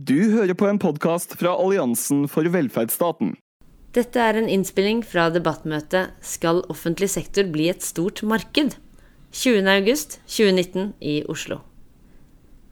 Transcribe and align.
Du 0.00 0.16
hører 0.32 0.54
på 0.56 0.64
en 0.64 0.78
podkast 0.80 1.34
fra 1.36 1.50
Alliansen 1.60 2.22
for 2.30 2.46
velferdsstaten. 2.48 3.34
Dette 3.92 4.22
er 4.22 4.38
en 4.38 4.46
innspilling 4.48 5.02
fra 5.04 5.26
debattmøtet 5.28 6.14
'Skal 6.24 6.62
offentlig 6.72 7.10
sektor 7.10 7.44
bli 7.44 7.68
et 7.68 7.82
stort 7.84 8.22
marked?' 8.22 8.78
20.8.2019 9.32 10.94
i 11.02 11.24
Oslo. 11.28 11.58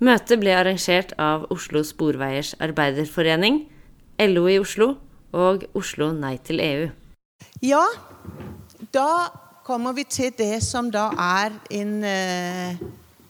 Møtet 0.01 0.41
ble 0.41 0.55
arrangert 0.57 1.13
av 1.19 1.45
Oslo 1.51 1.83
Sporveiers 1.83 2.55
Arbeiderforening, 2.65 3.67
LO 4.19 4.47
i 4.49 4.59
Oslo 4.59 4.97
og 5.33 5.67
Oslo 5.75 6.13
Nei 6.13 6.39
til 6.39 6.61
EU. 6.61 6.89
Ja, 7.61 7.85
da 8.95 9.29
kommer 9.67 9.93
vi 9.93 10.05
til 10.05 10.33
det 10.33 10.63
som 10.63 10.89
da 10.91 11.11
er 11.13 11.53
en 11.71 12.05
eh, 12.05 12.81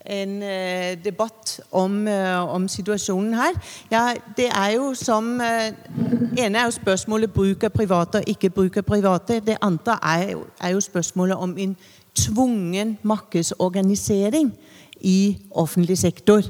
en 0.08 0.42
eh, 0.42 1.04
debatt 1.04 1.60
om, 1.70 2.06
eh, 2.06 2.54
om, 2.54 2.68
situasjonen 2.68 3.34
her. 3.34 3.52
Ja, 3.90 4.14
det 4.36 4.46
er 4.46 4.70
jo 4.76 4.94
som 4.94 5.40
eh, 5.40 5.72
ene 6.38 6.58
er 6.58 6.64
jo 6.64 6.70
spørsmålet 6.70 7.32
bruk 7.32 7.64
av 7.64 7.70
private 7.70 8.22
og 8.22 8.30
ikke 8.32 8.50
bruk 8.50 8.76
av 8.76 8.86
private. 8.88 9.40
Det 9.44 9.58
andre 9.60 9.98
er 10.02 10.30
jo, 10.32 10.46
er 10.60 10.68
jo 10.68 10.80
spørsmålet 10.80 11.36
om 11.36 11.58
en 11.58 11.76
tvungen 12.14 12.98
markedsorganisering 13.02 14.52
i 15.00 15.38
offentlig 15.50 15.98
sektor. 15.98 16.42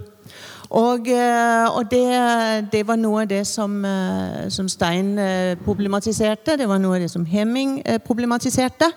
Og, 0.68 1.08
eh, 1.08 1.76
og 1.76 1.90
det, 1.90 2.04
det, 2.72 2.82
var 2.86 2.98
noe 3.00 3.22
av 3.22 3.28
det 3.30 3.40
som, 3.48 3.72
eh, 3.88 4.48
som, 4.52 4.68
Stein 4.68 5.14
eh, 5.18 5.56
problematiserte. 5.64 6.58
Det 6.60 6.68
var 6.68 6.80
noe 6.82 6.98
av 6.98 7.04
det 7.04 7.10
som 7.12 7.24
Hemming 7.24 7.78
problematiserte. 8.04 8.90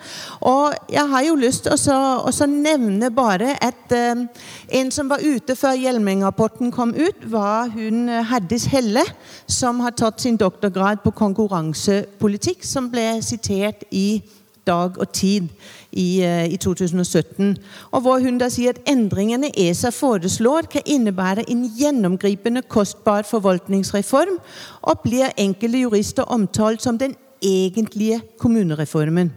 Og 0.47 0.75
jeg 0.91 1.07
har 1.13 1.23
jo 1.23 1.37
lyst 1.39 1.67
til 1.67 1.95
å 1.95 2.47
nevne 2.51 3.11
bare 3.15 3.55
at 3.63 3.93
en 3.95 4.91
som 4.91 5.09
var 5.09 5.23
ute 5.23 5.55
før 5.55 5.79
Hjelmeng-rapporten 5.79 6.71
kom 6.75 6.93
ut, 6.95 7.23
var 7.31 7.71
hun 7.71 8.09
Haddis 8.09 8.67
Helle, 8.71 9.05
som 9.47 9.79
har 9.79 9.95
tatt 9.95 10.21
sin 10.21 10.39
doktorgrad 10.39 11.03
på 11.05 11.15
konkurransepolitikk, 11.15 12.65
som 12.67 12.91
ble 12.91 13.21
sitert 13.23 13.87
i 13.91 14.21
Dag 14.67 14.99
og 14.99 15.11
Tid 15.13 15.47
i, 15.91 16.21
eh, 16.21 16.45
i 16.53 16.57
2017. 16.57 17.57
Og 17.91 18.01
hvor 18.01 18.19
hun 18.19 18.37
da 18.37 18.49
sier 18.49 18.69
at 18.69 18.81
endringene 18.87 19.51
ESA 19.57 19.89
foreslår, 19.89 20.69
kan 20.71 20.81
innebære 20.85 21.49
en 21.49 21.65
gjennomgripende 21.77 22.61
kostbar 22.61 23.21
forvaltningsreform, 23.21 24.37
og 24.81 24.99
blir 25.03 25.33
enkelte 25.37 25.81
jurister 25.81 26.23
omtalt 26.23 26.81
som 26.81 26.97
den 26.97 27.15
egentlige 27.41 28.21
kommunereformen. 28.39 29.31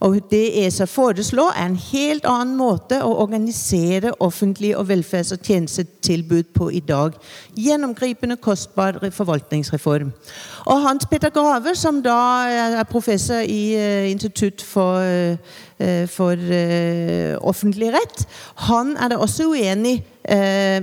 Og 0.00 0.20
Det 0.30 0.66
ESA 0.66 0.84
foreslår, 0.84 1.52
er 1.56 1.66
en 1.66 1.76
helt 1.76 2.26
annen 2.28 2.56
måte 2.56 3.00
å 3.02 3.16
organisere 3.18 4.12
offentlige 4.22 4.78
og 4.78 4.86
velferds- 4.88 5.32
og 5.34 5.42
tjenestetilbud 5.42 6.52
på 6.54 6.68
i 6.70 6.80
dag. 6.80 7.16
Gjennomgripende, 7.56 8.36
kostbar 8.36 9.00
forvaltningsreform. 9.10 10.12
Og 10.66 10.82
Hans 10.82 11.06
Petter 11.10 11.30
Grave, 11.34 11.74
som 11.74 12.02
da 12.02 12.18
er 12.78 12.84
professor 12.90 13.42
i 13.42 13.74
uh, 13.74 14.10
Institutt 14.10 14.62
for, 14.62 15.02
uh, 15.02 16.06
for 16.06 16.46
offentlig 17.42 17.90
rett, 17.94 18.26
han 18.68 18.94
er 18.96 19.10
da 19.10 19.18
også 19.18 19.50
uenig 19.50 20.04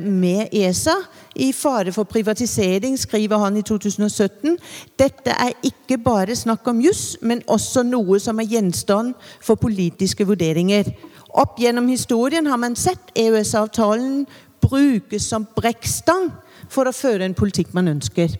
med 0.01 0.47
ESA 0.55 0.95
i 1.35 1.51
fare 1.53 1.91
for 1.91 2.03
privatisering, 2.03 2.97
skriver 2.99 3.37
han 3.37 3.57
i 3.57 3.61
2017. 3.61 4.57
Dette 4.99 5.35
er 5.35 5.51
ikke 5.63 5.97
bare 5.97 6.35
snakk 6.35 6.67
om 6.67 6.81
juss, 6.81 7.17
men 7.21 7.43
også 7.47 7.83
noe 7.83 8.19
som 8.19 8.39
er 8.39 8.49
gjenstand 8.49 9.13
for 9.43 9.59
politiske 9.59 10.27
vurderinger. 10.27 10.91
Opp 11.35 11.59
gjennom 11.59 11.87
historien 11.91 12.47
har 12.47 12.57
man 12.57 12.77
sett 12.79 13.11
EØS-avtalen 13.15 14.23
brukes 14.63 15.27
som 15.29 15.47
brekkstang 15.55 16.31
for 16.71 16.87
å 16.87 16.95
føre 16.95 17.27
en 17.27 17.37
politikk 17.37 17.73
man 17.75 17.91
ønsker. 17.91 18.37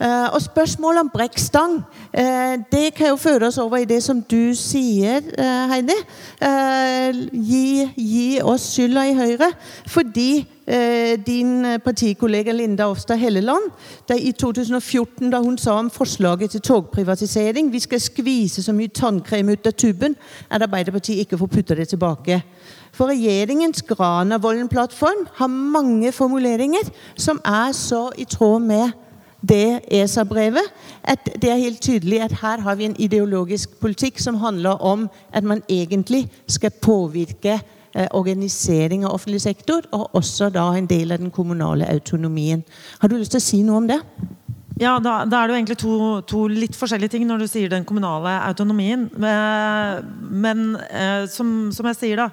Uh, 0.00 0.34
og 0.34 0.40
spørsmålet 0.40 1.00
om 1.00 1.08
brekkstang 1.12 1.74
uh, 2.18 2.54
det 2.72 2.94
kan 2.96 3.10
jo 3.10 3.16
føre 3.20 3.50
oss 3.50 3.58
over 3.60 3.82
i 3.82 3.84
det 3.84 3.98
som 4.00 4.22
du 4.24 4.54
sier, 4.56 5.20
uh, 5.36 5.68
Heidi. 5.68 5.96
Gi, 7.32 7.90
gi, 7.96 8.40
oss 8.40 8.70
skylda 8.72 9.04
i 9.10 9.18
Høyre. 9.18 9.50
Fordi 9.86 10.46
din 11.26 11.64
partikollega 11.82 12.52
Linda 12.52 12.86
Ofstad 12.86 13.18
Helleland 13.18 13.72
i 14.14 14.30
2014, 14.32 15.30
da 15.32 15.40
hun 15.42 15.56
sa 15.58 15.74
om 15.80 15.88
forslaget 15.90 16.50
til 16.54 16.62
togprivatisering 16.62 17.72
vi 17.72 17.80
skal 17.82 18.00
skvise 18.00 18.62
så 18.62 18.72
mye 18.72 18.92
tannkrem 18.94 19.50
ut 19.50 19.66
av 19.66 19.74
tuben, 19.74 20.14
at 20.50 20.62
Arbeiderpartiet 20.62 21.24
ikke 21.24 21.40
får 21.40 21.50
putta 21.56 21.74
det 21.74 21.88
tilbake. 21.90 22.38
For 22.94 23.10
regjeringens 23.10 23.82
Granavolden-plattform 23.82 25.26
har 25.40 25.50
mange 25.50 26.12
formuleringer 26.12 26.86
som 27.18 27.42
er 27.44 27.74
så 27.74 28.08
i 28.18 28.24
tråd 28.30 28.62
med 28.70 29.09
det 29.40 29.80
ESA-brevet, 29.88 30.66
at 31.04 31.28
det 31.42 31.50
er 31.50 31.62
helt 31.62 31.80
tydelig 31.82 32.20
at 32.24 32.38
her 32.42 32.60
har 32.60 32.76
vi 32.76 32.88
en 32.88 32.96
ideologisk 33.00 33.78
politikk 33.80 34.20
som 34.20 34.40
handler 34.40 34.82
om 34.84 35.08
at 35.32 35.44
man 35.44 35.62
egentlig 35.68 36.26
skal 36.46 36.70
påvirke 36.82 37.60
eh, 37.94 38.08
organisering 38.10 39.04
av 39.04 39.14
offentlig 39.14 39.40
sektor, 39.40 39.86
og 39.92 40.14
også 40.14 40.50
da 40.50 40.70
en 40.76 40.86
del 40.86 41.12
av 41.12 41.18
den 41.18 41.30
kommunale 41.30 41.88
autonomien. 41.88 42.64
Har 43.00 43.08
du 43.08 43.16
lyst 43.16 43.32
til 43.36 43.40
å 43.40 43.48
si 43.48 43.62
noe 43.62 43.80
om 43.80 43.88
det? 43.88 44.00
Ja, 44.80 44.94
da, 44.96 45.26
da, 45.28 45.42
er 45.42 45.48
det 45.48 45.52
jo 45.52 45.58
egentlig 45.58 45.78
to, 45.80 45.94
to, 46.24 46.46
litt 46.48 46.76
forskjellige 46.76 47.12
ting 47.12 47.26
når 47.28 47.42
du 47.42 47.48
sier 47.50 47.68
den 47.68 47.84
kommunale 47.84 48.32
autonomien. 48.46 49.10
Men, 49.20 50.06
men 50.40 50.62
eh, 50.88 51.26
som, 51.28 51.68
som, 51.76 51.88
jeg 51.90 51.98
sier, 51.98 52.22
da. 52.22 52.30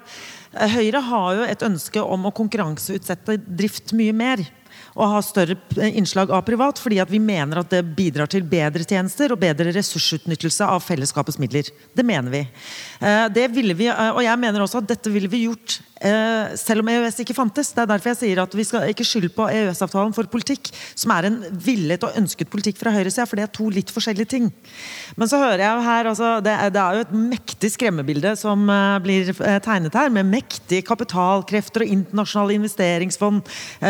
Høyre 0.72 1.02
har 1.04 1.34
jo 1.36 1.44
et 1.44 1.64
ønske 1.66 2.00
om 2.00 2.24
å 2.24 2.32
konkurranseutsette 2.32 3.36
drift 3.44 3.92
mye 3.96 4.14
mer 4.16 4.40
å 4.98 5.06
ha 5.12 5.20
større 5.22 5.56
innslag 5.86 6.32
av 6.34 6.42
privat, 6.46 6.80
fordi 6.82 6.98
vi 7.08 7.20
mener 7.22 7.60
at 7.60 7.70
det 7.70 7.84
bidrar 7.96 8.30
til 8.30 8.42
bedre 8.46 8.82
tjenester 8.82 9.32
og 9.32 9.40
bedre 9.42 9.70
ressursutnyttelse 9.76 10.66
av 10.66 10.82
fellesskapets 10.82 11.38
midler. 11.38 11.70
Det 11.94 12.04
mener 12.06 12.34
vi. 12.34 12.42
Eh, 13.00 13.26
det 13.34 13.46
ville 13.54 13.76
vi 13.78 13.86
eh, 13.92 14.10
og 14.10 14.24
jeg 14.26 14.42
mener 14.42 14.64
også 14.64 14.82
at 14.82 14.90
dette 14.90 15.12
ville 15.14 15.30
vi 15.30 15.44
gjort 15.46 15.78
selv 16.58 16.84
om 16.84 16.90
EØS 16.92 17.20
ikke 17.24 17.36
fantes. 17.36 17.72
Det 17.74 17.82
er 17.82 17.90
derfor 17.90 18.12
jeg 18.12 18.20
sier 18.20 18.40
at 18.42 18.54
vi 18.54 18.66
skal 18.66 18.88
ikke 18.92 19.06
skylde 19.06 19.30
på 19.34 19.48
EØS-avtalen 19.50 20.14
for 20.14 20.28
politikk, 20.30 20.70
som 20.98 21.12
er 21.14 21.28
en 21.28 21.38
villet 21.64 22.04
og 22.06 22.16
ønsket 22.18 22.50
politikk 22.52 22.78
fra 22.80 22.92
høyresida, 22.94 23.26
for 23.28 23.38
det 23.38 23.46
er 23.46 23.54
to 23.54 23.68
litt 23.72 23.90
forskjellige 23.94 24.30
ting. 24.30 24.48
Men 25.18 25.30
så 25.30 25.40
hører 25.42 25.64
jeg 25.64 25.86
her 25.88 26.10
altså, 26.10 26.30
det, 26.44 26.54
er, 26.54 26.72
det, 26.74 26.82
er 26.82 26.98
jo 26.98 27.06
et 27.06 27.16
mektig 27.34 27.72
skremmebilde 27.74 28.34
som 28.38 28.64
uh, 28.70 28.98
blir 29.02 29.32
uh, 29.34 29.58
tegnet 29.64 29.96
her, 29.98 30.12
med 30.14 30.30
mektige 30.30 30.86
kapitalkrefter 30.86 31.84
og 31.84 31.94
internasjonale 31.96 32.58
investeringsfond 32.58 33.40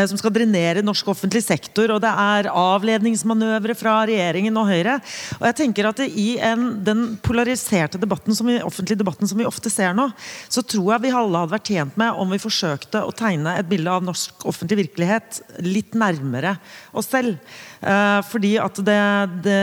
som 0.09 0.19
skal 0.19 0.33
drenere 0.35 0.83
norsk 0.85 1.09
offentlig 1.11 1.41
sektor, 1.45 1.91
og 1.95 2.01
det 2.03 2.11
er 2.11 2.49
avledningsmanøvre 2.51 3.75
fra 3.79 3.95
regjeringen 4.09 4.57
og 4.61 4.69
Høyre. 4.69 4.99
Og 5.39 5.47
jeg 5.49 5.57
tenker 5.63 5.89
at 5.91 6.03
I 6.07 6.29
en, 6.45 6.69
den 6.85 7.05
polariserte 7.25 8.01
debatten 8.01 8.37
som 8.37 8.49
vi, 8.51 8.59
offentlige 8.65 9.01
debatten 9.01 9.31
som 9.31 9.41
vi 9.41 9.47
ofte 9.49 9.73
ser 9.73 9.97
nå, 9.97 10.09
så 10.53 10.65
tror 10.65 10.95
jeg 10.95 11.07
vi 11.07 11.15
alle 11.15 11.43
hadde 11.43 11.55
vært 11.55 11.71
tjent 11.73 11.98
med 11.99 12.19
om 12.21 12.31
vi 12.33 12.41
forsøkte 12.41 13.03
å 13.05 13.15
tegne 13.15 13.57
et 13.59 13.69
bilde 13.69 13.93
av 13.93 14.05
norsk 14.07 14.47
offentlig 14.49 14.85
virkelighet 14.85 15.41
litt 15.67 15.97
nærmere 15.99 16.57
oss 16.97 17.11
selv. 17.11 17.37
Eh, 17.79 18.21
fordi 18.27 18.55
at 18.59 18.81
det, 18.83 19.03
det 19.45 19.59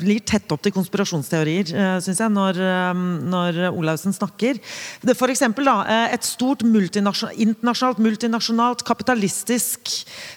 blir 0.00 0.22
tett 0.26 0.50
opp 0.54 0.64
til 0.64 0.74
konspirasjonsteorier, 0.74 1.70
eh, 1.70 1.98
syns 2.04 2.22
jeg, 2.22 2.32
når, 2.34 2.58
eh, 2.58 3.02
når 3.34 3.60
Olaussen 3.70 4.14
snakker. 4.14 4.58
For 5.14 5.30
eksempel, 5.30 5.68
da, 5.68 6.06
et 6.14 6.26
stort 6.26 6.64
multinasjonalt, 6.66 7.38
internasjonalt 7.44 8.02
multinasjonalt 8.02 8.84
kapitalistisk 8.86 9.92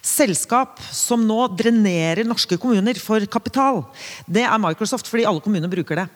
selskap 0.06 0.82
som 0.94 1.26
nå 1.28 1.40
drenerer 1.58 2.28
norske 2.28 2.60
kommuner 2.62 3.00
for 3.02 3.26
kapital, 3.32 3.86
det 4.30 4.46
er 4.46 4.62
Microsoft, 4.62 5.10
fordi 5.10 5.26
alle 5.28 5.44
kommuner 5.44 5.72
bruker 5.72 6.04
det. 6.04 6.10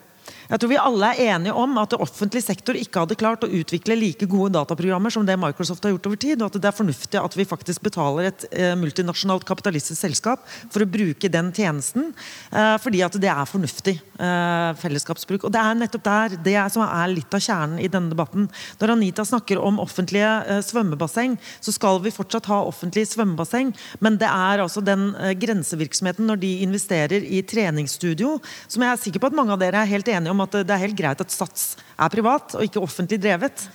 Jeg 0.51 0.59
tror 0.59 0.67
vi 0.73 0.78
alle 0.81 1.09
er 1.13 1.29
enige 1.31 1.53
om 1.56 1.78
at 1.79 1.94
offentlig 1.95 2.41
sektor 2.44 2.75
ikke 2.75 3.06
hadde 3.06 3.16
klart 3.16 3.45
å 3.45 3.50
utvikle 3.56 3.95
like 3.95 4.28
gode 4.28 4.51
dataprogrammer 4.57 5.13
som 5.13 5.23
det 5.23 5.38
Microsoft 5.39 5.85
har 5.88 5.94
gjort 5.94 6.09
over 6.09 6.19
tid, 6.19 6.41
og 6.41 6.50
at 6.50 6.57
det 6.59 6.67
er 6.67 6.75
fornuftig 6.75 7.19
at 7.22 7.38
vi 7.39 7.45
faktisk 7.47 7.85
betaler 7.85 8.28
et 8.28 8.44
eh, 8.51 8.73
multinasjonalt 8.75 9.45
kapitalistisk 9.47 9.95
selskap 10.01 10.44
for 10.73 10.84
å 10.84 10.89
bruke 10.91 11.29
den 11.31 11.53
tjenesten, 11.56 12.09
eh, 12.51 12.74
fordi 12.83 13.00
at 13.06 13.15
det 13.24 13.30
er 13.31 13.48
fornuftig 13.48 13.94
eh, 13.95 14.74
fellesskapsbruk. 14.81 15.45
Og 15.48 15.53
Det 15.56 15.62
er 15.62 15.80
nettopp 15.80 16.03
der 16.09 16.36
det 16.44 16.57
som 16.75 16.83
er 16.83 17.13
litt 17.13 17.31
av 17.31 17.45
kjernen 17.47 17.80
i 17.80 17.88
denne 17.88 18.12
debatten. 18.12 18.50
Når 18.83 18.95
Anita 18.97 19.24
snakker 19.27 19.63
om 19.63 19.80
offentlige 19.80 20.59
svømmebasseng, 20.68 21.39
så 21.63 21.71
skal 21.71 22.01
vi 22.04 22.12
fortsatt 22.12 22.51
ha 22.51 22.59
offentlige 22.68 23.13
svømmebasseng, 23.13 23.71
men 24.04 24.19
det 24.19 24.27
er 24.27 24.65
altså 24.65 24.83
den 24.83 25.13
grensevirksomheten 25.39 26.27
når 26.27 26.44
de 26.44 26.51
investerer 26.68 27.24
i 27.24 27.39
treningsstudio, 27.47 28.36
som 28.68 28.83
jeg 28.83 28.92
er 28.92 29.04
sikker 29.07 29.24
på 29.24 29.31
at 29.31 29.39
mange 29.39 29.56
av 29.56 29.63
dere 29.63 29.86
er 29.86 29.94
helt 29.95 30.12
enige 30.12 30.36
om 30.36 30.41
at 30.44 30.62
det 30.66 30.74
er 30.76 30.84
helt 30.84 30.98
greit 30.98 31.22
at 31.24 31.34
Sats 31.34 31.76
er 32.02 32.12
privat 32.14 32.56
og 32.58 32.66
ikke 32.66 32.82
offentlig 32.82 33.20
drevet. 33.22 33.66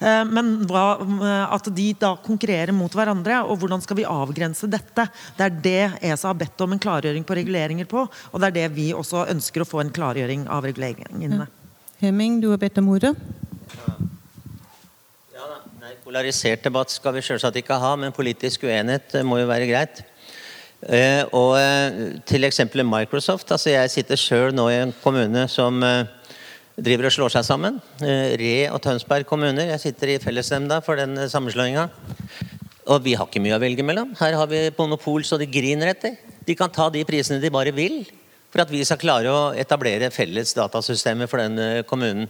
Eh, 0.00 0.22
men 0.28 0.52
hva, 0.68 0.86
eh, 1.00 1.54
at 1.56 1.70
de 1.74 1.86
da 2.00 2.14
konkurrerer 2.22 2.74
mot 2.76 2.92
hverandre, 2.92 3.42
og 3.46 3.60
hvordan 3.60 3.82
skal 3.84 4.00
vi 4.00 4.08
avgrense 4.08 4.68
dette? 4.70 5.06
Det 5.38 5.46
er 5.46 5.60
det 5.68 5.84
ESA 6.10 6.32
har 6.32 6.40
bedt 6.40 6.64
om 6.64 6.74
en 6.74 6.82
klargjøring 6.82 7.26
på 7.26 7.38
reguleringer 7.38 7.88
på, 7.90 8.06
og 8.06 8.42
det 8.42 8.50
er 8.50 8.58
det 8.60 8.68
vi 8.76 8.90
også 8.96 9.26
ønsker 9.32 9.62
å 9.62 9.68
få 9.68 9.82
en 9.84 9.94
klargjøring 9.94 10.48
av 10.52 10.66
reguleringene. 10.68 11.46
Hemming, 12.02 12.40
du 12.42 12.50
har 12.52 12.60
bedt 12.60 12.82
om 12.82 12.90
ordet. 12.92 13.14
Ja, 15.32 15.46
nei, 15.80 15.94
polarisert 16.04 16.66
debatt 16.66 16.92
skal 16.92 17.16
vi 17.16 17.24
selvsagt 17.24 17.62
ikke 17.62 17.78
ha, 17.80 17.94
men 17.96 18.14
politisk 18.16 18.66
uenighet 18.68 19.16
må 19.24 19.40
jo 19.40 19.48
være 19.48 19.70
greit. 19.70 20.04
Eh, 20.84 21.24
og 21.32 21.56
eh, 21.56 22.18
til 22.28 22.44
eksempelet 22.44 22.86
Microsoft. 22.86 23.50
altså 23.50 23.72
Jeg 23.72 23.90
sitter 23.90 24.20
sjøl 24.20 24.54
nå 24.54 24.68
i 24.68 24.80
en 24.82 24.92
kommune 25.02 25.46
som 25.48 25.80
eh, 25.82 26.04
driver 26.76 27.08
og 27.08 27.14
slår 27.14 27.32
seg 27.38 27.46
sammen. 27.48 27.80
Re 28.02 28.68
og 28.68 28.82
Tønsberg 28.84 29.24
kommuner. 29.26 29.72
Jeg 29.72 29.80
sitter 29.80 30.12
i 30.12 30.20
fellesnemnda 30.20 30.82
for 30.84 31.00
den 31.00 31.16
sammenslåinga. 31.32 31.88
Og 32.92 33.02
vi 33.02 33.16
har 33.16 33.26
ikke 33.26 33.40
mye 33.42 33.56
å 33.56 33.62
velge 33.62 33.82
mellom. 33.82 34.12
Her 34.20 34.36
har 34.36 34.50
vi 34.50 34.68
monopol 34.76 35.24
så 35.24 35.40
de 35.40 35.48
griner 35.48 35.94
etter. 35.94 36.20
De 36.46 36.54
kan 36.54 36.70
ta 36.70 36.90
de 36.92 37.02
prisene 37.08 37.40
de 37.42 37.50
bare 37.50 37.72
vil 37.74 38.04
for 38.52 38.62
at 38.62 38.70
vi 38.70 38.84
skal 38.86 39.00
klare 39.00 39.32
å 39.32 39.40
etablere 39.58 40.12
felles 40.14 40.52
datasystemer 40.54 41.26
for 41.26 41.42
den 41.42 41.82
kommunen. 41.88 42.28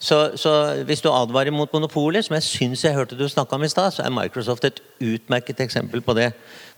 Så, 0.00 0.16
så 0.40 0.52
hvis 0.88 1.02
du 1.04 1.10
advarer 1.12 1.52
mot 1.52 1.68
monopolet, 1.76 2.24
som 2.24 2.38
jeg 2.38 2.46
syns 2.46 2.84
jeg 2.86 2.96
hørte 2.96 3.18
du 3.18 3.26
snakka 3.28 3.58
om 3.58 3.66
i 3.66 3.68
stad, 3.68 3.92
så 3.92 4.04
er 4.04 4.14
Microsoft 4.14 4.64
et 4.64 4.80
utmerket 5.04 5.60
eksempel 5.60 6.00
på 6.00 6.14
det. 6.16 6.30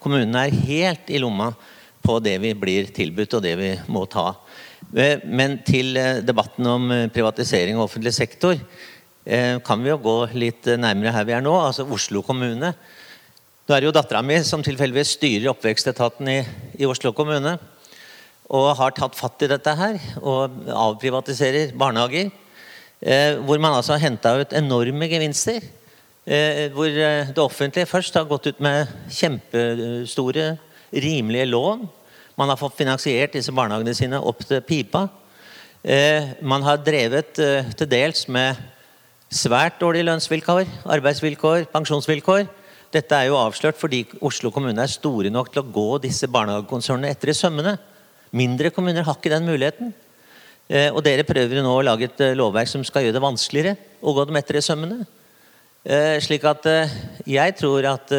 Kommunene 0.02 0.48
er 0.48 0.64
helt 0.66 1.12
i 1.12 1.20
lomma 1.22 1.52
på 2.02 2.19
det 2.19 2.34
vi 2.42 2.50
blir 2.58 2.90
tilbudt, 2.90 3.38
og 3.38 3.44
det 3.44 3.52
vi 3.60 3.70
må 3.94 4.02
ta. 4.10 4.32
Eh, 4.90 5.22
Men 5.24 5.60
til 5.62 5.96
eh, 5.96 6.19
debatten 6.26 6.66
om 6.66 6.90
eh, 6.90 7.06
privatisering 7.14 7.78
av 7.78 7.86
offentlig 7.86 8.14
sektor 8.16 8.58
kan 9.22 9.78
vi 9.78 9.86
jo 9.86 10.00
gå 10.02 10.12
litt 10.34 10.66
nærmere 10.82 11.12
her 11.14 11.26
vi 11.28 11.34
er 11.36 11.44
nå, 11.44 11.52
altså 11.54 11.84
Oslo 11.94 12.24
kommune. 12.26 12.72
Nå 12.74 13.70
er 13.70 13.78
det 13.78 13.86
jo 13.86 13.92
dattera 13.94 14.19
mi 14.26 14.40
som 14.42 14.64
tilfeldigvis 14.66 15.12
styrer 15.14 15.52
oppvekstetaten 15.52 16.26
i, 16.26 16.40
i 16.82 16.88
Oslo 16.90 17.12
kommune. 17.14 17.52
Og 18.50 18.66
har 18.80 18.96
tatt 18.96 19.14
fatt 19.14 19.44
i 19.46 19.50
dette 19.52 19.76
her 19.78 20.00
og 20.19 20.58
avprivatiserer 20.66 21.70
barnehager. 21.78 22.32
Eh, 23.02 23.40
hvor 23.43 23.58
man 23.58 23.75
altså 23.75 23.96
har 23.96 24.04
henta 24.04 24.37
ut 24.38 24.52
enorme 24.54 25.08
gevinster. 25.10 25.64
Eh, 26.22 26.69
hvor 26.70 26.87
eh, 26.87 27.32
det 27.34 27.43
offentlige 27.43 27.90
først 27.90 28.14
har 28.14 28.28
gått 28.31 28.46
ut 28.46 28.60
med 28.62 28.87
kjempestore, 29.10 30.52
rimelige 30.94 31.49
lån. 31.50 31.82
Man 32.38 32.49
har 32.49 32.60
fått 32.60 32.78
finansiert 32.78 33.34
disse 33.34 33.52
barnehagene 33.52 33.94
sine 33.94 34.20
opp 34.22 34.44
til 34.46 34.62
pipa. 34.62 35.08
Man 36.46 36.62
har 36.62 36.78
drevet 36.78 37.34
til 37.34 37.88
dels 37.90 38.28
med 38.31 38.54
svært 39.32 39.81
dårlige 39.81 40.06
lønnsvilkår, 40.06 40.69
arbeidsvilkår, 40.94 41.64
pensjonsvilkår. 41.72 42.44
Dette 42.94 43.19
er 43.19 43.31
jo 43.31 43.40
avslørt 43.40 43.81
fordi 43.81 44.05
Oslo 44.22 44.52
kommune 44.55 44.78
er 44.84 44.93
store 44.93 45.32
nok 45.32 45.50
til 45.52 45.64
å 45.64 45.72
gå 45.75 45.98
disse 46.05 46.28
barnehagekonsernene 46.31 47.10
etter 47.10 47.32
i 47.32 47.37
sømmene. 47.37 47.75
Mindre 48.31 48.70
kommuner 48.70 49.05
har 49.05 49.19
ikke 49.19 49.32
den 49.32 49.48
muligheten. 49.48 49.93
Eh, 50.72 50.88
og 50.88 51.02
dere 51.04 51.26
prøver 51.28 51.58
jo 51.58 51.64
nå 51.66 51.72
å 51.76 51.84
lage 51.84 52.06
et 52.08 52.22
eh, 52.24 52.36
lovverk 52.38 52.70
som 52.70 52.84
skal 52.86 53.04
gjøre 53.04 53.19
det 53.19 53.20
vanskeligere 53.20 53.74
å 54.00 54.14
gå 54.16 54.24
dem 54.24 54.38
etter 54.40 54.56
i 54.56 54.64
sømmene. 54.64 55.02
Eh, 55.84 56.16
slik 56.24 56.46
at 56.48 56.64
jeg 57.28 57.56
tror 57.58 57.88
at 57.90 58.14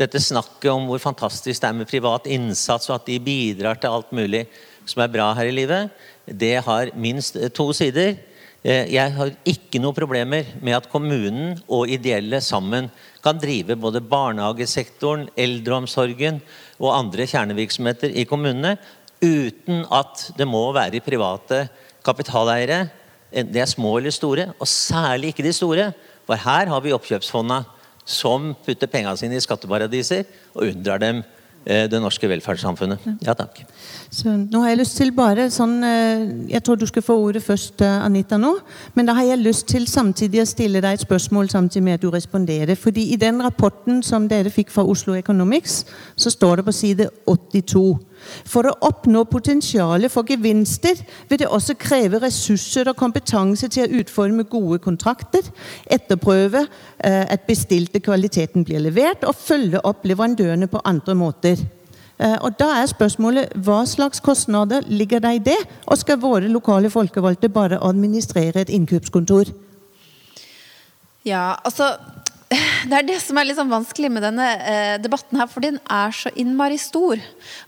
dette 0.00 0.22
snakket 0.22 0.70
om 0.72 0.86
hvor 0.88 1.02
fantastisk 1.02 1.60
det 1.60 1.68
er 1.68 1.76
med 1.76 1.90
privat 1.90 2.30
innsats, 2.30 2.88
og 2.88 2.96
at 2.96 3.10
de 3.10 3.18
bidrar 3.20 3.76
til 3.76 3.92
alt 3.92 4.14
mulig 4.16 4.46
som 4.88 5.02
er 5.04 5.12
bra 5.12 5.28
her 5.36 5.50
i 5.50 5.54
livet, 5.54 5.92
det 6.24 6.54
har 6.64 6.94
minst 6.96 7.36
to 7.52 7.66
sider. 7.76 8.14
Jeg 8.64 9.12
har 9.16 9.30
ikke 9.48 9.80
noen 9.80 9.96
problemer 9.96 10.48
med 10.60 10.76
at 10.76 10.88
kommunen 10.92 11.58
og 11.64 11.92
ideelle 11.92 12.40
sammen 12.44 12.88
kan 13.24 13.40
drive 13.40 13.76
både 13.80 14.02
barnehagesektoren, 14.04 15.28
eldreomsorgen 15.36 16.40
og 16.80 16.92
andre 16.92 17.28
kjernevirksomheter 17.28 18.12
i 18.16 18.26
kommunene 18.28 18.76
uten 19.20 19.84
at 19.92 20.30
det 20.36 20.48
må 20.48 20.62
være 20.74 21.02
private 21.04 21.66
kapitaleiere. 22.04 22.88
De 23.30 23.60
er 23.60 23.68
små 23.70 23.98
eller 23.98 24.14
store, 24.14 24.50
og 24.58 24.68
særlig 24.68 25.34
ikke 25.34 25.46
de 25.46 25.52
store. 25.54 25.90
For 26.26 26.38
her 26.38 26.70
har 26.72 26.80
vi 26.82 26.94
oppkjøpsfonda 26.96 27.62
som 28.10 28.54
putter 28.64 28.90
pengene 28.90 29.18
sine 29.18 29.38
i 29.38 29.44
skatteparadiser 29.44 30.24
og 30.54 30.66
unndrar 30.70 31.00
dem 31.02 31.22
eh, 31.64 31.86
det 31.90 32.00
norske 32.02 32.28
velferdssamfunnet. 32.30 33.04
Ja, 33.22 33.36
takk. 33.38 33.62
Så 34.10 34.32
nå 34.34 34.58
har 34.64 34.72
jeg 34.72 34.80
lyst 34.80 34.96
til 34.98 35.12
bare 35.14 35.44
sånn 35.54 35.84
eh, 35.86 36.22
Jeg 36.50 36.64
tror 36.66 36.78
du 36.80 36.86
skal 36.88 37.04
få 37.06 37.14
ordet 37.28 37.44
først, 37.46 37.78
eh, 37.86 38.00
Anita, 38.02 38.40
nå. 38.42 38.56
Men 38.96 39.06
da 39.06 39.14
har 39.14 39.28
jeg 39.28 39.38
lyst 39.44 39.68
til 39.70 39.86
samtidig 39.86 40.42
å 40.42 40.48
stille 40.50 40.82
deg 40.82 40.98
et 40.98 41.04
spørsmål 41.04 41.52
samtidig 41.52 41.84
med 41.86 41.98
at 42.00 42.02
du 42.02 42.10
responderer. 42.10 42.74
Fordi 42.74 43.06
i 43.14 43.20
den 43.20 43.38
rapporten 43.38 44.02
som 44.02 44.26
dere 44.28 44.50
fikk 44.50 44.74
fra 44.74 44.82
Oslo 44.82 45.14
Economics, 45.14 45.84
så 46.18 46.34
står 46.34 46.58
det 46.58 46.66
på 46.66 46.74
side 46.80 47.08
82 47.30 47.86
For 48.50 48.66
å 48.66 48.76
oppnå 48.90 49.22
potensialet 49.30 50.10
for 50.10 50.26
gevinster 50.26 50.98
vil 51.30 51.44
det 51.44 51.48
også 51.48 51.78
kreve 51.78 52.18
ressurser 52.20 52.90
og 52.90 52.98
kompetanse 52.98 53.70
til 53.70 53.86
å 53.86 54.02
utforme 54.02 54.50
gode 54.50 54.82
kontrakter, 54.82 55.46
etterprøve 55.86 56.66
eh, 56.66 57.26
at 57.30 57.46
bestilte 57.46 58.02
kvaliteten 58.02 58.66
blir 58.66 58.82
levert, 58.90 59.22
og 59.22 59.38
følge 59.38 59.86
opp 59.86 60.02
leverandørene 60.02 60.66
på 60.66 60.82
andre 60.82 61.14
måter. 61.14 61.70
Eh, 62.20 62.36
Og 62.44 62.56
da 62.60 62.68
er 62.82 62.90
spørsmålet 62.90 63.54
hva 63.64 63.80
slags 63.88 64.20
kostnader 64.20 64.84
ligger 64.88 65.22
det 65.24 65.34
i 65.38 65.44
det? 65.50 65.58
Og 65.86 65.98
skal 66.00 66.20
våre 66.20 66.52
lokale 66.52 66.92
folkevalgte 66.92 67.48
bare 67.48 67.80
administrere 67.80 68.60
et 68.60 68.72
innkjøpskontor? 68.76 69.52
Ja, 71.24 71.56
altså 71.64 71.94
det 72.90 72.96
er 72.96 73.06
det 73.06 73.20
som 73.22 73.38
er 73.38 73.46
litt 73.46 73.56
sånn 73.60 73.70
vanskelig 73.70 74.10
med 74.10 74.24
denne 74.26 74.46
eh, 74.58 74.94
debatten 75.00 75.38
her, 75.38 75.46
for 75.46 75.62
den 75.62 75.78
er 75.86 76.12
så 76.16 76.32
innmari 76.34 76.80
stor. 76.82 77.20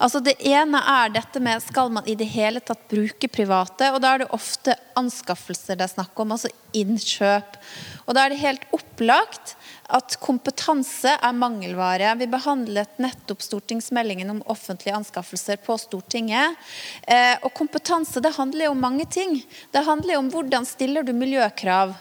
Altså 0.03 0.21
Det 0.25 0.35
ene 0.43 0.81
er 0.91 1.15
dette 1.15 1.41
med 1.41 1.63
skal 1.63 1.93
man 1.95 2.09
i 2.11 2.17
det 2.19 2.27
hele 2.33 2.61
tatt 2.61 2.83
bruke 2.91 3.31
private, 3.31 3.93
og 3.95 4.03
da 4.03 4.13
er 4.13 4.25
det 4.25 4.33
ofte 4.35 4.75
anskaffelser 4.99 5.79
det 5.79 5.87
er 5.87 5.95
snakk 5.95 6.19
om, 6.19 6.35
altså 6.35 6.51
innkjøp. 6.77 7.61
Og 8.09 8.17
da 8.19 8.27
er 8.27 8.35
det 8.35 8.43
helt 8.43 8.67
opplagt 8.75 9.55
at 9.93 10.17
kompetanse 10.23 11.15
er 11.15 11.35
mangelvare. 11.37 12.15
Vi 12.21 12.29
behandlet 12.31 13.01
nettopp 13.03 13.43
stortingsmeldingen 13.45 14.31
om 14.33 14.43
offentlige 14.53 14.97
anskaffelser 14.97 15.61
på 15.65 15.77
Stortinget. 15.81 16.57
Eh, 17.03 17.37
og 17.43 17.53
kompetanse 17.57 18.23
det 18.25 18.35
handler 18.39 18.69
jo 18.69 18.77
om 18.77 18.81
mange 18.81 19.07
ting. 19.07 19.41
Det 19.71 19.85
handler 19.87 20.17
jo 20.17 20.23
om 20.25 20.33
hvordan 20.33 20.67
stiller 20.69 21.05
du 21.05 21.13
miljøkrav. 21.17 21.95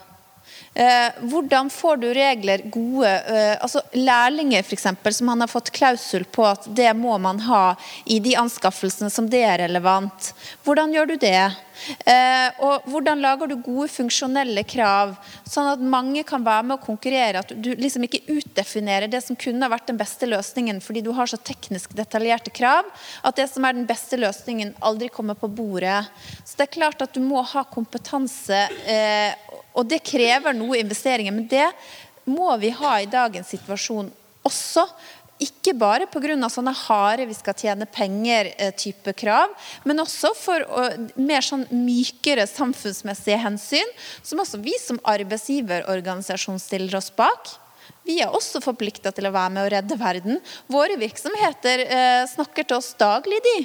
Eh, 0.74 1.10
hvordan 1.28 1.70
får 1.70 1.98
du 2.00 2.08
regler 2.16 2.62
gode 2.72 3.10
eh, 3.12 3.58
altså 3.60 3.82
Lærlinger, 3.92 4.64
f.eks., 4.64 4.88
som 5.18 5.34
han 5.34 5.44
har 5.44 5.52
fått 5.52 5.74
klausul 5.76 6.24
på 6.32 6.46
at 6.48 6.70
det 6.76 6.94
må 6.96 7.18
man 7.20 7.42
ha 7.44 7.74
i 8.06 8.22
de 8.24 8.38
anskaffelsene 8.40 9.12
som 9.12 9.28
det 9.30 9.44
er 9.44 9.60
relevant. 9.66 10.32
Hvordan 10.64 10.96
gjør 10.96 11.12
du 11.12 11.18
det? 11.20 11.50
Eh, 12.06 12.62
og 12.64 12.88
hvordan 12.90 13.22
lager 13.24 13.52
du 13.52 13.58
gode 13.64 13.88
funksjonelle 13.92 14.64
krav, 14.68 15.16
sånn 15.48 15.70
at 15.72 15.84
mange 15.84 16.24
kan 16.28 16.44
være 16.46 16.68
med 16.70 16.78
å 16.78 16.84
konkurrere? 16.86 17.44
At 17.44 17.54
du 17.56 17.72
liksom 17.78 18.06
ikke 18.08 18.24
utdefinerer 18.32 19.12
det 19.12 19.24
som 19.26 19.40
kunne 19.40 19.66
ha 19.66 19.74
vært 19.74 19.90
den 19.92 20.00
beste 20.00 20.30
løsningen 20.30 20.82
fordi 20.84 21.04
du 21.06 21.12
har 21.18 21.30
så 21.30 21.40
teknisk 21.42 21.96
detaljerte 21.98 22.54
krav, 22.54 22.88
at 23.24 23.38
det 23.38 23.48
som 23.52 23.66
er 23.66 23.78
den 23.78 23.88
beste 23.90 24.20
løsningen, 24.20 24.76
aldri 24.82 25.10
kommer 25.14 25.38
på 25.40 25.50
bordet. 25.52 26.04
Så 26.46 26.58
det 26.58 26.68
er 26.68 26.76
klart 26.78 27.04
at 27.04 27.14
du 27.16 27.22
må 27.24 27.44
ha 27.54 27.66
kompetanse. 27.68 28.66
Eh, 28.86 29.60
og 29.78 29.88
det 29.88 30.04
krever 30.06 30.56
noe 30.58 30.80
investeringer, 30.82 31.34
men 31.36 31.48
det 31.52 31.68
må 32.30 32.52
vi 32.62 32.72
ha 32.76 32.98
i 33.02 33.10
dagens 33.10 33.50
situasjon 33.54 34.12
også. 34.48 34.86
Ikke 35.42 35.74
bare 35.74 36.06
pga. 36.06 36.50
sånne 36.50 36.74
harde 36.74 37.26
'vi 37.26 37.34
skal 37.34 37.54
tjene 37.54 37.86
penger'-type 37.86 39.14
krav, 39.18 39.50
men 39.84 39.98
også 39.98 40.36
for 40.36 40.60
mer 41.16 41.42
sånn 41.42 41.66
mykere 41.72 42.46
samfunnsmessige 42.46 43.42
hensyn, 43.42 43.90
som 44.24 44.40
også 44.40 44.62
vi 44.62 44.74
som 44.78 45.00
arbeidsgiverorganisasjon 45.04 46.60
stiller 46.60 46.96
oss 46.96 47.10
bak. 47.10 47.58
Vi 48.04 48.18
er 48.22 48.34
også 48.34 48.62
forplikta 48.64 49.12
til 49.14 49.28
å 49.30 49.34
være 49.34 49.52
med 49.54 49.66
å 49.66 49.70
redde 49.76 49.98
verden. 50.00 50.40
Våre 50.72 50.96
virksomheter 50.98 51.84
eh, 51.86 52.24
snakker 52.32 52.66
til 52.66 52.80
oss 52.80 52.94
daglig 52.98 53.38
de, 53.46 53.58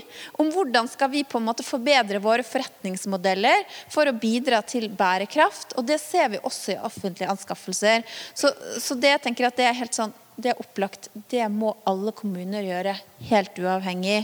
om 0.43 0.51
hvordan 0.53 0.89
skal 0.93 1.11
vi 1.13 1.25
på 1.25 1.41
en 1.41 1.47
måte 1.49 1.65
forbedre 1.65 2.21
våre 2.23 2.45
forretningsmodeller 2.45 3.65
for 3.93 4.09
å 4.09 4.17
bidra 4.17 4.61
til 4.61 4.91
bærekraft. 4.93 5.73
Og 5.81 5.89
det 5.89 5.99
ser 6.03 6.35
vi 6.35 6.43
også 6.43 6.77
i 6.77 6.79
offentlige 6.85 7.33
anskaffelser. 7.33 8.05
Så, 8.35 8.53
så 8.83 8.99
det 9.01 9.15
jeg 9.15 9.25
tenker 9.29 9.49
at 9.49 9.57
det 9.57 9.71
er 9.71 9.81
helt 9.81 9.97
sånn 9.97 10.15
det 10.37 10.53
er 10.53 10.61
opplagt. 10.61 11.09
Det 11.33 11.45
må 11.53 11.73
alle 11.89 12.13
kommuner 12.17 12.65
gjøre, 12.67 12.97
helt 13.31 13.61
uavhengig. 13.61 14.19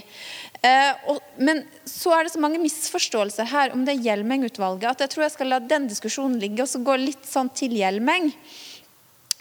Eh, 0.61 0.91
og, 1.11 1.23
men 1.41 1.65
så 1.89 2.13
er 2.17 2.27
det 2.27 2.35
så 2.35 2.43
mange 2.43 2.61
misforståelser 2.63 3.49
her 3.53 3.73
om 3.77 3.87
det 3.89 3.99
Hjelmeng-utvalget 4.05 4.91
at 4.93 5.07
jeg 5.07 5.15
tror 5.15 5.27
jeg 5.27 5.37
skal 5.37 5.53
la 5.55 5.63
den 5.65 5.89
diskusjonen 5.91 6.37
ligge 6.43 6.65
og 6.65 6.71
så 6.71 6.83
gå 6.85 6.99
litt 7.01 7.25
sånn 7.29 7.51
til 7.57 7.75
Hjelmeng. 7.81 8.31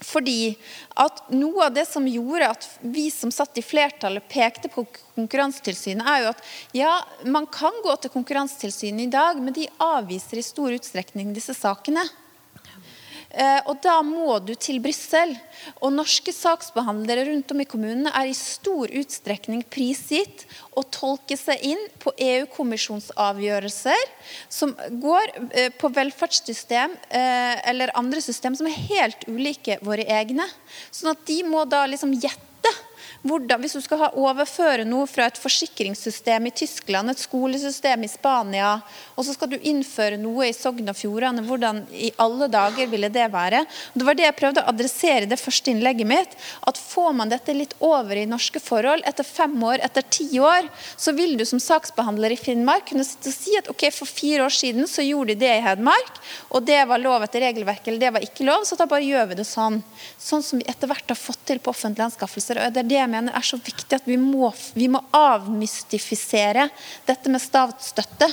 Fordi 0.02 0.56
at 0.98 1.28
noe 1.30 1.68
av 1.68 1.76
det 1.76 1.84
som 1.86 2.08
gjorde 2.10 2.48
at 2.56 2.66
vi 2.82 3.06
som 3.14 3.30
satt 3.34 3.60
i 3.62 3.66
flertallet 3.66 4.26
pekte 4.32 4.72
på 4.74 4.88
Konkurransetilsynet, 5.14 6.08
er 6.08 6.24
jo 6.24 6.32
at 6.32 6.42
ja, 6.74 6.96
man 7.30 7.46
kan 7.52 7.76
gå 7.86 7.94
til 8.02 8.14
Konkurransetilsynet 8.16 9.06
i 9.06 9.12
dag, 9.14 9.38
men 9.38 9.54
de 9.54 9.70
avviser 9.78 10.42
i 10.42 10.46
stor 10.46 10.74
utstrekning 10.74 11.36
disse 11.36 11.54
sakene. 11.54 12.08
Eh, 13.32 13.62
og 13.70 13.80
da 13.84 14.02
må 14.04 14.40
du 14.44 14.54
til 14.60 14.82
Brussel. 14.84 15.34
Og 15.80 15.94
norske 15.96 16.34
saksbehandlere 16.36 17.28
rundt 17.30 17.52
om 17.54 17.64
i 17.64 17.68
kommunene 17.70 18.12
er 18.18 18.32
i 18.32 18.36
stor 18.38 18.92
utstrekning 19.02 19.64
prisgitt 19.72 20.46
å 20.76 20.84
tolke 20.84 21.38
seg 21.40 21.64
inn 21.72 21.82
på 22.02 22.14
EU-kommisjonsavgjørelser 22.18 24.06
som 24.52 24.76
går 25.04 25.34
eh, 25.56 25.72
på 25.72 25.92
velferdssystem 25.96 26.96
eh, 27.10 27.56
eller 27.72 27.96
andre 28.00 28.24
system 28.24 28.58
som 28.58 28.70
er 28.70 28.80
helt 28.92 29.28
ulike 29.30 29.80
våre 29.86 30.08
egne. 30.20 30.48
Sånn 30.92 31.14
at 31.14 31.26
de 31.28 31.42
må 31.48 31.66
da 31.70 31.86
liksom 31.90 32.16
gjette 32.18 32.51
hvordan, 33.22 33.62
Hvis 33.62 33.76
du 33.78 33.82
skal 33.84 34.00
ha 34.02 34.08
overføre 34.18 34.86
noe 34.88 35.06
fra 35.10 35.28
et 35.30 35.38
forsikringssystem 35.38 36.48
i 36.50 36.54
Tyskland, 36.58 37.12
et 37.12 37.22
skolesystem 37.22 38.02
i 38.06 38.10
Spania, 38.10 38.72
og 39.14 39.26
så 39.28 39.36
skal 39.36 39.52
du 39.52 39.58
innføre 39.60 40.18
noe 40.18 40.48
i 40.50 40.56
Sogn 40.58 40.90
og 40.90 40.98
Fjordane, 40.98 41.44
hvordan 41.46 41.84
i 41.94 42.10
alle 42.22 42.48
dager 42.50 42.90
ville 42.90 43.12
det 43.14 43.28
være? 43.34 43.62
Det 43.94 44.08
var 44.08 44.18
det 44.18 44.26
jeg 44.26 44.38
prøvde 44.40 44.64
å 44.64 44.72
adressere 44.74 45.28
i 45.28 45.30
det 45.30 45.38
første 45.40 45.70
innlegget 45.70 46.10
mitt. 46.10 46.34
At 46.66 46.82
får 46.82 47.14
man 47.20 47.30
dette 47.30 47.54
litt 47.54 47.76
over 47.78 48.18
i 48.18 48.26
norske 48.30 48.62
forhold, 48.64 49.06
etter 49.06 49.28
fem 49.28 49.54
år, 49.70 49.84
etter 49.86 50.08
ti 50.10 50.28
år, 50.42 50.72
så 50.98 51.14
vil 51.14 51.38
du 51.38 51.46
som 51.46 51.62
saksbehandler 51.62 52.34
i 52.34 52.40
Finnmark 52.42 52.90
kunne 52.90 53.06
si 53.06 53.54
at 53.60 53.70
ok, 53.70 53.86
for 53.94 54.10
fire 54.10 54.48
år 54.48 54.56
siden 54.56 54.90
så 54.90 55.06
gjorde 55.06 55.36
de 55.36 55.46
det 55.46 55.54
i 55.60 55.62
Hedmark, 55.62 56.18
og 56.50 56.66
det 56.66 56.82
var 56.90 57.02
lov 57.02 57.22
etter 57.28 57.46
regelverket, 57.46 57.92
eller 57.92 58.02
det 58.08 58.14
var 58.18 58.26
ikke 58.26 58.50
lov, 58.50 58.66
så 58.66 58.80
da 58.80 58.90
bare 58.90 59.06
gjør 59.06 59.30
vi 59.30 59.40
det 59.44 59.48
sånn. 59.48 59.82
Sånn 60.18 60.42
som 60.46 60.58
vi 60.58 60.66
etter 60.72 60.90
hvert 60.90 61.14
har 61.14 61.20
fått 61.20 61.46
til 61.46 61.62
på 61.62 61.70
offentlige 61.70 62.10
anskaffelser. 62.10 62.58
og 62.66 62.74
Det 62.74 62.82
er 62.82 62.90
det 62.90 63.11
mener 63.12 63.36
er 63.36 63.46
så 63.46 63.60
viktig, 63.60 64.00
at 64.00 64.08
vi 64.08 64.18
må, 64.20 64.50
vi 64.74 64.88
må 64.92 65.02
avmystifisere 65.16 66.68
dette 67.08 67.32
med 67.32 67.44
statsstøtte. 67.44 68.30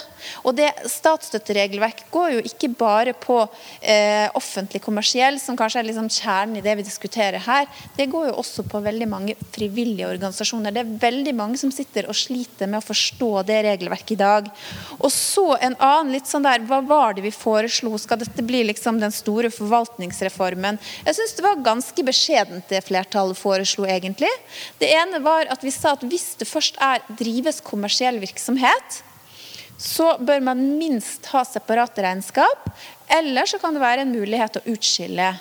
Og 0.47 0.57
det 0.59 0.71
statsstøtteregelverket 0.91 2.11
går 2.13 2.37
jo 2.37 2.45
ikke 2.47 2.71
bare 2.79 3.15
på 3.19 3.41
eh, 3.81 4.27
offentlig 4.39 4.83
kommersiell, 4.85 5.39
som 5.43 5.59
kanskje 5.59 5.83
er 5.83 5.89
liksom 5.91 6.11
kjernen 6.13 6.59
i 6.61 6.65
det 6.65 6.77
vi 6.79 6.87
diskuterer 6.87 7.43
her. 7.45 7.69
Det 7.97 8.09
går 8.11 8.31
jo 8.31 8.39
også 8.43 8.65
på 8.69 8.83
veldig 8.85 9.09
mange 9.11 9.37
frivillige 9.55 10.09
organisasjoner. 10.09 10.75
Det 10.75 10.85
er 10.85 10.97
veldig 11.09 11.35
mange 11.39 11.61
som 11.61 11.73
sitter 11.75 12.09
og 12.09 12.17
sliter 12.19 12.71
med 12.71 12.81
å 12.81 12.87
forstå 12.89 13.31
det 13.49 13.61
regelverket 13.69 14.15
i 14.17 14.21
dag. 14.21 14.51
Og 14.99 15.11
så 15.15 15.47
en 15.57 15.77
annen 15.79 16.15
litt 16.15 16.29
sånn 16.29 16.47
der, 16.47 16.65
Hva 16.69 16.81
var 16.85 17.15
det 17.17 17.23
vi 17.25 17.33
foreslo? 17.35 17.97
Skal 17.99 18.21
dette 18.21 18.43
bli 18.45 18.65
liksom 18.69 18.99
den 19.01 19.15
store 19.15 19.51
forvaltningsreformen? 19.55 20.79
Jeg 21.07 21.17
syns 21.17 21.37
det 21.37 21.45
var 21.45 21.63
ganske 21.65 22.05
beskjedent 22.05 22.69
det 22.71 22.83
flertallet 22.87 23.39
foreslo, 23.39 23.87
egentlig. 23.89 24.31
Det 24.79 24.91
ene 24.93 25.21
var 25.25 25.49
at 25.51 25.65
vi 25.65 25.73
sa 25.75 25.97
at 25.97 26.05
hvis 26.07 26.35
det 26.41 26.49
først 26.49 26.79
er 26.83 27.05
drives 27.19 27.63
kommersiell 27.65 28.21
virksomhet, 28.23 29.03
så 29.79 30.17
bør 30.19 30.43
man 30.43 30.63
minst 30.79 31.29
ha 31.33 31.45
separate 31.47 32.03
regnskap. 32.03 32.71
Eller 33.09 33.47
så 33.49 33.59
kan 33.59 33.75
det 33.75 33.81
være 33.83 34.05
en 34.05 34.13
mulighet 34.13 34.61
å 34.61 34.67
utskille 34.69 35.33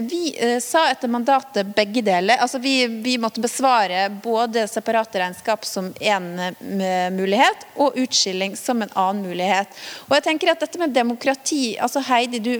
vi 0.00 0.36
eh, 0.38 0.60
sa 0.60 0.86
etter 0.90 1.08
mandatet 1.08 1.66
begge 1.76 2.02
deler. 2.02 2.36
Altså 2.40 2.58
vi, 2.58 2.86
vi, 2.86 3.18
måtte 3.18 3.42
besvare 3.42 4.08
både 4.22 4.66
separate 4.68 5.20
regnskap 5.20 5.64
som 5.68 5.90
én 6.00 6.28
eh, 6.40 7.10
mulighet, 7.12 7.66
og 7.76 7.96
utskilling 7.98 8.56
som 8.56 8.82
en 8.82 8.92
annen 8.94 9.26
mulighet. 9.26 9.72
Og 10.08 10.16
jeg 10.16 10.26
tenker 10.28 10.52
at 10.52 10.62
dette 10.62 10.80
med 10.80 10.94
demokrati 10.96 11.76
altså 11.82 12.02
Heidi, 12.06 12.40
du 12.42 12.54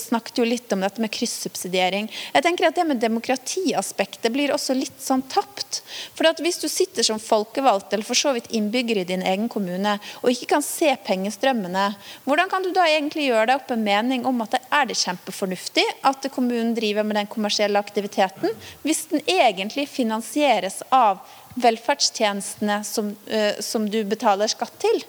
snakket 0.00 0.40
jo 0.40 0.48
litt 0.48 0.72
om 0.74 0.82
dette 0.84 1.02
med 1.02 1.12
kryssubsidiering. 1.14 2.10
Jeg 2.34 2.46
tenker 2.46 2.68
at 2.68 2.78
det 2.78 2.86
med 2.88 3.02
demokratiaspektet 3.02 4.32
blir 4.34 4.54
også 4.54 4.76
litt 4.78 4.98
sånn 5.02 5.22
tapt. 5.30 5.82
For 6.16 6.28
at 6.30 6.40
hvis 6.42 6.60
du 6.62 6.68
sitter 6.70 7.06
som 7.06 7.20
folkevalgt, 7.22 7.92
eller 7.92 8.06
for 8.06 8.18
så 8.18 8.34
vidt 8.36 8.50
innbygger 8.54 9.02
i 9.02 9.06
din 9.08 9.24
egen 9.26 9.48
kommune, 9.52 9.96
og 10.22 10.32
ikke 10.32 10.54
kan 10.56 10.64
se 10.64 10.92
pengestrømmene, 11.06 11.90
hvordan 12.26 12.50
kan 12.50 12.64
du 12.64 12.72
da 12.74 12.86
egentlig 12.90 13.28
gjøre 13.28 13.50
deg 13.50 13.60
opp 13.60 13.69
en 13.74 13.84
mening 13.84 14.26
om 14.28 14.42
at 14.44 14.56
det 14.56 14.60
er 14.74 14.88
det 14.90 14.98
kjempefornuftig 15.00 15.84
at 16.06 16.26
kommunen 16.34 16.74
driver 16.76 17.06
med 17.06 17.18
den 17.20 17.30
kommersielle 17.30 17.80
aktiviteten, 17.80 18.52
hvis 18.82 19.06
den 19.12 19.22
egentlig 19.26 19.88
finansieres 19.90 20.80
av 20.94 21.22
velferdstjenestene 21.60 22.82
som, 22.86 23.14
uh, 23.30 23.54
som 23.60 23.88
du 23.90 24.02
betaler 24.08 24.50
skatt 24.50 24.76
til. 24.82 25.02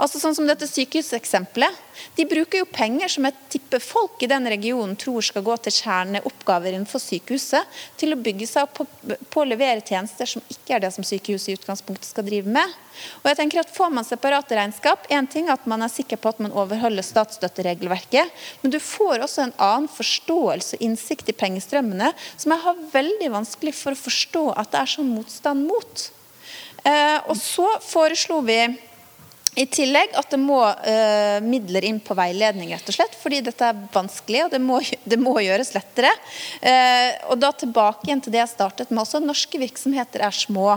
Altså 0.00 0.16
sånn 0.16 0.34
som 0.36 0.46
dette 0.48 0.64
sykehuseksempelet. 0.64 1.76
De 2.16 2.24
bruker 2.24 2.62
jo 2.62 2.68
penger 2.72 3.10
som 3.12 3.26
jeg 3.28 3.36
tipper 3.52 3.82
folk 3.84 4.22
i 4.24 4.28
den 4.30 4.48
regionen 4.48 4.94
tror 4.98 5.20
skal 5.24 5.44
gå 5.44 5.56
til 5.60 5.74
kjerneoppgaver 5.76 6.72
innenfor 6.72 7.02
sykehuset, 7.04 7.68
til 8.00 8.14
å 8.14 8.20
bygge 8.20 8.48
seg 8.48 8.64
opp 8.64 8.78
på, 8.78 8.86
på, 9.04 9.42
å 9.42 9.48
levere 9.48 9.84
tjenester 9.84 10.30
som 10.30 10.44
ikke 10.48 10.78
er 10.78 10.84
det 10.86 10.92
som 10.96 11.04
sykehuset 11.04 11.52
i 11.52 11.58
utgangspunktet 11.58 12.08
skal 12.08 12.24
drive 12.24 12.48
med. 12.48 12.76
Og 13.20 13.28
jeg 13.28 13.40
tenker 13.42 13.62
at 13.62 13.74
Får 13.80 13.92
man 13.92 14.04
separate 14.04 14.56
regnskap, 14.56 15.06
en 15.12 15.28
ting 15.30 15.48
at 15.52 15.68
man 15.70 15.84
er 15.84 15.92
sikker 15.92 16.18
på 16.20 16.32
at 16.32 16.40
man 16.42 16.56
overholder 16.56 17.04
statsstøtteregelverket, 17.06 18.32
men 18.62 18.72
du 18.72 18.80
får 18.82 19.24
også 19.24 19.46
en 19.46 19.56
annen 19.56 19.88
forståelse 19.92 20.76
og 20.76 20.84
innsikt 20.84 21.30
i 21.32 21.36
pengestrømmene 21.36 22.10
som 22.34 22.52
jeg 22.52 22.64
har 22.64 22.84
veldig 22.92 23.30
vanskelig 23.36 23.76
for 23.76 23.96
å 23.96 24.00
forstå 24.00 24.44
at 24.60 24.72
det 24.72 24.82
er 24.82 24.94
sånn 24.96 25.12
motstand 25.14 25.68
mot. 25.68 26.06
Eh, 26.84 27.18
og 27.28 27.36
så 27.36 27.68
foreslo 27.84 28.40
vi 28.44 28.60
i 29.58 29.64
tillegg 29.66 30.12
at 30.14 30.30
det 30.30 30.38
må 30.38 30.60
uh, 30.62 31.38
midler 31.42 31.82
inn 31.88 31.98
på 32.02 32.14
veiledning, 32.14 32.70
rett 32.70 32.86
og 32.86 32.94
slett, 32.94 33.16
fordi 33.18 33.40
dette 33.42 33.66
er 33.66 33.80
vanskelig, 33.90 34.44
og 34.44 34.52
det 34.52 34.60
må, 34.62 34.78
det 35.10 35.18
må 35.18 35.34
gjøres 35.42 35.72
lettere. 35.74 36.12
Uh, 36.62 37.32
og 37.32 37.40
da 37.42 37.50
tilbake 37.58 38.06
igjen 38.06 38.22
til 38.22 38.34
det 38.34 38.44
jeg 38.44 38.52
startet 38.52 38.92
med 38.92 39.02
også. 39.02 39.22
Norske 39.24 39.58
virksomheter 39.58 40.22
er 40.28 40.36
små. 40.36 40.68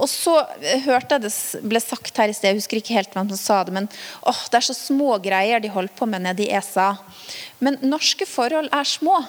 Og 0.00 0.08
så 0.08 0.38
uh, 0.40 0.70
hørte 0.86 1.18
jeg 1.18 1.26
det 1.26 1.34
ble 1.68 1.82
sagt 1.84 2.22
her 2.22 2.32
i 2.32 2.36
sted, 2.36 2.54
jeg 2.54 2.62
husker 2.62 2.80
ikke 2.80 2.96
helt 2.96 3.12
hvem 3.12 3.28
som 3.34 3.42
sa 3.42 3.60
det, 3.68 3.76
men 3.76 3.90
oh, 4.24 4.40
det 4.48 4.62
er 4.62 4.68
så 4.70 4.78
små 4.78 5.18
greier 5.22 5.60
de 5.60 5.72
holder 5.74 5.92
på 5.98 6.08
med 6.08 6.24
nede 6.24 6.46
i 6.46 6.50
ESA. 6.56 6.94
Men 7.60 7.76
norske 7.84 8.24
forhold 8.28 8.72
er 8.72 8.88
små. 8.88 9.20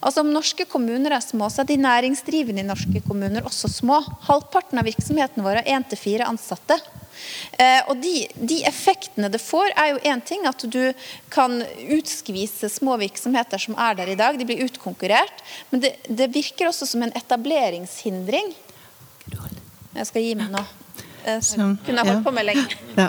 Altså 0.00 0.22
Om 0.22 0.32
norske 0.34 0.66
kommuner 0.68 1.16
er 1.16 1.24
små, 1.24 1.48
så 1.50 1.62
er 1.62 1.70
de 1.70 1.78
næringsdrivende 1.82 2.64
i 2.64 2.66
norske 2.68 3.02
kommuner 3.06 3.46
også 3.48 3.70
små. 3.70 4.00
Halvparten 4.28 4.80
av 4.80 4.88
virksomhetene 4.88 5.44
våre 5.44 5.62
har 5.62 5.78
én 5.78 5.86
til 5.88 6.00
fire 6.00 6.28
ansatte. 6.28 6.78
Eh, 7.60 7.80
og 7.90 7.98
de, 8.02 8.26
de, 8.34 8.60
effektene 8.68 9.30
det 9.32 9.40
får, 9.42 9.72
er 9.78 9.92
jo 9.92 10.02
én 10.12 10.22
ting 10.26 10.46
at 10.48 10.64
du 10.64 10.80
kan 11.32 11.60
utskvise 11.94 12.70
små 12.72 12.96
virksomheter 13.02 13.60
som 13.60 13.76
er 13.78 13.98
der 13.98 14.12
i 14.12 14.18
dag. 14.18 14.38
De 14.38 14.48
blir 14.48 14.64
utkonkurrert. 14.66 15.42
Men 15.70 15.84
det, 15.84 15.94
det 16.08 16.32
virker 16.34 16.70
også 16.70 16.88
som 16.88 17.04
en 17.04 17.14
etableringshindring. 17.18 18.54
Jeg 19.92 20.08
skal 20.08 20.24
gi 20.24 20.38
meg 20.38 20.54
nå. 20.54 20.62
Jeg 21.22 21.76
kunne 21.86 22.02
holdt 22.02 22.24
på 22.26 22.32
med 22.34 22.48
lenge. 22.48 22.64
Ja. 22.96 23.04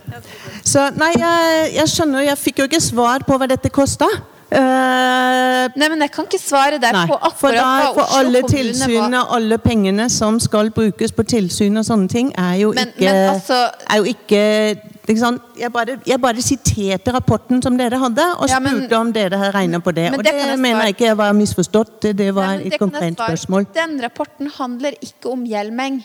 Så, 0.62 0.84
nei, 0.94 1.10
jeg, 1.18 1.72
jeg 1.74 1.90
skjønner, 1.90 2.22
jeg 2.28 2.38
fikk 2.38 2.62
jo 2.62 2.68
ikke 2.70 2.82
svar 2.84 3.26
på 3.26 3.40
hva 3.42 3.48
dette 3.50 3.72
kosta. 3.74 4.06
Uh, 4.54 5.70
Nei, 5.80 5.88
men 5.90 6.04
jeg 6.04 6.12
kan 6.14 6.28
ikke 6.28 6.40
svare 6.42 6.80
der 6.82 6.94
nei, 6.94 7.04
på 7.10 7.16
akkurat 7.16 7.40
for 7.40 7.56
der, 7.56 7.86
for 7.96 8.18
alle 8.20 8.42
tilsynene, 8.46 9.22
alle 9.38 9.58
pengene 9.62 10.10
som 10.14 10.40
skal 10.44 10.70
brukes 10.76 11.14
på 11.16 11.26
tilsyn 11.26 11.80
og 11.80 11.88
sånne 11.88 12.12
ting, 12.12 12.34
er 12.38 12.58
jo 12.62 12.74
men, 12.76 12.92
ikke, 12.94 13.08
men 13.08 13.30
altså, 13.32 13.62
er 13.88 14.02
jo 14.02 14.12
ikke 14.14 14.44
jeg 15.04 15.70
bare, 15.74 15.98
jeg 16.08 16.20
bare, 16.24 16.44
siterte 16.44 17.12
rapporten 17.12 17.60
som 17.64 17.76
dere 17.80 18.00
hadde, 18.00 18.24
og 18.40 18.48
ja, 18.48 18.60
men, 18.64 18.78
spurte 18.78 19.00
om 19.02 19.12
dere 19.16 19.40
har 19.42 19.52
regna 19.56 19.82
på 19.84 19.92
det. 19.92 20.10
og 20.16 20.24
det, 20.24 20.32
det 20.32 20.56
mener 20.56 20.88
jeg 20.88 20.96
ikke 20.96 21.10
jeg 21.10 21.20
var 21.20 21.34
misforstått. 21.36 22.10
Det 22.16 22.30
var 22.36 22.54
nei, 22.54 22.70
et 22.70 22.80
konkret 22.80 23.20
spørsmål. 23.20 23.68
Den 23.76 23.98
rapporten 24.04 24.52
handler 24.56 24.96
ikke 25.04 25.34
om 25.34 25.44
Hjelmeng. 25.50 26.00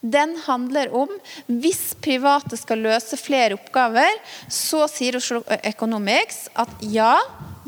Den 0.00 0.36
handler 0.46 0.94
om 0.94 1.10
hvis 1.50 1.90
private 2.02 2.56
skal 2.56 2.84
løse 2.86 3.18
flere 3.20 3.58
oppgaver, 3.58 4.14
så 4.48 4.86
sier 4.90 5.18
Oslo 5.18 5.42
Economics 5.58 6.46
at 6.54 6.86
ja, 6.86 7.16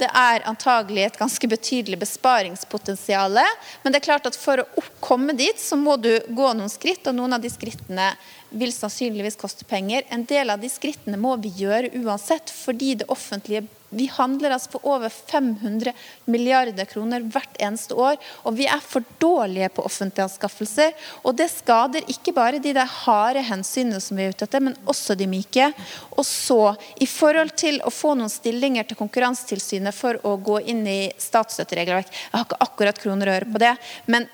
det 0.01 0.09
er 0.15 0.45
antagelig 0.49 1.05
et 1.05 1.19
ganske 1.19 1.51
betydelig 1.51 1.99
besparingspotensial. 2.01 3.39
Men 3.83 3.95
det 3.95 4.01
er 4.01 4.07
klart 4.09 4.29
at 4.31 4.39
for 4.39 4.63
å 4.63 4.85
komme 5.05 5.35
dit, 5.39 5.59
så 5.61 5.79
må 5.79 5.97
du 6.01 6.13
gå 6.29 6.53
noen 6.55 6.73
skritt, 6.73 7.07
og 7.07 7.19
noen 7.19 7.37
av 7.37 7.45
de 7.45 7.51
skrittene 7.53 8.13
vil 8.51 8.73
sannsynligvis 8.73 9.39
koste 9.41 9.67
penger. 9.69 10.07
En 10.15 10.25
del 10.29 10.51
av 10.55 10.63
de 10.63 10.71
skrittene 10.73 11.21
må 11.21 11.37
vi 11.43 11.53
gjøre 11.65 11.93
uansett, 12.01 12.53
fordi 12.53 12.95
det 13.03 13.11
offentlige 13.13 13.67
vi 13.91 14.07
handler 14.13 14.53
altså 14.53 14.75
for 14.75 14.89
over 14.95 15.09
500 15.09 15.95
milliarder 16.29 16.89
kroner 16.89 17.25
hvert 17.25 17.57
eneste 17.63 17.97
år. 17.97 18.19
Og 18.45 18.57
vi 18.59 18.67
er 18.69 18.83
for 18.85 19.05
dårlige 19.21 19.71
på 19.73 19.85
offentlige 19.89 20.27
anskaffelser. 20.27 20.93
Og 21.25 21.37
det 21.39 21.49
skader 21.53 22.09
ikke 22.13 22.35
bare 22.37 22.61
de 22.63 22.75
der 22.77 22.89
harde 23.05 23.43
hensynene 23.49 24.01
som 24.05 24.19
vi 24.19 24.27
er 24.27 24.37
ute 24.37 24.49
etter, 24.49 24.65
men 24.65 24.77
også 24.89 25.17
de 25.19 25.29
myke. 25.31 25.71
Og 26.17 26.27
så, 26.29 26.75
i 27.01 27.09
forhold 27.09 27.55
til 27.57 27.81
å 27.81 27.93
få 27.95 28.15
noen 28.19 28.33
stillinger 28.33 28.89
til 28.89 29.01
Konkurransetilsynet 29.01 29.97
for 29.97 30.21
å 30.29 30.37
gå 30.37 30.61
inn 30.69 30.85
i 30.89 31.01
statsstøtteregelverk, 31.23 32.13
jeg 32.13 32.35
har 32.37 32.49
ikke 32.49 32.65
akkurat 32.69 33.01
kroner 33.01 33.31
og 33.31 33.41
øre 33.41 33.53
på 33.55 33.63
det, 33.63 33.77
men 34.13 34.29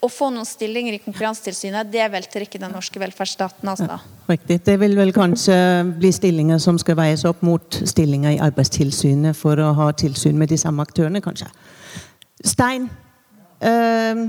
å 0.00 0.08
få 0.08 0.30
noen 0.32 0.48
stillinger 0.48 0.96
i 0.96 1.00
Konkurransetilsynet, 1.02 1.90
det 1.92 2.06
velter 2.12 2.46
ikke 2.46 2.60
den 2.60 2.72
norske 2.72 3.00
velferdsstaten. 3.00 3.68
altså. 3.68 3.88
Ja, 3.90 3.98
riktig. 4.30 4.60
Det 4.64 4.78
vil 4.80 4.96
vel 4.96 5.12
kanskje 5.12 5.56
bli 5.98 6.12
stillinger 6.16 6.60
som 6.62 6.78
skal 6.80 6.96
veies 6.96 7.26
opp 7.28 7.42
mot 7.44 7.80
stillinger 7.84 8.36
i 8.36 8.40
Arbeidstilsynet 8.40 9.36
for 9.36 9.60
å 9.60 9.74
ha 9.76 9.90
tilsyn 9.92 10.38
med 10.40 10.48
de 10.48 10.58
samme 10.60 10.86
aktørene, 10.86 11.20
kanskje. 11.20 11.50
Stein, 12.44 12.88
øh, 13.60 14.24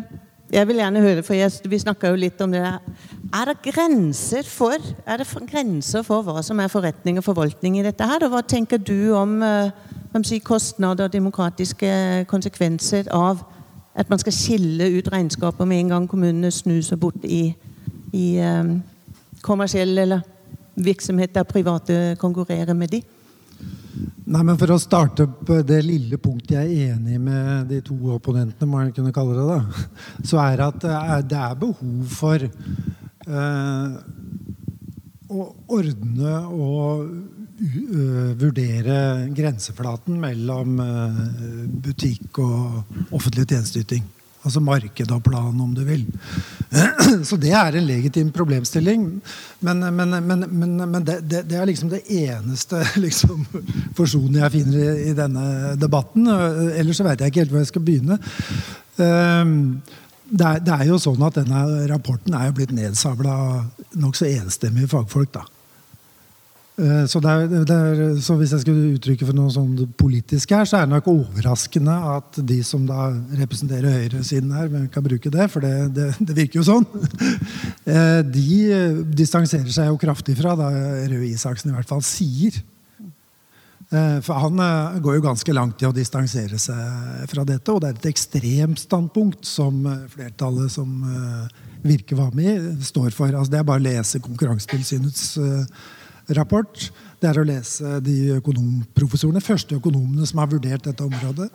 jeg 0.52 0.68
vil 0.68 0.82
gjerne 0.82 1.06
høre, 1.06 1.24
for 1.24 1.38
jeg, 1.40 1.64
vi 1.72 1.80
snakka 1.80 2.12
jo 2.12 2.20
litt 2.20 2.42
om 2.44 2.52
det 2.52 2.60
Er 2.62 3.48
det 3.48 3.62
grenser 3.64 4.44
for 4.44 4.76
er 5.08 5.22
det 5.22 5.48
grenser 5.48 6.04
for 6.04 6.28
hva 6.28 6.44
som 6.44 6.60
er 6.60 6.68
forretning 6.68 7.22
og 7.22 7.24
forvaltning 7.24 7.80
i 7.80 7.86
dette 7.86 8.04
her? 8.04 8.26
Og 8.26 8.34
hva 8.34 8.42
tenker 8.44 8.78
du 8.78 9.14
om 9.16 9.40
øh, 9.42 9.72
kostnader 10.44 11.08
og 11.08 11.14
demokratiske 11.14 12.26
konsekvenser 12.28 13.08
av 13.16 13.46
at 13.96 14.10
man 14.10 14.20
skal 14.20 14.34
skille 14.36 14.88
ut 14.98 15.10
regnskaper 15.12 15.68
med 15.68 15.80
en 15.80 15.96
gang 15.96 16.10
kommunene 16.10 16.52
snur 16.52 16.82
seg 16.86 17.00
bort 17.02 17.26
i, 17.28 17.50
i 18.16 18.28
um, 18.40 18.78
kommersielle 19.44 20.06
eller 20.06 20.22
virksomheter 20.76 21.42
der 21.42 21.50
private 21.50 21.98
konkurrerer 22.20 22.74
med 22.74 22.94
de? 22.96 23.02
Nei, 24.32 24.44
men 24.48 24.56
For 24.60 24.72
å 24.72 24.80
starte 24.80 25.26
på 25.28 25.60
det 25.68 25.82
lille 25.84 26.18
punktet 26.22 26.56
jeg 26.56 26.72
er 26.72 26.94
enig 26.96 27.20
med 27.20 27.68
de 27.72 27.82
to 27.84 27.98
opponentene, 28.16 28.70
må 28.70 28.86
jeg 28.86 28.96
kunne 28.96 29.14
kalle 29.16 29.36
det 29.36 29.48
da, 29.50 29.88
så 30.30 30.40
er 30.46 30.64
at 30.70 30.88
er, 30.88 31.26
det 31.28 31.42
er 31.42 31.60
behov 31.60 32.16
for 32.16 32.48
eh, 32.48 33.98
å 35.32 35.48
ordne 35.72 36.38
og 36.52 37.06
uh, 37.08 38.32
vurdere 38.40 38.98
grenseflaten 39.36 40.18
mellom 40.22 40.82
uh, 40.82 41.22
butikk 41.84 42.42
og 42.44 43.14
offentlig 43.16 43.48
tjenesteyting. 43.48 44.04
Altså 44.42 44.58
marked 44.66 45.12
og 45.14 45.22
plan, 45.22 45.58
om 45.62 45.74
du 45.78 45.84
vil. 45.86 46.02
Så 47.30 47.38
det 47.38 47.52
er 47.54 47.76
en 47.78 47.86
legitim 47.86 48.32
problemstilling. 48.34 49.04
Men, 49.62 49.84
men, 49.94 50.16
men, 50.26 50.48
men 50.82 51.06
det, 51.06 51.20
det, 51.30 51.60
er 51.60 51.70
liksom 51.70 51.92
det 51.92 52.02
eneste 52.10 52.82
liksom, 53.06 53.46
forsonen 53.98 54.40
jeg 54.42 54.56
finner 54.56 54.80
i, 54.82 55.10
i, 55.12 55.18
denne 55.18 55.76
debatten. 55.78 56.26
Ellers 56.74 56.98
så 56.98 57.06
veit 57.06 57.22
jeg 57.22 57.34
ikke 57.34 57.44
helt 57.44 57.54
hvor 57.54 57.62
jeg 57.62 57.70
skal 57.70 57.86
begynne. 57.86 58.18
Um, 58.98 59.62
det 60.32 60.48
er, 60.48 60.62
det 60.64 60.76
er, 60.76 60.86
jo 60.88 61.00
sånn 61.02 61.24
at 61.28 61.40
denne 61.42 61.64
rapporten 61.92 62.36
er 62.38 62.50
jo 62.50 62.60
blitt 62.60 62.76
nedsabla 62.76 63.32
av 63.32 63.98
nokså 64.00 64.30
enstemmige 64.32 64.92
fagfolk. 64.94 65.34
da. 65.36 65.44
Så, 67.12 67.20
det 67.22 67.30
er, 67.30 67.52
er, 67.68 68.00
så, 68.24 68.38
hvis 68.40 68.54
jeg 68.56 68.64
skulle 68.64 68.94
uttrykke 68.96 69.26
for 69.28 69.38
noe 69.38 69.52
sånn 69.54 69.90
politisk 70.00 70.54
her, 70.56 70.64
så 70.66 70.80
er 70.80 70.88
det 70.88 70.96
nok 70.96 71.10
overraskende 71.12 71.94
at 72.14 72.40
de 72.48 72.62
som 72.66 72.88
da 72.88 73.10
representerer 73.38 74.00
høyresiden 74.00 74.54
her, 74.56 74.70
men 74.72 74.88
kan 74.94 75.06
bruke 75.06 75.30
det, 75.34 75.50
for 75.52 75.62
det, 75.62 75.92
det, 75.98 76.08
det 76.18 76.38
virker 76.38 76.62
jo 76.62 76.66
sånn, 76.66 76.88
eh, 77.92 78.22
de 78.24 79.04
distanserer 79.20 79.70
seg 79.70 79.92
jo 79.92 80.00
kraftig 80.02 80.38
fra 80.40 80.56
det 80.58 80.72
Røe 81.12 81.28
Isaksen 81.34 81.74
i 81.74 81.76
hvert 81.76 81.92
fall 81.92 82.02
sier. 82.08 82.58
Eh, 83.92 84.18
for 84.24 84.40
han 84.40 84.62
går 85.04 85.18
jo 85.18 85.24
ganske 85.26 85.56
langt 85.56 85.84
i 85.84 85.90
å 85.90 85.96
distansere 85.96 86.60
seg 86.62 87.26
fra 87.32 87.46
dette, 87.48 87.74
og 87.74 87.82
det 87.84 87.92
er 87.92 88.00
et 88.00 88.12
ekstremt 88.14 88.80
standpunkt 88.80 89.46
som 89.48 89.84
flertallet 90.14 90.72
som 90.72 91.02
Virke 91.82 92.16
var 92.16 92.32
med 92.38 92.52
i, 92.52 92.76
står 92.86 93.10
for. 93.16 93.34
Altså, 93.34 93.52
det 93.52 93.60
er 93.60 93.68
bare 93.68 93.82
å 93.82 93.88
lese 93.90 94.22
Konkurransetilsynets 94.24 95.26
rapport. 96.38 96.92
Det 97.22 97.30
er 97.30 97.38
å 97.38 97.46
lese 97.46 98.00
de 98.02 98.16
økonomprofessorene, 98.38 99.44
første 99.44 99.78
økonomene 99.78 100.26
som 100.30 100.42
har 100.42 100.50
vurdert 100.50 100.88
dette 100.88 101.06
området. 101.06 101.50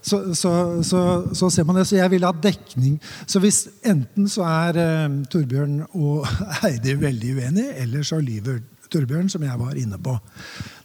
Så, 0.00 0.22
så, 0.34 0.52
så, 0.86 1.00
så, 1.36 1.50
ser 1.52 1.66
man 1.68 1.76
det. 1.76 1.86
Så 1.88 1.98
jeg 1.98 2.12
vil 2.14 2.24
ha 2.24 2.32
dekning. 2.32 2.96
Så 3.28 3.42
hvis 3.42 3.66
enten 3.84 4.28
så 4.32 4.46
er 4.48 4.80
eh, 4.80 5.18
Torbjørn 5.32 5.82
og 5.90 6.28
Heidi 6.62 6.96
veldig 7.00 7.34
uenige, 7.36 7.74
eller 7.84 8.06
så 8.06 8.20
lyver 8.22 8.62
Torbjørn, 8.90 9.30
som 9.32 9.42
jeg 9.46 9.58
var 9.60 9.78
inne 9.78 9.98
på. 10.02 10.14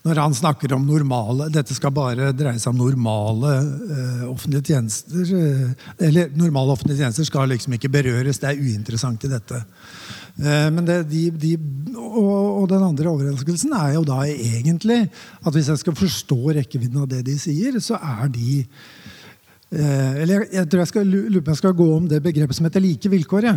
Når 0.05 0.19
han 0.21 0.35
snakker 0.37 0.75
om 0.75 0.83
normale 0.85 1.47
Dette 1.53 1.73
skal 1.73 1.93
bare 1.95 2.29
dreie 2.37 2.59
seg 2.61 2.73
om 2.73 2.83
normale 2.83 3.53
uh, 3.65 4.25
offentlige 4.29 4.73
tjenester. 4.73 5.31
Uh, 5.33 5.87
eller 6.07 6.33
normale 6.37 6.75
offentlige 6.75 7.01
tjenester 7.01 7.25
skal 7.25 7.49
liksom 7.49 7.77
ikke 7.77 7.91
berøres. 7.93 8.41
Det 8.41 8.51
er 8.51 8.61
uinteressant 8.61 9.25
i 9.25 9.31
dette. 9.31 9.61
Uh, 10.37 10.67
men 10.75 10.83
det, 10.85 10.99
de, 11.09 11.23
de, 11.41 11.55
og, 11.95 12.27
og, 12.27 12.67
den 12.69 12.85
andre 12.85 13.09
overraskelsen 13.09 13.73
er 13.79 13.95
jo 13.95 14.03
da 14.05 14.21
egentlig 14.29 14.99
at 15.41 15.55
hvis 15.55 15.71
jeg 15.73 15.81
skal 15.81 15.97
forstå 15.97 16.39
rekkevidden 16.59 17.01
av 17.01 17.09
det 17.09 17.23
de 17.25 17.39
sier, 17.41 17.79
så 17.81 17.97
er 17.97 18.29
de 18.33 18.63
Eller 19.75 20.37
jeg, 20.37 20.47
jeg 20.53 20.67
tror 20.69 20.81
jeg 20.83 20.87
skal, 20.87 21.15
jeg 21.35 21.57
skal 21.57 21.73
gå 21.75 21.87
om 21.95 22.05
det 22.07 22.21
begrepet 22.23 22.55
som 22.55 22.67
heter 22.67 22.83
like 22.83 23.09
vilkår. 23.11 23.47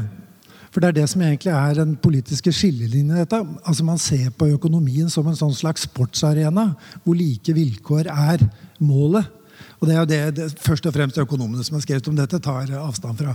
For 0.69 0.83
det 0.83 0.91
er 0.91 0.99
det 1.01 1.07
som 1.11 1.25
egentlig 1.25 1.53
er 1.55 1.81
den 1.81 1.95
politiske 2.01 2.53
skillelinjen 2.55 3.17
i 3.17 3.23
dette. 3.23 3.41
Altså 3.65 3.87
Man 3.87 4.01
ser 4.03 4.29
på 4.37 4.51
økonomien 4.53 5.11
som 5.13 5.27
en 5.29 5.39
sånn 5.39 5.57
slags 5.57 5.87
sportsarena 5.89 6.71
hvor 7.05 7.19
like 7.19 7.55
vilkår 7.57 8.11
er 8.13 8.45
målet. 8.79 9.35
Og 9.79 9.87
det 9.87 9.95
er 9.95 10.01
jo 10.01 10.11
det, 10.11 10.23
det 10.37 10.47
først 10.63 10.87
og 10.91 10.95
fremst 10.95 11.19
økonomene 11.23 11.65
som 11.67 11.79
har 11.79 11.85
skrevet 11.85 12.09
om 12.11 12.17
dette, 12.19 12.41
tar 12.43 12.71
avstand 12.81 13.19
fra. 13.21 13.35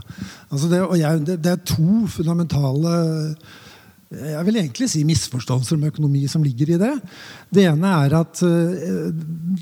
Altså 0.52 0.70
det, 0.72 0.82
jeg, 1.00 1.22
det, 1.28 1.38
det, 1.44 1.54
er 1.54 1.68
to 1.68 2.04
fundamentale 2.12 2.96
jeg 4.14 4.46
vil 4.46 4.58
egentlig 4.60 4.88
si 4.92 5.00
misforståelser 5.08 5.78
om 5.78 5.86
økonomi 5.88 6.28
som 6.30 6.44
ligger 6.46 6.74
i 6.76 6.78
det. 6.78 6.92
Det 7.50 7.64
ene 7.66 7.94
er 8.06 8.14
at 8.20 8.42
uh, 8.46 9.08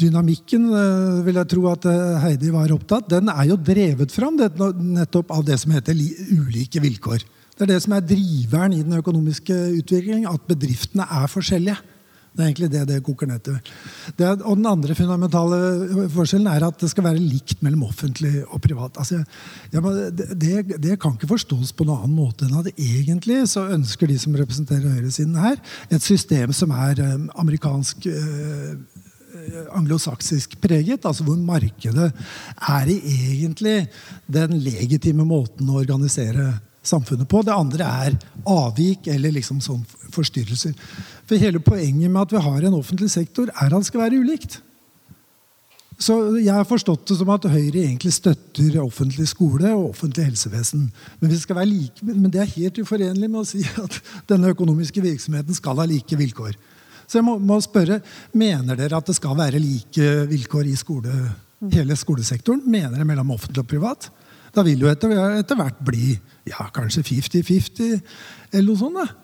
dynamikken, 0.02 0.66
uh, 0.74 1.22
vil 1.24 1.40
jeg 1.40 1.52
tro 1.54 1.70
at 1.72 1.88
uh, 1.88 2.18
Heidi 2.26 2.52
var 2.52 2.74
opptatt, 2.76 3.08
den 3.14 3.32
er 3.32 3.48
jo 3.48 3.56
drevet 3.56 4.12
fram 4.12 4.36
nettopp 4.36 5.32
av 5.32 5.46
det 5.48 5.56
som 5.62 5.72
heter 5.72 5.96
ulike 5.96 6.84
vilkår. 6.84 7.24
Det 7.62 7.68
er 7.68 7.76
det 7.76 7.84
som 7.84 7.94
er 7.94 8.06
driveren 8.10 8.74
i 8.74 8.82
den 8.82 8.98
økonomiske 8.98 9.54
utviklingen, 9.78 10.26
at 10.26 10.48
bedriftene 10.50 11.06
er 11.06 11.28
forskjellige. 11.30 11.76
Det 12.32 12.42
er 12.42 12.48
egentlig 12.48 12.70
det 12.74 12.82
det 12.90 12.96
koker 13.06 13.28
ned 13.30 13.44
til. 13.46 13.60
og 14.48 14.56
Den 14.58 14.66
andre 14.66 14.96
fundamentale 14.98 16.08
forskjellen 16.10 16.48
er 16.50 16.66
at 16.66 16.80
det 16.82 16.90
skal 16.90 17.06
være 17.06 17.22
likt 17.22 17.62
mellom 17.62 17.84
offentlig 17.86 18.42
og 18.48 18.64
privat. 18.64 18.98
Altså, 18.98 19.20
ja, 19.70 19.84
det, 20.10 20.80
det, 20.82 20.96
kan 20.98 21.14
ikke 21.14 21.30
forstås 21.36 21.76
på 21.78 21.86
noen 21.86 22.08
annen 22.08 22.18
måte 22.18 22.48
enn 22.48 22.58
at 22.58 22.72
egentlig 22.72 23.44
så 23.52 23.68
ønsker 23.76 24.10
de 24.10 24.18
som 24.18 24.40
representerer 24.42 24.96
høyresiden 24.96 25.38
her, 25.38 25.62
et 25.94 26.02
system 26.02 26.56
som 26.56 26.74
er 26.74 27.04
um, 27.14 27.30
amerikansk 27.46 28.10
eh, 28.10 28.74
anglosaksisk 29.78 30.58
preget, 30.66 31.06
altså 31.06 31.30
hvor 31.30 31.38
markedet 31.38 32.10
er 32.10 32.90
i 32.90 32.98
egentlig 33.36 33.86
den 34.26 34.58
legitime 34.66 35.30
måten 35.30 35.70
å 35.70 35.78
organisere 35.84 36.50
samfunnet 36.84 37.30
på. 37.30 37.44
Det 37.46 37.54
andre 37.54 37.88
er 38.06 38.18
avvik 38.50 39.08
eller 39.12 39.36
liksom 39.38 39.62
sånn 39.64 39.84
forstyrrelser. 40.14 40.74
For 41.30 41.42
hele 41.42 41.62
poenget 41.64 42.10
med 42.10 42.22
at 42.24 42.36
vi 42.36 42.44
har 42.44 42.68
en 42.68 42.78
offentlig 42.80 43.12
sektor, 43.14 43.52
er 43.54 43.70
at 43.70 43.78
det 43.78 43.90
skal 43.90 44.06
være 44.06 44.22
ulikt. 44.22 44.60
Så 46.02 46.16
Jeg 46.42 46.54
har 46.54 46.66
forstått 46.66 47.12
det 47.12 47.18
som 47.20 47.30
at 47.30 47.46
Høyre 47.46 47.84
egentlig 47.84 48.14
støtter 48.16 48.80
offentlig 48.82 49.28
skole 49.30 49.70
og 49.76 49.92
offentlig 49.92 50.32
helsevesen. 50.32 50.88
Men, 51.20 51.34
like, 51.70 52.02
men 52.02 52.32
det 52.34 52.42
er 52.42 52.56
helt 52.56 52.80
uforenlig 52.82 53.30
med 53.30 53.42
å 53.44 53.46
si 53.46 53.62
at 53.62 54.00
denne 54.32 54.50
økonomiske 54.50 55.04
virksomheten 55.04 55.54
skal 55.54 55.78
ha 55.78 55.86
like 55.86 56.18
vilkår. 56.18 56.58
Så 57.06 57.20
jeg 57.20 57.28
må, 57.28 57.38
må 57.38 57.60
spørre, 57.62 58.00
Mener 58.34 58.80
dere 58.80 58.98
at 58.98 59.12
det 59.12 59.18
skal 59.18 59.38
være 59.38 59.62
like 59.62 60.10
vilkår 60.32 60.72
i 60.72 60.76
skole, 60.80 61.14
hele 61.70 61.98
skolesektoren? 62.00 62.64
Mener 62.66 62.98
dere 62.98 63.06
mellom 63.06 63.36
offentlig 63.36 63.62
og 63.62 63.70
privat? 63.70 64.10
Da 64.56 64.64
vil 64.68 64.84
jo 64.84 64.92
etter, 64.92 65.14
etter 65.40 65.60
hvert 65.60 65.82
bli 65.86 66.14
ja, 66.50 66.68
kanskje 66.76 67.04
50-50 67.08 68.00
eller 68.52 68.68
noe 68.68 68.80
sånt. 68.80 69.02
da. 69.02 69.22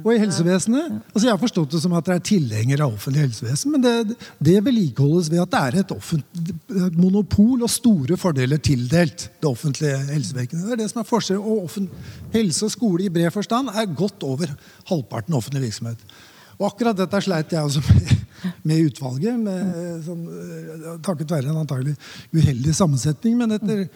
Og 0.00 0.14
i 0.14 0.20
helsevesenet. 0.22 0.94
Altså 1.12 1.26
Jeg 1.26 1.34
har 1.34 1.40
forstått 1.40 1.74
det 1.74 1.80
som 1.82 1.92
at 1.98 2.06
det 2.06 2.14
er 2.14 2.22
tilhengere 2.24 2.86
av 2.86 2.94
offentlig 2.96 3.26
helsevesen, 3.26 3.74
men 3.74 3.82
det, 3.84 4.16
det 4.40 4.54
vedlikeholdes 4.64 5.28
ved 5.28 5.42
at 5.42 5.52
det 5.52 5.60
er 5.60 5.76
et, 5.82 5.92
et, 5.92 6.96
monopol 6.96 7.60
og 7.60 7.70
store 7.70 8.16
fordeler 8.16 8.56
tildelt 8.56 9.26
det 9.42 9.50
offentlige 9.50 9.98
helsevesenet. 10.08 10.64
Det 10.64 10.78
er 10.78 10.80
det 10.80 10.88
som 10.94 11.02
er 11.02 11.10
forskjellen. 11.10 11.44
Og 11.44 12.32
helse 12.32 12.64
og 12.64 12.72
skole 12.72 13.04
i 13.04 13.12
bred 13.12 13.28
forstand 13.34 13.68
er 13.68 13.92
godt 13.92 14.24
over 14.24 14.54
halvparten 14.88 15.36
offentlig 15.36 15.66
virksomhet. 15.68 16.00
Og 16.62 16.68
akkurat 16.70 16.98
dette 16.98 17.22
sleit 17.26 17.52
jeg 17.52 17.66
også 17.66 17.82
med, 17.88 18.12
med 18.70 18.84
utvalget, 18.88 19.38
med, 19.38 20.04
sånn, 20.06 20.26
takket 21.02 21.34
være 21.34 21.50
en 21.50 21.62
antagelig 21.64 21.96
uheldig 22.32 22.76
sammensetning. 22.78 23.34
Men 23.40 23.58
etter 23.58 23.88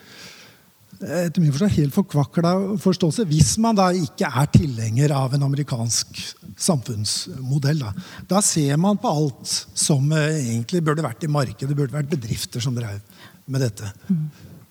etter 0.96 1.42
min 1.42 1.52
forstand 1.52 1.74
helt 1.76 1.94
forkvakla 1.94 2.52
forståelse 2.80 3.26
hvis 3.28 3.56
man 3.60 3.76
da 3.76 3.90
ikke 3.92 4.28
er 4.30 4.48
tilhenger 4.54 5.12
av 5.12 5.34
en 5.36 5.44
amerikansk 5.44 6.20
samfunnsmodell. 6.56 7.82
Da, 7.82 7.92
da 8.30 8.42
ser 8.44 8.78
man 8.80 8.96
på 9.00 9.12
alt 9.12 9.52
som 9.76 10.08
eh, 10.16 10.40
egentlig 10.40 10.82
burde 10.86 11.04
vært 11.04 11.26
i 11.26 11.30
markedet, 11.32 11.68
Det 11.68 11.76
burde 11.76 11.96
vært 11.98 12.12
bedrifter 12.12 12.64
som 12.64 12.76
drev 12.76 13.00
med 13.46 13.66
dette. 13.66 13.90
Mm. 14.08 14.24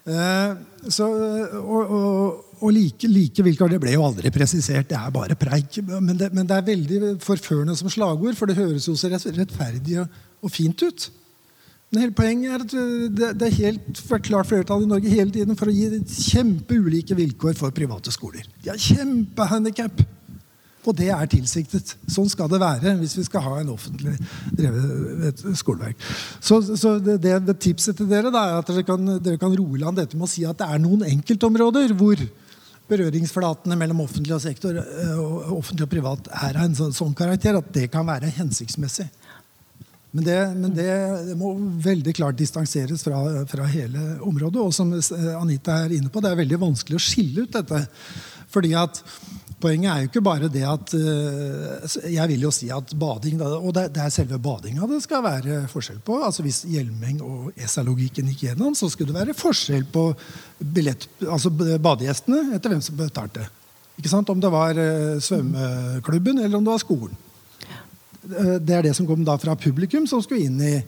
Eh, 0.05 0.89
så, 0.89 1.08
og, 1.62 1.93
og, 1.99 2.44
og 2.62 2.72
like, 2.76 3.08
like, 3.10 3.44
vilkår 3.44 3.76
det 3.76 3.82
ble 3.84 3.96
jo 3.96 4.06
aldri 4.06 4.32
presisert, 4.34 4.88
det 4.89 4.98
er 4.98 5.12
bare 5.13 5.38
preik. 5.39 5.82
Men 5.89 6.15
det, 6.20 6.32
men 6.36 6.48
det 6.48 6.56
er 6.58 6.70
veldig 6.70 7.12
forførende 7.24 7.76
som 7.78 7.91
slagord, 7.91 8.38
for 8.39 8.50
det 8.50 8.58
høres 8.60 8.88
jo 8.88 8.96
så 8.98 9.12
rettferdig 9.12 10.02
og, 10.04 10.50
fint 10.54 10.82
ut. 10.86 11.08
Men 11.91 12.02
hele 12.04 12.18
poenget 12.18 12.52
er 12.52 12.65
at 12.65 12.74
det, 13.18 13.32
det 13.39 13.48
er 13.48 13.60
helt 13.60 14.02
klart 14.26 14.50
flertall 14.50 14.84
i 14.84 14.89
Norge 14.89 15.10
hele 15.10 15.32
tiden 15.34 15.58
for 15.58 15.72
å 15.72 15.76
gi 15.76 16.02
kjempeulike 16.32 17.18
vilkår 17.18 17.56
for 17.58 17.76
private 17.76 18.13
skoler. 18.13 18.46
De 18.63 18.74
har 18.74 18.82
kjempehandikap. 18.82 20.06
Og 20.86 20.94
det 20.98 21.10
er 21.10 21.30
tilsiktet. 21.30 21.96
Sånn 22.12 22.30
skal 22.30 22.50
det 22.52 22.62
være 22.62 22.94
hvis 23.00 23.15
vi 23.18 23.26
skal 23.26 23.44
ha 23.46 23.56
en 23.62 23.72
offentlig 23.74 24.13
drevet 24.54 25.41
skoleverk. 25.58 26.02
Så, 26.39 26.62
så 26.78 26.96
det, 27.02 27.18
det, 27.24 27.58
tipset 27.62 27.98
til 27.98 28.10
dere 28.10 28.34
da, 28.34 28.44
er 28.52 28.62
at 28.62 28.70
dere 28.70 28.86
kan, 28.86 29.15
dere 29.18 29.41
kan 29.41 29.56
roe 29.58 29.82
land 29.82 29.98
dette 30.02 30.18
med 30.18 30.28
å 30.28 30.32
si 30.32 30.46
at 30.46 30.60
det 30.62 30.70
er 30.70 30.84
noen 30.84 31.06
enkeltområder 31.08 31.96
hvor 31.98 32.22
berøringsflatene 32.89 33.78
mellom 33.80 34.04
offentlig 34.06 34.36
og, 34.36 34.43
sektor, 34.43 34.78
eh, 34.82 35.17
og 35.19 35.58
offentlig 35.60 35.88
og 35.88 35.93
privat 35.93 36.30
er 36.30 36.60
av 36.60 36.67
en 36.67 36.78
sånn, 36.78 36.93
sånn 36.95 37.15
karakter 37.17 37.58
at 37.58 37.71
det 37.74 37.88
kan 37.93 38.06
være 38.08 38.34
hensiktsmessig. 38.38 39.08
Men, 40.15 40.24
det, 40.24 40.36
men 40.56 40.76
det, 40.78 40.91
det, 41.28 41.34
må 41.36 41.52
veldig 41.84 42.13
klart 42.15 42.38
distanseres 42.39 43.04
fra, 43.04 43.17
fra, 43.52 43.65
hele 43.67 44.13
området. 44.24 44.62
Og 44.63 44.71
som 44.71 44.93
Anita 45.41 45.82
er 45.84 45.98
inne 45.98 46.12
på, 46.12 46.21
det 46.24 46.32
er 46.32 46.39
veldig 46.39 46.62
vanskelig 46.62 46.95
å 46.95 47.04
skille 47.04 47.43
ut 47.43 47.58
dette. 47.58 47.82
Fordi 48.54 48.71
at 48.80 49.02
poenget 49.62 49.89
er 49.91 50.04
jo 50.04 50.10
ikke 50.10 50.24
bare 50.26 50.50
det 50.52 50.63
at 50.68 50.94
eh, 50.98 51.98
Jeg 52.13 52.30
vil 52.32 52.46
jo 52.46 52.52
si 52.54 52.70
at 52.74 52.94
bading, 53.00 53.41
og 53.41 53.72
det 53.78 54.02
er 54.02 54.13
selve 54.13 54.39
badinga 54.41 54.88
det 54.89 55.02
skal 55.04 55.24
være 55.26 55.60
forskjell 55.72 56.02
på. 56.06 56.20
altså 56.24 56.46
Hvis 56.46 56.63
Hjelmeng 56.70 57.22
og 57.26 57.52
ESA-logikken 57.56 58.30
gikk 58.32 58.48
gjennom, 58.50 58.76
så 58.76 58.89
skulle 58.91 59.13
det 59.13 59.20
være 59.20 59.38
forskjell 59.38 59.86
på 59.91 60.08
billett, 60.60 61.08
altså 61.24 61.52
badegjestene 61.52 62.56
etter 62.56 62.74
hvem 62.74 62.84
som 62.84 63.00
betalte. 63.00 63.48
Ikke 63.96 64.12
sant? 64.12 64.30
Om 64.30 64.44
det 64.44 64.52
var 64.54 64.80
eh, 64.82 65.18
svømmeklubben 65.24 66.41
eller 66.41 66.60
om 66.60 66.68
det 66.68 66.76
var 66.76 66.84
skolen. 66.84 67.22
Det 68.26 68.74
er 68.74 68.82
det 68.82 68.96
som 68.98 69.06
kom 69.06 69.22
da 69.22 69.36
fra 69.38 69.54
publikum, 69.54 70.08
som 70.10 70.22
skulle 70.24 70.48
inn 70.48 70.58
i, 70.65 70.80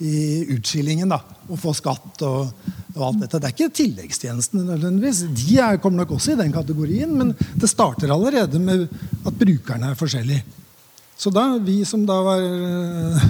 i 0.00 0.46
utskillingen. 0.56 1.08
da, 1.08 1.20
Og 1.48 1.58
få 1.60 1.74
skatt 1.76 2.22
og 2.26 2.52
og 2.96 3.06
alt 3.06 3.20
dette. 3.24 3.38
Det 3.38 3.48
er 3.48 3.54
ikke 3.54 3.76
tilleggstjenestene 3.80 4.64
nødvendigvis. 4.66 5.24
De 5.36 5.58
er, 5.62 5.78
kommer 5.82 6.02
nok 6.02 6.16
også 6.16 6.34
i 6.34 6.40
den 6.40 6.52
kategorien, 6.54 7.12
men 7.16 7.34
det 7.60 7.70
starter 7.70 8.12
allerede 8.12 8.58
med 8.62 8.88
at 9.26 9.38
brukerne 9.38 9.92
er 9.92 9.98
forskjellige. 9.98 10.44
Så 11.20 11.30
da, 11.34 11.44
vi 11.60 11.82
som 11.84 12.06
da 12.08 12.16
var 12.24 12.40
uh, 12.40 13.24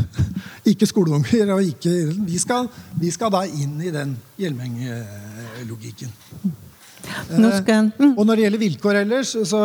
ikke 0.70 0.87
skoleunger, 0.87 1.52
og 1.56 1.64
ikke, 1.66 2.14
vi, 2.22 2.38
skal, 2.38 2.70
vi 3.00 3.11
skal 3.11 3.33
da 3.35 3.42
inn 3.50 3.80
i 3.83 3.90
den 3.90 4.14
Hjelmeng-logikken. 7.11 7.90
Skal, 7.94 8.07
mm. 8.07 8.12
Og 8.14 8.27
når 8.27 8.37
det 8.38 8.44
gjelder 8.44 8.62
vilkår 8.64 8.99
ellers, 9.03 9.33
så, 9.51 9.61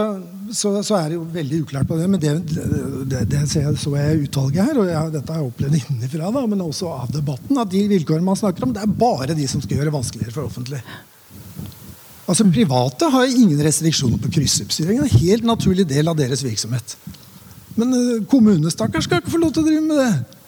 så, 0.52 0.72
så, 0.86 0.98
er 1.00 1.10
det 1.10 1.18
jo 1.18 1.26
veldig 1.36 1.62
uklart 1.66 1.90
på 1.90 1.98
det. 2.00 2.08
Men 2.12 2.22
det, 2.22 2.34
det, 3.12 3.24
det 3.32 3.42
så 3.50 3.96
jeg 3.96 4.22
utvalget 4.28 4.70
her, 4.70 4.80
og 4.82 4.92
jeg, 4.92 5.14
dette 5.16 5.34
har 5.34 5.42
jeg 5.42 5.52
opplevd 5.52 5.80
innenfra, 5.82 6.32
da, 6.38 6.46
men 6.52 6.64
også 6.66 6.94
av 6.94 7.12
debatten, 7.16 7.60
at 7.62 7.74
de 7.74 7.84
vilkårene 7.92 8.28
man 8.28 8.40
snakker 8.40 8.68
om, 8.68 8.74
det 8.76 8.86
er 8.86 8.96
bare 9.06 9.38
de 9.38 9.50
som 9.52 9.64
skal 9.64 9.80
gjøre 9.80 9.92
det 9.92 9.98
vanskeligere 9.98 10.36
for 10.36 10.50
offentlig. 10.50 10.82
Altså 12.26 12.48
Private 12.50 13.10
har 13.14 13.30
ingen 13.30 13.60
restriksjoner 13.62 14.18
på 14.22 14.32
kryssubsidiering. 14.40 15.04
Det 15.04 15.12
er 15.12 15.14
en 15.14 15.28
helt 15.28 15.46
naturlig 15.46 15.86
del 15.90 16.10
av 16.10 16.18
deres 16.18 16.42
virksomhet. 16.46 16.96
Men 17.78 17.92
kommunene, 18.32 18.72
stakkars, 18.72 19.06
skal 19.06 19.22
ikke 19.22 19.36
få 19.36 19.42
lov 19.44 19.54
til 19.54 19.66
å 19.66 19.68
drive 19.68 19.84
med 19.86 20.00
det. 20.02 20.42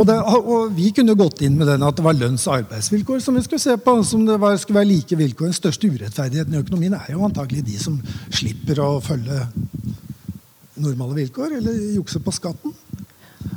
Og, 0.00 0.06
det, 0.08 0.16
og, 0.24 0.70
Vi 0.72 0.88
kunne 0.96 1.12
gått 1.18 1.42
inn 1.44 1.58
med 1.60 1.68
den 1.68 1.82
at 1.84 1.96
det 1.98 2.04
var 2.04 2.16
lønns- 2.16 2.46
og 2.48 2.54
arbeidsvilkår 2.62 3.18
som 3.20 3.34
vi 3.36 3.42
skulle 3.44 3.60
se 3.60 3.76
på. 3.76 4.02
som 4.04 4.26
det 4.26 4.40
var, 4.40 4.56
skulle 4.56 4.80
være 4.80 4.94
like 4.94 5.16
vilkår. 5.16 5.46
Den 5.50 5.60
største 5.60 5.90
urettferdigheten 5.92 6.54
i 6.54 6.62
økonomien 6.62 6.94
er 6.96 7.12
jo 7.12 7.24
antagelig 7.26 7.64
de 7.66 7.78
som 7.78 8.00
slipper 8.32 8.80
å 8.80 9.00
følge 9.04 9.46
normale 10.80 11.14
vilkår 11.20 11.50
eller 11.58 11.72
jukse 11.98 12.18
på 12.24 12.32
skatten. 12.32 12.72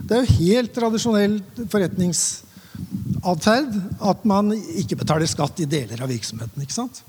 Det 0.03 0.17
er 0.17 0.25
jo 0.25 0.38
helt 0.43 0.71
tradisjonell 0.75 1.41
forretningsatferd 1.71 3.71
at 4.12 4.19
man 4.27 4.51
ikke 4.51 4.99
betaler 4.99 5.27
skatt 5.32 5.63
i 5.63 5.69
deler 5.69 6.03
av 6.03 6.12
virksomheten. 6.12 6.62
ikke 6.62 6.75
sant? 6.75 7.03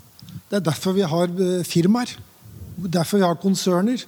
Det 0.47 0.55
er 0.61 0.69
derfor 0.71 0.95
vi 0.95 1.03
har 1.03 1.27
eh, 1.27 1.67
firmaer. 1.67 2.07
Derfor 2.77 3.17
vi 3.19 3.27
har 3.27 3.35
konserner. 3.41 3.99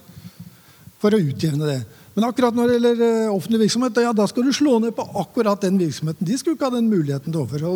For 0.98 1.12
å 1.12 1.20
utjevne 1.20 1.66
det. 1.68 1.84
Men 2.18 2.26
akkurat 2.26 2.56
når 2.56 2.66
det 2.66 2.74
gjelder 2.74 3.02
eh, 3.06 3.30
offentlig 3.30 3.60
virksomhet, 3.60 3.98
ja, 4.02 4.10
da 4.10 4.24
skal 4.26 4.42
du 4.42 4.50
slå 4.50 4.80
ned 4.82 4.90
på 4.96 5.04
akkurat 5.20 5.62
den 5.62 5.76
virksomheten. 5.78 6.26
De 6.26 6.38
skulle 6.38 6.56
ikke 6.56 6.66
ha 6.66 6.74
den 6.74 6.88
muligheten 6.90 7.30
til 7.30 7.38
å 7.38 7.44
overføre. 7.44 7.68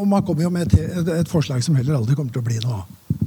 Og 0.00 0.08
man 0.10 0.24
kommer 0.26 0.42
jo 0.42 0.50
med 0.50 0.74
et, 0.74 1.04
et, 1.14 1.30
forslag 1.30 1.62
som 1.62 1.76
heller 1.78 2.00
aldri 2.00 2.16
kommer 2.18 2.34
til 2.34 2.42
å 2.42 2.48
bli 2.48 2.58
noe 2.64 2.80
av. 2.80 3.20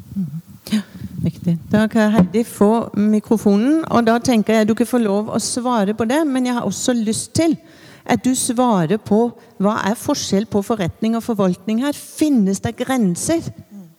Ja, 0.74 0.82
riktig. 1.24 1.54
Da 1.72 1.86
kan 1.88 2.12
Heidi 2.18 2.44
få 2.44 2.90
mikrofonen. 3.00 3.80
Og 3.88 4.04
da 4.10 4.18
tenker 4.20 4.60
jeg 4.60 4.68
du 4.68 4.76
ikke 4.76 4.90
får 4.90 5.06
lov 5.06 5.32
å 5.32 5.40
svare 5.40 5.96
på 5.96 6.10
det, 6.12 6.20
men 6.28 6.52
jeg 6.52 6.60
har 6.60 6.68
også 6.68 6.98
lyst 7.00 7.32
til 7.40 7.56
at 8.04 8.28
du 8.28 8.34
svarer 8.36 9.00
på 9.00 9.22
hva 9.64 9.78
er 9.88 9.96
forskjell 9.96 10.52
på 10.52 10.66
forretning 10.68 11.16
og 11.16 11.24
forvaltning 11.30 11.86
her. 11.88 11.96
Finnes 11.96 12.60
det 12.60 12.76
grenser 12.84 13.48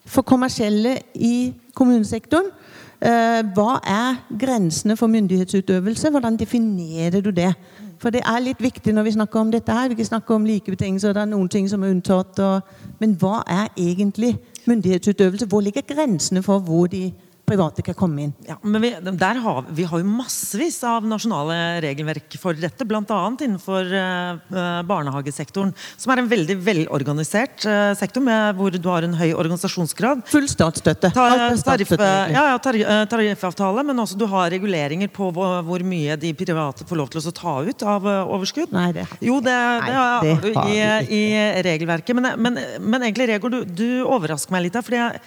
for 0.04 0.20
kommersielle 0.20 0.98
i 1.16 1.54
kommunesektoren? 1.72 2.52
Eh, 2.98 3.42
hva 3.54 3.76
er 3.86 4.16
grensene 4.38 4.96
for 4.96 5.06
myndighetsutøvelse? 5.06 6.10
Hvordan 6.10 6.36
definerer 6.36 7.20
du 7.20 7.30
det? 7.30 7.52
For 7.98 8.10
det 8.10 8.24
er 8.26 8.42
litt 8.42 8.62
viktig 8.62 8.94
når 8.94 9.06
vi 9.06 9.12
snakker 9.14 9.40
om 9.40 9.52
dette 9.54 9.74
her. 9.74 9.94
Vi 9.94 10.04
snakker 10.04 10.34
om 10.34 10.46
like 10.46 10.70
betingelser, 10.70 11.14
det 11.14 11.22
er 11.22 11.30
noen 11.30 11.48
ting 11.48 11.68
som 11.70 11.82
er 11.82 11.94
unntatt. 11.94 12.38
Og, 12.38 12.60
men 12.98 13.14
hva 13.18 13.42
er 13.46 13.70
egentlig 13.76 14.36
myndighetsutøvelse? 14.66 15.46
Hvor 15.46 15.62
ligger 15.62 15.86
grensene 15.86 16.42
for 16.42 16.58
hvor 16.58 16.86
de 16.90 17.12
private 17.48 17.84
kan 17.84 17.96
komme 17.98 18.26
inn. 18.26 18.34
Ja, 18.46 18.58
men 18.62 18.82
vi, 18.82 18.92
har, 18.92 19.64
vi, 19.68 19.86
har, 19.88 20.02
jo 20.02 20.08
massevis 20.08 20.78
av 20.86 21.06
nasjonale 21.08 21.80
regelverk 21.84 22.36
for 22.40 22.56
dette, 22.58 22.86
bl.a. 22.88 23.02
innenfor 23.04 23.92
uh, 23.92 24.82
barnehagesektoren, 24.88 25.72
som 25.96 26.12
er 26.12 26.22
en 26.22 26.30
veldig 26.30 26.58
velorganisert 26.64 27.66
uh, 27.68 27.92
sektor 27.98 28.24
med, 28.24 28.56
hvor 28.58 28.74
du 28.74 28.88
har 28.88 29.06
en 29.06 29.16
høy 29.18 29.30
organisasjonsgrad. 29.32 30.24
Full 30.30 30.48
statsstøtte. 30.50 31.12
Ta, 31.16 31.28
tariff, 31.64 31.94
ja, 31.98 32.44
ja, 32.52 33.02
tariffavtale, 33.10 33.84
men 33.88 34.04
også 34.04 34.18
du 34.20 34.26
har 34.30 34.52
reguleringer 34.54 35.12
på 35.12 35.30
hvor, 35.34 35.86
mye 35.88 36.18
de 36.20 36.32
private 36.36 36.86
får 36.88 36.98
lov 36.98 37.12
til 37.12 37.22
å 37.22 37.34
ta 37.34 37.54
ut 37.64 37.84
av 37.86 38.08
overskudd. 38.08 38.72
Nei, 38.74 38.90
det, 38.96 39.06
har 39.08 39.22
jo, 39.24 39.38
det, 39.44 39.58
det, 39.86 39.94
har 39.94 40.42
du 40.42 40.50
i, 40.68 40.80
i, 41.20 41.22
regelverket. 41.64 42.16
Men, 42.18 42.32
men, 42.40 42.58
men 42.80 43.06
egentlig, 43.06 43.28
Regor, 43.28 43.52
du, 43.52 43.62
du 43.64 44.02
overrasker 44.06 44.54
meg 44.54 44.66
litt 44.66 44.78
her. 44.78 44.84
fordi 44.84 45.00
jeg 45.00 45.22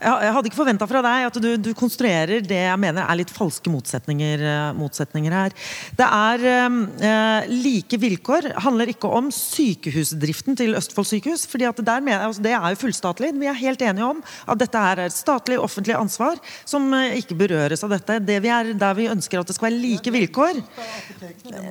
jeg 0.00 0.32
hadde 0.34 0.48
ikke 0.48 0.56
forventa 0.56 0.86
fra 0.88 1.02
deg 1.04 1.26
at 1.28 1.36
du, 1.42 1.50
du, 1.60 1.70
konstruerer 1.76 2.40
det 2.44 2.58
jeg 2.62 2.80
mener 2.80 3.04
er 3.04 3.18
litt 3.20 3.32
falske 3.32 3.70
motsetninger, 3.70 4.40
eh, 4.40 4.70
motsetninger 4.78 5.34
her. 5.36 5.54
Det 5.98 6.06
er 6.06 6.46
eh, 6.48 7.50
like 7.52 8.00
vilkår. 8.00 8.52
handler 8.64 8.92
ikke 8.94 9.10
om 9.12 9.28
sykehusdriften 9.34 10.56
til 10.58 10.76
Østfold 10.78 11.10
sykehus. 11.10 11.44
fordi 11.46 11.68
at 11.68 11.84
der 11.84 12.00
mener, 12.00 12.26
altså 12.26 12.42
Det 12.42 12.54
er 12.56 12.68
jo 12.70 12.80
fullstatlig. 12.80 13.32
Vi 13.36 13.50
er 13.50 13.60
helt 13.60 13.82
enige 13.82 14.08
om 14.08 14.22
at 14.46 14.58
dette 14.58 14.78
er 14.78 15.04
et 15.06 15.12
statlig 15.16 15.58
offentlig 15.60 15.94
ansvar 15.98 16.40
som 16.64 16.88
eh, 16.94 17.18
ikke 17.20 17.36
berøres 17.36 17.84
av 17.84 17.92
dette. 17.92 18.18
Det 18.24 18.40
vi 18.42 18.48
er, 18.48 18.72
der 18.72 18.96
vi 18.96 19.10
ønsker 19.12 19.40
at 19.40 19.46
det 19.46 19.58
skal 19.58 19.70
være 19.70 19.82
like 19.82 20.10
vilkår 20.12 20.62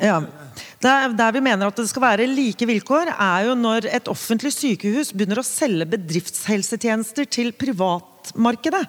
ja. 0.02 0.22
Der, 0.82 1.14
der, 1.14 1.32
vi 1.32 1.42
mener 1.44 1.68
at 1.68 1.78
det 1.78 1.90
skal 1.90 2.04
være 2.04 2.28
like 2.30 2.66
vilkår, 2.66 3.12
er 3.14 3.50
jo 3.50 3.58
når 3.58 3.88
et 3.92 4.10
offentlig 4.12 4.54
sykehus 4.56 5.12
begynner 5.14 5.42
å 5.42 5.46
selge 5.46 5.88
bedriftshelsetjenester 5.94 7.30
til 7.30 7.52
privat 7.54 8.12
privatmarkedet. 8.22 8.88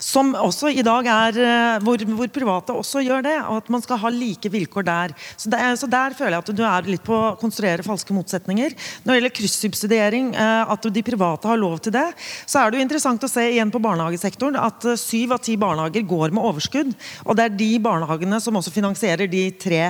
Som 0.00 0.32
også 0.32 0.70
i 0.72 0.82
dag 0.84 1.06
er 1.12 1.38
eh, 1.44 1.82
hvor, 1.84 2.00
hvor, 2.16 2.30
private 2.32 2.72
også 2.72 3.02
gjør 3.04 3.24
det. 3.26 3.36
Og 3.52 3.60
at 3.60 3.70
man 3.72 3.82
skal 3.84 4.00
ha 4.00 4.10
like 4.12 4.48
vilkår 4.50 4.86
der. 4.88 5.14
Så, 5.36 5.50
det, 5.52 5.60
så 5.76 5.88
der 5.90 6.16
føler 6.16 6.38
jeg 6.38 6.44
at 6.44 6.52
du 6.56 6.62
er 6.64 6.88
litt 6.88 7.04
på 7.04 7.16
å 7.16 7.34
konstruere 7.40 7.84
falske 7.84 8.16
motsetninger. 8.16 8.72
Når 9.04 9.12
det 9.12 9.18
gjelder 9.18 9.34
kryssubsidiering, 9.36 10.30
eh, 10.32 10.72
at 10.72 10.88
de 10.88 11.04
private 11.04 11.50
har 11.50 11.60
lov 11.60 11.82
til 11.84 11.94
det, 11.94 12.06
så 12.48 12.62
er 12.62 12.70
det 12.72 12.80
jo 12.80 12.86
interessant 12.86 13.26
å 13.26 13.30
se 13.30 13.44
igjen 13.52 13.72
på 13.72 13.82
barnehagesektoren 13.84 14.56
at 14.60 14.88
eh, 14.88 14.98
syv 15.00 15.36
av 15.36 15.44
ti 15.44 15.58
barnehager 15.60 16.06
går 16.08 16.32
med 16.32 16.48
overskudd. 16.48 16.94
Og 17.26 17.36
det 17.36 17.46
er 17.46 17.58
de 17.60 17.70
barnehagene 17.84 18.40
som 18.40 18.56
også 18.56 18.72
finansierer 18.72 19.28
de 19.30 19.44
tre 19.60 19.82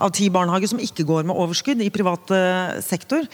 av 0.00 0.14
ti 0.16 0.30
barnehager 0.32 0.72
som 0.72 0.80
ikke 0.80 1.04
går 1.04 1.28
med 1.28 1.36
overskudd 1.36 1.84
i 1.84 1.90
privat 1.92 2.30
sektor. 2.84 3.24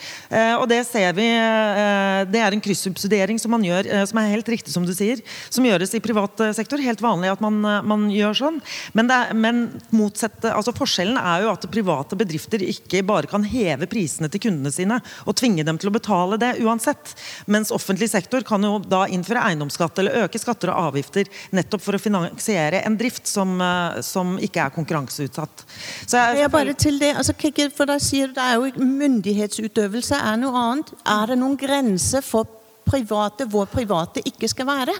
Og 0.59 0.63
det 0.69 0.79
ser 0.87 1.13
vi 1.17 1.25
Det 1.25 2.39
er 2.41 2.53
en 2.53 2.61
kryssubsidiering 2.63 3.37
som 3.41 3.51
man 3.53 3.63
gjør, 3.65 3.87
som 4.09 4.19
er 4.19 4.31
helt 4.31 4.49
riktig 4.49 4.73
som 4.73 4.85
du 4.87 4.93
sier, 4.95 5.21
som 5.53 5.65
gjøres 5.65 5.93
i 5.95 6.01
privat 6.03 6.24
privat 6.25 6.39
eh, 6.39 6.53
sektor. 6.53 6.77
Helt 6.77 7.01
vanlig 7.01 7.31
at 7.31 7.41
man, 7.41 7.63
eh, 7.65 7.81
man 7.83 8.09
gjør 8.11 8.33
sånn. 8.33 8.61
Men, 8.93 9.09
er, 9.11 9.33
men 9.33 9.81
motsette, 9.91 10.51
altså 10.53 10.73
forskjellen 10.75 11.17
er 11.17 11.43
jo 11.43 11.51
at 11.53 11.67
private 11.71 12.15
bedrifter 12.15 12.61
ikke 12.61 13.03
bare 13.05 13.27
kan 13.27 13.43
heve 13.43 13.87
prisene 13.87 14.29
til 14.29 14.41
kundene 14.41 14.71
sine 14.71 14.99
og 15.25 15.35
tvinge 15.35 15.63
dem 15.63 15.77
til 15.77 15.89
å 15.89 15.95
betale 15.95 16.37
det 16.37 16.55
uansett. 16.61 17.15
Mens 17.47 17.71
offentlig 17.71 18.09
sektor 18.09 18.43
kan 18.43 18.63
jo 18.63 18.79
da 18.79 19.05
innføre 19.07 19.43
eiendomsskatt 19.49 19.99
eller 19.99 20.25
øke 20.25 20.39
skatter 20.39 20.71
og 20.71 20.91
avgifter 20.91 21.29
nettopp 21.51 21.83
for 21.83 21.95
å 21.95 22.01
finansiere 22.01 22.83
en 22.85 22.97
drift 22.97 23.27
som, 23.27 23.59
eh, 23.61 24.01
som 24.01 24.37
ikke 24.39 24.65
er 24.65 24.75
konkurranseutsatt. 24.75 25.65
Så 26.05 26.17
jeg, 26.17 26.41
jeg 26.43 26.51
bare 26.51 26.73
til 26.73 26.99
det, 26.99 27.15
altså, 27.15 27.35
for 27.75 27.85
da 27.89 27.99
sier 27.99 28.27
du 28.27 28.33
det 28.35 28.43
er 28.43 28.57
jo 28.59 28.85
Myndighetsutøvelse 28.85 30.17
er 30.17 30.37
noe 30.39 30.59
annet. 30.59 30.91
Er 31.07 31.31
det 31.31 31.37
noen 31.39 31.55
grenser 31.59 32.23
for 32.25 32.47
private 32.85 33.47
hvor 33.49 33.69
private 33.71 34.21
ikke 34.27 34.49
skal 34.51 34.67
være? 34.67 34.95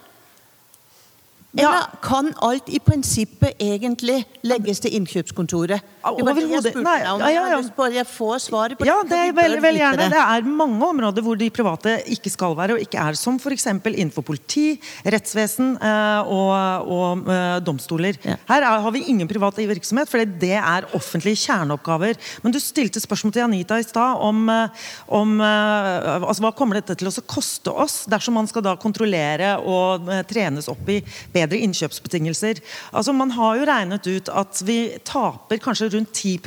Eller 1.56 1.88
kan 2.04 2.32
alt 2.44 2.70
i 2.70 2.80
prinsippet 2.84 3.62
egentlig 3.62 4.22
legges 4.46 4.82
til 4.84 4.96
innkjøpskontoret? 5.00 5.84
Overhodet. 6.06 6.76
Nei, 6.84 6.98
ja, 7.02 7.16
ja, 7.34 7.46
ja. 7.56 7.90
Jeg 7.96 8.06
får 8.10 8.42
svaret 8.44 8.78
på 8.78 8.86
det. 8.86 8.92
ja, 8.92 8.98
det. 9.08 9.20
Er 9.30 9.34
veldig, 9.34 9.62
veldig 9.64 9.82
gjerne. 9.82 10.08
Det. 10.12 10.22
er 10.22 10.50
mange 10.50 10.90
områder 10.90 11.26
hvor 11.26 11.40
de 11.40 11.48
private 11.54 11.96
ikke 12.14 12.32
skal 12.34 12.56
være 12.58 12.76
og 12.76 12.84
ikke 12.84 13.00
er. 13.02 13.18
Som 13.18 13.40
f.eks. 13.40 13.68
innenfor 13.72 14.26
politi, 14.28 14.76
rettsvesen 15.06 15.76
uh, 15.80 16.30
og, 16.30 16.92
og 16.96 17.24
uh, 17.30 17.58
domstoler. 17.66 18.20
Ja. 18.26 18.38
Her 18.52 18.68
er, 18.68 18.84
har 18.86 18.96
vi 18.96 19.06
ingen 19.12 19.30
privat 19.30 19.58
virksomhet, 19.58 20.12
for 20.12 20.22
det 20.22 20.54
er 20.60 20.90
offentlige 20.98 21.40
kjerneoppgaver. 21.46 22.20
Men 22.44 22.54
du 22.54 22.60
stilte 22.62 23.02
spørsmål 23.02 23.36
til 23.36 23.46
Anita 23.48 23.80
i 23.80 23.88
stad 23.88 24.22
om, 24.28 24.46
uh, 24.52 24.86
om 25.08 25.40
altså, 25.40 26.44
hva 26.44 26.54
kommer 26.56 26.82
dette 26.82 27.00
til 27.00 27.10
å 27.10 27.26
koste 27.26 27.72
oss 27.72 28.04
dersom 28.12 28.36
man 28.38 28.50
skal 28.52 28.66
da 28.66 28.76
kontrollere 28.80 29.56
og 29.64 30.10
trenes 30.30 30.68
opp 30.72 30.90
i 30.92 31.00
bedre 31.34 31.45
bedre 31.46 31.62
innkjøpsbetingelser. 31.66 32.62
Altså 32.92 33.14
Man 33.16 33.34
har 33.38 33.60
jo 33.60 33.68
regnet 33.70 34.10
ut 34.10 34.32
at 34.34 34.62
vi 34.66 34.80
taper 35.06 35.62
kanskje 35.64 35.92
rundt 35.96 36.14
10 36.14 36.40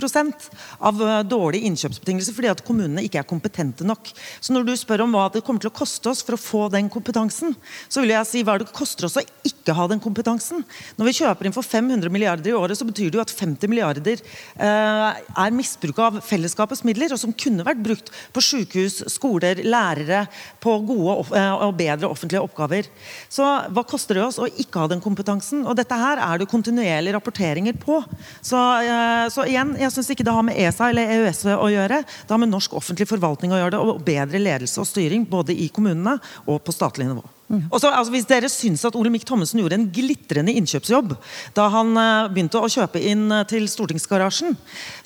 av 0.81 1.03
eh, 1.03 1.23
dårlige 1.29 1.69
innkjøpsbetingelser 1.71 2.37
fordi 2.37 2.53
at 2.53 2.65
kommunene 2.67 3.05
ikke 3.07 3.23
er 3.23 3.29
kompetente 3.29 3.87
nok. 3.87 4.11
Så 4.41 4.55
når 4.55 4.67
du 4.69 4.75
spør 4.79 5.07
om 5.07 5.15
hva 5.17 5.29
det 5.33 5.45
kommer 5.47 5.63
til 5.63 5.71
å 5.71 5.79
koste 5.79 6.11
oss 6.11 6.25
for 6.27 6.37
å 6.37 6.41
få 6.41 6.63
den 6.73 6.91
kompetansen, 6.93 7.55
så 7.89 8.03
vil 8.03 8.15
jeg 8.15 8.29
si 8.29 8.45
hva 8.47 8.59
det 8.61 8.71
koster 8.75 9.09
oss 9.09 9.19
å 9.21 9.25
ikke 9.47 9.77
ha 9.77 9.87
den 9.91 10.03
kompetansen. 10.03 10.65
Når 10.99 11.11
vi 11.11 11.17
kjøper 11.21 11.49
inn 11.49 11.57
for 11.57 11.67
500 11.67 12.13
milliarder 12.13 12.53
i 12.53 12.57
året, 12.57 12.79
så 12.79 12.87
betyr 12.89 13.13
det 13.13 13.21
jo 13.21 13.25
at 13.25 13.35
50 13.35 13.71
milliarder 13.71 14.21
eh, 14.21 15.21
er 15.45 15.57
misbruk 15.57 16.01
av 16.03 16.21
fellesskapets 16.25 16.85
midler, 16.89 17.13
og 17.15 17.21
som 17.21 17.35
kunne 17.37 17.67
vært 17.67 17.83
brukt 17.85 18.13
på 18.35 18.45
sykehus, 18.45 19.03
skoler, 19.13 19.63
lærere, 19.65 20.25
på 20.63 20.75
gode 20.89 21.19
eh, 21.39 21.67
og 21.69 21.77
bedre 21.79 22.11
offentlige 22.11 22.43
oppgaver. 22.45 22.89
Så 23.33 23.45
hva 23.45 23.85
koster 23.89 24.19
det 24.19 24.27
oss 24.27 24.41
å 24.41 24.49
ikke 24.49 24.83
ha 24.85 24.88
den 24.91 25.03
kompetansen? 25.05 25.65
Og 25.69 25.77
dette 25.79 25.99
her 25.99 26.21
er 26.25 26.41
det 26.41 26.49
kontinuerlige 26.51 27.17
rapporteringer 27.17 27.79
på. 27.79 28.01
Så, 28.41 28.59
eh, 28.83 29.29
så 29.35 29.47
igjen, 29.49 29.77
jeg 29.81 29.95
syns 29.95 30.11
ikke 30.15 30.27
det 30.27 30.35
har 30.35 30.47
med 30.47 30.59
ESA 30.59 30.91
eller 30.91 31.15
EØS 31.19 31.45
å 31.55 31.71
gjøre. 31.73 32.03
Det 32.05 32.35
har 32.35 32.43
med 32.43 32.53
norsk 32.53 32.77
offentlig 32.79 33.09
forvaltning 33.11 33.53
å 33.53 33.63
gjøre 33.63 33.77
det, 33.77 33.83
og 33.83 34.05
bedre 34.07 34.43
ledelse 34.43 34.81
og 34.83 34.89
styring 34.91 35.27
både 35.29 35.57
i 35.57 35.69
kommunene 35.69 36.19
og 36.47 36.63
på 36.65 36.75
statlig 36.75 37.09
nivå. 37.11 37.25
Og 37.49 37.81
så, 37.81 37.89
altså, 37.89 38.13
hvis 38.13 38.27
dere 38.29 38.51
syns 38.53 38.85
at 38.85 38.97
Olemic 38.99 39.25
Thommessen 39.29 39.61
gjorde 39.63 39.79
en 39.79 39.87
glitrende 39.93 40.53
innkjøpsjobb 40.61 41.15
da 41.57 41.69
han 41.73 41.95
uh, 41.97 42.29
begynte 42.29 42.61
å 42.61 42.69
kjøpe 42.69 43.01
inn 43.01 43.25
uh, 43.33 43.41
til 43.49 43.65
stortingsgarasjen, 43.71 44.57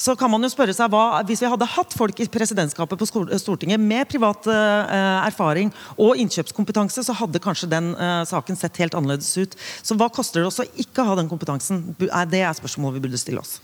så 0.00 0.16
kan 0.18 0.32
man 0.32 0.42
jo 0.42 0.50
spørre 0.50 0.74
seg 0.74 0.90
hva 0.90 1.22
Hvis 1.28 1.42
vi 1.44 1.50
hadde 1.52 1.68
hatt 1.76 1.94
folk 1.94 2.18
i 2.20 2.26
presidentskapet 2.32 2.98
på 2.98 3.08
Stortinget 3.38 3.80
med 3.80 4.10
privat 4.10 4.48
uh, 4.50 5.22
erfaring 5.22 5.70
og 5.94 6.18
innkjøpskompetanse, 6.18 7.06
så 7.06 7.16
hadde 7.16 7.42
kanskje 7.42 7.70
den 7.70 7.92
saken 8.28 8.58
sett 8.58 8.78
helt 8.82 8.94
annerledes 8.98 9.30
ut. 9.38 9.54
Så 9.84 9.94
hva 9.98 10.08
koster 10.12 10.42
det 10.42 10.48
oss 10.48 10.60
å 10.62 10.66
ikke 10.80 11.04
ha 11.06 11.14
den 11.18 11.30
kompetansen? 11.30 11.82
Det 11.98 12.42
er 12.42 12.56
spørsmålet 12.58 12.98
vi 12.98 13.04
burde 13.06 13.20
stille 13.20 13.42
oss. 13.42 13.60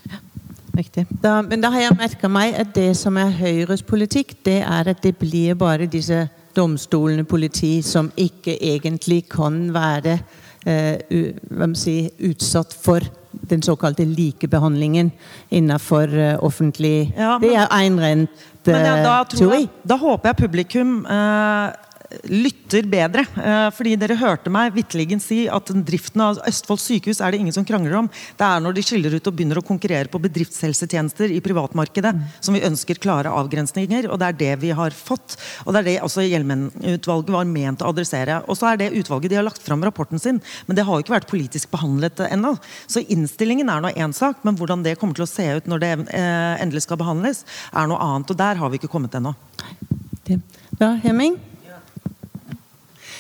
Da, 1.23 1.41
men 1.43 1.63
da 1.63 1.73
har 1.75 1.89
jeg 1.89 1.99
merka 1.99 2.29
meg 2.31 2.55
at 2.55 2.71
det 2.77 2.93
som 2.99 3.17
er 3.19 3.33
Høyres 3.35 3.83
politikk, 3.83 4.37
det 4.47 4.61
er 4.63 4.93
at 4.93 5.01
det 5.03 5.17
blir 5.19 5.57
bare 5.59 5.89
disse 5.91 6.29
domstolene, 6.59 7.25
politi, 7.29 7.79
som 7.87 8.11
ikke 8.19 8.59
egentlig 8.59 9.23
kan 9.31 9.69
være 9.75 10.19
uh, 10.67 11.73
si, 11.79 12.01
utsatt 12.29 12.75
for 12.75 13.07
den 13.49 13.63
såkalte 13.63 14.05
likebehandlingen 14.09 15.13
innenfor 15.55 16.15
uh, 16.15 16.45
offentlig 16.45 17.13
ja, 17.17 17.37
men, 17.39 17.49
Det 17.49 17.57
er 17.57 17.69
en 17.79 18.01
rent 18.01 18.47
uh, 18.69 18.73
ja, 18.75 18.97
da, 19.05 19.19
teori. 19.31 19.63
Jeg, 19.65 19.71
da 19.89 20.01
håper 20.01 20.33
jeg 20.33 20.41
publikum 20.43 20.99
lytter 22.25 22.87
bedre. 22.89 23.25
Eh, 23.37 23.69
fordi 23.75 23.95
dere 24.01 24.17
hørte 24.19 24.51
meg 24.53 24.73
vitterligen 24.77 25.21
si 25.21 25.43
at 25.53 25.71
driften 25.87 26.23
av 26.25 26.41
Østfold 26.49 26.81
sykehus 26.81 27.21
er 27.21 27.33
det 27.33 27.41
ingen 27.43 27.55
som 27.55 27.67
krangler 27.69 27.99
om. 28.01 28.09
Det 28.09 28.47
er 28.47 28.63
når 28.65 28.77
de 28.77 28.85
skiller 28.87 29.17
ut 29.17 29.29
og 29.29 29.37
begynner 29.37 29.61
å 29.61 29.67
konkurrere 29.67 30.09
på 30.11 30.21
bedriftshelsetjenester 30.25 31.35
i 31.35 31.43
privatmarkedet 31.45 32.15
som 32.41 32.57
vi 32.57 32.65
ønsker 32.65 33.01
klare 33.03 33.33
avgrensninger. 33.33 34.09
Og 34.09 34.21
det 34.21 34.31
er 34.31 34.39
det 34.41 34.53
vi 34.65 34.73
har 34.77 34.97
fått. 34.97 35.37
Og 35.67 35.75
det 35.75 35.83
er 35.83 35.89
det 35.91 35.97
også 36.07 36.25
Hjelmen-utvalget 36.25 37.35
var 37.35 37.49
ment 37.49 37.85
å 37.85 37.93
adressere. 37.93 38.41
Og 38.49 38.59
så 38.59 38.73
er 38.73 38.81
det 38.81 38.93
utvalget 38.97 39.35
de 39.35 39.41
har 39.41 39.47
lagt 39.47 39.65
fram 39.65 39.85
rapporten 39.85 40.21
sin, 40.23 40.41
men 40.67 40.79
det 40.79 40.87
har 40.89 40.97
jo 40.97 41.05
ikke 41.05 41.17
vært 41.19 41.31
politisk 41.31 41.73
behandlet 41.75 42.25
ennå. 42.29 42.55
Så 42.89 43.05
innstillingen 43.05 43.69
er 43.73 43.85
nå 43.85 43.93
én 43.93 44.17
sak, 44.17 44.41
men 44.49 44.57
hvordan 44.59 44.85
det 44.87 44.97
kommer 45.01 45.19
til 45.19 45.27
å 45.27 45.31
se 45.31 45.47
ut 45.59 45.69
når 45.69 45.85
det 45.85 45.93
eh, 46.17 46.57
endelig 46.63 46.87
skal 46.87 47.01
behandles, 47.01 47.45
er 47.73 47.91
noe 47.91 48.01
annet. 48.01 48.33
Og 48.33 48.41
der 48.41 48.61
har 48.61 48.73
vi 48.73 48.81
ikke 48.81 48.93
kommet 48.93 49.17
ennå. 49.19 49.35
Ja, 50.79 50.93
Hemming? 51.03 51.39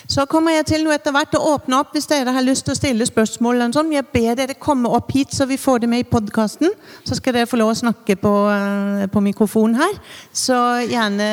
Så 0.08 0.24
kommer 0.24 0.54
jeg 0.56 0.64
til 0.70 0.86
nå 0.86 0.92
etter 0.94 1.12
hvert 1.12 1.34
å 1.36 1.42
åpne 1.50 1.82
opp 1.82 1.92
hvis 1.92 2.08
dere 2.08 2.32
har 2.32 2.44
lyst 2.44 2.64
til 2.64 2.72
å 2.72 2.78
stille 2.78 3.04
spørsmål. 3.04 3.66
Sånn. 3.76 3.92
Jeg 3.92 4.06
ber 4.08 4.38
dere 4.38 4.56
komme 4.56 4.88
opp 4.96 5.12
hit, 5.12 5.34
så 5.36 5.44
vi 5.50 5.58
får 5.60 5.82
det 5.82 5.90
med 5.92 6.00
i 6.00 6.08
podkasten. 6.08 6.72
Så 7.04 7.18
skal 7.18 7.36
dere 7.36 7.50
få 7.50 7.60
lov 7.60 7.74
å 7.74 7.76
snakke 7.82 8.16
på, 8.16 8.32
uh, 8.48 9.04
på 9.12 9.22
mikrofonen 9.26 9.76
her. 9.76 10.00
Så 10.32 10.56
gjerne 10.88 11.28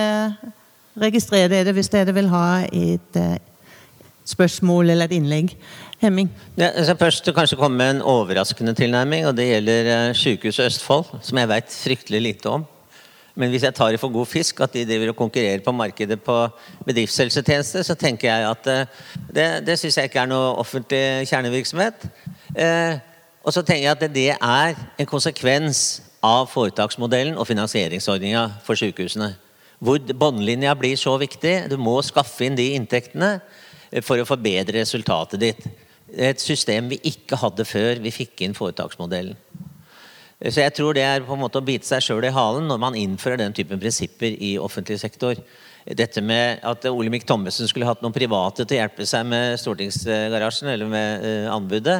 registrer 0.99 1.47
dere 1.51 1.71
hvis 1.75 1.91
dere 1.93 2.11
vil 2.15 2.27
ha 2.33 2.65
et 2.67 3.21
uh, 3.21 3.39
spørsmål 4.27 4.91
eller 4.91 5.07
et 5.07 5.17
innlegg. 5.21 5.55
Hemming? 6.03 6.27
Ja, 6.59 6.73
altså 6.73 6.97
først 6.99 7.31
kanskje 7.31 7.55
komme 7.55 7.79
med 7.79 7.95
en 7.95 8.03
overraskende 8.03 8.75
tilnærming. 8.75 9.23
og 9.29 9.37
Det 9.39 9.47
gjelder 9.53 9.91
uh, 9.93 10.13
Sykehuset 10.19 10.67
Østfold, 10.67 11.15
som 11.23 11.39
jeg 11.39 11.53
vet 11.55 11.79
fryktelig 11.79 12.25
lite 12.27 12.57
om. 12.59 12.67
Men 13.35 13.51
hvis 13.51 13.65
jeg 13.67 13.75
tar 13.75 13.91
i 13.91 13.99
for 13.99 14.13
god 14.13 14.29
fisk 14.31 14.61
at 14.63 14.73
de 14.73 14.85
driver 14.87 15.11
og 15.11 15.17
konkurrerer 15.19 15.63
på 15.63 15.73
markedet 15.75 16.21
på 16.23 16.35
bedriftshelsetjenester, 16.87 17.83
så 17.83 17.95
tenker 17.99 18.29
jeg 18.29 18.47
at 18.47 18.69
eh, 18.71 18.85
det, 19.35 19.47
det 19.67 19.75
syns 19.79 19.97
jeg 19.99 20.09
ikke 20.09 20.23
er 20.23 20.31
noe 20.31 20.53
offentlig 20.61 21.27
kjernevirksomhet. 21.27 22.07
Eh, 22.55 22.95
og 23.43 23.53
så 23.53 23.61
tenker 23.61 23.83
jeg 23.83 23.97
at 23.97 24.15
det 24.15 24.29
er 24.35 24.79
en 24.99 25.09
konsekvens 25.09 25.83
av 26.23 26.47
foretaksmodellen 26.49 27.35
og 27.37 27.47
finansieringsordninga 27.49 28.47
for 28.65 28.79
sykehusene. 28.79 29.33
Hvor 29.83 29.99
båndlinja 29.99 30.71
blir 30.79 30.95
så 30.97 31.17
viktig. 31.19 31.57
Du 31.69 31.75
må 31.77 31.99
skaffe 32.07 32.47
inn 32.47 32.55
de 32.55 32.71
inntektene 32.77 33.35
eh, 33.91 33.99
for 33.99 34.15
å 34.21 34.29
forbedre 34.29 34.79
resultatet 34.79 35.43
ditt. 35.43 35.67
Et 36.15 36.39
system 36.39 36.87
vi 36.87 37.03
ikke 37.11 37.35
hadde 37.41 37.67
før 37.67 37.99
vi 37.99 38.15
fikk 38.15 38.47
inn 38.47 38.55
foretaksmodellen. 38.55 39.35
Så 40.45 40.61
jeg 40.61 40.73
tror 40.77 40.93
det 40.93 41.01
er 41.01 41.23
på 41.25 41.33
en 41.33 41.41
måte 41.41 41.57
å 41.57 41.65
bite 41.65 41.87
seg 41.87 42.03
sjøl 42.05 42.27
i 42.27 42.33
halen 42.33 42.67
når 42.69 42.81
man 42.81 42.97
innfører 42.99 43.39
den 43.41 43.55
typen 43.55 43.79
prinsipper 43.81 44.35
i 44.37 44.55
offentlig 44.61 44.99
sektor. 45.01 45.39
Dette 45.85 46.21
med 46.21 46.61
at 46.65 46.85
Olemic 46.89 47.25
Thommessen 47.25 47.69
skulle 47.69 47.87
hatt 47.89 48.03
noen 48.05 48.13
private 48.13 48.65
til 48.65 48.77
å 48.77 48.81
hjelpe 48.83 49.07
seg 49.09 49.25
med 49.29 49.57
stortingsgarasjen 49.61 50.69
eller 50.73 50.89
med 50.89 51.25
uh, 51.25 51.53
anbudet. 51.55 51.97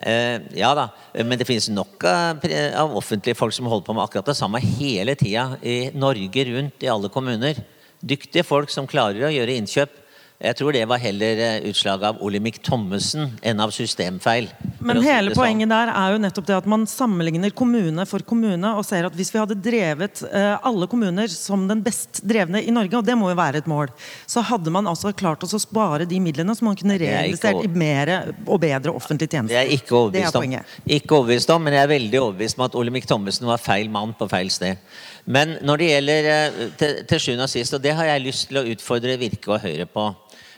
Uh, 0.00 0.40
ja 0.56 0.72
da, 0.76 0.88
men 1.20 1.40
det 1.40 1.48
finnes 1.48 1.70
nok 1.72 2.04
av, 2.08 2.96
offentlige 2.96 3.36
folk 3.38 3.56
som 3.56 3.68
holder 3.68 3.88
på 3.88 3.96
med 3.96 4.04
akkurat 4.04 4.32
det 4.32 4.36
samme 4.38 4.60
hele 4.64 5.16
tida 5.20 5.50
i 5.60 5.90
Norge 5.96 6.48
rundt 6.50 6.84
i 6.84 6.92
alle 6.92 7.12
kommuner. 7.12 7.60
Dyktige 8.04 8.44
folk 8.48 8.72
som 8.72 8.88
klarer 8.88 9.28
å 9.28 9.32
gjøre 9.32 9.60
innkjøp 9.60 10.00
jeg 10.44 10.56
tror 10.58 10.74
det 10.76 10.84
var 10.88 11.00
heller 11.00 11.40
eh, 11.40 11.66
utslag 11.70 12.02
av 12.04 12.20
Olemic 12.24 12.58
Thommessen 12.64 13.30
enn 13.42 13.60
av 13.64 13.72
systemfeil. 13.72 14.50
Men 14.84 15.00
hele 15.04 15.32
si 15.32 15.38
poenget 15.38 15.70
der 15.72 15.92
er 15.94 16.14
jo 16.14 16.20
nettopp 16.20 16.48
det 16.50 16.56
at 16.58 16.68
man 16.68 16.84
sammenligner 16.90 17.54
kommune 17.56 18.04
for 18.08 18.24
kommune 18.26 18.74
og 18.76 18.84
ser 18.84 19.08
at 19.08 19.16
hvis 19.16 19.32
vi 19.32 19.40
hadde 19.40 19.56
drevet 19.64 20.20
uh, 20.28 20.58
alle 20.66 20.88
kommuner 20.90 21.30
som 21.32 21.64
den 21.70 21.80
best 21.84 22.20
drevne 22.26 22.60
i 22.60 22.74
Norge, 22.74 22.98
og 22.98 23.06
det 23.06 23.16
må 23.16 23.30
jo 23.32 23.38
være 23.38 23.62
et 23.62 23.70
mål, 23.70 23.92
så 24.28 24.44
hadde 24.44 24.72
man 24.74 24.88
altså 24.90 25.14
klart 25.16 25.44
oss 25.46 25.56
å 25.56 25.62
spare 25.62 26.08
de 26.08 26.20
midlene 26.20 26.56
som 26.56 26.68
man 26.68 26.76
kunne 26.78 26.98
reinvestert 27.00 27.64
i 27.64 27.70
mer 27.72 28.12
og 28.44 28.60
bedre 28.62 28.92
offentlige 28.92 29.38
tjenester. 29.38 29.56
Det 29.56 29.62
er 29.62 29.72
ikke 29.78 29.96
overbevist 30.02 30.40
om. 30.40 30.58
Ikke 30.98 31.18
overbevist 31.18 31.54
om, 31.56 31.64
men 31.64 31.78
jeg 31.78 31.86
er 31.86 31.92
veldig 31.94 32.20
overbevist 32.20 32.60
om 32.60 32.66
at 32.68 32.78
Olemic 32.80 33.08
Thommessen 33.08 33.48
var 33.48 33.62
feil 33.62 33.88
mann 33.92 34.12
på 34.18 34.28
feil 34.28 34.52
sted. 34.52 34.82
Men 35.24 35.56
når 35.64 35.80
det 35.80 35.90
gjelder 35.92 36.28
uh, 36.28 36.62
til, 36.80 37.00
til 37.08 37.24
sjuende 37.28 37.48
og 37.48 37.54
sist, 37.54 37.72
og 37.72 37.84
det 37.84 37.96
har 37.96 38.12
jeg 38.12 38.26
lyst 38.26 38.50
til 38.50 38.60
å 38.60 38.66
utfordre 38.74 39.16
Virke 39.20 39.56
og 39.56 39.64
Høyre 39.64 39.88
på 39.88 40.10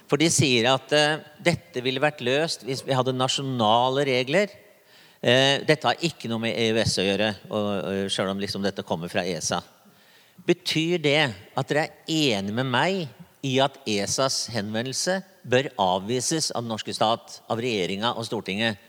for 0.07 0.21
de 0.21 0.29
sier 0.31 0.69
at 0.71 0.93
uh, 0.95 1.19
dette 1.43 1.83
ville 1.85 2.03
vært 2.03 2.23
løst 2.25 2.65
hvis 2.67 2.85
vi 2.87 2.95
hadde 2.97 3.17
nasjonale 3.17 4.07
regler. 4.09 4.53
Uh, 5.19 5.63
dette 5.67 5.89
har 5.89 6.05
ikke 6.07 6.31
noe 6.31 6.45
med 6.45 6.55
EØS 6.55 6.99
å 7.03 7.07
gjøre, 7.07 7.31
selv 8.13 8.35
om 8.35 8.43
liksom 8.43 8.65
dette 8.65 8.87
kommer 8.87 9.11
fra 9.13 9.25
ESA. 9.27 9.63
Betyr 10.47 11.01
det 11.03 11.21
at 11.57 11.71
dere 11.71 11.87
er 11.89 12.37
enig 12.39 12.55
med 12.55 12.69
meg 12.71 13.07
i 13.47 13.57
at 13.63 13.79
ESAs 13.89 14.47
henvendelse 14.55 15.21
bør 15.47 15.71
avvises 15.81 16.51
av 16.53 16.63
den 16.63 16.75
norske 16.75 16.95
stat, 16.95 17.41
av 17.51 17.63
regjeringa 17.63 18.13
og 18.15 18.27
Stortinget? 18.29 18.83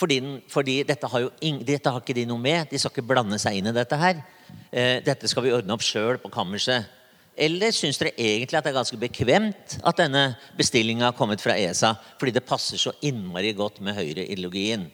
Fordi, 0.00 0.16
fordi 0.48 0.78
dette, 0.88 1.08
har 1.12 1.26
ing, 1.44 1.58
dette 1.66 1.90
har 1.92 2.00
ikke 2.00 2.16
de 2.16 2.24
noe 2.28 2.40
med. 2.40 2.70
De 2.70 2.78
skal 2.80 2.94
ikke 2.94 3.04
blande 3.10 3.36
seg 3.42 3.58
inn 3.58 3.68
i 3.68 3.74
dette 3.76 3.98
her. 4.00 4.22
dette 5.04 5.28
skal 5.28 5.44
vi 5.44 5.52
ordne 5.52 5.74
opp 5.76 5.84
sjøl 5.84 6.16
på 6.22 6.30
kammerset. 6.32 6.88
Eller 7.36 7.72
syns 7.72 7.98
dere 8.00 8.12
egentlig 8.18 8.58
at 8.58 8.66
det 8.66 8.72
er 8.72 8.78
ganske 8.80 8.98
bekvemt 9.00 9.76
at 9.86 10.00
denne 10.00 10.24
bestillinga 10.58 11.08
har 11.08 11.16
kommet 11.16 11.42
fra 11.42 11.56
ESA, 11.58 11.94
fordi 12.18 12.34
det 12.36 12.46
passer 12.46 12.80
så 12.80 12.92
innmari 13.06 13.52
godt 13.56 13.80
med 13.84 13.96
høyreideologien? 13.96 14.88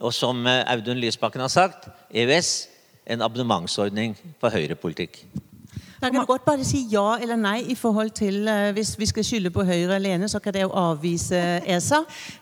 Og 0.00 0.14
som 0.16 0.46
eh, 0.48 0.64
Audun 0.72 1.00
Lysbakken 1.00 1.44
har 1.44 1.52
sagt, 1.52 1.88
EØS 2.10 2.50
en 3.10 3.22
abonnementsordning 3.24 4.16
for 4.40 4.52
høyrepolitikk. 4.54 5.22
Jeg 6.00 6.14
kan 6.14 6.24
godt 6.24 6.46
bare 6.46 6.64
si 6.64 6.78
ja 6.88 7.18
eller 7.20 7.36
nei 7.36 7.58
i 7.68 7.74
forhold 7.76 8.14
til 8.16 8.46
uh, 8.48 8.70
Hvis 8.72 8.94
vi 8.98 9.04
skal 9.10 9.24
skylde 9.26 9.50
på 9.52 9.64
Høyre 9.68 9.98
alene, 9.98 10.28
så 10.32 10.38
kan 10.40 10.54
det 10.56 10.62
jo 10.62 10.70
avvise 10.72 11.36
ESA 11.68 11.98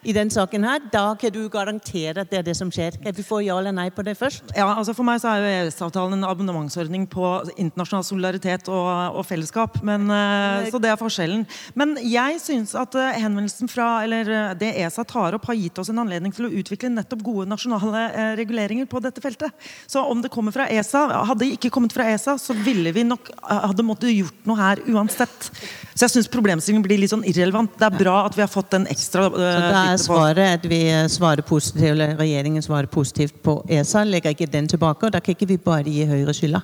i 0.07 0.15
den 0.15 0.31
saken 0.31 0.63
her. 0.65 0.85
Da 0.93 1.17
kan 1.19 1.33
du 1.35 1.41
garantere 1.51 2.23
at 2.23 2.31
det 2.31 2.39
er 2.39 2.47
det 2.47 2.55
som 2.57 2.71
skjer. 2.71 3.01
Kan 3.03 3.17
vi 3.17 3.25
få 3.27 3.41
ja 3.43 3.57
eller 3.59 3.75
nei 3.75 3.89
på 3.91 4.05
det 4.07 4.15
først? 4.19 4.53
Ja, 4.55 4.69
altså 4.71 4.95
For 4.95 5.07
meg 5.07 5.19
så 5.23 5.33
er 5.33 5.43
jo 5.43 5.51
EØS-avtalen 5.51 6.21
en 6.21 6.29
abonnementsordning 6.29 7.09
på 7.11 7.33
internasjonal 7.57 8.07
solidaritet 8.07 8.71
og, 8.71 9.19
og 9.19 9.27
fellesskap. 9.27 9.81
Men, 9.83 10.07
uh, 10.07 10.69
så 10.71 10.79
det 10.83 10.93
er 10.93 11.01
forskjellen. 11.01 11.43
Men 11.75 11.97
jeg 12.07 12.39
syns 12.45 12.77
at 12.79 12.95
uh, 12.95 13.11
henvendelsen 13.19 13.71
fra, 13.73 13.89
eller 14.07 14.55
det 14.61 14.71
ESA 14.85 15.03
tar 15.09 15.35
opp, 15.35 15.51
har 15.51 15.59
gitt 15.59 15.83
oss 15.83 15.91
en 15.91 15.99
anledning 16.05 16.35
til 16.37 16.47
å 16.47 16.53
utvikle 16.63 16.93
nettopp 16.95 17.27
gode 17.27 17.51
nasjonale 17.51 18.07
reguleringer 18.39 18.87
på 18.87 19.03
dette 19.03 19.23
feltet. 19.25 19.69
Så 19.91 20.07
om 20.07 20.23
det 20.23 20.31
kommer 20.31 20.55
fra 20.55 20.69
ESA 20.71 21.07
Hadde 21.29 21.43
det 21.43 21.53
ikke 21.57 21.71
kommet 21.75 21.93
fra 21.95 22.07
ESA, 22.13 22.37
så 22.39 22.55
ville 22.55 22.93
vi 22.95 23.03
nok 23.07 23.33
hadde 23.49 23.85
måttet 23.87 24.15
gjort 24.15 24.49
noe 24.49 24.59
her 24.59 24.83
uansett. 24.93 25.51
Så 25.95 26.07
jeg 26.07 26.15
syns 26.15 26.31
problemstillingen 26.33 26.85
blir 26.85 27.01
litt 27.01 27.13
sånn 27.13 27.27
irrelevant. 27.27 27.75
Det 27.79 27.89
er 27.89 27.99
bra 27.99 28.21
at 28.29 28.37
vi 28.39 28.45
har 28.45 28.51
fått 28.53 28.77
en 28.79 28.87
ekstra 28.91 29.27
uh, 29.29 29.37
Så 29.37 29.63
da 29.65 29.85
er 29.93 30.01
svaret 30.03 30.59
at 30.61 30.67
vi 30.71 30.81
eh, 30.93 31.05
svarer 31.11 31.43
positivt, 31.47 31.91
eller 31.93 32.17
regjeringen 32.19 32.65
svarer 32.65 32.91
positivt 32.93 33.41
på 33.43 33.59
ESA, 33.67 34.05
legger 34.07 34.37
ikke 34.37 34.51
den 34.53 34.71
tilbake, 34.71 35.09
og 35.09 35.15
da 35.15 35.23
kan 35.25 35.37
ikke 35.37 35.51
vi 35.51 35.61
bare 35.63 35.89
gi 35.89 36.07
Høyre 36.09 36.37
skylda. 36.37 36.63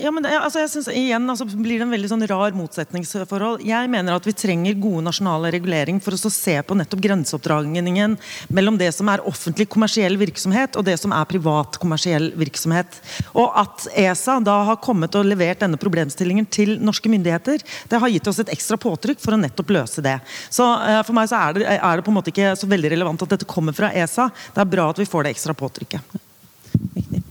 Ja, 0.00 0.10
men 0.12 0.26
altså 0.26 0.60
jeg 0.62 0.70
synes, 0.72 0.88
igjen 0.92 1.30
altså, 1.30 1.46
blir 1.46 1.80
det 1.80 1.86
en 1.86 1.92
veldig 1.94 2.08
sånn 2.10 2.24
rar 2.28 2.54
motsetningsforhold. 2.56 3.62
Jeg 3.64 3.88
mener 3.92 4.16
at 4.16 4.26
vi 4.26 4.34
trenger 4.36 4.78
gode 4.80 5.04
nasjonale 5.06 5.52
regulering 5.54 6.00
for 6.02 6.16
å 6.16 6.32
se 6.32 6.56
på 6.66 6.76
nettopp 6.76 7.02
grenseoppdragningen 7.04 8.16
mellom 8.52 8.78
det 8.80 8.90
som 8.96 9.08
er 9.12 9.24
offentlig 9.28 9.68
kommersiell 9.72 10.18
virksomhet 10.20 10.76
og 10.76 10.86
det 10.88 10.98
som 11.00 11.14
er 11.16 11.30
privat 11.30 11.78
kommersiell 11.82 12.30
virksomhet. 12.38 12.98
Og 13.38 13.48
at 13.62 13.86
ESA 14.04 14.38
da 14.44 14.58
har 14.68 14.82
kommet 14.84 15.16
og 15.18 15.28
levert 15.30 15.62
denne 15.64 15.80
problemstillingen 15.80 16.48
til 16.52 16.76
norske 16.82 17.12
myndigheter, 17.12 17.64
det 17.88 18.02
har 18.02 18.12
gitt 18.12 18.28
oss 18.28 18.42
et 18.42 18.52
ekstra 18.52 18.80
påtrykk 18.82 19.22
for 19.22 19.36
å 19.36 19.40
nettopp 19.40 19.72
løse 19.72 20.04
det. 20.04 20.18
Så 20.52 20.66
uh, 20.66 21.00
For 21.06 21.16
meg 21.16 21.30
så 21.32 21.40
er 21.40 21.56
det, 21.56 21.66
er 21.78 21.98
det 21.98 22.04
på 22.04 22.12
en 22.12 22.18
måte 22.18 22.34
ikke 22.34 22.54
så 22.58 22.68
veldig 22.68 22.92
relevant 22.92 23.24
at 23.24 23.36
dette 23.38 23.48
kommer 23.48 23.76
fra 23.76 23.92
ESA. 23.94 24.28
Det 24.52 24.64
er 24.64 24.72
bra 24.76 24.90
at 24.92 25.00
vi 25.00 25.08
får 25.08 25.26
det 25.26 25.36
ekstra 25.36 25.56
påtrykket. 25.56 26.16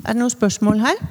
Er 0.02 0.16
det 0.16 0.22
noen 0.22 0.34
spørsmål 0.34 0.82
her? 0.82 1.02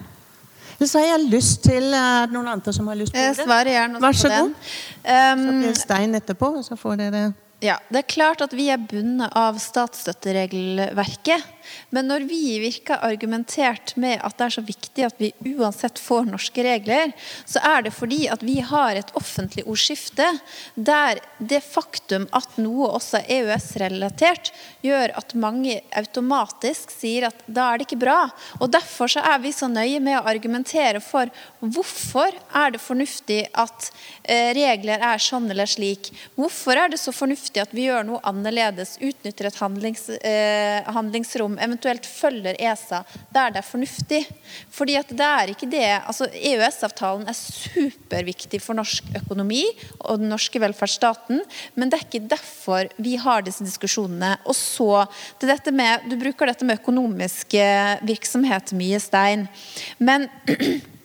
Eller 0.80 0.88
så 0.88 0.98
har 1.02 1.06
jeg 1.10 1.26
lyst 1.28 1.60
til 1.66 1.90
uh, 1.92 2.24
noen 2.32 2.46
andre 2.54 2.72
som 2.72 2.86
har 2.88 2.96
lyst 2.96 3.12
på 3.12 3.20
Jeg 3.20 3.36
det. 3.36 3.44
svarer 3.44 3.68
gjerne 3.74 4.00
Vær 4.00 4.16
så 4.16 4.28
på 4.30 4.34
den. 4.34 4.46
god. 4.48 4.70
Så 5.04 5.32
Um, 5.34 5.42
blir 5.60 5.68
det 5.68 5.76
Stein 5.76 6.14
etterpå, 6.16 6.48
og 6.56 6.64
så 6.64 6.76
får 6.80 6.96
dere 7.02 7.22
Ja, 7.60 7.74
Det 7.92 7.98
er 8.00 8.06
klart 8.08 8.40
at 8.40 8.52
vi 8.56 8.70
er 8.72 8.78
bundet 8.80 9.28
av 9.36 9.58
statsstøtteregelverket. 9.60 11.42
Men 11.90 12.10
når 12.10 12.26
vi 12.30 12.40
i 12.54 12.60
Virke 12.62 12.96
har 12.96 13.12
argumentert 13.12 13.94
med 14.00 14.20
at 14.20 14.36
det 14.38 14.46
er 14.46 14.56
så 14.56 14.64
viktig 14.66 15.06
at 15.06 15.20
vi 15.20 15.32
uansett 15.56 15.98
får 15.98 16.28
norske 16.30 16.64
regler, 16.64 17.14
så 17.48 17.62
er 17.66 17.86
det 17.86 17.94
fordi 17.96 18.26
at 18.32 18.44
vi 18.46 18.60
har 18.64 18.98
et 18.98 19.12
offentlig 19.18 19.66
ordskifte 19.66 20.26
der 20.74 21.20
det 21.38 21.62
faktum 21.64 22.28
at 22.36 22.58
noe 22.60 22.90
også 22.96 23.20
er 23.20 23.28
EØS-relatert, 23.40 24.50
gjør 24.84 25.14
at 25.18 25.34
mange 25.38 25.78
automatisk 25.96 26.92
sier 26.92 27.28
at 27.28 27.42
da 27.46 27.70
er 27.70 27.80
det 27.80 27.88
ikke 27.88 28.00
bra. 28.04 28.18
Og 28.60 28.70
Derfor 28.70 29.10
så 29.10 29.22
er 29.26 29.40
vi 29.42 29.52
så 29.54 29.68
nøye 29.70 30.00
med 30.02 30.18
å 30.18 30.26
argumentere 30.30 31.02
for 31.04 31.30
hvorfor 31.60 32.34
er 32.56 32.74
det 32.74 32.82
fornuftig 32.82 33.42
at 33.58 33.90
eh, 34.24 34.50
regler 34.56 35.02
er 35.10 35.22
sånn 35.22 35.50
eller 35.50 35.68
slik. 35.68 36.10
Hvorfor 36.38 36.78
er 36.80 36.92
det 36.92 37.00
så 37.02 37.12
fornuftig 37.14 37.62
at 37.62 37.74
vi 37.76 37.88
gjør 37.88 38.06
noe 38.08 38.22
annerledes, 38.26 38.96
utnytter 39.02 39.50
et 39.50 39.60
handlings, 39.60 40.08
eh, 40.20 40.80
handlingsrom, 40.90 41.58
eventuelt 41.64 42.06
følger 42.06 42.58
ESA 42.58 43.02
der 43.34 43.52
det 43.54 43.60
er 43.60 43.66
fornuftig. 43.66 44.20
Fordi 44.72 44.96
at 44.98 45.10
det 45.10 45.26
er 45.26 45.52
ikke 45.52 45.68
det, 45.70 45.86
altså 45.98 46.28
EØS-avtalen 46.30 47.28
er 47.30 47.36
superviktig 47.36 48.60
for 48.62 48.78
norsk 48.78 49.10
økonomi 49.22 49.62
og 50.00 50.20
den 50.22 50.30
norske 50.32 50.60
velferdsstaten, 50.62 51.42
men 51.74 51.90
det 51.90 51.98
er 51.98 52.06
ikke 52.06 52.30
derfor 52.30 52.90
vi 53.02 53.16
har 53.20 53.44
disse 53.46 53.66
diskusjonene. 53.66 54.36
Og 54.44 54.56
så 54.56 55.06
til 55.40 55.50
dette 55.50 55.72
med, 55.72 56.08
Du 56.10 56.16
bruker 56.18 56.46
dette 56.46 56.64
med 56.64 56.80
økonomisk 56.80 57.54
eh, 57.54 57.98
virksomhet 58.06 58.72
mye, 58.76 59.00
Stein. 59.00 59.46
Men 59.98 60.28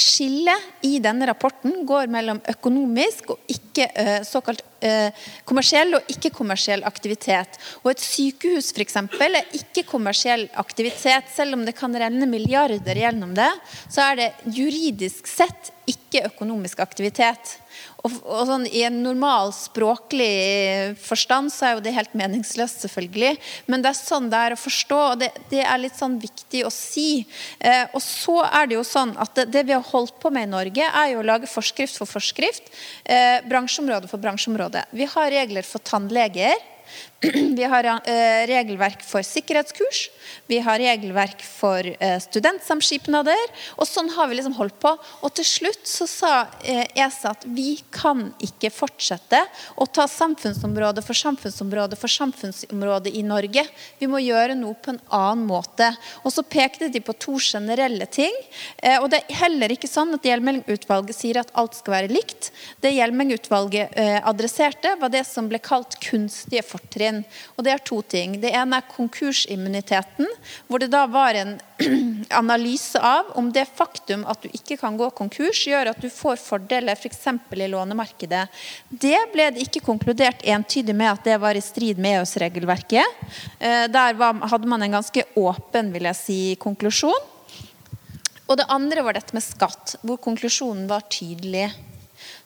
Skillet 0.00 0.86
i 0.86 0.98
denne 1.02 1.26
rapporten 1.28 1.82
går 1.86 2.08
mellom 2.12 2.40
økonomisk 2.48 3.34
og 3.34 3.52
ikke 3.52 3.84
eh, 4.00 4.22
såkalt 4.24 4.62
eh, 4.80 5.12
kommersiell 5.48 5.92
og 5.98 6.08
ikke-kommersiell 6.08 6.84
aktivitet. 6.88 7.58
Og 7.82 7.92
et 7.92 8.04
sykehus 8.04 8.70
for 8.72 8.84
eksempel, 8.84 9.36
er 9.36 9.56
ikke-kommersiell 9.58 10.46
aktivitet. 10.62 11.28
Selv 11.34 11.58
om 11.58 11.66
det 11.68 11.76
kan 11.76 11.92
renne 11.92 12.28
milliarder 12.30 13.02
gjennom 13.02 13.34
det, 13.36 13.50
så 13.92 14.08
er 14.08 14.22
det 14.22 14.30
juridisk 14.56 15.28
sett 15.28 15.72
ikke 15.90 16.24
økonomisk 16.30 16.80
aktivitet. 16.80 17.58
Og, 18.00 18.14
og 18.24 18.46
sånn, 18.48 18.64
I 18.70 18.84
en 18.88 19.00
normal 19.04 19.52
språklig 19.56 20.96
forstand 21.02 21.52
så 21.52 21.66
er 21.66 21.74
jo 21.76 21.84
det 21.84 21.94
helt 21.96 22.14
meningsløst, 22.16 22.84
selvfølgelig. 22.86 23.34
Men 23.70 23.84
det 23.84 23.92
er 23.92 23.98
sånn 23.98 24.30
det 24.32 24.40
er 24.40 24.56
å 24.56 24.60
forstå, 24.60 25.00
og 25.12 25.20
det, 25.20 25.30
det 25.52 25.62
er 25.64 25.82
litt 25.82 25.98
sånn 25.98 26.16
viktig 26.22 26.64
å 26.66 26.72
si. 26.74 27.24
Eh, 27.58 27.84
og 27.92 28.00
så 28.04 28.38
er 28.46 28.70
det 28.70 28.78
jo 28.78 28.86
sånn 28.86 29.14
at 29.20 29.34
det, 29.36 29.48
det 29.52 29.66
vi 29.68 29.76
har 29.76 29.86
holdt 29.92 30.16
på 30.22 30.32
med 30.32 30.48
i 30.48 30.52
Norge, 30.54 30.88
er 30.88 31.12
jo 31.12 31.20
å 31.20 31.28
lage 31.28 31.50
forskrift 31.50 32.00
for 32.00 32.08
forskrift. 32.08 32.72
Eh, 33.04 33.40
bransjeområde 33.50 34.10
for 34.10 34.22
bransjeområde. 34.22 34.86
Vi 34.96 35.08
har 35.10 35.32
regler 35.34 35.66
for 35.66 35.84
tannleger. 35.84 36.56
Vi 37.58 37.64
har 37.68 37.84
eh, 37.84 38.46
regelverk 38.48 39.02
for 39.04 39.20
sikkerhetskurs, 39.26 40.06
vi 40.48 40.56
har 40.64 40.78
regelverk 40.80 41.42
for 41.44 41.84
eh, 41.84 42.16
studentsamskipnader. 42.22 43.42
Og 43.76 43.84
sånn 43.88 44.08
har 44.14 44.30
vi 44.30 44.38
liksom 44.38 44.54
holdt 44.56 44.78
på. 44.80 44.94
Og 44.96 45.34
til 45.36 45.44
slutt 45.44 45.84
så 45.84 46.06
sa 46.08 46.30
eh, 46.64 46.86
ESA 46.96 47.34
at 47.34 47.44
vi 47.44 47.74
kan 47.92 48.30
ikke 48.40 48.70
fortsette 48.72 49.42
å 49.76 49.84
ta 49.84 50.06
samfunnsområde 50.08 51.04
for 51.04 51.18
samfunnsområde 51.18 51.98
for 52.00 52.12
samfunnsområde 52.14 53.12
i 53.12 53.24
Norge. 53.26 53.66
Vi 54.00 54.08
må 54.08 54.22
gjøre 54.24 54.56
noe 54.56 54.78
på 54.80 54.94
en 54.94 55.02
annen 55.20 55.44
måte. 55.50 55.90
Og 56.24 56.32
så 56.32 56.46
pekte 56.46 56.88
de 56.88 57.04
på 57.04 57.16
to 57.20 57.36
generelle 57.36 58.08
ting. 58.08 58.32
Og 59.00 59.10
det 59.12 59.20
er 59.20 59.42
heller 59.42 59.74
ikke 59.74 59.90
sånn 59.90 60.14
at 60.16 60.24
Hjelmeng-utvalget 60.24 61.16
sier 61.16 61.42
at 61.42 61.52
alt 61.58 61.76
skal 61.76 61.98
være 61.98 62.12
likt. 62.12 62.50
Det 62.80 62.94
Hjelmeng-utvalget 62.94 63.96
adresserte, 64.24 64.96
var 65.00 65.12
det 65.12 65.26
som 65.28 65.48
ble 65.50 65.60
kalt 65.62 65.98
kunstige 66.04 66.64
fortrinn. 66.66 67.09
Og 67.56 67.64
det 67.66 67.72
er 67.74 67.82
to 67.84 68.00
ting. 68.02 68.36
Det 68.42 68.52
ene 68.56 68.78
er 68.80 68.88
konkursimmuniteten, 68.90 70.28
hvor 70.68 70.82
det 70.82 70.90
da 70.92 71.04
var 71.10 71.38
en 71.38 71.56
analyse 72.42 73.00
av 73.00 73.32
om 73.40 73.50
det 73.54 73.66
faktum 73.74 74.26
at 74.28 74.42
du 74.44 74.50
ikke 74.52 74.78
kan 74.80 74.98
gå 75.00 75.10
konkurs, 75.16 75.62
gjør 75.66 75.92
at 75.92 76.00
du 76.02 76.08
får 76.12 76.40
fordeler 76.42 76.98
f.eks. 76.98 77.22
For 77.50 77.60
i 77.60 77.68
lånemarkedet. 77.70 78.46
Det 78.88 79.18
ble 79.32 79.50
det 79.54 79.66
ikke 79.66 79.84
konkludert 79.84 80.44
entydig 80.46 80.94
med 80.96 81.12
at 81.12 81.26
det 81.26 81.36
var 81.42 81.58
i 81.58 81.64
strid 81.64 81.98
med 82.00 82.20
EØS-regelverket. 82.20 83.20
Eh, 83.58 83.86
Der 83.90 84.16
hadde 84.20 84.70
man 84.70 84.82
en 84.82 84.98
ganske 85.00 85.24
åpen 85.36 85.92
vil 85.94 86.08
jeg 86.10 86.18
si, 86.18 86.40
konklusjon. 86.60 87.28
Og 88.50 88.58
det 88.58 88.66
andre 88.72 89.04
var 89.06 89.14
dette 89.14 89.36
med 89.36 89.44
skatt, 89.44 89.94
hvor 90.02 90.18
konklusjonen 90.22 90.88
var 90.90 91.06
tydelig. 91.12 91.68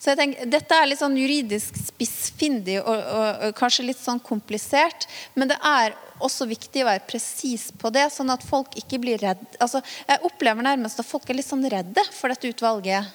Så 0.04 0.12
jeg 0.12 0.18
tenker, 0.20 0.48
Dette 0.52 0.76
er 0.76 0.88
litt 0.90 1.00
sånn 1.00 1.14
juridisk 1.16 1.78
spissfindig 1.80 2.74
og, 2.82 2.92
og, 2.92 3.28
og 3.46 3.54
kanskje 3.56 3.86
litt 3.86 4.00
sånn 4.00 4.20
komplisert. 4.20 5.06
Men 5.32 5.48
det 5.48 5.56
er 5.64 5.94
også 6.20 6.44
viktig 6.50 6.82
å 6.84 6.90
være 6.90 7.06
presis 7.08 7.70
på 7.80 7.88
det, 7.94 8.04
sånn 8.12 8.28
at 8.34 8.44
folk 8.44 8.76
ikke 8.76 9.00
blir 9.00 9.16
redde. 9.22 9.48
Altså, 9.64 9.80
jeg 10.04 10.20
opplever 10.28 10.66
nærmest 10.66 11.00
at 11.00 11.08
folk 11.08 11.24
er 11.32 11.38
litt 11.40 11.48
sånn 11.48 11.64
redde 11.72 12.04
for 12.12 12.28
dette 12.28 12.52
utvalget. 12.52 13.08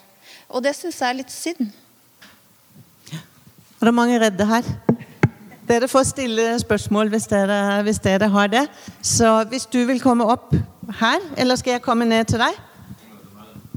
Og 0.49 0.65
det 0.65 0.73
syns 0.79 0.97
jeg 0.97 1.13
er 1.13 1.19
litt 1.21 1.35
synd. 1.35 1.69
Er 3.13 3.85
det 3.85 3.95
mange 3.95 4.17
redde 4.25 4.49
her? 4.49 4.73
Dere 5.69 5.85
får 5.93 6.09
stille 6.09 6.49
spørsmål 6.65 7.13
hvis 7.13 7.29
dere, 7.29 7.61
hvis 7.85 8.01
dere 8.01 8.33
har 8.33 8.49
det. 8.49 8.65
Så 9.05 9.45
hvis 9.53 9.69
du 9.69 9.83
vil 9.85 10.01
komme 10.01 10.25
opp 10.25 10.57
her, 11.03 11.21
eller 11.37 11.61
skal 11.61 11.77
jeg 11.77 11.85
komme 11.85 12.09
ned 12.09 12.33
til 12.33 12.41
deg? 12.41 12.57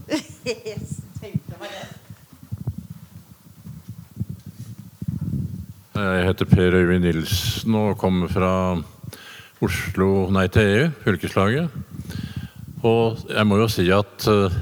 Jeg 6.03 6.23
heter 6.27 6.49
Per 6.51 6.75
Øyvind 6.75 7.05
Nilsen 7.05 7.75
og 7.79 7.99
kommer 8.01 8.31
fra 8.31 8.53
Oslo 9.62 10.07
Nei 10.35 10.49
til 10.51 10.62
EU, 10.67 10.87
fylkeslaget. 11.05 11.75
Og 12.83 13.21
jeg 13.31 13.47
må 13.47 13.61
jo 13.61 13.69
si 13.71 13.85
at 13.95 14.25
eh, 14.27 14.57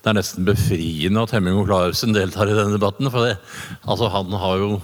det 0.00 0.08
er 0.08 0.16
nesten 0.16 0.46
befriende 0.46 1.24
at 1.26 1.34
Hemming 1.36 1.58
og 1.60 1.66
Clarksen 1.68 2.14
deltar 2.16 2.48
i 2.48 2.54
denne 2.56 2.72
debatten. 2.78 3.10
For 3.12 3.26
det, 3.26 3.34
altså 3.84 4.08
han 4.14 4.32
har 4.40 4.62
jo 4.62 4.78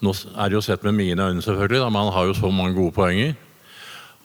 Nå 0.00 0.12
er 0.14 0.46
det 0.46 0.54
jo 0.54 0.62
sett 0.62 0.84
med 0.86 0.94
mine 0.94 1.24
øyne, 1.26 1.42
selvfølgelig, 1.42 1.80
da, 1.82 1.88
men 1.90 2.04
han 2.06 2.12
har 2.14 2.28
jo 2.28 2.36
så 2.38 2.52
mange 2.54 2.76
gode 2.76 2.94
poenger. 2.94 3.32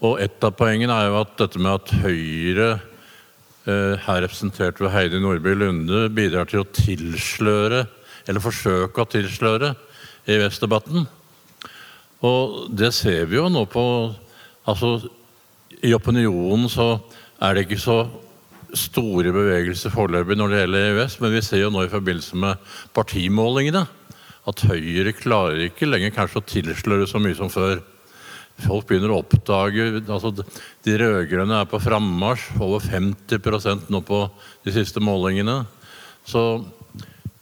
Og 0.05 0.21
et 0.21 0.45
av 0.45 0.53
poengene 0.53 0.93
er 0.93 1.07
jo 1.09 1.17
at 1.23 1.33
dette 1.39 1.57
med 1.57 1.71
at 1.73 1.93
Høyre, 2.03 2.67
eh, 3.65 3.95
her 4.05 4.21
representert 4.21 4.79
ved 4.79 4.93
Heidi 4.93 5.19
Nordby 5.19 5.57
Lunde, 5.57 6.05
bidrar 6.13 6.45
til 6.45 6.61
å 6.61 6.69
tilsløre, 6.69 7.87
eller 8.29 8.45
forsøke 8.45 9.01
å 9.01 9.09
tilsløre, 9.09 9.73
EØS-debatten. 10.29 11.09
Og 12.23 12.69
det 12.71 12.93
ser 12.95 13.25
vi 13.29 13.39
jo 13.41 13.49
nå 13.51 13.65
på 13.71 13.85
Altså, 14.63 14.95
i 15.83 15.91
opinionen 15.91 16.69
så 16.71 16.93
er 17.43 17.51
det 17.51 17.65
ikke 17.65 17.81
så 17.83 17.97
store 18.79 19.33
bevegelser 19.35 19.91
foreløpig 19.91 20.37
når 20.39 20.53
det 20.53 20.61
gjelder 20.61 20.85
EØS, 20.93 21.17
men 21.19 21.33
vi 21.35 21.41
ser 21.43 21.59
jo 21.65 21.71
nå 21.73 21.81
i 21.83 21.91
forbindelse 21.91 22.39
med 22.39 22.69
partimålingene 22.95 23.81
at 24.49 24.63
Høyre 24.69 25.11
klarer 25.15 25.65
ikke 25.65 25.89
lenger 25.89 26.13
kanskje 26.15 26.39
å 26.39 26.47
tilsløre 26.47 27.07
så 27.11 27.19
mye 27.19 27.35
som 27.35 27.51
før. 27.51 27.81
Folk 28.63 28.87
begynner 28.87 29.13
å 29.13 29.21
oppdage 29.23 29.85
altså 30.03 30.31
De 30.85 30.97
rød-grønne 30.99 31.59
er 31.59 31.69
på 31.69 31.79
frammarsj, 31.81 32.51
over 32.61 32.83
50% 32.83 33.91
nå 33.91 34.03
på 34.05 34.19
de 34.65 34.75
siste 34.75 35.01
målingene. 35.03 35.63
Så 36.27 36.63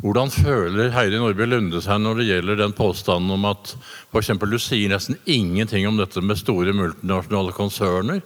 hvordan 0.01 0.31
føler 0.33 0.89
Heidi 0.95 1.19
Nordby 1.21 1.45
Lunde 1.45 1.81
seg 1.83 2.01
når 2.01 2.21
det 2.21 2.27
gjelder 2.29 2.57
den 2.63 2.73
påstanden 2.73 3.35
om 3.35 3.45
at 3.51 3.75
f.eks. 4.09 4.31
du 4.33 4.57
sier 4.57 4.89
nesten 4.89 5.19
ingenting 5.29 5.85
om 5.89 5.99
dette 5.99 6.23
med 6.25 6.39
store 6.39 6.73
multinasjonale 6.73 7.53
konserner 7.53 8.23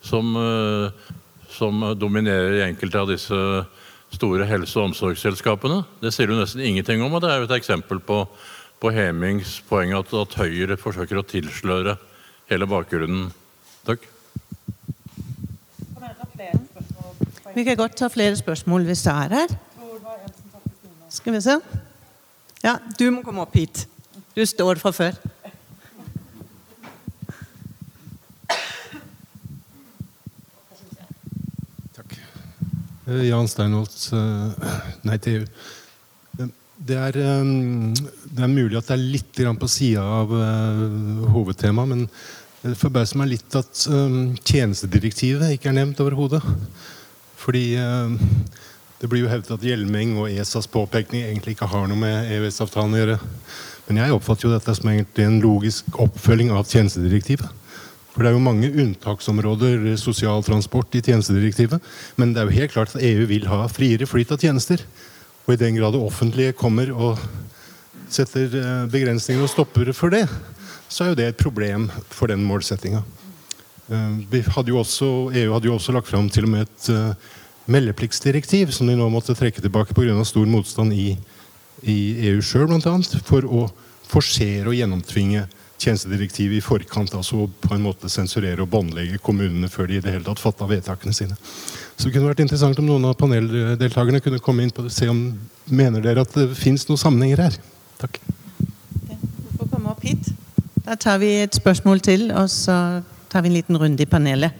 som, 0.00 0.32
eh, 0.40 1.12
som 1.52 1.84
dominerer 2.00 2.56
i 2.56 2.64
enkelte 2.70 3.02
av 3.02 3.12
disse 3.12 3.40
store 4.16 4.46
helse- 4.48 4.78
og 4.80 4.88
omsorgsselskapene. 4.88 5.82
Det 6.00 6.14
sier 6.16 6.30
du 6.30 6.38
nesten 6.38 6.64
ingenting 6.64 7.04
om, 7.04 7.12
og 7.12 7.20
det 7.20 7.30
er 7.32 7.42
jo 7.42 7.50
et 7.50 7.58
eksempel 7.58 8.00
på, 8.00 8.22
på 8.80 8.92
Hemings 8.96 9.58
poeng 9.68 9.92
at, 9.98 10.14
at 10.16 10.38
Høyre 10.40 10.80
forsøker 10.80 11.20
å 11.20 11.26
tilsløre 11.28 11.98
hele 12.48 12.68
bakgrunnen. 12.70 13.28
Takk. 13.84 14.08
Vi 17.52 17.64
kan 17.66 17.76
godt 17.76 17.98
ta 18.00 18.08
flere 18.08 18.36
spørsmål 18.38 18.88
hvis 18.88 19.04
det 19.04 19.12
er 19.12 19.40
her. 19.42 19.58
Skal 21.18 21.34
vi 21.34 21.40
se. 21.42 21.56
Ja, 22.62 22.76
du 22.98 23.08
må 23.10 23.24
komme 23.26 23.42
opp 23.42 23.56
hit. 23.58 23.86
Du 24.36 24.44
står 24.46 24.78
fra 24.78 24.92
før. 24.94 25.16
Takk. 31.96 32.14
Jan 33.26 33.50
Steinholt, 33.50 33.96
eh, 34.14 34.70
Nei 35.08 35.18
til 35.18 35.40
EU. 35.40 35.48
Eh, 36.38 36.54
Det 36.88 36.96
er, 36.96 37.18
eh, 37.18 37.44
det 38.30 38.44
er 38.44 38.54
mulig 38.54 38.78
at 38.78 38.86
det 38.86 38.94
er 38.94 39.02
litt 39.02 39.34
på 39.58 39.68
sida 39.68 40.00
av 40.22 40.30
eh, 40.30 41.26
hovedtemaet, 41.34 41.88
men 41.88 42.08
det 42.62 42.78
forbauser 42.78 43.18
meg 43.18 43.32
litt 43.34 43.56
at 43.58 43.86
eh, 43.90 44.38
tjenestedirektivet 44.46 45.50
ikke 45.58 45.72
er 45.72 45.80
nevnt 45.82 45.98
overhodet. 45.98 46.44
Fordi 47.42 47.74
eh, 47.74 48.14
det 48.98 49.06
blir 49.06 49.22
jo 49.22 49.30
hevdet 49.30 49.54
at 49.54 49.64
Hjelmeng 49.64 50.16
og 50.18 50.30
ESAs 50.32 50.66
påpekning 50.70 51.22
egentlig 51.28 51.54
ikke 51.54 51.68
har 51.70 51.86
noe 51.86 51.98
med 52.00 52.32
EØS-avtalen 52.34 52.96
å 52.96 53.02
gjøre. 53.02 53.18
Men 53.86 54.00
jeg 54.02 54.14
oppfatter 54.16 54.48
jo 54.48 54.54
dette 54.56 54.74
som 54.74 54.90
egentlig 54.90 55.24
en 55.24 55.38
logisk 55.42 56.00
oppfølging 56.02 56.50
av 56.50 56.66
tjenestedirektivet. 56.66 57.46
For 58.10 58.24
det 58.24 58.32
er 58.32 58.34
jo 58.34 58.42
mange 58.42 58.72
unntaksområder, 58.82 59.84
sosial 60.00 60.42
transport, 60.42 60.90
i 60.98 61.02
tjenestedirektivet. 61.06 61.84
Men 62.18 62.34
det 62.34 62.42
er 62.42 62.50
jo 62.50 62.58
helt 62.58 62.74
klart 62.74 62.96
at 62.96 63.04
EU 63.06 63.28
vil 63.30 63.46
ha 63.46 63.62
friere 63.70 64.08
flyt 64.10 64.34
av 64.34 64.42
tjenester. 64.42 64.82
Og 65.46 65.54
i 65.54 65.60
den 65.60 65.78
grad 65.78 65.94
det 65.94 66.02
offentlige 66.02 66.56
kommer 66.58 66.90
og 66.90 67.22
setter 68.10 68.50
eh, 68.50 68.84
begrensninger 68.90 69.44
og 69.44 69.52
stopper 69.52 69.92
for 69.94 70.10
det, 70.12 70.24
så 70.90 71.04
er 71.04 71.12
jo 71.12 71.20
det 71.20 71.30
et 71.30 71.40
problem 71.40 71.86
for 72.10 72.32
den 72.32 72.42
målsettinga. 72.48 73.04
Vi 73.88 74.40
hadde 74.44 74.68
jo 74.68 74.82
også, 74.82 75.06
EU 75.32 75.52
hadde 75.54 75.68
jo 75.70 75.76
også 75.78 75.94
lagt 75.96 76.10
fram 76.10 76.26
til 76.32 76.44
og 76.44 76.52
med 76.52 76.66
et 76.66 76.88
eh, 76.92 77.28
meldepliktsdirektiv 77.68 78.72
som 78.74 78.88
de 78.88 78.96
nå 78.96 79.08
måtte 79.12 79.36
trekke 79.36 79.62
tilbake 79.62 79.94
pga. 79.96 80.16
stor 80.24 80.46
motstand 80.48 80.92
i, 80.96 81.12
i 81.82 81.98
EU 82.30 82.40
sjøl, 82.42 82.68
bl.a. 82.70 82.96
For 83.28 83.44
å 83.44 83.68
forsere 84.08 84.70
og 84.70 84.76
gjennomtvinge 84.76 85.44
tjenestedirektivet 85.78 86.58
i 86.58 86.64
forkant. 86.64 87.14
Altså 87.14 87.46
på 87.62 87.74
en 87.74 87.84
måte 87.84 88.10
sensurere 88.10 88.64
og 88.64 88.70
båndlegge 88.72 89.20
kommunene 89.22 89.70
før 89.70 89.90
de 89.90 89.98
i 89.98 90.02
det 90.04 90.14
hele 90.16 90.26
tatt 90.26 90.42
fatta 90.42 90.68
vedtakene 90.70 91.14
sine. 91.14 91.36
Så 91.96 92.08
det 92.08 92.16
kunne 92.16 92.30
vært 92.30 92.42
interessant 92.44 92.80
om 92.80 92.88
noen 92.88 93.08
av 93.10 93.16
paneldeltakerne 93.20 94.22
kunne 94.24 94.42
komme 94.42 94.64
inn 94.64 94.74
på 94.74 94.86
det. 94.86 94.94
Se 94.94 95.08
om 95.10 95.22
mener 95.68 96.02
dere 96.04 96.24
at 96.24 96.34
det 96.34 96.50
fins 96.58 96.86
noen 96.88 97.00
sammenhenger 97.00 97.44
her. 97.46 97.60
Takk. 98.00 98.20
Du 99.04 99.14
får 99.58 99.70
komme 99.70 99.92
opp 99.92 100.04
hit. 100.06 100.32
Da 100.86 100.96
tar 100.96 101.20
vi 101.20 101.34
et 101.42 101.54
spørsmål 101.54 102.00
til, 102.00 102.30
og 102.32 102.48
så 102.50 103.02
tar 103.28 103.44
vi 103.44 103.50
en 103.52 103.58
liten 103.58 103.76
runde 103.76 104.02
i 104.02 104.08
panelet. 104.08 104.56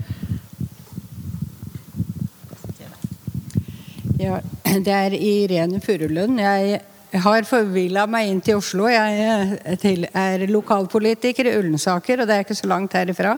Ja, 4.19 4.41
det 4.87 4.95
er 4.95 5.15
Irene 5.15 5.79
Furulund. 5.81 6.41
Jeg 6.43 6.81
har 7.23 7.47
forvilla 7.47 8.03
meg 8.11 8.33
inn 8.33 8.41
til 8.43 8.59
Oslo. 8.59 8.89
Jeg 8.91 9.21
er 9.23 10.09
er 10.11 10.47
lokalpolitiker 10.51 11.47
i 11.47 11.55
Ullensaker, 11.61 12.21
og 12.21 12.27
det 12.27 12.35
er 12.35 12.43
ikke 12.47 12.59
så 12.59 12.67
langt 12.67 12.97
herifra. 12.99 13.37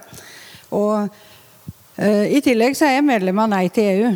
Og 0.70 1.08
eh, 1.98 2.32
I 2.32 2.40
tillegg 2.40 2.76
så 2.76 2.88
er 2.88 2.96
jeg 2.96 3.04
medlem 3.04 3.42
av 3.44 3.50
Nei 3.52 3.68
til 3.68 3.90
EU. 3.92 4.12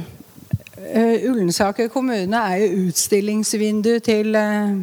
Uh, 0.74 1.30
Ullensaker 1.30 1.88
kommune 1.88 2.36
er 2.36 2.56
jo 2.64 2.88
utstillingsvindu 2.88 3.98
til 4.04 4.34
uh, 4.36 4.74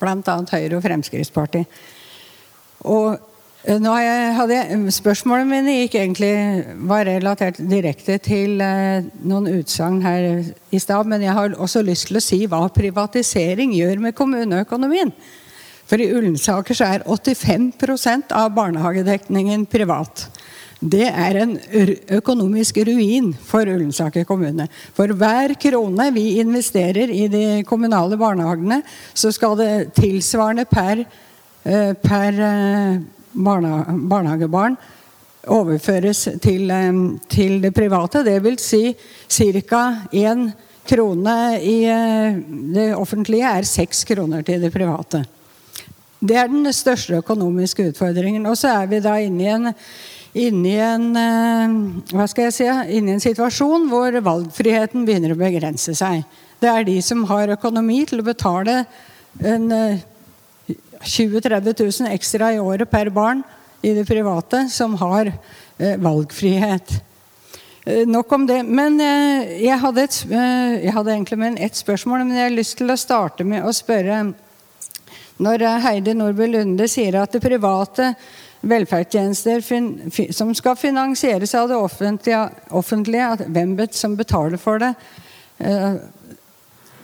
bl.a. 0.00 0.36
Høyre 0.52 0.76
og 0.76 0.84
Fremskrittspartiet. 0.84 1.80
Og 2.86 3.16
eh, 3.16 3.35
nå 3.66 3.90
har 3.90 4.02
jeg, 4.04 4.34
hadde 4.36 4.56
jeg, 4.56 4.92
Spørsmålet 4.94 5.48
mine 5.50 5.72
gikk 5.80 5.96
egentlig, 5.98 6.34
var 6.86 7.08
relatert 7.08 7.56
direkte 7.58 8.14
til 8.22 8.60
eh, 8.62 9.08
noen 9.26 9.48
utsagn 9.56 9.98
her 10.04 10.26
i 10.70 10.78
stad. 10.78 11.08
Men 11.10 11.24
jeg 11.24 11.34
har 11.34 11.56
også 11.58 11.82
lyst 11.82 12.06
til 12.06 12.20
å 12.20 12.22
si 12.22 12.38
hva 12.46 12.62
privatisering 12.70 13.74
gjør 13.74 14.04
med 14.04 14.14
kommuneøkonomien. 14.14 15.10
For 15.86 15.98
i 15.98 16.06
Ullensaker 16.14 16.78
så 16.78 16.92
er 16.94 17.06
85% 17.10 18.30
av 18.38 18.54
barnehagedekningen 18.54 19.66
privat. 19.70 20.28
Det 20.78 21.08
er 21.08 21.40
en 21.40 21.56
økonomisk 22.20 22.78
ruin 22.86 23.32
for 23.50 23.66
Ullensaker 23.66 24.28
kommune. 24.28 24.68
For 24.94 25.10
hver 25.10 25.56
krone 25.58 26.06
vi 26.14 26.38
investerer 26.38 27.10
i 27.10 27.26
de 27.32 27.44
kommunale 27.66 28.18
barnehagene, 28.20 28.78
så 29.10 29.34
skal 29.34 29.58
det 29.58 29.74
tilsvarende 29.98 30.68
per, 30.70 31.02
eh, 31.66 31.92
per 31.98 32.42
barnehagebarn 33.36 34.76
overføres 35.46 36.24
til, 36.42 36.72
til 37.30 37.60
det 37.62 37.72
private. 37.74 38.24
Det 38.26 38.40
vil 38.42 38.58
si 38.58 38.96
ca. 39.28 39.82
én 40.12 40.50
krone 40.86 41.60
i 41.62 41.78
det 42.74 42.94
offentlige 42.94 43.46
er 43.58 43.66
seks 43.66 44.04
kroner 44.04 44.42
til 44.46 44.62
det 44.62 44.72
private. 44.72 45.24
Det 46.26 46.36
er 46.36 46.48
den 46.48 46.66
største 46.72 47.18
økonomiske 47.20 47.90
utfordringen. 47.90 48.46
Og 48.46 48.56
så 48.58 48.72
er 48.82 48.86
vi 48.90 49.00
da 49.04 49.16
inne 49.20 49.42
i 49.42 49.50
en, 49.52 49.70
inne 50.34 50.68
i 50.72 50.78
en, 50.80 51.06
hva 52.12 52.26
skal 52.30 52.48
jeg 52.48 52.56
si, 52.56 52.68
inne 52.96 53.12
i 53.12 53.16
en 53.18 53.22
situasjon 53.22 53.88
hvor 53.90 54.16
valgfriheten 54.24 55.06
begynner 55.06 55.34
å 55.34 55.40
begrense 55.40 55.94
seg. 55.94 56.24
Det 56.60 56.70
er 56.72 56.86
de 56.88 56.96
som 57.04 57.26
har 57.28 57.52
økonomi 57.52 58.04
til 58.08 58.22
å 58.22 58.26
betale 58.26 58.84
en 59.44 59.68
20 61.02 61.40
000-30 61.40 62.02
000 62.02 62.12
ekstra 62.12 62.52
i 62.54 62.60
året 62.60 62.90
per 62.90 63.10
barn 63.10 63.42
i 63.82 63.94
det 63.94 64.04
private, 64.04 64.68
som 64.70 64.94
har 64.94 65.32
eh, 65.78 65.96
valgfrihet. 65.96 67.02
Eh, 67.84 68.06
nok 68.06 68.32
om 68.32 68.46
det. 68.46 68.62
Men 68.62 69.00
eh, 69.00 69.62
jeg, 69.64 69.78
hadde 69.78 70.02
et, 70.02 70.18
jeg 70.82 70.92
hadde 70.92 71.12
egentlig 71.12 71.38
med 71.38 71.60
ett 71.60 71.76
spørsmål, 71.76 72.24
men 72.24 72.36
jeg 72.36 72.48
har 72.48 72.56
lyst 72.56 72.78
til 72.80 72.90
å 72.90 72.98
starte 72.98 73.44
med 73.44 73.64
å 73.66 73.74
spørre 73.74 74.24
Når 75.36 75.62
Heidi 75.84 76.14
Nordby 76.16 76.46
Lunde 76.48 76.86
sier 76.88 77.18
at 77.20 77.34
det 77.36 77.42
private 77.44 78.14
velferdstjenester 78.66 79.60
som 80.32 80.54
skal 80.56 80.78
finansieres 80.80 81.52
av 81.54 81.68
det 81.68 81.76
offentlige, 81.76 82.38
offentlige 82.70 83.44
hvem 83.44 83.76
som 83.92 84.16
betaler 84.16 84.56
for 84.56 84.80
det 84.80 84.94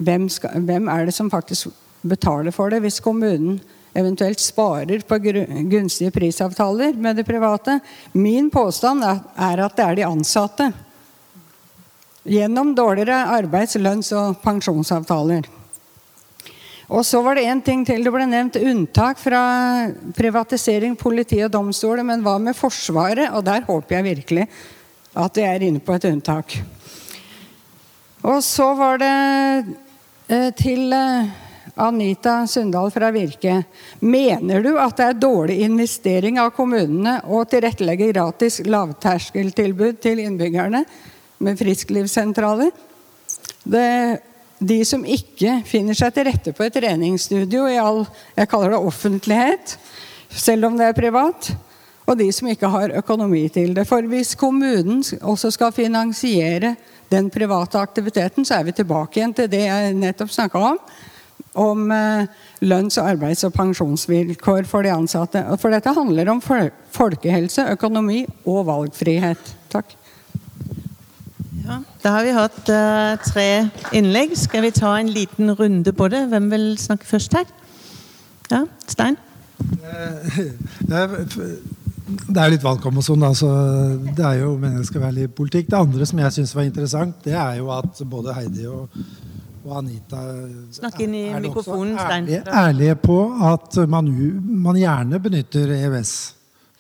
hvem, 0.01 0.29
skal, 0.33 0.65
hvem 0.65 0.89
er 0.89 1.05
det 1.07 1.15
som 1.15 1.31
faktisk 1.31 1.69
betaler 2.03 2.57
for 2.57 2.73
det 2.73 2.81
hvis 2.83 3.03
kommunen 3.05 3.61
eventuelt 3.95 4.41
sparer 4.41 5.03
på 5.07 5.19
gunstige 5.71 6.13
prisavtaler 6.15 6.97
med 6.97 7.17
det 7.17 7.27
private. 7.29 7.79
Min 8.13 8.51
påstand 8.51 9.05
er 9.05 9.65
at 9.65 9.77
det 9.77 9.87
er 9.87 9.99
de 9.99 10.07
ansatte. 10.09 10.71
Gjennom 12.23 12.75
dårligere 12.79 13.27
arbeids-, 13.35 13.81
lønns- 13.81 14.15
og 14.17 14.39
pensjonsavtaler. 14.45 15.49
Og 16.93 17.07
så 17.09 17.23
var 17.25 17.39
det 17.39 17.47
en 17.49 17.63
ting 17.65 17.85
til. 17.89 18.05
Det 18.05 18.13
ble 18.13 18.27
nevnt 18.29 18.59
unntak 18.61 19.21
fra 19.21 19.43
privatisering, 20.17 20.97
politi 20.99 21.41
og 21.45 21.53
domstoler. 21.55 22.05
Men 22.05 22.25
hva 22.25 22.37
med 22.43 22.57
Forsvaret? 22.57 23.31
Og 23.33 23.45
der 23.47 23.65
håper 23.69 23.97
jeg 23.97 24.09
virkelig 24.11 24.49
at 25.13 25.37
de 25.37 25.45
er 25.45 25.65
inne 25.65 25.81
på 25.81 25.97
et 25.97 26.09
unntak. 26.09 26.57
Og 28.23 28.39
så 28.45 28.69
var 28.79 29.01
det 29.03 29.15
eh, 30.29 30.51
til 30.57 30.93
eh, 30.95 31.33
Anita 31.75 32.47
Sundal 32.47 32.91
fra 32.91 33.11
Virke. 33.11 33.63
Mener 34.01 34.63
du 34.63 34.75
at 34.77 34.97
det 34.99 35.07
er 35.07 35.21
dårlig 35.21 35.63
investering 35.65 36.41
av 36.41 36.53
kommunene 36.57 37.19
å 37.25 37.45
tilrettelegge 37.49 38.11
gratis 38.13 38.61
lavterskeltilbud 38.67 40.01
til 40.03 40.21
innbyggerne 40.27 40.85
med 41.43 41.61
frisklivssentraler? 41.61 42.73
Det, 43.65 43.89
de 44.59 44.79
som 44.85 45.07
ikke 45.07 45.61
finner 45.67 45.97
seg 45.97 46.13
til 46.15 46.29
rette 46.29 46.53
på 46.53 46.67
et 46.67 46.77
treningsstudio 46.77 47.65
i 47.71 47.81
all 47.81 48.05
jeg 48.37 48.51
kaller 48.51 48.75
det 48.75 48.83
offentlighet, 48.93 49.77
selv 50.29 50.69
om 50.69 50.77
det 50.77 50.91
er 50.91 50.99
privat, 50.99 51.53
og 52.03 52.19
de 52.19 52.27
som 52.35 52.49
ikke 52.51 52.69
har 52.69 52.93
økonomi 52.99 53.47
til 53.55 53.73
det. 53.77 53.87
For 53.89 54.05
hvis 54.11 54.35
kommunen 54.37 55.01
også 55.23 55.53
skal 55.55 55.73
finansiere 55.73 56.75
den 57.13 57.31
private 57.33 57.81
aktiviteten, 57.81 58.45
så 58.45 58.59
er 58.59 58.69
vi 58.69 58.77
tilbake 58.77 59.21
igjen 59.21 59.35
til 59.37 59.49
det 59.53 59.65
jeg 59.65 59.97
nettopp 59.97 60.33
snakka 60.35 60.63
om 60.73 60.79
om 61.59 61.91
eh, 61.93 62.29
lønns-, 62.65 63.01
arbeids- 63.01 63.45
og 63.47 63.55
pensjonsvilkår 63.57 64.69
for 64.69 64.87
de 64.87 64.93
ansatte. 64.95 65.43
For 65.61 65.75
dette 65.75 65.95
handler 65.97 66.31
om 66.33 66.41
folkehelse, 66.43 67.67
økonomi 67.77 68.25
og 68.47 68.67
valgfrihet. 68.71 69.53
Takk. 69.73 69.97
Ja, 71.63 71.79
da 72.03 72.15
har 72.17 72.25
vi 72.27 72.33
hatt 72.35 72.71
uh, 72.75 73.15
tre 73.23 73.49
innlegg. 73.95 74.35
Skal 74.39 74.65
vi 74.67 74.73
ta 74.75 74.97
en 74.99 75.13
liten 75.15 75.53
runde 75.55 75.93
på 75.95 76.09
det? 76.11 76.25
Hvem 76.33 76.51
vil 76.51 76.73
snakke 76.81 77.07
først 77.07 77.37
her? 77.39 77.47
Ja, 78.51 78.65
Stein? 78.91 79.21
Det 82.13 82.41
er 82.43 82.51
litt 82.51 82.65
valgkamp 82.65 82.99
og 82.99 83.05
sånn, 83.07 83.23
så 83.39 83.49
det 84.13 84.25
er 84.27 84.41
jo 84.43 84.57
meningen 84.59 84.83
det 84.83 84.89
skal 84.89 85.05
være 85.05 85.17
litt 85.21 85.35
politikk. 85.39 85.69
Det 85.71 85.79
andre 85.79 86.07
som 86.09 86.19
jeg 86.21 86.35
syns 86.35 86.55
var 86.59 86.67
interessant, 86.67 87.15
det 87.25 87.37
er 87.39 87.61
jo 87.61 87.71
at 87.73 88.03
både 88.11 88.35
Heidi 88.37 88.67
og 88.69 88.91
og 89.63 89.77
Anita 89.79 90.23
Snakk 90.75 91.01
inn 91.05 91.15
i 91.15 91.27
er 91.31 91.37
er 91.39 91.45
mikrofonen, 91.45 91.95
Stein. 91.99 92.27
ærlige, 92.27 92.57
ærlige 92.63 92.97
på 93.03 93.19
at 93.53 93.79
man, 93.89 94.11
man 94.67 94.79
gjerne 94.81 95.21
benytter 95.23 95.77
EØS 95.77 96.17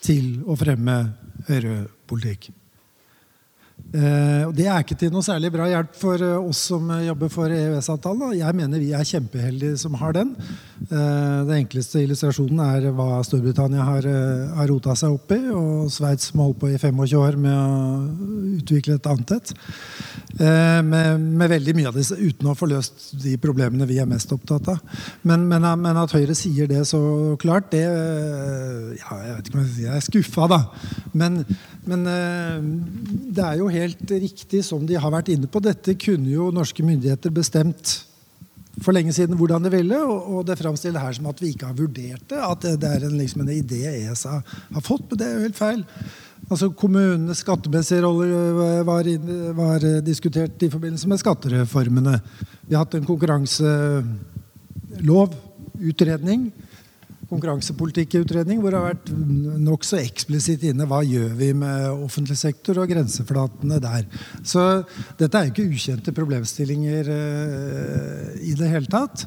til 0.03 0.43
å 0.47 0.57
fremme 0.59 0.97
høyrepolitikk. 1.49 2.51
Eh, 3.93 4.45
det 4.57 4.66
er 4.70 4.80
ikke 4.80 4.97
til 4.97 5.11
noe 5.12 5.24
særlig 5.26 5.51
bra 5.53 5.66
hjelp 5.68 5.97
for 5.99 6.22
eh, 6.22 6.39
oss 6.39 6.62
som 6.70 6.87
eh, 6.95 7.07
jobber 7.09 7.33
for 7.33 7.53
EØS-avtalen. 7.53 8.39
Jeg 8.39 8.57
mener 8.57 8.80
vi 8.80 8.93
er 8.97 9.09
kjempeheldige 9.09 9.80
som 9.83 9.97
har 10.01 10.14
den. 10.16 10.30
Eh, 10.91 11.39
den 11.47 11.62
enkleste 11.62 12.01
illustrasjonen 12.03 12.59
er 12.64 12.89
hva 12.97 13.20
Storbritannia 13.24 13.85
har, 13.87 14.07
eh, 14.09 14.51
har 14.57 14.68
rota 14.68 14.97
seg 14.99 15.14
opp 15.14 15.30
i, 15.33 15.39
og 15.55 15.91
Sveits 15.93 16.30
som 16.30 16.43
holdt 16.43 16.59
på 16.59 16.70
i 16.72 16.78
25 16.78 17.18
år 17.18 17.39
med 17.39 17.55
å 17.55 18.59
utvikle 18.59 18.97
et 18.99 19.07
annet 19.07 19.33
et. 19.37 19.53
Eh, 20.41 20.83
med, 20.83 21.20
med 21.20 21.51
veldig 21.51 21.74
mye 21.76 21.89
av 21.93 21.95
disse 21.95 22.16
uten 22.18 22.51
å 22.51 22.57
få 22.59 22.68
løst 22.72 23.12
de 23.22 23.37
problemene 23.39 23.87
vi 23.87 24.01
er 24.03 24.11
mest 24.11 24.33
opptatt 24.35 24.72
av. 24.74 24.80
Men, 25.22 25.47
men, 25.49 25.62
men 25.62 26.03
at 26.03 26.12
Høyre 26.16 26.35
sier 26.35 26.66
det 26.66 26.83
så 26.89 27.37
klart, 27.39 27.70
det 27.72 27.85
ja, 27.85 29.18
Jeg 29.22 29.35
vet 29.37 29.49
ikke 29.49 29.59
om 29.59 29.66
jeg 29.78 29.97
er 29.97 30.05
skuffa, 30.05 30.49
da. 30.51 30.61
Men, 31.14 31.43
men 31.87 32.07
det 33.33 33.45
er 33.45 33.59
jo 33.61 33.68
helt 33.72 34.03
riktig 34.11 34.64
som 34.66 34.87
de 34.87 34.99
har 34.99 35.12
vært 35.14 35.30
inne 35.33 35.47
på. 35.47 35.62
Dette 35.62 35.95
kunne 36.01 36.33
jo 36.33 36.51
norske 36.55 36.85
myndigheter 36.85 37.30
bestemt 37.35 38.01
for 38.81 38.97
lenge 38.97 39.12
siden 39.12 39.37
hvordan 39.37 39.66
det 39.66 39.73
ville, 39.75 39.99
og, 40.01 40.29
og 40.33 40.47
det 40.49 40.57
framstiller 40.61 41.03
her 41.03 41.12
som 41.16 41.27
at 41.29 41.41
vi 41.43 41.49
ikke 41.53 41.68
har 41.68 41.77
vurdert 41.77 42.25
det. 42.31 42.41
At 42.41 42.61
det, 42.64 42.81
det 42.81 42.89
er 42.89 43.01
en, 43.09 43.18
liksom 43.20 43.41
en 43.45 43.53
idé 43.53 43.81
ESA 43.91 44.35
har 44.41 44.85
fått, 44.85 45.05
men 45.11 45.18
det 45.20 45.27
er 45.27 45.35
jo 45.37 45.47
helt 45.47 45.61
feil. 45.61 45.83
Altså 46.49 46.66
Kommunenes 46.77 47.43
skattemessige 47.45 48.05
rolle 48.05 48.27
øh, 48.33 48.87
var, 48.89 49.03
var 49.59 49.79
diskutert 50.05 50.62
i 50.64 50.73
forbindelse 50.73 51.07
med 51.09 51.20
skattereformene. 51.20 52.14
Vi 52.66 52.75
har 52.75 52.83
hatt 52.87 52.99
en 52.99 53.09
konkurranselov, 53.09 55.29
utredning, 55.83 56.41
konkurransepolitikkutredning, 57.33 58.61
hvor 58.62 58.72
det 58.72 58.80
har 58.80 58.93
vært 58.93 59.11
nokså 59.64 59.99
eksplisitt 60.03 60.66
inne 60.68 60.87
hva 60.89 61.03
gjør 61.07 61.35
vi 61.39 61.51
med 61.57 62.05
offentlig 62.07 62.39
sektor 62.41 62.83
og 62.83 62.93
grenseflatene 62.93 63.80
der. 63.83 64.07
Så 64.47 64.85
dette 65.20 65.39
er 65.39 65.49
jo 65.49 65.55
ikke 65.55 65.68
ukjente 65.72 66.14
problemstillinger 66.16 67.12
øh, 67.16 68.33
i 68.45 68.57
det 68.59 68.72
hele 68.72 68.93
tatt. 68.93 69.26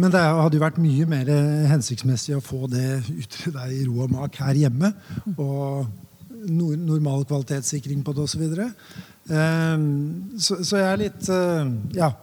Men 0.00 0.12
det 0.14 0.20
hadde 0.22 0.56
jo 0.56 0.64
vært 0.64 0.80
mye 0.80 1.06
mer 1.08 1.28
hensiktsmessig 1.68 2.38
å 2.38 2.44
få 2.44 2.64
det 2.72 3.02
utreda 3.12 3.66
i 3.68 3.82
ro 3.84 4.06
og 4.06 4.14
mak 4.14 4.38
her 4.40 4.56
hjemme. 4.62 4.94
og 5.36 5.90
normal 6.48 7.24
kvalitetssikring 7.28 8.04
på 8.04 8.14
det 8.16 8.22
osv. 8.24 8.44
Så, 8.48 8.68
så, 10.38 10.56
så 10.64 10.80
jeg 10.80 10.88
er 10.88 11.02
litt 11.04 11.28
uh, 11.28 11.68
Ja. 11.96 12.14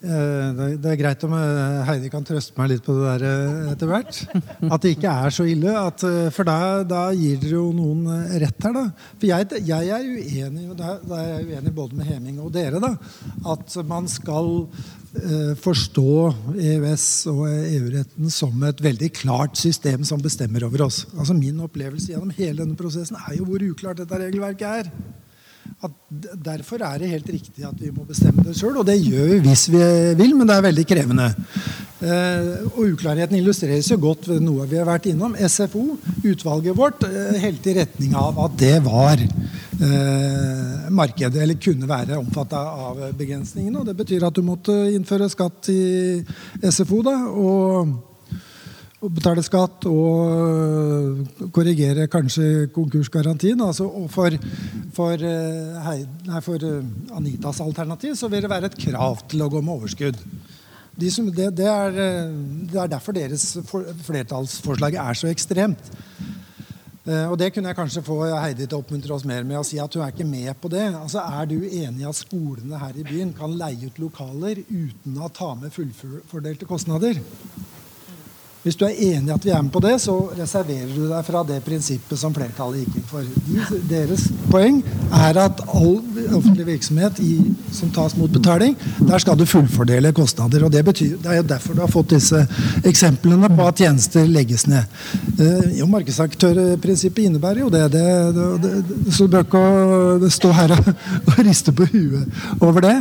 Eh, 0.00 0.76
det, 0.80 0.88
er 0.88 0.96
greit 0.96 1.24
om 1.26 1.34
eh, 1.36 1.80
Heidi 1.84 2.08
kan 2.08 2.24
trøste 2.24 2.56
meg 2.56 2.70
litt 2.70 2.86
på 2.86 2.94
det 2.96 3.02
der 3.04 3.24
eh, 3.28 3.72
etter 3.74 3.90
hvert. 3.90 4.20
At 4.72 4.80
det 4.80 4.94
ikke 4.94 5.12
er 5.12 5.34
så 5.36 5.44
ille. 5.44 5.74
At, 5.76 6.04
for 6.32 6.48
da, 6.48 6.56
da 6.88 7.02
gir 7.12 7.36
dere 7.42 7.58
jo 7.58 7.66
noen 7.76 8.06
rett 8.40 8.64
her, 8.64 8.78
da. 8.78 8.86
For 9.18 9.28
jeg, 9.28 9.60
jeg 9.68 9.92
er 9.92 10.08
uenig 10.08 10.70
og 10.70 10.78
da 10.80 10.94
er 11.18 11.28
jeg 11.34 11.50
uenig 11.50 11.74
både 11.76 12.00
med 12.00 12.08
Heming 12.08 12.40
og 12.40 12.48
dere, 12.56 12.80
da. 12.80 12.94
At 13.52 13.76
man 13.90 14.08
skal 14.08 14.50
eh, 15.20 15.52
forstå 15.60 16.10
EØS 16.56 17.08
og 17.34 17.44
EU-retten 17.52 18.32
som 18.32 18.68
et 18.70 18.80
veldig 18.88 19.12
klart 19.20 19.60
system 19.60 20.08
som 20.08 20.24
bestemmer 20.24 20.64
over 20.64 20.88
oss. 20.88 21.04
Altså 21.12 21.36
Min 21.36 21.60
opplevelse 21.60 22.14
gjennom 22.14 22.32
hele 22.40 22.62
denne 22.64 22.78
prosessen 22.78 23.20
er 23.20 23.36
jo 23.36 23.50
hvor 23.52 23.68
uklart 23.68 24.00
dette 24.00 24.24
regelverket 24.24 24.70
er 24.80 24.94
Derfor 26.10 26.82
er 26.84 26.98
det 27.00 27.08
helt 27.12 27.28
riktig 27.30 27.64
at 27.64 27.78
vi 27.80 27.92
må 27.94 28.04
bestemme 28.08 28.42
det 28.44 28.56
sjøl, 28.58 28.80
og 28.82 28.86
det 28.88 28.98
gjør 29.00 29.30
vi 29.30 29.38
hvis 29.46 29.68
vi 29.72 29.84
vil, 30.18 30.34
men 30.36 30.48
det 30.48 30.56
er 30.56 30.66
veldig 30.66 30.84
krevende. 30.88 31.28
Eh, 32.00 32.50
og 32.72 32.94
Uklarheten 32.94 33.36
illustreres 33.36 33.90
jo 33.92 33.98
godt 34.00 34.28
ved 34.30 34.40
noe 34.44 34.64
vi 34.68 34.78
har 34.80 34.88
vært 34.88 35.10
innom. 35.10 35.36
SFO, 35.36 35.98
utvalget 36.24 36.76
vårt, 36.76 37.04
eh, 37.04 37.36
helte 37.42 37.72
i 37.72 37.76
retning 37.76 38.14
av 38.16 38.38
at 38.46 38.58
det 38.60 38.76
var 38.84 39.20
eh, 39.20 40.90
markedet, 40.90 41.42
eller 41.44 41.60
kunne 41.60 41.88
være 41.88 42.18
omfatta 42.20 42.60
av 42.88 43.02
begrensningene. 43.16 43.80
og 43.80 43.88
Det 43.88 43.96
betyr 44.00 44.26
at 44.26 44.36
du 44.36 44.44
måtte 44.44 44.76
innføre 44.94 45.28
skatt 45.32 45.68
i 45.72 46.24
SFO, 46.64 47.02
da, 47.04 47.16
og 47.28 48.09
og 49.00 49.12
betale 49.16 49.40
skatt 49.44 49.86
og 49.88 51.48
korrigere 51.56 52.04
kanskje 52.12 52.66
konkursgarantien. 52.74 53.60
Altså, 53.64 53.86
for, 54.12 54.34
for, 54.96 55.24
Hei- 55.86 56.06
nei, 56.28 56.40
for 56.44 56.60
eh, 56.68 57.16
Anitas 57.16 57.62
alternativ 57.64 58.18
så 58.20 58.28
vil 58.28 58.44
det 58.44 58.50
være 58.52 58.68
et 58.68 58.76
krav 58.82 59.22
til 59.30 59.40
å 59.44 59.48
gå 59.52 59.62
med 59.64 59.72
overskudd. 59.78 60.20
De 61.00 61.08
som, 61.08 61.30
det, 61.32 61.48
det, 61.56 61.64
er, 61.70 61.96
det 62.68 62.76
er 62.82 62.90
derfor 62.92 63.16
deres 63.16 63.54
flertallsforslag 64.04 64.98
er 65.00 65.16
så 65.16 65.30
ekstremt. 65.30 65.88
Og 67.08 67.38
Det 67.40 67.48
kunne 67.54 67.70
jeg 67.72 67.78
kanskje 67.78 68.02
få 68.04 68.18
Heidi 68.28 68.66
til 68.68 68.76
å 68.76 68.82
oppmuntre 68.84 69.14
oss 69.16 69.24
mer 69.26 69.46
med 69.48 69.56
å 69.56 69.64
si 69.64 69.78
at 69.80 69.94
hun 69.96 70.04
er 70.04 70.12
ikke 70.12 70.26
med 70.28 70.52
på 70.60 70.68
det. 70.70 70.84
Altså, 70.92 71.22
Er 71.24 71.48
du 71.48 71.56
enig 71.64 72.04
i 72.04 72.08
at 72.10 72.18
skolene 72.20 72.78
her 72.82 72.98
i 73.00 73.06
byen 73.08 73.32
kan 73.34 73.56
leie 73.56 73.88
ut 73.88 73.96
lokaler 74.02 74.60
uten 74.68 75.16
å 75.16 75.30
ta 75.32 75.54
med 75.58 75.72
fullfordelte 75.72 76.68
kostnader? 76.68 77.16
Hvis 78.60 78.76
du 78.76 78.82
er 78.84 78.92
enig 78.92 79.30
i 79.30 79.32
at 79.32 79.44
vi 79.44 79.52
er 79.56 79.62
med 79.64 79.72
på 79.72 79.80
det, 79.80 79.94
så 80.02 80.14
reserverer 80.36 80.90
du 80.92 81.06
deg 81.08 81.24
fra 81.24 81.40
det 81.48 81.62
prinsippet 81.64 82.20
som 82.20 82.34
flertallet 82.36 82.82
gikk 82.82 82.98
inn 83.00 83.06
for. 83.08 83.24
De, 83.46 83.78
deres 83.88 84.26
poeng 84.50 84.82
er 85.16 85.38
at 85.40 85.62
all 85.64 85.96
offentlig 86.36 86.66
virksomhet 86.68 87.22
i, 87.24 87.38
som 87.72 87.88
tas 87.94 88.18
mot 88.18 88.28
betaling, 88.28 88.76
der 89.00 89.22
skal 89.22 89.38
du 89.40 89.46
fullfordele 89.48 90.12
kostnader. 90.12 90.66
og 90.66 90.74
Det, 90.74 90.84
betyr, 90.84 91.16
det 91.22 91.32
er 91.32 91.40
jo 91.40 91.48
derfor 91.54 91.78
du 91.78 91.80
har 91.86 91.92
fått 91.92 92.12
disse 92.12 92.42
eksemplene 92.84 93.48
på 93.48 93.64
at 93.70 93.80
tjenester 93.80 94.28
legges 94.28 94.66
ned. 94.68 94.84
Eh, 95.40 95.78
jo, 95.80 95.88
Markedsaktørprinsippet 95.94 97.30
innebærer 97.30 97.64
jo 97.64 97.72
det. 97.72 97.86
det, 97.96 98.06
det, 98.60 98.74
så 99.08 99.24
du 99.24 99.38
bør 99.38 99.48
ikke 99.48 100.34
stå 100.36 100.52
her 100.60 100.76
og 100.76 101.40
riste 101.48 101.72
på 101.72 101.88
huet 101.94 102.60
over 102.60 102.84
det. 102.84 102.98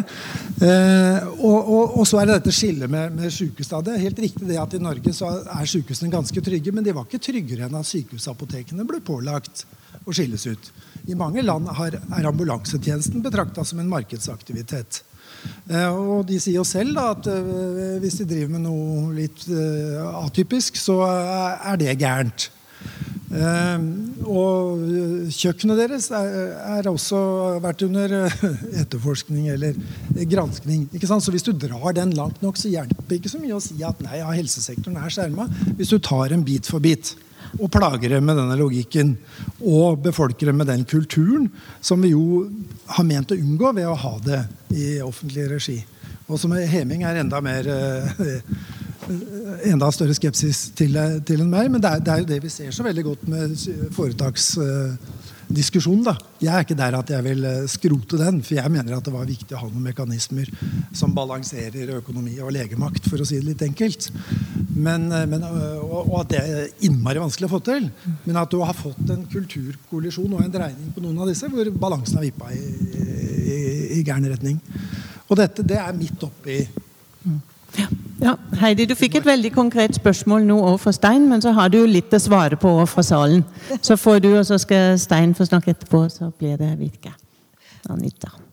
Eh, 0.59 1.27
og, 1.39 1.59
og, 1.59 1.99
og 1.99 2.07
så 2.07 2.19
er 2.19 2.27
det 2.27 2.39
dette 2.39 2.55
skillet 2.55 2.91
med, 2.91 3.11
med 3.15 3.31
sykehus. 3.31 3.69
Det 3.83 3.93
er 3.95 4.07
helt 4.07 4.23
riktig 4.23 4.47
det 4.47 4.57
at 4.59 4.73
i 4.75 4.81
Norge 4.83 5.13
så 5.15 5.35
er 5.49 5.69
sykehusene 5.69 6.11
ganske 6.13 6.43
trygge, 6.45 6.73
men 6.75 6.85
de 6.85 6.93
var 6.95 7.07
ikke 7.07 7.21
tryggere 7.29 7.67
enn 7.67 7.77
at 7.79 7.89
sykehusapotekene 7.89 8.85
ble 8.87 9.01
pålagt 9.05 9.65
å 10.05 10.15
skilles 10.15 10.45
ut. 10.49 10.71
I 11.09 11.17
mange 11.17 11.43
land 11.45 11.69
er 11.73 12.27
ambulansetjenesten 12.29 13.23
betrakta 13.25 13.65
som 13.65 13.81
en 13.81 13.91
markedsaktivitet. 13.91 15.03
Eh, 15.69 15.87
og 15.87 16.25
de 16.27 16.39
sier 16.41 16.59
jo 16.59 16.65
selv 16.67 16.97
da, 16.97 17.09
at 17.15 17.29
eh, 17.31 17.97
hvis 18.01 18.19
de 18.21 18.27
driver 18.29 18.55
med 18.55 18.65
noe 18.65 19.13
litt 19.15 19.45
eh, 19.53 19.99
atypisk, 20.25 20.79
så 20.79 21.01
er 21.07 21.79
det 21.79 21.99
gærent. 22.01 22.49
Eh, 23.29 23.81
og 24.25 24.81
eh, 24.89 25.29
kjøkkenet 25.29 25.77
deres 25.77 26.07
er, 26.09 26.89
også 26.89 27.19
vært 27.61 27.83
under 27.85 28.15
eh, 28.23 28.37
etterforskning 28.81 29.51
eller 29.53 29.77
granskning. 30.31 30.87
Så 31.05 31.33
hvis 31.33 31.45
du 31.45 31.53
drar 31.53 31.93
den 31.97 32.15
langt 32.17 32.41
nok, 32.41 32.57
så 32.57 32.71
hjelper 32.71 33.05
det 33.09 33.21
ikke 33.21 33.33
så 33.35 33.41
mye 33.41 33.57
å 33.57 33.63
si 33.63 33.77
at 33.85 34.01
nei, 34.05 34.19
ja, 34.23 34.29
helsesektoren 34.33 34.97
er 34.97 35.13
skjerma. 35.13 35.49
Hvis 35.77 35.93
du 35.93 35.99
tar 36.01 36.33
en 36.33 36.45
bit 36.47 36.69
for 36.69 36.81
bit 36.83 37.13
og 37.57 37.69
plager 37.73 38.11
dem 38.13 38.27
med 38.29 38.37
denne 38.37 38.57
logikken 38.59 39.15
og 39.65 40.01
befolker 40.05 40.49
dem 40.49 40.59
med 40.61 40.69
den 40.69 40.83
kulturen 40.89 41.47
som 41.81 42.01
vi 42.03 42.11
jo 42.13 42.43
har 42.93 43.07
ment 43.07 43.31
å 43.33 43.37
unngå 43.39 43.71
ved 43.77 43.89
å 43.89 43.97
ha 43.97 44.11
det 44.25 44.43
i 44.77 44.89
offentlig 45.01 45.47
regi. 45.49 45.79
Og 46.29 46.37
som 46.37 46.53
Heming 46.53 47.05
er 47.07 47.23
enda 47.23 47.41
mer 47.41 47.65
eh, 47.73 48.25
enda 49.65 49.89
større 49.93 50.13
skepsis 50.17 50.71
til, 50.77 50.97
til 51.25 51.41
enn 51.43 51.51
meg. 51.51 51.69
Men 51.73 51.81
det 51.81 51.89
er, 51.89 51.99
det 52.03 52.11
er 52.13 52.19
jo 52.21 52.29
det 52.29 52.43
vi 52.43 52.49
ser 52.53 52.71
så 52.75 52.83
veldig 52.85 53.03
godt 53.05 53.23
med 53.31 53.45
foretaksdiskusjonen. 53.95 56.03
da. 56.05 56.13
Jeg 56.43 56.53
er 56.53 56.61
ikke 56.65 56.79
der 56.79 56.93
at 56.99 57.09
jeg 57.13 57.21
vil 57.25 57.41
eh, 57.49 57.69
skrote 57.71 58.15
den, 58.21 58.35
for 58.45 58.53
jeg 58.59 58.73
mener 58.73 58.91
at 58.97 59.05
det 59.05 59.15
var 59.15 59.25
viktig 59.27 59.53
å 59.55 59.61
ha 59.63 59.67
noen 59.69 59.87
mekanismer 59.89 60.47
som 60.95 61.15
balanserer 61.15 61.95
økonomi 61.97 62.35
og 62.43 62.53
legemakt, 62.55 63.03
for 63.09 63.17
å 63.21 63.25
si 63.27 63.35
det 63.39 63.49
litt 63.49 63.65
enkelt. 63.65 64.01
Men, 64.75 65.01
eh, 65.11 65.29
men, 65.29 65.41
og, 65.83 66.19
at 66.21 66.29
det 66.35 66.41
er 66.43 66.49
innmari 66.87 67.23
vanskelig 67.23 67.47
å 67.49 67.55
få 67.57 67.61
til. 67.65 67.83
Men 68.27 68.35
at 68.43 68.51
du 68.53 68.59
har 68.61 68.75
fått 68.77 69.05
en 69.09 69.23
kulturkollisjon 69.31 70.35
og 70.37 70.43
en 70.45 70.53
dreining 70.53 70.89
på 70.95 71.03
noen 71.03 71.21
av 71.23 71.27
disse 71.31 71.47
hvor 71.51 71.65
balansen 71.81 72.17
har 72.19 72.25
vippa 72.29 72.47
i, 72.53 72.55
i, 73.39 73.57
i 73.99 74.01
gæren 74.05 74.29
retning. 74.29 74.57
Og 75.29 75.37
dette 75.37 75.65
det 75.65 75.77
er 75.77 75.97
midt 75.97 76.23
oppi 76.25 76.57
Ja, 77.77 77.85
Heidi, 78.59 78.85
du 78.85 78.95
fikk 78.99 79.19
et 79.19 79.27
veldig 79.27 79.51
konkret 79.55 79.95
spørsmål 79.95 80.43
nå 80.47 80.57
overfor 80.59 80.91
Stein, 80.95 81.29
men 81.29 81.41
så 81.41 81.53
har 81.55 81.71
du 81.71 81.79
jo 81.79 81.87
litt 81.87 82.13
å 82.13 82.19
svare 82.19 82.59
på 82.59 82.73
overfor 82.81 83.05
salen. 83.07 83.45
Så 83.81 83.95
får 83.95 84.19
du, 84.25 84.29
og 84.35 84.45
så 84.49 84.59
skal 84.59 84.99
Stein 84.99 85.35
få 85.37 85.47
snakke 85.47 85.71
etterpå, 85.71 86.03
så 86.11 86.31
blir 86.35 86.59
det 86.59 86.73
Vidke. 86.81 87.13
Anita. 87.89 88.48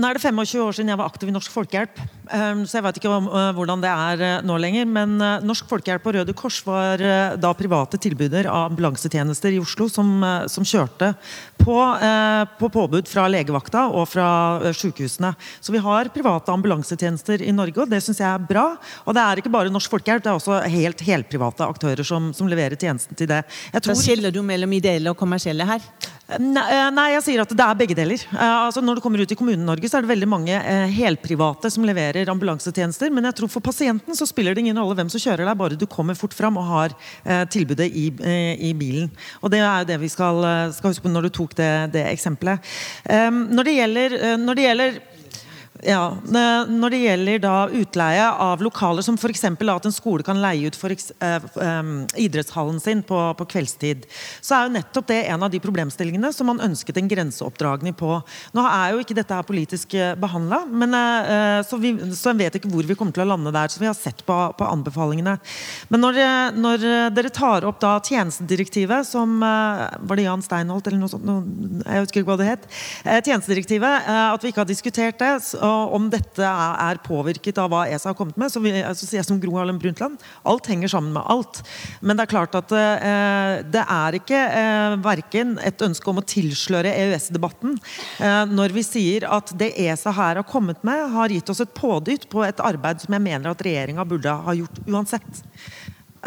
Nå 0.00 0.08
er 0.08 0.16
det 0.16 0.22
25 0.24 0.62
år 0.64 0.72
siden 0.72 0.90
jeg 0.94 0.96
var 0.96 1.10
aktiv 1.10 1.28
i 1.28 1.32
Norsk 1.34 1.52
Folkehjelp. 1.52 1.98
Um, 2.30 2.62
så 2.64 2.78
jeg 2.78 2.84
vet 2.86 2.98
ikke 3.00 3.10
om, 3.12 3.26
uh, 3.28 3.50
hvordan 3.52 3.82
det 3.82 3.90
er 3.90 4.22
uh, 4.22 4.46
nå 4.46 4.54
lenger. 4.62 4.86
Men 4.88 5.16
uh, 5.20 5.42
Norsk 5.44 5.66
Folkehjelp 5.68 6.06
og 6.08 6.14
Røde 6.16 6.34
Kors 6.38 6.60
var 6.64 7.02
da 7.40 7.50
private 7.58 7.98
tilbyder 8.00 8.48
av 8.48 8.70
ambulansetjenester 8.70 9.52
i 9.52 9.60
Oslo 9.60 9.90
som, 9.92 10.22
som 10.48 10.64
kjørte 10.66 11.10
på, 11.60 11.76
på 12.60 12.68
påbud 12.72 13.08
fra 13.10 13.26
legevakta 13.28 13.82
og 13.92 14.06
fra 14.08 14.28
sykehusene. 14.76 15.32
Så 15.60 15.74
vi 15.74 15.82
har 15.82 16.08
private 16.14 16.54
ambulansetjenester 16.54 17.44
i 17.44 17.52
Norge, 17.52 17.82
og 17.82 17.90
det 17.90 18.00
syns 18.04 18.22
jeg 18.22 18.28
er 18.28 18.46
bra. 18.46 18.64
Og 19.04 19.16
det 19.16 19.24
er 19.24 19.42
ikke 19.42 19.52
bare 19.52 19.72
Norsk 19.72 19.92
Folkehjelp, 19.92 20.24
det 20.24 20.32
er 20.32 20.38
også 20.38 20.62
helt 20.72 21.04
helprivate 21.04 21.66
aktører 21.66 22.06
som, 22.06 22.30
som 22.36 22.48
leverer 22.48 22.78
tjenesten 22.80 23.18
til 23.18 23.28
det. 23.32 23.42
Jeg 23.74 23.84
Da 23.84 23.98
skiller 23.98 24.34
du 24.34 24.40
mellom 24.46 24.72
ideelle 24.78 25.12
og 25.12 25.20
kommersielle 25.20 25.68
her? 25.68 25.84
Eh, 26.30 26.88
nei, 26.94 27.06
jeg 27.16 27.24
sier 27.26 27.42
at 27.42 27.52
det 27.56 27.64
er 27.64 27.78
begge 27.78 27.96
deler. 27.98 28.22
Eh, 28.30 28.56
altså 28.66 28.82
når 28.84 28.98
du 28.98 29.02
kommer 29.04 29.22
ut 29.22 29.32
i 29.32 29.38
Kommune-Norge, 29.38 29.90
så 29.90 29.98
er 29.98 30.04
det 30.04 30.12
veldig 30.12 30.28
mange 30.30 30.54
eh, 30.54 30.86
helprivate 30.94 31.70
som 31.72 31.86
leverer 31.86 32.30
ambulansetjenester. 32.30 33.10
Men 33.14 33.26
jeg 33.28 33.40
tror 33.40 33.50
for 33.50 33.64
pasienten 33.64 34.16
så 34.16 34.28
spiller 34.28 34.54
det 34.54 34.64
ingen 34.64 34.78
rolle 34.78 34.96
hvem 34.98 35.10
som 35.12 35.22
kjører 35.22 35.48
deg, 35.48 35.58
bare 35.58 35.78
du 35.80 35.86
kommer 35.90 36.18
fort 36.18 36.36
fram 36.36 36.58
og 36.60 36.68
har 36.70 36.94
tilbudet 37.50 37.86
i, 37.96 38.06
i 38.70 38.70
bilen. 38.76 39.10
Og 39.40 39.52
det 39.52 39.60
er 39.60 39.82
jo 39.82 39.88
det 39.88 39.98
vi 40.02 40.10
skal, 40.12 40.42
skal 40.74 40.92
huske 40.92 41.04
på 41.04 41.12
når 41.12 41.26
du 41.28 41.32
tok 41.34 41.54
det, 41.58 41.70
det 41.94 42.04
eksempelet. 42.10 42.62
Um, 43.04 43.42
når 43.54 43.66
det 43.66 43.74
gjelder, 43.76 44.16
når 44.40 44.58
det 44.58 44.66
gjelder 44.66 44.98
ja, 45.86 46.16
Når 46.68 46.92
det 46.92 47.00
gjelder 47.00 47.40
da 47.40 47.54
utleie 47.72 48.24
av 48.28 48.60
lokaler, 48.60 49.04
som 49.04 49.16
f.eks. 49.16 49.44
at 49.48 49.86
en 49.88 49.94
skole 49.94 50.24
kan 50.26 50.40
leie 50.40 50.68
ut 50.68 50.76
for, 50.76 50.92
eh, 50.92 51.46
um, 51.56 52.04
idrettshallen 52.20 52.80
sin 52.80 53.00
på, 53.06 53.18
på, 53.38 53.46
kveldstid, 53.48 54.04
så 54.44 54.56
er 54.56 54.66
jo 54.66 54.74
nettopp 54.74 55.08
det 55.08 55.20
en 55.32 55.46
av 55.46 55.52
de 55.52 55.60
problemstillingene 55.62 56.32
som 56.36 56.50
man 56.50 56.60
ønsket 56.60 57.00
en 57.00 57.08
grenseoppdragning 57.08 57.96
på. 57.96 58.18
Nå 58.56 58.64
er 58.66 58.92
jo 58.92 59.04
ikke 59.04 59.16
dette 59.16 59.36
her 59.36 59.46
politisk 59.48 59.96
behandla, 60.20 60.62
uh, 60.68 61.60
så, 61.64 61.80
vi, 61.80 61.94
så 62.16 62.34
en 62.34 62.42
vet 62.42 62.60
ikke 62.60 62.72
hvor 62.72 62.84
vi 62.84 62.98
kommer 62.98 63.16
til 63.16 63.24
å 63.24 63.30
lande 63.32 63.54
der. 63.54 63.72
Så 63.72 63.80
vi 63.80 63.88
har 63.88 63.96
sett 63.96 64.20
på, 64.26 64.36
på 64.58 64.68
anbefalingene. 64.68 65.38
Men 65.88 66.04
når, 66.04 66.20
når, 66.60 66.86
dere 67.16 67.32
tar 67.32 67.64
opp 67.68 67.80
da 67.80 67.96
tjenestedirektivet, 68.04 69.08
som 69.08 69.40
uh, 69.40 69.88
Var 70.04 70.18
det 70.18 70.28
Jan 70.28 70.44
Steinholt 70.44 70.86
eller 70.90 71.00
noe 71.00 71.12
sånt? 71.12 71.24
Noe, 71.24 71.80
jeg 71.86 72.04
husker 72.04 72.20
ikke 72.20 72.34
hva 72.34 72.38
det 72.42 72.52
het. 72.52 72.70
Uh, 73.06 73.16
tjenestedirektivet, 73.16 74.08
at 74.10 74.44
vi 74.44 74.52
ikke 74.52 74.64
har 74.66 74.68
diskutert 74.68 75.20
det. 75.20 75.32
Så, 75.48 75.69
om 75.94 76.08
dette 76.12 76.46
er 76.46 77.00
påvirket 77.04 77.58
av 77.62 77.70
hva 77.72 77.84
ESA 77.88 78.10
har 78.10 78.18
kommet 78.18 78.38
med, 78.40 78.52
så, 78.52 78.62
vil, 78.64 78.78
så 78.96 79.06
sier 79.06 79.20
jeg 79.20 79.28
som 79.28 79.40
Gro 79.42 79.56
Harlem 79.58 79.78
Brundtland 79.80 80.20
alt 80.48 80.70
henger 80.70 80.92
sammen 80.92 81.14
med 81.16 81.24
alt. 81.30 81.62
Men 82.00 82.18
det 82.18 82.26
er 82.26 82.32
klart 82.32 82.56
at 82.58 82.74
eh, 82.76 83.54
det 83.70 83.84
er 83.84 84.18
ikke 84.18 84.40
eh, 84.60 84.96
verken 85.04 85.56
et 85.66 85.84
ønske 85.86 86.10
om 86.10 86.20
å 86.20 86.26
tilsløre 86.26 86.94
EØS-debatten 87.04 87.76
eh, 87.76 88.42
når 88.50 88.76
vi 88.76 88.86
sier 88.86 89.28
at 89.30 89.54
det 89.60 89.72
ESA 89.86 90.14
her 90.16 90.40
har 90.42 90.48
kommet 90.48 90.82
med, 90.86 91.06
har 91.14 91.32
gitt 91.32 91.50
oss 91.52 91.62
et 91.64 91.74
pådytt 91.76 92.28
på 92.32 92.44
et 92.46 92.62
arbeid 92.64 93.02
som 93.04 93.16
jeg 93.16 93.26
mener 93.26 93.52
at 93.52 93.64
regjeringa 93.64 94.06
burde 94.08 94.36
ha 94.46 94.56
gjort 94.56 94.84
uansett. 94.88 95.44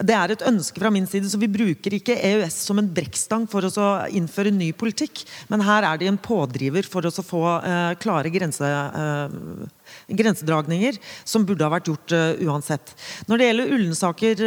Det 0.02 0.14
er 0.18 0.32
et 0.34 0.46
ønske 0.50 0.82
fra 0.82 0.90
min 0.94 1.06
side, 1.10 1.30
så 1.30 1.38
vi 1.38 1.52
bruker 1.52 1.94
ikke 1.94 2.16
EØS 2.18 2.56
som 2.66 2.80
en 2.82 2.90
brekkstang 2.90 3.46
for 3.50 3.68
å 3.68 3.88
innføre 4.10 4.54
ny 4.54 4.72
politikk. 4.74 5.22
Men 5.54 5.62
her 5.68 5.86
er 5.86 6.02
de 6.02 6.10
en 6.10 6.18
pådriver 6.18 6.88
for 6.90 7.06
å 7.06 7.14
få 7.14 7.44
uh, 7.62 7.94
klare 8.02 8.32
grense, 8.34 8.66
uh, 8.66 9.68
grensedragninger 10.08 11.00
som 11.24 11.46
burde 11.48 11.66
ha 11.66 11.72
vært 11.74 11.90
gjort 11.92 12.16
uh, 12.16 12.44
uansett. 12.48 12.94
Når 13.30 13.40
det 13.40 13.50
gjelder 13.50 13.74
Ullensaker 13.78 14.44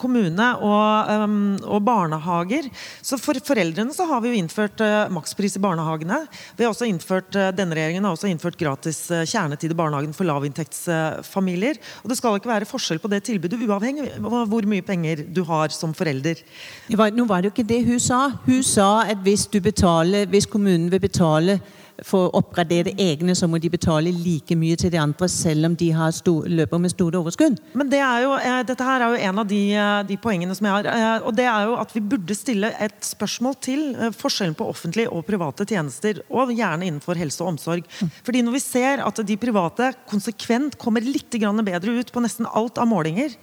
kommune 0.00 0.48
og, 0.64 1.10
um, 1.24 1.36
og, 1.64 1.80
barnehager, 1.86 2.68
så 3.04 3.18
for 3.20 3.38
foreldrene 3.44 3.94
så 3.94 4.06
har 4.08 4.22
vi 4.24 4.32
jo 4.32 4.40
innført 4.40 4.80
makspris 5.12 5.56
i 5.58 5.62
barnehagene. 5.62 6.22
Vi 6.56 6.64
har 6.64 6.72
også 6.72 6.88
innført, 6.88 7.30
Denne 7.56 7.76
regjeringen 7.76 8.06
har 8.06 8.16
også 8.16 8.30
innført 8.30 8.58
gratis 8.58 9.04
kjernetid 9.08 9.72
i 9.72 9.78
barnehagen 9.78 10.14
for 10.16 10.28
lavinntektsfamilier. 10.28 11.78
Og 12.02 12.10
det 12.10 12.18
skal 12.18 12.38
ikke 12.40 12.50
være 12.50 12.68
forskjell 12.68 13.00
på 13.02 13.10
det 13.12 13.22
tilbudet 13.28 13.60
uavhengig 13.66 14.08
av 14.18 14.50
hvor 14.50 14.66
mye 14.68 14.84
penger 14.86 15.24
du 15.32 15.42
har 15.48 15.72
som 15.74 15.94
forelder. 15.96 16.42
Var, 16.88 17.14
nå 17.14 17.26
var 17.28 17.42
det 17.42 17.50
jo 17.50 17.56
ikke 17.56 17.68
det 17.68 17.82
hun 17.86 18.02
sa. 18.02 18.20
Hun 18.46 18.62
sa 18.66 18.90
at 19.06 19.22
hvis, 19.26 19.46
betaler, 19.62 20.28
hvis 20.30 20.48
kommunen 20.50 20.90
vil 20.92 21.02
betale 21.02 21.60
for 22.04 22.26
å 22.26 22.40
oppgradere 22.40 22.92
egne, 23.00 23.34
så 23.36 23.48
må 23.48 23.60
de 23.62 23.70
betale 23.72 24.12
like 24.12 24.56
mye 24.58 24.76
til 24.78 24.92
de 24.92 25.00
andre, 25.00 25.28
selv 25.32 25.70
om 25.70 25.76
de 25.78 25.88
stor, 26.12 26.48
løper 26.48 26.80
med 26.82 26.92
store 26.92 27.20
overskudd. 27.20 27.58
Men 27.74 27.90
det 27.92 28.00
jo, 28.24 28.34
eh, 28.36 28.62
Dette 28.66 28.84
her 28.84 29.00
er 29.00 29.14
jo 29.14 29.28
en 29.28 29.38
av 29.38 29.46
de, 29.48 29.72
eh, 29.72 30.02
de, 30.02 30.16
poengene 30.16 30.54
som 30.54 30.66
jeg 30.66 30.74
har. 30.74 30.86
Eh, 30.86 31.26
og 31.26 31.34
det 31.34 31.44
er 31.44 31.66
jo 31.66 31.76
at 31.76 31.92
Vi 31.96 32.00
burde 32.00 32.34
stille 32.36 32.74
et 32.78 33.00
spørsmål 33.00 33.54
til 33.60 33.94
forskjellen 34.12 34.54
på 34.54 34.68
offentlige 34.68 35.10
og 35.10 35.24
private 35.24 35.64
tjenester. 35.64 36.20
Og 36.30 36.50
gjerne 36.50 36.84
innenfor 36.84 37.16
helse 37.16 37.40
og 37.40 37.54
omsorg. 37.54 37.84
Mm. 38.00 38.10
Fordi 38.24 38.42
Når 38.42 38.52
vi 38.52 38.60
ser 38.60 38.98
at 39.00 39.14
de 39.14 39.36
private 39.36 39.94
konsekvent 40.08 40.76
kommer 40.76 41.00
litt 41.00 41.30
bedre 41.30 41.98
ut 41.98 42.12
på 42.12 42.20
nesten 42.20 42.46
alt 42.52 42.78
av 42.78 42.86
målinger, 42.86 43.34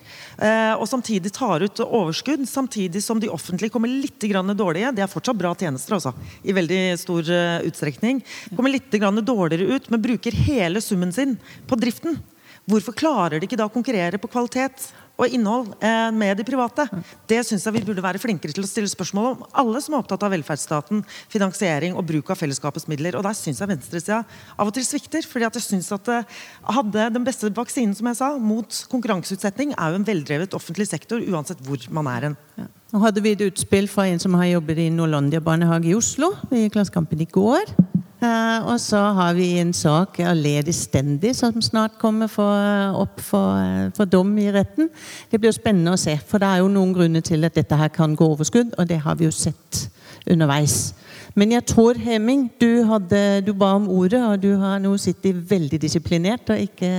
og 0.78 0.88
samtidig 0.88 1.32
tar 1.32 1.62
ut 1.62 1.80
overskudd, 1.80 2.48
samtidig 2.48 3.02
som 3.02 3.20
de 3.20 3.28
offentlige 3.28 3.72
kommer 3.72 3.88
litt 3.88 4.20
dårlige 4.20 4.96
Det 4.96 5.04
er 5.04 5.08
fortsatt 5.08 5.38
bra 5.38 5.54
tjenester, 5.54 5.94
altså, 5.94 6.14
i 6.44 6.52
veldig 6.52 6.98
stor 6.98 7.22
utstrekning 7.64 8.24
kommer 8.52 8.74
litt 8.74 8.92
dårligere 8.92 9.76
ut, 9.76 9.90
men 9.90 10.02
bruker 10.02 10.32
hele 10.32 10.82
summen 10.82 11.14
sin 11.14 11.38
på 11.68 11.80
driften. 11.80 12.20
Hvorfor 12.64 12.96
klarer 12.96 13.42
de 13.42 13.48
ikke 13.48 13.60
da 13.60 13.68
å 13.68 13.72
konkurrere 13.72 14.20
på 14.22 14.30
kvalitet 14.32 14.86
og 15.20 15.34
innhold 15.36 15.74
eh, 15.84 16.08
med 16.16 16.38
de 16.40 16.46
private? 16.48 16.86
Det 17.28 17.42
syns 17.44 17.66
jeg 17.68 17.76
vi 17.76 17.82
burde 17.90 18.04
være 18.04 18.22
flinkere 18.24 18.56
til 18.56 18.64
å 18.64 18.70
stille 18.70 18.88
spørsmål 18.88 19.28
om. 19.34 19.42
Alle 19.60 19.82
som 19.84 19.94
er 19.94 20.00
opptatt 20.00 20.24
av 20.24 20.32
velferdsstaten, 20.32 21.02
finansiering 21.32 21.98
og 22.00 22.08
bruk 22.08 22.32
av 22.32 22.40
fellesskapets 22.40 22.88
midler. 22.88 23.18
Og 23.20 23.26
der 23.28 23.36
syns 23.36 23.60
jeg 23.60 23.68
venstresida 23.68 24.22
av 24.56 24.72
og 24.72 24.78
til 24.78 24.88
svikter. 24.88 25.28
fordi 25.28 25.50
at 25.50 25.60
jeg 25.60 25.68
synes 25.68 25.92
at 25.92 26.08
eh, 26.14 26.38
hadde 26.78 27.10
Den 27.18 27.28
beste 27.28 27.52
vaksinen 27.52 27.98
som 28.00 28.08
jeg 28.08 28.22
sa, 28.22 28.32
mot 28.40 28.80
konkurranseutsetting 28.94 29.76
er 29.76 29.92
jo 29.92 30.00
en 30.00 30.08
veldrevet 30.08 30.56
offentlig 30.56 30.88
sektor, 30.88 31.20
uansett 31.20 31.60
hvor 31.68 31.84
man 31.92 32.08
er 32.08 32.30
hen. 32.30 32.38
Ja. 32.56 32.70
Nå 32.94 33.02
hadde 33.04 33.26
vi 33.26 33.34
et 33.36 33.44
utspill 33.44 33.90
fra 33.92 34.08
en 34.08 34.24
som 34.24 34.38
har 34.40 34.54
jobbet 34.54 34.86
i 34.86 34.92
Norlandia 34.94 35.44
barnehage 35.44 35.92
i 35.92 35.98
Oslo 35.98 36.32
i 36.54 36.70
Klassekampen 36.72 37.20
i 37.26 37.28
går. 37.28 37.76
Uh, 38.24 38.64
og 38.72 38.78
så 38.80 39.02
har 39.18 39.34
vi 39.36 39.50
en 39.60 39.74
sak 39.76 40.22
av 40.24 40.38
Ledi 40.40 40.72
Stendi 40.72 41.34
som 41.36 41.58
snart 41.60 41.98
kommer 42.00 42.30
for, 42.32 42.96
opp 42.96 43.20
for, 43.20 43.90
for, 43.98 44.08
dom 44.08 44.30
i 44.40 44.46
retten. 44.54 44.88
Det 45.28 45.42
blir 45.42 45.52
jo 45.52 45.58
spennende 45.58 45.92
å 45.92 46.00
se, 46.00 46.16
for 46.30 46.40
det 46.40 46.48
er 46.48 46.62
jo 46.62 46.70
noen 46.72 46.94
grunner 46.96 47.26
til 47.26 47.44
at 47.44 47.58
dette 47.58 47.76
her 47.76 47.92
kan 47.92 48.16
gå 48.16 48.30
overskudd. 48.32 48.78
Og 48.80 48.88
det 48.88 49.02
har 49.04 49.18
vi 49.20 49.28
jo 49.28 49.34
sett 49.36 49.90
underveis. 50.32 50.94
Men 51.36 51.52
jeg 51.52 51.66
tror, 51.68 52.00
Heming, 52.00 52.46
du, 52.62 52.86
hadde, 52.88 53.20
du 53.44 53.52
ba 53.58 53.74
om 53.76 53.90
ordet, 53.92 54.22
og 54.22 54.40
du 54.40 54.54
har 54.62 54.80
nå 54.80 54.94
sittet 55.02 55.44
veldig 55.50 55.82
disiplinert 55.82 56.54
og 56.54 56.64
ikke 56.64 56.94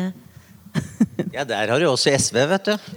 Ja, 1.37 1.47
der 1.47 1.71
har 1.71 1.79
du 1.79 1.87
også 1.89 2.13
SV, 2.19 2.41
vet 2.51 2.69
du. 2.69 2.91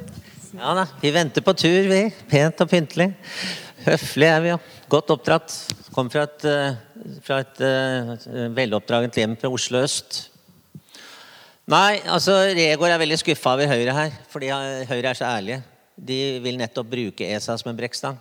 Ja 0.57 0.73
da, 0.73 0.87
Vi 0.99 1.13
venter 1.13 1.45
på 1.45 1.53
tur, 1.55 1.87
vi. 1.87 2.01
Pent 2.27 2.59
og 2.65 2.71
pyntelig. 2.71 3.11
Høflig 3.85 4.27
er 4.27 4.43
vi 4.43 4.51
jo. 4.51 4.59
Godt 4.91 5.13
oppdratt. 5.13 5.53
Kommer 5.93 6.11
fra 6.11 6.25
et, 6.25 6.45
eh, 6.49 6.79
fra 7.25 7.41
et 7.43 7.61
uh, 7.63 8.49
veloppdragent 8.55 9.17
hjem 9.19 9.35
fra 9.39 9.51
Oslo 9.53 9.81
øst. 9.83 10.27
Nei, 11.67 11.99
altså 12.07 12.37
Regård 12.55 12.93
er 12.93 13.01
veldig 13.01 13.19
skuffa 13.19 13.55
over 13.57 13.67
Høyre 13.67 13.95
her, 13.95 14.13
fordi 14.31 14.51
Høyre 14.87 15.11
er 15.11 15.19
så 15.19 15.27
ærlige. 15.27 15.61
De 15.97 16.19
vil 16.43 16.59
nettopp 16.59 16.89
bruke 16.91 17.27
ESA 17.27 17.57
som 17.59 17.71
en 17.71 17.79
brekkstang. 17.79 18.19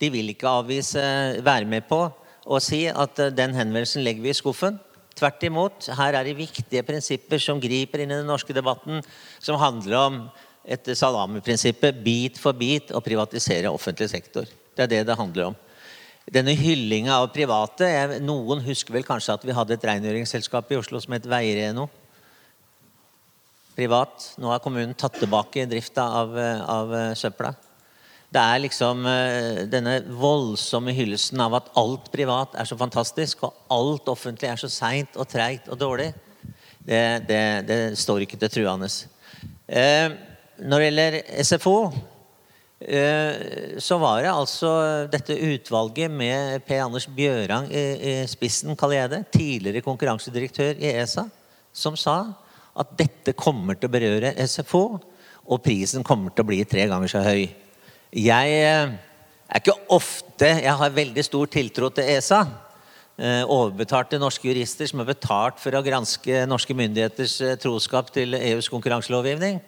De 0.00 0.08
vil 0.10 0.32
ikke 0.32 0.48
avvise, 0.48 1.02
være 1.44 1.68
med 1.68 1.86
på 1.90 2.02
å 2.50 2.60
si 2.62 2.86
at 2.90 3.20
uh, 3.22 3.32
den 3.34 3.54
henvendelsen 3.56 4.04
legger 4.06 4.26
vi 4.26 4.34
i 4.34 4.38
skuffen. 4.38 4.78
Tvert 5.18 5.42
imot. 5.44 5.90
Her 5.98 6.16
er 6.16 6.26
det 6.26 6.38
viktige 6.38 6.84
prinsipper 6.86 7.42
som 7.42 7.60
griper 7.60 8.02
inn 8.02 8.14
i 8.14 8.20
den 8.22 8.30
norske 8.30 8.54
debatten, 8.56 9.02
som 9.42 9.58
handler 9.60 9.98
om 10.00 10.22
etter 10.64 10.96
salamiprinsippet 10.96 11.98
bit 12.04 12.38
for 12.40 12.56
bit 12.56 12.92
å 12.94 13.02
privatisere 13.04 13.72
offentlig 13.72 14.10
sektor. 14.12 14.48
Det 14.76 14.86
er 14.86 14.92
det 14.92 15.02
det 15.08 15.18
handler 15.18 15.50
om. 15.50 15.58
Denne 16.30 16.54
hyllinga 16.54 17.16
av 17.18 17.32
private 17.34 17.88
jeg, 17.90 18.20
Noen 18.22 18.62
husker 18.62 18.94
vel 18.94 19.06
kanskje 19.06 19.34
at 19.34 19.46
vi 19.46 19.54
hadde 19.56 19.74
et 19.74 19.86
rengjøringsselskap 19.88 20.70
i 20.70 20.78
Oslo 20.78 21.00
som 21.02 21.16
het 21.16 21.26
Veireno. 21.26 21.88
Privat. 23.74 24.28
Nå 24.38 24.52
har 24.52 24.62
kommunen 24.62 24.94
tatt 24.94 25.18
tilbake 25.18 25.66
drifta 25.66 26.04
av, 26.20 26.38
av 26.70 26.94
søpla. 27.18 27.54
Det 28.30 28.38
er 28.38 28.62
liksom 28.62 29.02
uh, 29.08 29.62
denne 29.66 29.96
voldsomme 30.06 30.94
hyllesten 30.94 31.40
av 31.42 31.56
at 31.58 31.70
alt 31.80 32.12
privat 32.14 32.54
er 32.54 32.68
så 32.68 32.78
fantastisk, 32.78 33.42
og 33.42 33.74
alt 33.74 34.10
offentlig 34.12 34.52
er 34.52 34.60
så 34.60 34.70
seint 34.70 35.18
og 35.18 35.26
treigt 35.30 35.66
og 35.66 35.80
dårlig. 35.80 36.12
Det, 36.78 37.02
det, 37.26 37.42
det, 37.66 37.80
står 37.98 38.22
ikke 38.24 38.38
til 38.38 38.52
truende. 38.54 38.86
Uh, 39.66 40.14
når 40.62 40.78
det 40.78 40.86
gjelder 40.86 41.18
SFO, 41.48 41.74
eh, 41.88 41.98
så 42.80 43.96
var 44.00 44.22
det 44.24 44.30
altså 44.32 44.70
dette 45.12 45.34
utvalget 45.36 46.08
med 46.08 46.62
Per 46.64 46.86
Anders 46.86 47.04
Bjørang 47.12 47.66
i 47.68 48.14
spissen, 48.30 48.72
kaller 48.72 49.02
jeg 49.02 49.10
det, 49.12 49.18
tidligere 49.36 49.84
konkurransedirektør 49.84 50.80
i 50.80 50.94
ESA, 50.94 51.26
som 51.76 51.98
sa 52.00 52.22
at 52.80 52.94
dette 52.98 53.34
kommer 53.38 53.76
til 53.76 53.90
å 53.90 53.92
berøre 53.92 54.32
SFO, 54.48 54.84
og 55.50 55.62
prisen 55.64 56.06
kommer 56.06 56.32
til 56.32 56.44
å 56.44 56.50
bli 56.50 56.62
tre 56.68 56.86
ganger 56.90 57.10
så 57.10 57.22
høy. 57.24 57.48
Jeg 58.10 58.54
eh, 58.58 58.90
er 59.50 59.60
ikke 59.60 59.76
ofte 59.94 60.48
Jeg 60.48 60.74
har 60.80 60.94
veldig 60.94 61.22
stor 61.26 61.50
tiltro 61.50 61.90
til 61.94 62.08
ESA. 62.10 62.40
eh, 63.18 63.42
overbetalte 63.44 64.18
norske 64.18 64.48
jurister 64.48 64.86
som 64.86 65.00
er 65.00 65.10
betalt 65.12 65.60
for 65.60 65.74
å 65.74 65.82
granske 65.82 66.46
norske 66.46 66.74
myndigheters 66.74 67.40
eh, 67.40 67.56
troskap 67.60 68.10
til 68.14 68.34
EUs 68.34 68.68
konkurranselovgivning. 68.68 69.60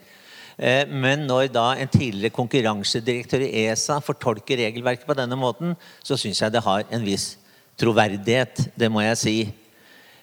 Eh, 0.59 0.85
men 0.89 1.27
når 1.29 1.49
da 1.55 1.73
en 1.77 1.91
tidligere 1.91 2.35
konkurransedirektør 2.35 3.45
i 3.47 3.67
ESA 3.67 4.01
fortolker 4.05 4.61
regelverket 4.61 5.09
på 5.09 5.17
denne 5.17 5.39
måten, 5.39 5.77
så 6.05 6.19
syns 6.21 6.43
jeg 6.43 6.53
det 6.53 6.65
har 6.65 6.85
en 6.91 7.07
viss 7.07 7.37
troverdighet. 7.81 8.69
Det 8.79 8.91
må 8.93 9.05
jeg 9.05 9.21
si. 9.21 9.37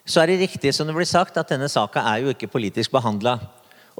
Så 0.06 0.22
er 0.22 0.30
det 0.30 0.42
riktig 0.44 0.72
som 0.74 0.88
det 0.88 0.96
blir 0.96 1.08
sagt, 1.08 1.36
at 1.38 1.50
denne 1.50 1.68
saka 1.70 2.02
er 2.12 2.24
jo 2.24 2.34
ikke 2.34 2.50
politisk 2.50 2.92
behandla. 2.94 3.38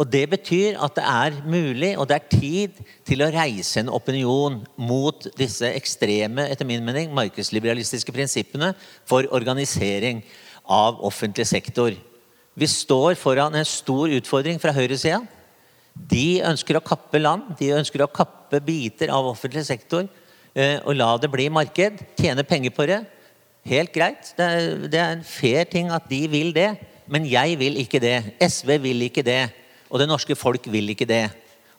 Og 0.01 0.09
Det 0.09 0.31
betyr 0.31 0.79
at 0.81 0.95
det 0.97 1.05
er 1.05 1.35
mulig 1.45 1.91
og 1.99 2.09
det 2.09 2.17
er 2.17 2.31
tid 2.33 2.79
til 3.05 3.21
å 3.21 3.29
reise 3.35 3.83
en 3.83 3.91
opinion 3.93 4.63
mot 4.79 5.27
disse 5.37 5.67
ekstreme 5.77 6.47
etter 6.49 6.65
min 6.65 6.85
mening, 6.85 7.13
markedsliberalistiske 7.13 8.15
prinsippene 8.15 8.73
for 9.05 9.29
organisering 9.29 10.23
av 10.65 11.03
offentlig 11.05 11.45
sektor. 11.51 11.93
Vi 12.57 12.67
står 12.67 13.19
foran 13.21 13.55
en 13.55 13.69
stor 13.69 14.09
utfordring 14.09 14.61
fra 14.63 14.73
høyresida. 14.73 15.21
De 15.95 16.41
ønsker 16.47 16.79
å 16.79 16.85
kappe 16.85 17.21
land, 17.21 17.53
de 17.59 17.73
ønsker 17.77 18.05
å 18.05 18.11
kappe 18.11 18.61
biter 18.65 19.13
av 19.13 19.29
offentlig 19.31 19.65
sektor 19.69 20.07
eh, 20.55 20.79
og 20.85 20.97
la 20.97 21.13
det 21.21 21.31
bli 21.33 21.49
marked. 21.53 22.01
Tjene 22.19 22.47
penger 22.47 22.75
på 22.77 22.87
det. 22.91 23.01
Helt 23.69 23.93
greit. 23.93 24.33
Det 24.39 24.97
er, 24.97 25.13
en 25.13 25.27
fair 25.27 25.69
ting 25.69 25.91
at 25.93 26.09
de 26.11 26.25
vil 26.33 26.55
det. 26.57 26.73
Men 27.11 27.27
jeg 27.29 27.59
vil 27.61 27.77
ikke 27.83 28.01
det. 28.03 28.17
SV 28.41 28.77
vil 28.87 29.07
ikke 29.09 29.27
det. 29.27 29.43
Og 29.91 30.01
det 30.01 30.09
norske 30.09 30.37
folk 30.39 30.71
vil 30.71 30.95
ikke 30.95 31.09
det. 31.11 31.27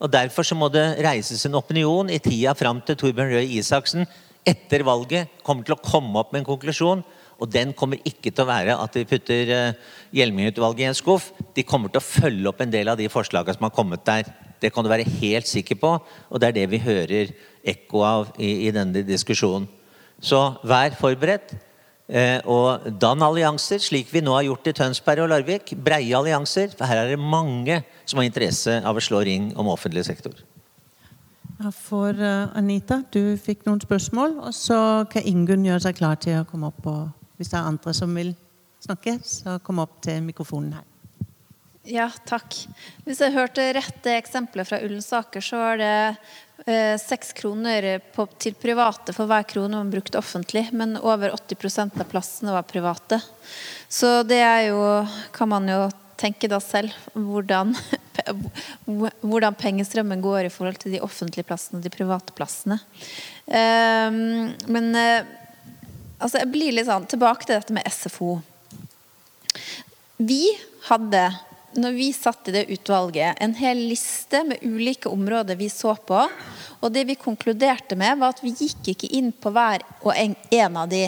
Og 0.01 0.11
Derfor 0.11 0.45
så 0.45 0.57
må 0.57 0.67
det 0.73 0.97
reises 1.05 1.45
en 1.45 1.57
opinion 1.59 2.09
i 2.09 2.19
tida 2.19 2.53
fram 2.57 2.81
til 2.85 2.97
Torbjørn 2.97 3.35
Røe 3.35 3.47
Isaksen 3.59 4.07
etter 4.47 4.81
valget 4.81 5.29
kommer 5.45 5.65
til 5.65 5.75
å 5.75 5.83
komme 5.83 6.17
opp 6.17 6.31
med 6.33 6.41
en 6.41 6.47
konklusjon. 6.47 7.03
Og 7.41 7.49
den 7.49 7.73
kommer 7.73 7.97
ikke 8.05 8.29
til 8.29 8.43
å 8.43 8.49
være 8.51 8.77
at 8.77 8.95
vi 8.99 9.07
putter 9.09 9.49
uh, 9.49 9.97
Hjelming-utvalget 10.13 10.85
i 10.85 10.89
en 10.91 10.97
skuff. 10.97 11.31
De 11.55 11.65
kommer 11.65 11.89
til 11.89 12.01
å 12.01 12.05
følge 12.05 12.51
opp 12.51 12.61
en 12.61 12.73
del 12.73 12.91
av 12.91 12.99
de 12.99 13.09
forslagene 13.09 13.57
som 13.57 13.65
har 13.65 13.73
kommet 13.73 14.05
der. 14.05 14.29
Det 14.61 14.69
kan 14.73 14.85
du 14.85 14.91
være 14.91 15.09
helt 15.09 15.49
sikker 15.49 15.79
på, 15.81 15.95
og 15.97 16.41
det 16.41 16.51
er 16.51 16.57
det 16.59 16.67
vi 16.69 16.83
hører 16.83 17.31
ekko 17.73 18.03
av 18.05 18.29
i, 18.37 18.67
i 18.67 18.73
denne 18.75 19.01
diskusjonen. 19.07 19.65
Så 20.21 20.37
vær 20.69 20.93
forberedt. 20.99 21.55
Eh, 22.11 22.43
og 22.45 22.85
dann 22.99 23.23
allianser, 23.23 23.79
slik 23.79 24.09
vi 24.11 24.21
nå 24.21 24.33
har 24.35 24.45
gjort 24.45 24.67
i 24.67 24.75
Tønsberg 24.75 25.23
og 25.23 25.31
Larvik. 25.31 25.73
Breie 25.79 26.13
allianser. 26.17 26.75
For 26.75 26.85
her 26.85 27.05
er 27.05 27.13
det 27.13 27.19
mange 27.19 27.79
som 28.05 28.19
har 28.19 28.27
interesse 28.27 28.81
av 28.85 28.99
å 28.99 29.03
slå 29.03 29.23
ring 29.25 29.49
om 29.57 29.71
offentlig 29.71 30.03
sektor. 30.05 30.35
For 31.77 32.17
uh, 32.17 32.51
Anita, 32.57 33.03
du 33.13 33.37
fikk 33.41 33.65
noen 33.65 33.81
spørsmål. 33.81 34.37
Og 34.43 34.53
så 34.57 34.77
kan 35.09 35.25
Ingunn 35.25 35.65
gjøre 35.65 35.85
seg 35.87 35.97
klar 35.97 36.21
til 36.21 36.41
å 36.41 36.45
komme 36.49 36.69
opp. 36.69 36.85
Og 36.89 37.20
hvis 37.41 37.51
det 37.51 37.59
er 37.59 37.67
andre 37.73 37.95
som 37.97 38.13
vil 38.15 38.31
snakke, 38.81 39.17
så 39.25 39.57
kom 39.65 39.81
opp 39.83 39.99
til 40.05 40.21
mikrofonen 40.25 40.77
her. 40.77 40.87
Ja, 41.89 42.11
takk. 42.29 42.53
Hvis 43.07 43.23
jeg 43.23 43.33
hørte 43.33 43.65
rett 43.73 44.03
det 44.05 44.13
eksempelet 44.19 44.69
fra 44.69 44.77
Ullensaker, 44.85 45.41
så 45.41 45.57
er 45.71 45.81
det 45.81 45.93
Eh, 46.65 46.97
seks 46.97 47.33
kroner 47.33 47.99
på, 48.13 48.27
til 48.37 48.53
private 48.53 49.15
for 49.17 49.25
hver 49.29 49.47
krone 49.49 49.79
man 49.79 49.89
brukte 49.89 50.19
offentlig, 50.19 50.67
men 50.77 50.93
over 50.99 51.33
80% 51.33 51.97
av 51.97 52.09
plassene 52.11 52.53
var 52.53 52.67
private. 52.69 53.17
Så 53.89 54.21
det 54.23 54.43
er 54.45 54.67
jo 54.69 55.07
Kan 55.33 55.49
man 55.49 55.65
jo 55.67 55.89
tenke 56.21 56.45
da 56.45 56.59
selv 56.61 56.93
hvordan, 57.17 57.73
hvordan 59.25 59.57
pengestrømmen 59.57 60.21
går 60.21 60.45
i 60.45 60.53
forhold 60.53 60.77
til 60.83 60.93
de 60.93 61.01
offentlige 61.01 61.47
plassene 61.49 61.79
og 61.79 61.85
de 61.87 61.89
private 61.89 62.35
plassene. 62.37 62.77
Eh, 63.47 64.13
men 64.69 64.93
uh, 64.93 65.25
altså 66.21 66.41
jeg 66.41 66.51
blir 66.53 66.75
litt 66.75 66.87
sånn 66.87 67.07
Tilbake 67.09 67.47
til 67.47 67.57
dette 67.57 67.75
med 67.75 67.87
SFO. 67.89 68.37
Vi 70.21 70.43
hadde 70.87 71.25
når 71.79 71.91
vi 71.95 72.09
satt 72.13 72.49
i 72.49 72.53
det 72.55 72.65
utvalget, 72.73 73.37
en 73.39 73.53
hel 73.55 73.79
liste 73.91 74.41
med 74.43 74.63
ulike 74.63 75.09
områder 75.09 75.55
vi 75.55 75.69
så 75.71 75.93
på. 75.95 76.19
Og 76.81 76.91
det 76.91 77.05
vi 77.07 77.15
konkluderte 77.19 77.95
med, 77.95 78.19
var 78.19 78.33
at 78.33 78.41
vi 78.43 78.51
gikk 78.51 78.91
ikke 78.93 79.11
inn 79.15 79.29
på 79.31 79.53
hver 79.53 79.83
og 80.01 80.11
en, 80.17 80.35
av 80.77 80.89
de. 80.91 81.05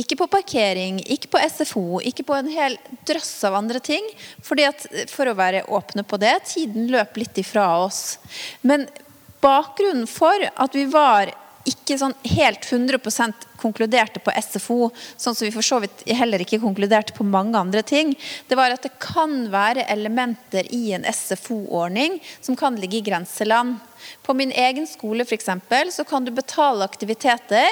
Ikke 0.00 0.16
på 0.18 0.26
parkering, 0.30 1.00
ikke 1.04 1.30
på 1.30 1.42
SFO, 1.52 2.00
ikke 2.06 2.24
på 2.26 2.34
en 2.38 2.50
hel 2.50 2.78
drøss 3.06 3.32
av 3.46 3.58
andre 3.60 3.82
ting. 3.84 4.06
Fordi 4.42 4.66
at, 4.66 4.86
for 5.12 5.30
å 5.30 5.36
være 5.38 5.66
åpne 5.70 6.06
på 6.06 6.18
det, 6.22 6.34
tiden 6.54 6.90
løp 6.90 7.20
litt 7.20 7.38
ifra 7.42 7.68
oss. 7.84 8.18
Men 8.66 8.88
bakgrunnen 9.44 10.08
for 10.10 10.48
at 10.50 10.74
vi 10.74 10.88
var 10.90 11.30
ikke 11.68 11.98
sånn 12.00 12.16
helt 12.32 12.64
100 12.66 12.98
konkluderte 13.60 14.22
på 14.24 14.34
SFO, 14.42 14.90
sånn 15.16 15.36
som 15.36 15.46
vi 15.46 15.52
for 15.54 15.66
så 15.66 15.80
vidt 15.84 16.04
heller 16.08 16.42
ikke 16.42 16.60
konkluderte 16.62 17.14
på 17.16 17.26
mange 17.26 17.58
andre 17.60 17.84
ting, 17.86 18.14
det 18.48 18.58
var 18.58 18.74
at 18.74 18.84
det 18.86 18.96
kan 19.02 19.46
være 19.52 19.86
elementer 19.92 20.68
i 20.74 20.90
en 20.96 21.06
SFO-ordning 21.06 22.18
som 22.40 22.58
kan 22.58 22.78
ligge 22.80 23.00
i 23.00 23.06
grenseland. 23.10 23.78
På 24.22 24.34
min 24.36 24.52
egen 24.52 24.86
skole 24.86 25.24
for 25.26 25.36
eksempel, 25.36 25.92
så 25.92 26.04
kan 26.04 26.24
du 26.24 26.32
betale 26.34 26.86
aktiviteter 26.86 27.68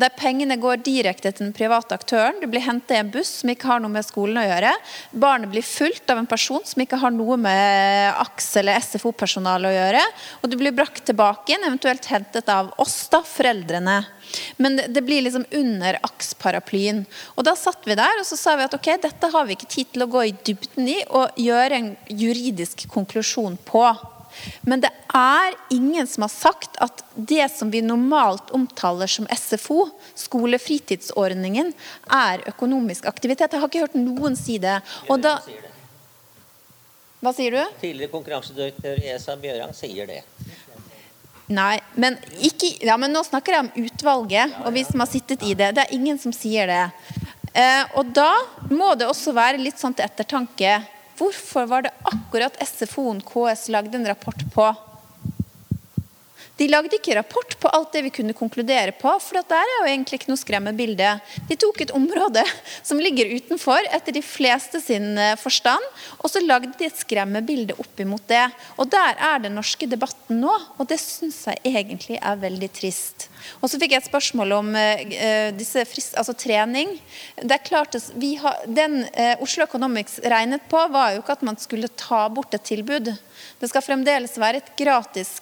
der 0.00 0.14
pengene 0.18 0.56
går 0.60 0.82
direkte 0.84 1.32
til 1.32 1.46
den 1.46 1.56
private 1.56 1.96
aktøren. 1.96 2.40
Du 2.40 2.46
blir 2.50 2.64
hentet 2.64 2.96
i 2.96 3.00
en 3.00 3.12
buss 3.12 3.40
som 3.40 3.52
ikke 3.52 3.68
har 3.70 3.82
noe 3.82 3.92
med 3.92 4.06
skolen 4.06 4.40
å 4.40 4.46
gjøre. 4.46 4.72
Barnet 5.12 5.52
blir 5.52 5.66
fulgt 5.66 6.10
av 6.12 6.20
en 6.20 6.28
person 6.30 6.64
som 6.66 6.82
ikke 6.82 7.00
har 7.00 7.14
noe 7.14 7.38
med 7.40 8.20
AKS 8.20 8.50
eller 8.62 8.80
SFO-personalet 8.84 9.70
å 9.70 9.76
gjøre. 9.76 10.06
Og 10.42 10.52
du 10.52 10.58
blir 10.60 10.74
brakt 10.76 11.04
tilbake 11.08 11.52
igjen, 11.52 11.66
eventuelt 11.68 12.08
hentet 12.10 12.50
av 12.52 12.72
oss, 12.80 13.02
da, 13.12 13.22
foreldrene. 13.26 14.00
Men 14.56 14.78
det 14.88 15.02
blir 15.02 15.22
liksom 15.22 15.44
under 15.50 15.98
AKS-paraplyen. 16.06 17.04
Og 17.34 17.46
da 17.46 17.56
satt 17.58 17.86
vi 17.88 17.98
der 17.98 18.20
og 18.20 18.26
så 18.28 18.38
sa 18.38 18.56
vi 18.58 18.66
at 18.66 18.76
ok, 18.76 18.92
dette 19.02 19.32
har 19.32 19.46
vi 19.46 19.56
ikke 19.56 19.70
tid 19.70 19.92
til 19.94 20.06
å 20.06 20.10
gå 20.10 20.24
i 20.28 20.36
dybden 20.46 20.90
i 20.90 21.00
og 21.08 21.38
gjøre 21.40 21.80
en 21.80 21.92
juridisk 22.08 22.86
konklusjon 22.92 23.58
på. 23.66 23.84
Men 24.62 24.82
det 24.84 24.90
er 25.16 25.56
ingen 25.74 26.06
som 26.06 26.24
har 26.26 26.32
sagt 26.32 26.78
at 26.82 27.02
det 27.14 27.46
som 27.52 27.70
vi 27.72 27.82
normalt 27.84 28.52
omtaler 28.56 29.10
som 29.10 29.28
SFO, 29.30 29.88
skolefritidsordningen, 30.14 31.72
er 32.06 32.44
økonomisk 32.50 33.08
aktivitet. 33.10 33.52
Jeg 33.52 33.62
har 33.62 33.70
ikke 33.70 33.86
hørt 33.86 33.98
noen 33.98 34.38
si 34.38 34.60
det. 34.62 34.80
Og 35.08 35.20
da 35.22 35.38
Hva 37.20 37.34
sier 37.36 37.52
du? 37.52 37.60
Tidligere 37.82 38.08
konkurransedirektør 38.14 39.02
i 39.02 39.10
ESA 39.12 39.34
Bjørang 39.36 39.74
sier 39.76 40.06
det. 40.08 40.22
Nei, 41.50 41.80
men, 41.98 42.14
ikke, 42.46 42.70
ja, 42.86 42.94
men 43.00 43.10
nå 43.12 43.24
snakker 43.26 43.56
jeg 43.56 43.66
om 43.66 43.84
utvalget 43.84 44.54
og 44.62 44.70
vi 44.72 44.84
som 44.86 45.02
har 45.02 45.10
sittet 45.10 45.42
i 45.42 45.56
det. 45.58 45.72
Det 45.76 45.82
er 45.82 45.96
ingen 45.96 46.20
som 46.22 46.32
sier 46.32 46.70
det. 46.70 46.84
Eh, 47.52 47.82
og 47.98 48.12
da 48.14 48.30
må 48.70 48.92
det 48.94 49.08
også 49.10 49.34
være 49.34 49.58
litt 49.58 49.80
sånn 49.80 49.96
til 49.98 50.06
ettertanke. 50.06 50.78
Hvorfor 51.20 51.66
var 51.68 51.84
det 51.84 51.90
akkurat 52.08 52.56
SFO-en 52.64 53.20
KS 53.20 53.68
lagde 53.68 53.98
en 53.98 54.08
rapport 54.08 54.40
på? 54.54 54.70
De 56.56 56.66
lagde 56.68 56.96
ikke 56.96 57.14
rapport 57.16 57.54
på 57.60 57.68
alt 57.72 57.94
det 57.94 58.02
vi 58.04 58.12
kunne 58.12 58.36
konkludere 58.36 58.92
på, 58.96 59.12
for 59.24 59.40
der 59.48 59.64
er 59.64 59.70
jo 59.78 59.86
egentlig 59.88 60.18
ikke 60.18 60.28
noe 60.28 60.40
skremmebilde. 60.40 61.12
De 61.48 61.56
tok 61.60 61.80
et 61.80 61.92
område 61.96 62.44
som 62.88 63.00
ligger 63.00 63.32
utenfor, 63.32 63.88
etter 63.88 64.16
de 64.16 64.20
fleste 64.24 64.80
sin 64.84 65.16
eh, 65.16 65.38
forstand, 65.40 65.86
og 66.20 66.28
så 66.28 66.44
lagde 66.44 66.74
de 66.76 66.88
et 66.88 67.00
skremmebilde 67.00 67.78
opp 67.80 68.04
imot 68.04 68.26
det. 68.28 68.44
Og 68.76 68.92
der 68.92 69.16
er 69.16 69.40
den 69.44 69.56
norske 69.56 69.88
debatten 69.88 70.42
nå, 70.44 70.52
og 70.76 70.88
det 70.88 71.00
syns 71.00 71.46
jeg 71.48 71.64
egentlig 71.64 72.20
er 72.20 72.44
veldig 72.44 72.72
trist. 72.76 73.29
Og 73.60 73.70
så 73.70 73.80
fikk 73.80 73.94
jeg 73.94 74.02
et 74.02 74.10
spørsmål 74.10 74.54
om 74.58 74.70
uh, 74.76 75.50
disse 75.56 75.84
frist, 75.88 76.16
altså 76.20 76.34
trening. 76.38 76.96
Det 77.40 77.56
er 77.56 77.66
klart 77.66 77.98
at 77.98 78.10
har, 78.42 78.62
Den 78.66 79.02
uh, 79.08 79.42
Oslo 79.44 79.66
Economics 79.66 80.18
regnet 80.24 80.64
på, 80.70 80.80
var 80.92 81.14
jo 81.14 81.24
ikke 81.24 81.38
at 81.38 81.46
man 81.46 81.58
skulle 81.60 81.90
ta 81.96 82.26
bort 82.32 82.54
et 82.56 82.66
tilbud. 82.66 83.12
Det 83.60 83.68
skal 83.70 83.84
fremdeles 83.84 84.38
være 84.40 84.62
et 84.62 84.72
gratis 84.78 85.36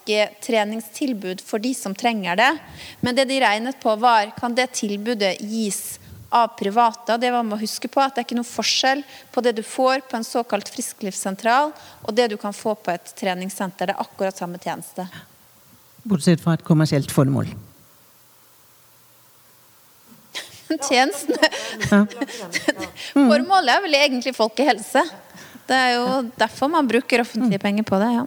treningstilbud 0.44 1.42
for 1.44 1.62
de 1.62 1.74
som 1.74 1.94
trenger 1.94 2.38
det. 2.38 2.52
Men 3.00 3.16
det 3.18 3.28
de 3.30 3.40
regnet 3.42 3.80
på 3.82 3.94
var 4.00 4.32
kan 4.38 4.54
det 4.54 4.70
tilbudet 4.78 5.36
gis 5.42 5.98
av 6.28 6.48
private. 6.58 7.16
Det 7.16 7.30
var 7.30 7.44
med 7.46 7.56
å 7.56 7.60
huske 7.60 7.88
på 7.88 8.02
at 8.02 8.14
det 8.14 8.22
er 8.22 8.28
ikke 8.28 8.38
noe 8.38 8.48
forskjell 8.48 9.02
på 9.32 9.44
det 9.44 9.54
du 9.58 9.62
får 9.64 10.04
på 10.10 10.18
en 10.18 10.26
såkalt 10.26 10.68
frisklivssentral 10.72 11.72
og 12.02 12.14
det 12.14 12.28
du 12.32 12.36
kan 12.40 12.56
få 12.56 12.74
på 12.76 12.92
et 12.92 13.14
treningssenter. 13.18 13.88
Det 13.88 13.96
er 13.96 14.04
akkurat 14.04 14.36
samme 14.36 14.60
tjeneste. 14.62 15.08
Bortsett 16.08 16.44
fra 16.44 16.56
et 16.58 16.66
kommersielt 16.66 17.12
formål. 17.12 17.50
Tjenestene 20.88 21.48
Formålet 23.30 23.72
er 23.74 23.84
vel 23.84 23.96
egentlig 23.98 24.34
folkehelse. 24.36 25.04
Det 25.68 25.76
er 25.76 25.94
jo 25.96 26.08
derfor 26.38 26.70
man 26.72 26.88
bruker 26.88 27.24
offentlige 27.24 27.60
penger 27.62 27.86
på 27.88 28.00
det. 28.00 28.12
ja. 28.18 28.26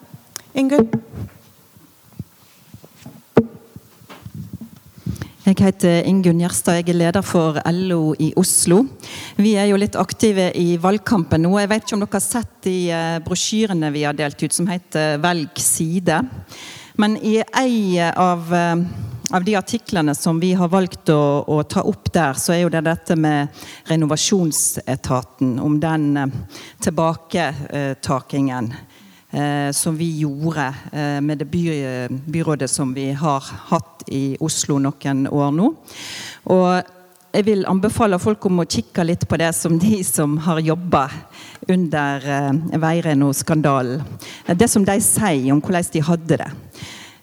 Ingunn? 0.57 0.89
Jeg 5.41 5.57
heter 5.57 6.05
Ingunn 6.07 6.39
Gjerstad, 6.39 6.77
jeg 6.79 6.93
er 6.93 6.97
leder 6.99 7.23
for 7.25 7.57
LO 7.73 8.13
i 8.21 8.29
Oslo. 8.39 8.83
Vi 9.41 9.55
er 9.59 9.71
jo 9.71 9.79
litt 9.81 9.97
aktive 9.99 10.51
i 10.55 10.77
valgkampen 10.79 11.41
nå. 11.43 11.55
Jeg 11.59 11.71
vet 11.71 11.83
ikke 11.83 11.97
om 11.97 12.03
dere 12.03 12.13
har 12.13 12.23
sett 12.23 12.53
de 12.63 12.75
eh, 12.93 13.17
brosjyrene 13.25 13.89
vi 13.91 14.05
har 14.05 14.15
delt 14.15 14.39
ut 14.43 14.53
som 14.53 14.69
heter 14.69 15.17
'Velg 15.19 15.59
side'. 15.59 16.21
Men 17.01 17.17
i 17.17 17.41
ei 17.57 17.97
av, 17.99 18.53
av 19.31 19.43
de 19.43 19.55
artiklene 19.55 20.15
som 20.15 20.39
vi 20.39 20.53
har 20.53 20.69
valgt 20.71 21.09
å, 21.09 21.21
å, 21.47 21.63
ta 21.63 21.83
opp 21.87 22.11
der, 22.13 22.37
så 22.39 22.53
er 22.53 22.63
jo 22.63 22.71
det 22.73 22.83
dette 22.85 23.15
med 23.15 23.63
renovasjonsetaten. 23.89 25.57
Om 25.59 25.79
den 25.81 26.07
eh, 26.17 26.37
tilbaketakingen 26.83 28.71
eh, 29.31 29.69
som 29.75 29.97
vi 29.97 30.09
gjorde 30.21 30.67
eh, 30.91 31.19
med 31.23 31.43
det 31.43 31.49
by, 31.51 31.65
byrådet 32.09 32.69
som 32.71 32.93
vi 32.93 33.11
har 33.11 33.51
hatt 33.71 34.07
i 34.11 34.37
Oslo 34.39 34.79
noen 34.81 35.27
år 35.31 35.53
nå. 35.55 35.71
Og 36.51 36.97
jeg 37.31 37.45
vil 37.47 37.61
anbefale 37.69 38.19
folk 38.19 38.43
om 38.49 38.59
å 38.59 38.67
kikke 38.67 39.05
litt 39.07 39.23
på 39.29 39.37
det 39.39 39.53
som 39.55 39.77
de 39.79 40.01
som 40.03 40.33
har 40.43 40.59
jobba 40.59 41.05
under 41.71 42.25
eh, 42.27 42.79
Veireno-skandalen. 42.81 44.03
Det 44.51 44.67
som 44.67 44.83
de 44.83 44.97
sier 45.03 45.53
om 45.53 45.61
hvordan 45.63 45.93
de 45.93 46.03
hadde 46.03 46.39
det. 46.43 46.49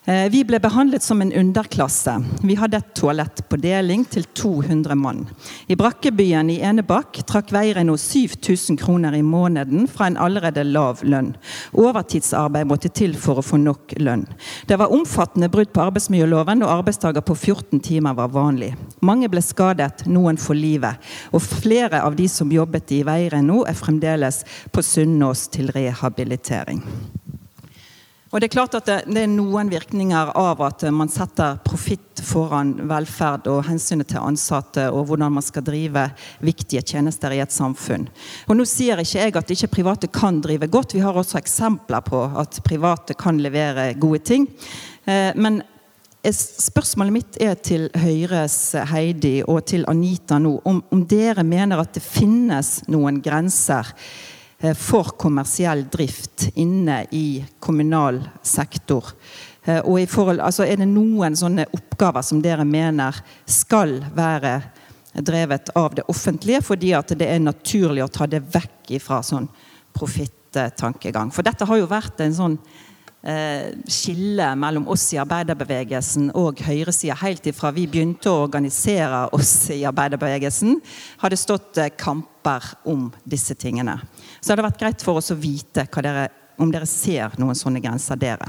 Eh, 0.08 0.30
vi 0.30 0.40
ble 0.44 0.56
behandlet 0.60 1.02
som 1.02 1.20
en 1.20 1.32
underklasse. 1.32 2.14
Vi 2.42 2.54
hadde 2.56 2.78
et 2.80 2.94
toalett 2.96 3.42
på 3.48 3.58
deling 3.60 4.06
til 4.08 4.24
200 4.40 4.94
mann. 4.96 5.26
I 5.68 5.76
brakkebyen 5.76 6.48
i 6.48 6.62
Enebakk 6.64 7.20
trakk 7.28 7.52
Veireno 7.52 7.98
7000 8.00 8.78
kroner 8.80 9.18
i 9.18 9.20
måneden 9.22 9.84
fra 9.84 10.08
en 10.08 10.16
allerede 10.16 10.64
lav 10.64 11.04
lønn. 11.04 11.34
Overtidsarbeid 11.76 12.70
måtte 12.72 12.88
til 12.88 13.18
for 13.20 13.42
å 13.42 13.44
få 13.44 13.60
nok 13.60 13.98
lønn. 14.00 14.24
Det 14.64 14.80
var 14.80 14.96
omfattende 14.96 15.52
brudd 15.52 15.74
på 15.76 15.84
arbeidsmiljøloven, 15.84 16.64
og 16.64 16.72
arbeidsdager 16.78 17.20
på 17.20 17.36
14 17.36 17.84
timer 17.84 18.16
var 18.16 18.32
vanlig. 18.32 18.72
Mange 19.04 19.28
ble 19.28 19.44
skadet, 19.44 20.06
noen 20.08 20.40
for 20.40 20.56
livet. 20.56 20.96
Og 21.36 21.44
flere 21.44 22.00
av 22.00 22.16
de 22.16 22.32
som 22.32 22.48
jobbet 22.48 22.96
i 22.96 23.04
Veireno, 23.04 23.66
er 23.68 23.76
fremdeles 23.76 24.40
på 24.72 24.80
Sunnaas 24.80 25.50
til 25.52 25.68
rehabilitering. 25.76 26.80
Og 28.28 28.40
Det 28.40 28.48
er 28.48 28.52
klart 28.52 28.74
at 28.76 28.88
det, 28.88 28.96
det, 29.08 29.22
er 29.24 29.30
noen 29.32 29.70
virkninger 29.72 30.34
av 30.36 30.60
at 30.66 30.82
man 30.92 31.08
setter 31.08 31.56
profitt 31.64 32.20
foran 32.28 32.74
velferd 32.90 33.48
og 33.48 33.62
hensynet 33.70 34.10
til 34.10 34.20
ansatte 34.20 34.84
og 34.92 35.06
hvordan 35.08 35.32
man 35.38 35.44
skal 35.44 35.64
drive 35.64 36.02
viktige 36.44 36.82
tjenester 36.84 37.32
i 37.32 37.40
et 37.40 37.54
samfunn. 37.54 38.04
Og 38.50 38.58
Nå 38.58 38.68
sier 38.68 39.00
ikke 39.00 39.22
jeg 39.22 39.36
at 39.40 39.54
ikke 39.54 39.72
private 39.78 40.12
kan 40.12 40.42
drive 40.44 40.68
godt. 40.68 40.92
Vi 40.98 41.02
har 41.04 41.16
også 41.16 41.40
eksempler 41.40 42.04
på 42.04 42.20
at 42.42 42.60
private 42.68 43.16
kan 43.16 43.40
levere 43.40 43.94
gode 43.96 44.20
ting. 44.28 44.44
Eh, 45.08 45.32
men 45.32 45.62
spørsmålet 46.28 47.14
mitt 47.14 47.38
er 47.40 47.56
til 47.64 47.88
Høyres 47.96 48.74
Heidi 48.90 49.38
og 49.46 49.62
til 49.70 49.88
Anita 49.88 50.36
nå. 50.42 50.58
Om, 50.68 50.82
om 50.92 51.06
dere 51.08 51.46
mener 51.48 51.80
at 51.80 51.96
det 51.96 52.04
finnes 52.04 52.82
noen 52.92 53.22
grenser 53.24 53.88
for 54.74 55.14
kommersiell 55.20 55.84
drift 55.86 56.48
inne 56.58 57.04
i 57.14 57.44
kommunal 57.62 58.18
sektor. 58.42 59.12
Eh, 59.68 59.78
og 59.78 60.00
i 60.00 60.06
forhold, 60.06 60.40
altså 60.40 60.64
Er 60.64 60.80
det 60.80 60.88
noen 60.88 61.36
sånne 61.36 61.68
oppgaver 61.76 62.24
som 62.26 62.42
dere 62.42 62.64
mener 62.64 63.16
skal 63.46 64.00
være 64.14 64.60
drevet 65.14 65.70
av 65.76 65.94
det 65.94 66.06
offentlige, 66.08 66.62
fordi 66.62 66.92
at 66.94 67.14
det 67.18 67.28
er 67.28 67.42
naturlig 67.42 68.04
å 68.04 68.12
ta 68.12 68.26
det 68.26 68.42
vekk 68.54 68.98
fra 69.02 69.20
sånn 69.22 69.48
profittankegang? 69.96 71.32
For 71.34 71.46
dette 71.46 71.66
har 71.68 71.78
jo 71.78 71.90
vært 71.90 72.20
en 72.24 72.34
sånn 72.34 72.58
eh, 72.58 72.87
skille 73.88 74.46
mellom 74.56 74.86
oss 74.88 75.04
i 75.12 75.18
arbeiderbevegelsen 75.20 76.30
og 76.38 76.62
høyresida 76.64 77.16
helt 77.20 77.46
ifra 77.50 77.72
vi 77.76 77.84
begynte 77.90 78.30
å 78.30 78.44
organisere 78.46 79.26
oss 79.36 79.68
i 79.74 79.82
arbeiderbevegelsen, 79.88 80.78
har 81.20 81.32
det 81.32 81.40
stått 81.40 81.80
eh, 81.82 81.92
kamper 81.92 82.64
om 82.88 83.08
disse 83.28 83.56
tingene. 83.58 83.98
Så 84.40 84.48
det 84.48 84.56
hadde 84.56 84.68
vært 84.70 84.80
greit 84.80 85.04
for 85.04 85.20
oss 85.20 85.32
å 85.34 85.38
vite 85.38 85.84
dere, 85.98 86.28
om 86.58 86.72
dere 86.72 86.88
ser 86.88 87.36
noen 87.38 87.58
sånne 87.58 87.82
grenser, 87.84 88.16
dere. 88.16 88.48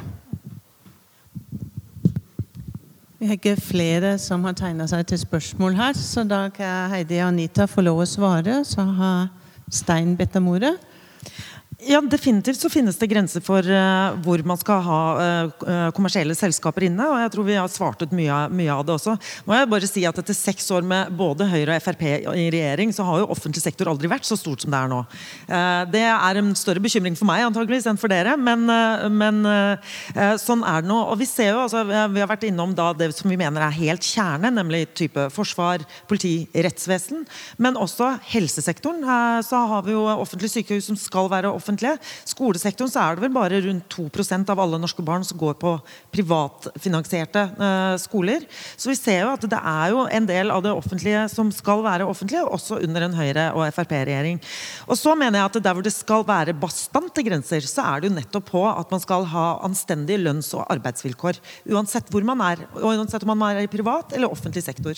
Vi 3.20 3.28
har 3.28 3.36
ikke 3.36 3.58
flere 3.60 4.14
som 4.22 4.46
har 4.48 4.56
tegna 4.56 4.88
seg 4.88 5.04
til 5.10 5.20
spørsmål 5.20 5.76
her, 5.76 5.98
så 6.00 6.24
da 6.24 6.46
kan 6.56 6.94
Heidi 6.94 7.18
og 7.20 7.34
Anita 7.34 7.68
få 7.68 7.84
lov 7.84 8.06
å 8.06 8.08
svare. 8.08 8.62
Så 8.64 8.86
har 8.96 9.28
Stein 9.70 10.16
bedt 10.18 10.38
om 10.40 10.48
ordet. 10.54 10.78
Ja, 11.80 12.02
Definitivt 12.02 12.60
så 12.60 12.68
finnes 12.68 12.98
det 13.00 13.08
grenser 13.08 13.40
for 13.40 13.64
uh, 13.64 14.16
hvor 14.26 14.42
man 14.44 14.58
skal 14.60 14.82
ha 14.84 15.00
uh, 15.16 15.92
kommersielle 15.96 16.36
selskaper 16.36 16.84
inne. 16.90 17.06
og 17.08 17.22
Jeg 17.22 17.32
tror 17.32 17.46
vi 17.48 17.56
har 17.56 17.72
svart 17.72 18.02
ut 18.04 18.16
mye, 18.16 18.40
mye, 18.52 18.74
av 18.74 18.82
det 18.84 18.98
også. 18.98 19.14
Må 19.48 19.56
jeg 19.56 19.70
bare 19.72 19.88
si 19.88 20.04
at 20.04 20.20
Etter 20.20 20.36
seks 20.36 20.68
år 20.76 20.84
med 20.84 21.14
både 21.16 21.48
Høyre 21.48 21.78
og 21.80 21.86
Frp 21.86 22.04
i 22.04 22.50
regjering, 22.52 22.92
så 22.92 23.06
har 23.08 23.22
jo 23.22 23.30
offentlig 23.32 23.64
sektor 23.64 23.88
aldri 23.88 24.10
vært 24.12 24.28
så 24.28 24.36
stort 24.36 24.66
som 24.66 24.76
det 24.76 24.82
er 24.82 24.92
nå. 24.92 24.98
Uh, 25.48 25.86
det 25.94 26.02
er 26.04 26.42
en 26.42 26.50
større 26.60 26.84
bekymring 26.84 27.16
for 27.16 27.30
meg 27.30 27.46
antageligvis 27.46 27.88
enn 27.88 28.02
for 28.02 28.12
dere, 28.12 28.36
men, 28.36 28.68
men 29.16 29.40
sånn 30.42 30.66
er 30.68 30.84
det 30.84 30.92
nå. 30.92 31.00
Og 31.14 31.16
Vi 31.22 31.30
ser 31.30 31.54
jo, 31.54 31.64
altså, 31.64 31.86
vi 31.88 32.20
har 32.20 32.28
vært 32.28 32.44
innom 32.50 32.76
da 32.76 32.90
det 32.98 33.14
som 33.16 33.32
vi 33.32 33.40
mener 33.40 33.64
er 33.64 33.78
helt 33.78 34.04
kjerne, 34.04 34.52
nemlig 34.52 34.84
type 35.00 35.30
forsvar, 35.32 35.88
politi, 36.12 36.50
rettsvesen. 36.52 37.24
Men 37.62 37.80
også 37.80 38.18
helsesektoren. 38.34 39.08
så 39.48 39.64
har 39.72 39.88
vi 39.88 39.96
jo 39.96 40.04
offentlige 40.12 40.58
sykehus 40.60 40.92
som 40.92 41.00
skal 41.00 41.32
være 41.32 41.48
offentlige 41.48 41.69
offentlige. 41.70 41.98
Skolesektoren 42.28 42.92
så 42.92 43.04
er 43.04 43.16
det 43.16 43.26
vel 43.28 43.36
bare 43.36 43.62
rundt 43.64 43.88
2% 43.94 44.50
av 44.50 44.60
alle 44.60 44.80
norske 44.82 45.04
barn 45.06 45.24
som 45.26 45.38
går 45.40 45.56
på 45.62 45.76
privatfinansierte 46.14 47.46
eh, 47.54 47.96
skoler. 48.02 48.46
Så 48.76 48.92
vi 48.92 48.98
ser 48.98 49.24
jo 49.24 49.34
at 49.34 49.46
det 49.50 49.60
er 49.60 49.94
jo 49.94 50.06
en 50.10 50.30
del 50.30 50.54
av 50.54 50.64
det 50.66 50.74
offentlige 50.74 51.28
som 51.32 51.52
skal 51.54 51.84
være 51.86 52.08
offentlige, 52.10 52.46
også 52.46 52.82
under 52.84 53.06
en 53.06 53.18
Høyre- 53.20 53.52
og 53.54 53.68
Frp-regjering. 53.76 54.40
Og 54.88 54.98
så 54.98 55.16
mener 55.18 55.40
jeg 55.40 55.50
at 55.50 55.60
der 55.64 55.78
hvor 55.78 55.86
det 55.86 55.94
skal 55.94 56.26
være 56.28 56.56
bastante 56.58 57.24
grenser, 57.26 57.66
så 57.68 57.86
er 57.86 58.02
det 58.02 58.10
jo 58.10 58.18
nettopp 58.18 58.50
på 58.50 58.64
at 58.70 58.92
man 58.92 59.04
skal 59.04 59.28
ha 59.30 59.48
anstendige 59.66 60.22
lønns- 60.22 60.54
og 60.58 60.66
arbeidsvilkår. 60.74 61.40
Uansett 61.70 62.10
hvor 62.12 62.26
man 62.26 62.42
er, 62.46 62.66
og 62.80 62.92
uansett 62.96 63.26
om 63.26 63.34
man 63.36 63.46
er 63.50 63.64
i 63.64 63.72
privat 63.72 64.16
eller 64.16 64.32
offentlig 64.32 64.64
sektor. 64.66 64.98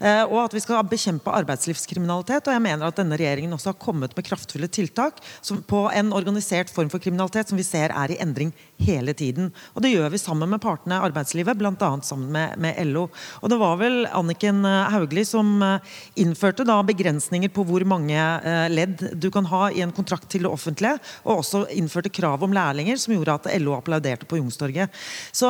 Eh, 0.00 0.24
og 0.28 0.38
at 0.44 0.56
vi 0.56 0.62
skal 0.62 0.84
bekjempe 0.86 1.32
arbeidslivskriminalitet. 1.32 2.46
Og 2.46 2.56
jeg 2.56 2.64
mener 2.64 2.88
at 2.88 2.98
denne 2.98 3.18
regjeringen 3.18 3.56
også 3.56 3.72
har 3.72 3.80
kommet 3.82 4.14
med 4.16 4.26
kraftfulle 4.26 4.68
tiltak 4.72 5.20
på 5.68 5.82
en 5.92 6.11
organisert 6.16 6.70
form 6.72 6.90
for 6.92 7.02
kriminalitet 7.02 7.50
som 7.50 7.58
vi 7.58 7.66
ser 7.66 7.92
er 7.94 8.12
i 8.12 8.18
endring 8.22 8.52
hele 8.82 9.14
tiden. 9.16 9.50
Og 9.74 9.84
det 9.84 9.92
gjør 9.92 10.10
vi 10.12 10.20
sammen 10.20 10.50
med 10.50 10.62
partene 10.62 10.98
i 10.98 11.06
arbeidslivet, 11.06 11.58
bl.a. 11.58 11.90
sammen 12.04 12.30
med, 12.34 12.56
med, 12.62 12.78
LO. 12.90 13.06
Og 13.40 13.52
det 13.52 13.58
var 13.60 13.78
vel 13.80 14.06
Anniken 14.10 14.64
eh, 14.68 14.92
Hauglie 14.92 15.26
som 15.28 15.54
eh, 15.62 15.92
innførte 16.22 16.66
da 16.68 16.78
begrensninger 16.86 17.52
på 17.52 17.64
hvor 17.68 17.84
mange 17.88 18.16
eh, 18.18 18.66
ledd 18.72 19.04
du 19.20 19.28
kan 19.34 19.46
ha 19.50 19.68
i 19.70 19.82
en 19.84 19.94
kontrakt 19.94 20.28
til 20.32 20.46
det 20.46 20.52
offentlige, 20.52 20.98
og 21.24 21.42
også 21.42 21.64
innførte 21.76 22.12
krav 22.12 22.42
om 22.44 22.54
lærlinger, 22.54 22.98
som 23.00 23.14
gjorde 23.14 23.38
at 23.38 23.50
LO 23.62 23.76
applauderte 23.76 24.28
på 24.28 24.38
Youngstorget. 24.40 24.92
Så, 25.32 25.48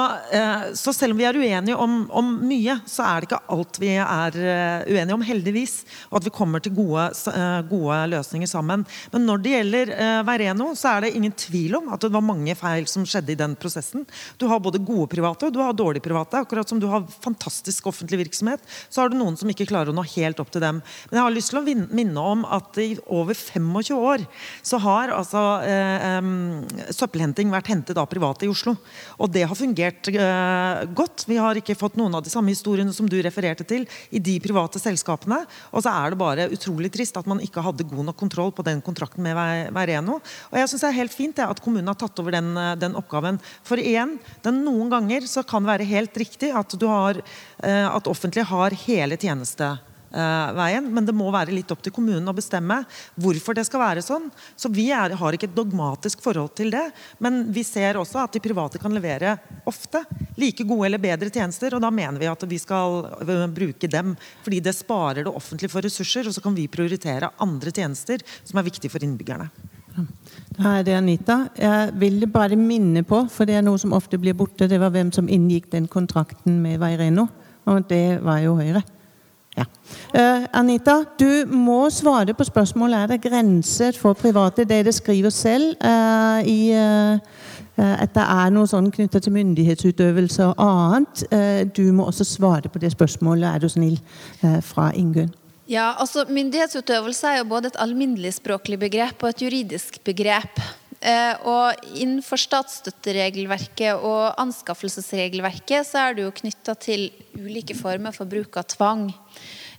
så, 0.78 0.92
selv 0.94 1.14
om 1.14 1.20
vi 1.20 1.26
er 1.26 1.36
uenige 1.38 1.76
om, 1.78 2.02
om, 2.10 2.28
mye, 2.46 2.78
så 2.88 3.04
er 3.06 3.22
det 3.22 3.28
ikke 3.28 3.40
alt 3.54 3.78
vi 3.80 3.92
er 4.00 4.36
uenige 4.88 5.16
om, 5.16 5.24
heldigvis. 5.24 5.74
Og 6.10 6.18
at 6.20 6.26
vi 6.26 6.34
kommer 6.34 6.62
til 6.62 6.74
gode, 6.76 7.08
gode 7.70 7.98
løsninger 8.12 8.50
sammen. 8.50 8.84
Men 9.12 9.26
når 9.28 9.42
det 9.42 9.54
gjelder 9.54 9.92
Veireno, 10.52 10.74
så 10.76 10.92
er 10.92 11.04
det 11.04 11.16
ingen 11.16 11.32
tvil 11.32 11.76
om 11.78 11.88
at 11.94 12.02
det 12.02 12.12
var 12.12 12.24
mange 12.24 12.54
feil 12.58 12.86
som 12.90 13.04
skjedde 13.08 13.32
i 13.32 13.38
den 13.38 13.54
prosessen. 13.56 14.04
Du 14.38 14.46
har 14.50 14.60
både 14.60 14.80
gode 14.82 15.08
private 15.12 15.48
og 15.48 15.54
du 15.54 15.60
har 15.62 15.72
dårlige 15.72 16.04
private. 16.04 16.42
Akkurat 16.42 16.68
som 16.68 16.80
du 16.80 16.86
har 16.90 17.06
fantastisk 17.22 17.86
offentlig 17.88 18.26
virksomhet, 18.26 18.60
så 18.88 19.02
har 19.02 19.10
du 19.10 19.16
noen 19.16 19.36
som 19.38 19.48
ikke 19.48 19.66
klarer 19.70 19.92
å 19.92 19.96
nå 19.96 20.04
helt 20.14 20.40
opp 20.42 20.52
til 20.52 20.62
dem. 20.62 20.82
Men 21.08 21.18
jeg 21.18 21.24
har 21.24 21.34
lyst 21.34 21.52
til 21.52 21.60
å 21.60 21.64
minne 21.96 22.26
om 22.32 22.44
at 22.44 22.78
i 22.82 22.90
over 23.06 23.36
25 23.38 23.96
år 23.96 24.26
så 24.62 24.80
har 24.82 25.14
altså 25.14 25.42
eh, 25.66 26.92
søppelhenting 26.92 27.52
vært 27.52 27.72
hentet 27.72 27.98
av 27.98 28.10
private 28.10 28.46
i 28.46 28.52
Oslo. 28.52 28.76
Og 29.18 29.32
det 29.32 29.46
har 29.48 29.58
fungert 29.58 30.12
eh, 30.12 30.84
godt. 30.92 31.26
Vi 31.30 31.40
har 31.40 31.58
ikke 31.58 31.78
fått 31.78 31.98
noen 32.00 32.18
av 32.18 32.24
de 32.24 32.32
samme 32.32 32.52
historiene 32.52 32.94
som 32.94 33.08
du 33.08 33.18
refererte 33.24 33.66
til 33.68 33.86
i 34.10 34.20
de 34.22 34.38
private 34.44 34.80
selskapene. 34.82 35.42
Og 35.72 35.84
så 35.84 35.94
er 35.94 36.12
det 36.12 36.20
bare 36.20 36.50
utrolig 36.52 36.92
trist 36.92 37.16
at 37.18 37.28
man 37.30 37.40
ikke 37.42 37.64
hadde 37.64 37.88
god 37.88 38.10
nok 38.10 38.20
kontroll 38.20 38.52
på 38.54 38.64
den 38.66 38.82
kontrakten 38.84 39.24
med 39.24 39.72
Veireno. 39.72 40.20
Og 40.50 40.58
jeg 40.58 40.70
synes 40.70 40.84
det 40.84 40.90
er 40.90 41.00
helt 41.00 41.14
fint 41.16 41.38
det, 41.38 41.46
at 41.46 41.62
kommunen 41.62 41.90
har 41.92 41.98
tatt 42.00 42.18
over 42.22 42.34
den, 42.34 42.52
den 42.80 42.98
oppgaven. 42.98 43.40
For 43.66 43.80
igjen, 43.80 44.18
noen 44.48 44.90
ganger 44.92 45.26
så 45.30 45.44
kan 45.46 45.64
det 45.64 45.72
være 45.72 45.88
helt 45.92 46.18
riktig 46.20 46.52
at, 46.56 46.76
har, 46.82 47.22
eh, 47.62 47.86
at 47.88 48.10
offentlig 48.10 48.44
har 48.48 48.76
hele 48.84 49.16
tjenesteveien, 49.16 50.86
men 50.92 51.06
det 51.08 51.14
må 51.16 51.30
være 51.32 51.54
litt 51.54 51.70
opp 51.72 51.82
til 51.84 51.94
kommunen 51.94 52.28
å 52.28 52.36
bestemme 52.36 52.82
hvorfor 53.20 53.56
det 53.56 53.64
skal 53.68 53.82
være 53.84 54.04
sånn. 54.04 54.28
Så 54.56 54.70
Vi 54.72 54.90
er, 54.92 55.16
har 55.16 55.36
ikke 55.36 55.48
et 55.48 55.56
dogmatisk 55.56 56.22
forhold 56.24 56.54
til 56.58 56.72
det, 56.74 56.84
men 57.22 57.44
vi 57.52 57.64
ser 57.66 58.00
også 58.00 58.22
at 58.24 58.36
de 58.36 58.44
private 58.44 58.80
kan 58.82 58.92
levere 58.92 59.36
ofte 59.68 60.04
like 60.36 60.66
gode 60.68 60.90
eller 60.90 61.02
bedre 61.02 61.32
tjenester, 61.32 61.76
og 61.76 61.84
da 61.84 61.90
mener 61.90 62.20
vi 62.20 62.30
at 62.30 62.48
vi 62.48 62.60
skal 62.60 63.04
eh, 63.24 63.46
bruke 63.52 63.90
dem. 63.90 64.16
Fordi 64.44 64.62
det 64.64 64.76
sparer 64.78 65.24
det 65.24 65.32
offentlige 65.32 65.72
for 65.72 65.84
ressurser, 65.84 66.28
og 66.28 66.36
så 66.36 66.44
kan 66.44 66.56
vi 66.56 66.70
prioritere 66.70 67.32
andre 67.40 67.72
tjenester 67.72 68.24
som 68.42 68.60
er 68.60 68.68
viktige 68.68 68.92
for 68.92 69.04
innbyggerne. 69.04 69.50
Da 70.56 70.78
er 70.78 70.82
det 70.86 70.96
Anita. 70.96 71.38
Jeg 71.58 71.92
vil 72.00 72.26
bare 72.30 72.56
minne 72.56 73.02
på, 73.02 73.26
for 73.30 73.48
det 73.48 73.56
er 73.58 73.64
noe 73.64 73.80
som 73.80 73.92
ofte 73.96 74.18
blir 74.20 74.36
borte, 74.36 74.68
det 74.68 74.80
var 74.80 74.92
hvem 74.94 75.12
som 75.12 75.28
inngikk 75.28 75.70
den 75.72 75.88
kontrakten 75.88 76.60
med 76.62 76.80
Veireno. 76.82 77.26
Og 77.64 77.86
det 77.90 78.18
var 78.24 78.42
jo 78.42 78.56
Høyre. 78.58 78.82
Ja. 79.56 79.64
Uh, 80.16 80.46
Anita, 80.52 81.02
du 81.20 81.44
må 81.46 81.90
svare 81.92 82.32
på 82.34 82.44
spørsmålet 82.44 82.98
er 82.98 83.10
det 83.10 83.20
grenser 83.26 83.92
for 84.00 84.16
private. 84.16 84.64
Det 84.64 84.84
det 84.86 84.94
skriver 84.94 85.30
selv 85.30 85.74
uh, 85.84 86.40
i, 86.48 86.72
uh, 86.72 87.18
at 87.76 88.14
det 88.14 88.24
er 88.24 88.54
noe 88.54 88.68
sånn 88.68 88.90
knyttet 88.92 89.22
til 89.26 89.36
myndighetsutøvelse 89.36 90.46
og 90.46 90.64
annet. 90.64 91.24
Du 91.76 91.84
må 91.92 92.08
også 92.08 92.24
svare 92.24 92.68
på 92.68 92.80
det 92.80 92.92
spørsmålet, 92.92 93.48
er 93.48 93.58
du 93.58 93.68
snill, 93.68 94.00
fra 94.62 94.90
Ingunn. 94.96 95.32
Ja, 95.70 95.92
altså 95.94 96.24
Myndighetsutøvelse 96.26 97.28
er 97.28 97.36
jo 97.38 97.50
både 97.52 97.70
et 97.70 97.78
alminnelig 97.82 98.34
språklig 98.40 98.80
begrep 98.82 99.22
og 99.22 99.30
et 99.30 99.44
juridisk 99.44 100.00
begrep. 100.02 100.58
Eh, 100.98 101.34
og 101.46 101.78
Innenfor 101.98 102.38
statsstøtteregelverket 102.38 104.02
og 104.02 104.34
anskaffelsesregelverket 104.42 105.86
så 105.86 106.08
er 106.08 106.18
det 106.18 106.26
jo 106.26 106.34
knytta 106.34 106.74
til 106.82 107.08
ulike 107.38 107.76
former 107.78 108.14
for 108.14 108.26
bruk 108.30 108.58
av 108.58 108.66
tvang. 108.74 109.08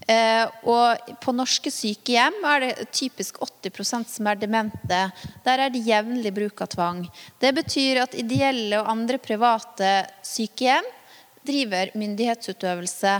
Eh, 0.07 0.47
og 0.67 1.13
På 1.23 1.35
norske 1.35 1.71
sykehjem 1.71 2.39
er 2.47 2.63
det 2.63 2.87
typisk 2.95 3.43
80 3.43 4.07
som 4.07 4.27
er 4.27 4.39
demente. 4.39 5.03
Der 5.43 5.67
er 5.67 5.71
det 5.71 5.83
jevnlig 5.83 6.31
bruk 6.35 6.63
av 6.63 6.71
tvang. 6.75 7.05
Det 7.39 7.53
betyr 7.55 8.05
at 8.07 8.15
ideelle 8.15 8.79
og 8.79 8.91
andre 8.91 9.19
private 9.19 9.95
sykehjem 10.23 10.87
driver 11.43 11.91
myndighetsutøvelse. 11.99 13.19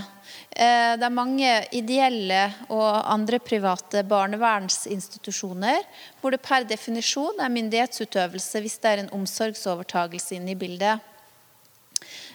Eh, 0.53 0.93
det 0.99 1.05
er 1.07 1.13
mange 1.13 1.49
ideelle 1.73 2.43
og 2.69 3.09
andre 3.09 3.39
private 3.41 4.03
barnevernsinstitusjoner 4.05 5.79
hvor 6.21 6.35
det 6.35 6.43
per 6.45 6.67
definisjon 6.69 7.41
er 7.41 7.53
myndighetsutøvelse 7.53 8.61
hvis 8.61 8.77
det 8.83 8.91
er 8.91 9.01
en 9.01 9.09
omsorgsovertagelse 9.17 10.37
inne 10.37 10.53
i 10.53 10.59
bildet. 10.59 11.01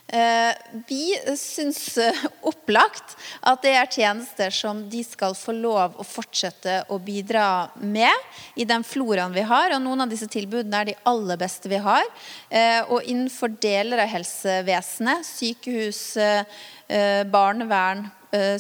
Eh, 0.09 0.55
vi 0.87 1.19
syns 1.37 1.99
eh, 1.99 2.21
opplagt 2.49 3.13
at 3.45 3.61
det 3.61 3.75
er 3.77 3.91
tjenester 3.93 4.55
som 4.57 4.81
de 4.89 5.03
skal 5.05 5.35
få 5.37 5.53
lov 5.53 5.99
å 6.01 6.07
fortsette 6.07 6.79
å 6.89 6.97
bidra 6.97 7.69
med 7.85 8.57
i 8.57 8.65
den 8.65 8.87
floraen 8.89 9.37
vi 9.37 9.45
har. 9.45 9.75
Og 9.77 9.83
noen 9.85 10.07
av 10.07 10.09
disse 10.09 10.31
tilbudene 10.33 10.81
er 10.81 10.91
de 10.91 10.97
aller 11.13 11.41
beste 11.41 11.69
vi 11.69 11.83
har. 11.85 12.09
Eh, 12.49 12.81
og 12.89 13.05
innenfor 13.05 13.53
deler 13.61 14.07
av 14.07 14.13
helsevesenet, 14.15 15.29
sykehus, 15.29 16.01
barnevern, 17.29 18.07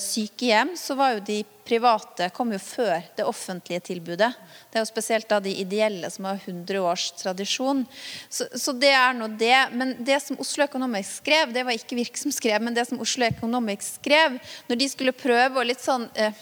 sykehjem, 0.01 0.71
så 0.81 0.95
var 0.97 1.17
jo 1.17 1.25
de 1.27 1.43
private 1.69 2.31
kom 2.33 2.53
jo 2.55 2.59
før 2.63 3.03
det 3.17 3.27
offentlige 3.29 3.83
tilbudet. 3.91 4.31
Det 4.71 4.79
er 4.79 4.85
jo 4.85 4.89
spesielt 4.89 5.29
da 5.29 5.41
de 5.45 5.53
ideelle 5.61 6.09
som 6.13 6.29
har 6.29 6.41
100 6.41 6.81
års 6.81 7.11
tradisjon. 7.19 7.85
Så, 8.31 8.49
så 8.57 8.73
det 8.73 8.95
er 8.97 9.17
nå 9.17 9.29
det. 9.41 9.57
Men 9.77 9.97
det 10.05 10.21
som 10.25 10.41
Oslo 10.41 10.65
Economics 10.65 11.19
skrev, 11.21 11.53
det 11.53 11.67
var 11.69 11.77
ikke 11.77 11.99
Virk 11.99 12.21
som 12.21 12.33
skrev, 12.35 12.63
men 12.65 12.77
det 12.77 12.87
som 12.89 13.01
Oslo 13.05 13.27
Economics 13.29 13.97
skrev, 13.99 14.39
når 14.71 14.81
de 14.81 14.89
skulle 14.93 15.17
prøve 15.17 15.61
å 15.61 15.67
litt 15.67 15.85
sånn 15.85 16.09
eh, 16.17 16.33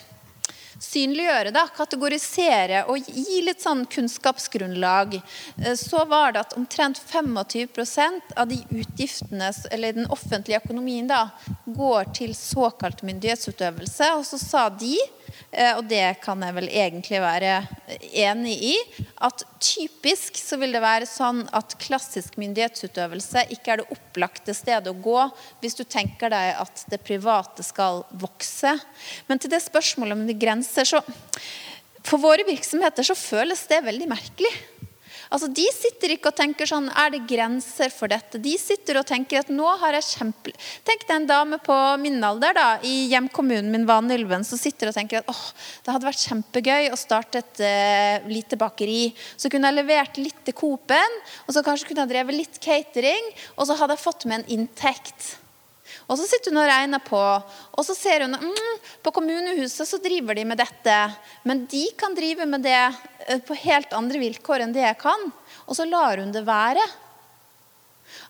synliggjøre, 0.82 1.52
da, 1.54 1.66
kategorisere 1.76 2.84
og 2.90 3.08
gi 3.08 3.40
litt 3.46 3.62
sånn 3.64 3.84
kunnskapsgrunnlag, 3.90 5.18
eh, 5.18 5.74
så 5.78 6.04
var 6.08 6.34
det 6.34 6.44
at 6.44 6.56
omtrent 6.58 7.00
25% 7.00 8.34
av 8.36 8.50
de 8.50 8.60
utgiftene, 8.70 9.52
eller 9.70 9.96
den 9.96 10.10
offentlige 10.12 10.60
økonomien, 10.64 11.08
da, 11.08 11.30
går 11.66 12.12
til 12.16 12.34
såkalt 12.36 13.02
myndighetsutøvelse. 13.06 14.12
Og 14.18 14.26
så 14.28 14.40
sa 14.40 14.68
de 14.70 14.96
og 15.76 15.84
det 15.88 16.18
kan 16.22 16.42
jeg 16.44 16.54
vel 16.56 16.68
egentlig 16.68 17.20
være 17.22 17.52
enig 18.26 18.56
i, 18.70 18.74
at 19.24 19.44
typisk 19.62 20.36
så 20.40 20.58
vil 20.60 20.74
det 20.76 20.82
være 20.84 21.08
sånn 21.08 21.44
at 21.56 21.76
klassisk 21.82 22.36
myndighetsutøvelse 22.40 23.46
ikke 23.56 23.74
er 23.74 23.82
det 23.82 23.96
opplagte 23.96 24.54
stedet 24.56 24.92
å 24.92 24.98
gå 25.00 25.18
hvis 25.62 25.78
du 25.78 25.84
tenker 25.84 26.32
deg 26.32 26.60
at 26.60 26.84
det 26.92 27.02
private 27.06 27.64
skal 27.66 28.04
vokse. 28.20 28.76
Men 29.28 29.40
til 29.40 29.52
det 29.52 29.62
spørsmålet 29.64 30.18
om 30.18 30.26
de 30.28 30.36
grenser, 30.36 30.88
så 30.88 31.02
For 32.06 32.22
våre 32.22 32.44
virksomheter 32.46 33.02
så 33.02 33.16
føles 33.18 33.64
det 33.66 33.80
veldig 33.82 34.06
merkelig. 34.06 34.52
Altså, 35.30 35.48
De 35.52 35.64
sitter 35.74 36.14
ikke 36.14 36.30
og 36.30 36.38
tenker 36.38 36.68
sånn 36.68 36.88
Er 36.92 37.12
det 37.14 37.24
grenser 37.28 37.92
for 37.94 38.10
dette? 38.12 38.40
De 38.42 38.54
sitter 38.60 39.00
og 39.00 39.06
tenker 39.08 39.40
at 39.42 39.52
nå 39.52 39.68
har 39.82 39.96
jeg 39.98 40.08
kjempe... 40.10 40.54
Tenk 40.86 41.06
deg 41.06 41.14
en 41.16 41.28
dame 41.28 41.58
på 41.62 41.76
min 42.02 42.18
alder 42.24 42.56
da, 42.56 42.66
i 42.86 43.08
hjemkommunen 43.12 43.70
min 43.72 43.86
Vanylven 43.88 44.44
som 44.46 44.60
sitter 44.60 44.90
og 44.90 44.96
tenker 44.96 45.22
at 45.22 45.30
åh, 45.32 45.44
det 45.84 45.94
hadde 45.94 46.08
vært 46.08 46.26
kjempegøy 46.26 46.90
å 46.92 47.00
starte 47.00 47.42
et 47.42 47.62
uh, 47.64 48.28
lite 48.30 48.58
bakeri. 48.60 49.08
Så 49.36 49.50
kunne 49.52 49.70
jeg 49.70 49.80
levert 49.80 50.20
litt 50.20 50.38
til 50.46 50.56
Coop-en, 50.56 51.18
og 51.46 51.56
så 51.56 51.64
kanskje 51.66 51.90
kunne 51.90 52.06
jeg 52.06 52.14
drevet 52.14 52.40
litt 52.42 52.60
catering, 52.62 53.32
og 53.56 53.68
så 53.68 53.78
hadde 53.80 53.96
jeg 53.96 54.06
fått 54.06 54.28
med 54.30 54.42
en 54.42 54.56
inntekt. 54.60 55.34
Og 56.06 56.18
så 56.20 56.26
sitter 56.28 56.52
hun 56.54 56.62
og 56.62 56.68
regner 56.70 57.02
på, 57.02 57.18
og 57.18 57.86
så 57.86 57.94
ser 57.98 58.22
hun 58.26 58.36
mm, 58.38 58.74
på 59.02 59.12
kommunehuset 59.14 59.88
så 59.90 59.98
driver 60.02 60.38
de 60.38 60.44
med 60.46 60.60
dette. 60.60 60.98
Men 61.42 61.64
de 61.70 61.82
kan 61.98 62.14
drive 62.14 62.46
med 62.46 62.62
det 62.66 62.78
eh, 62.78 63.42
på 63.42 63.56
helt 63.64 63.96
andre 63.96 64.22
vilkår 64.22 64.62
enn 64.62 64.76
det 64.76 64.84
jeg 64.84 65.00
kan. 65.02 65.26
Og 65.66 65.78
så 65.78 65.88
lar 65.88 66.22
hun 66.22 66.30
det 66.34 66.44
være. 66.46 66.84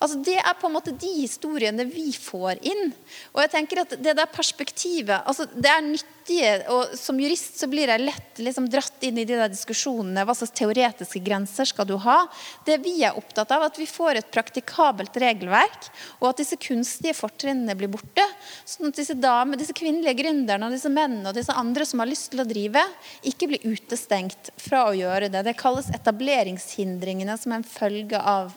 Altså, 0.01 0.18
det 0.24 0.36
er 0.40 0.59
på 0.59 0.68
en 0.68 0.76
måte 0.76 0.92
de 0.92 1.12
historiene 1.22 1.86
vi 1.88 2.11
får 2.12 2.61
inn. 2.66 2.90
Og 3.34 3.40
jeg 3.44 3.53
tenker 3.55 3.82
at 3.82 3.97
Det 3.97 4.12
der 4.16 4.28
perspektivet 4.28 5.24
altså, 5.24 5.47
det 5.55 5.70
er 5.70 5.84
nyttige, 5.84 6.53
og 6.72 6.97
Som 6.99 7.20
jurist 7.22 7.61
så 7.61 7.68
blir 7.70 7.88
jeg 7.88 8.03
lett 8.03 8.40
liksom, 8.42 8.66
dratt 8.70 9.05
inn 9.07 9.20
i 9.22 9.24
de 9.28 9.36
der 9.38 9.53
diskusjonene. 9.53 10.24
Hva 10.26 10.34
slags 10.34 10.55
teoretiske 10.59 11.22
grenser 11.24 11.68
skal 11.70 11.86
du 11.88 11.94
ha? 12.03 12.18
Det 12.66 12.80
vi 12.82 12.97
er 13.07 13.16
opptatt 13.16 13.55
av, 13.55 13.68
at 13.68 13.78
vi 13.78 13.86
får 13.86 14.20
et 14.20 14.32
praktikabelt 14.34 15.16
regelverk, 15.22 15.88
og 16.18 16.32
at 16.32 16.42
disse 16.42 16.59
kunstige 16.61 17.14
fortrinnene 17.14 17.76
blir 17.78 17.92
borte. 17.92 18.26
Sånn 18.66 18.90
at 18.90 18.99
disse 18.99 19.14
damer, 19.14 19.61
disse 19.61 19.76
kvinnelige 19.76 20.18
gründerne 20.18 20.66
og 20.66 20.74
disse 20.74 20.90
mennene 20.90 21.30
og 21.30 21.38
disse 21.38 21.55
andre 21.55 21.86
som 21.86 22.03
har 22.03 22.11
lyst 22.11 22.32
til 22.34 22.42
å 22.42 22.49
drive, 22.49 22.82
ikke 23.22 23.53
blir 23.53 23.70
utestengt 23.70 24.51
fra 24.61 24.88
å 24.90 24.97
gjøre 24.99 25.30
det. 25.30 25.47
Det 25.47 25.59
kalles 25.62 25.92
etableringshindringene 25.94 27.38
som 27.38 27.55
er 27.55 27.62
en 27.62 27.70
følge 27.70 28.20
av 28.20 28.55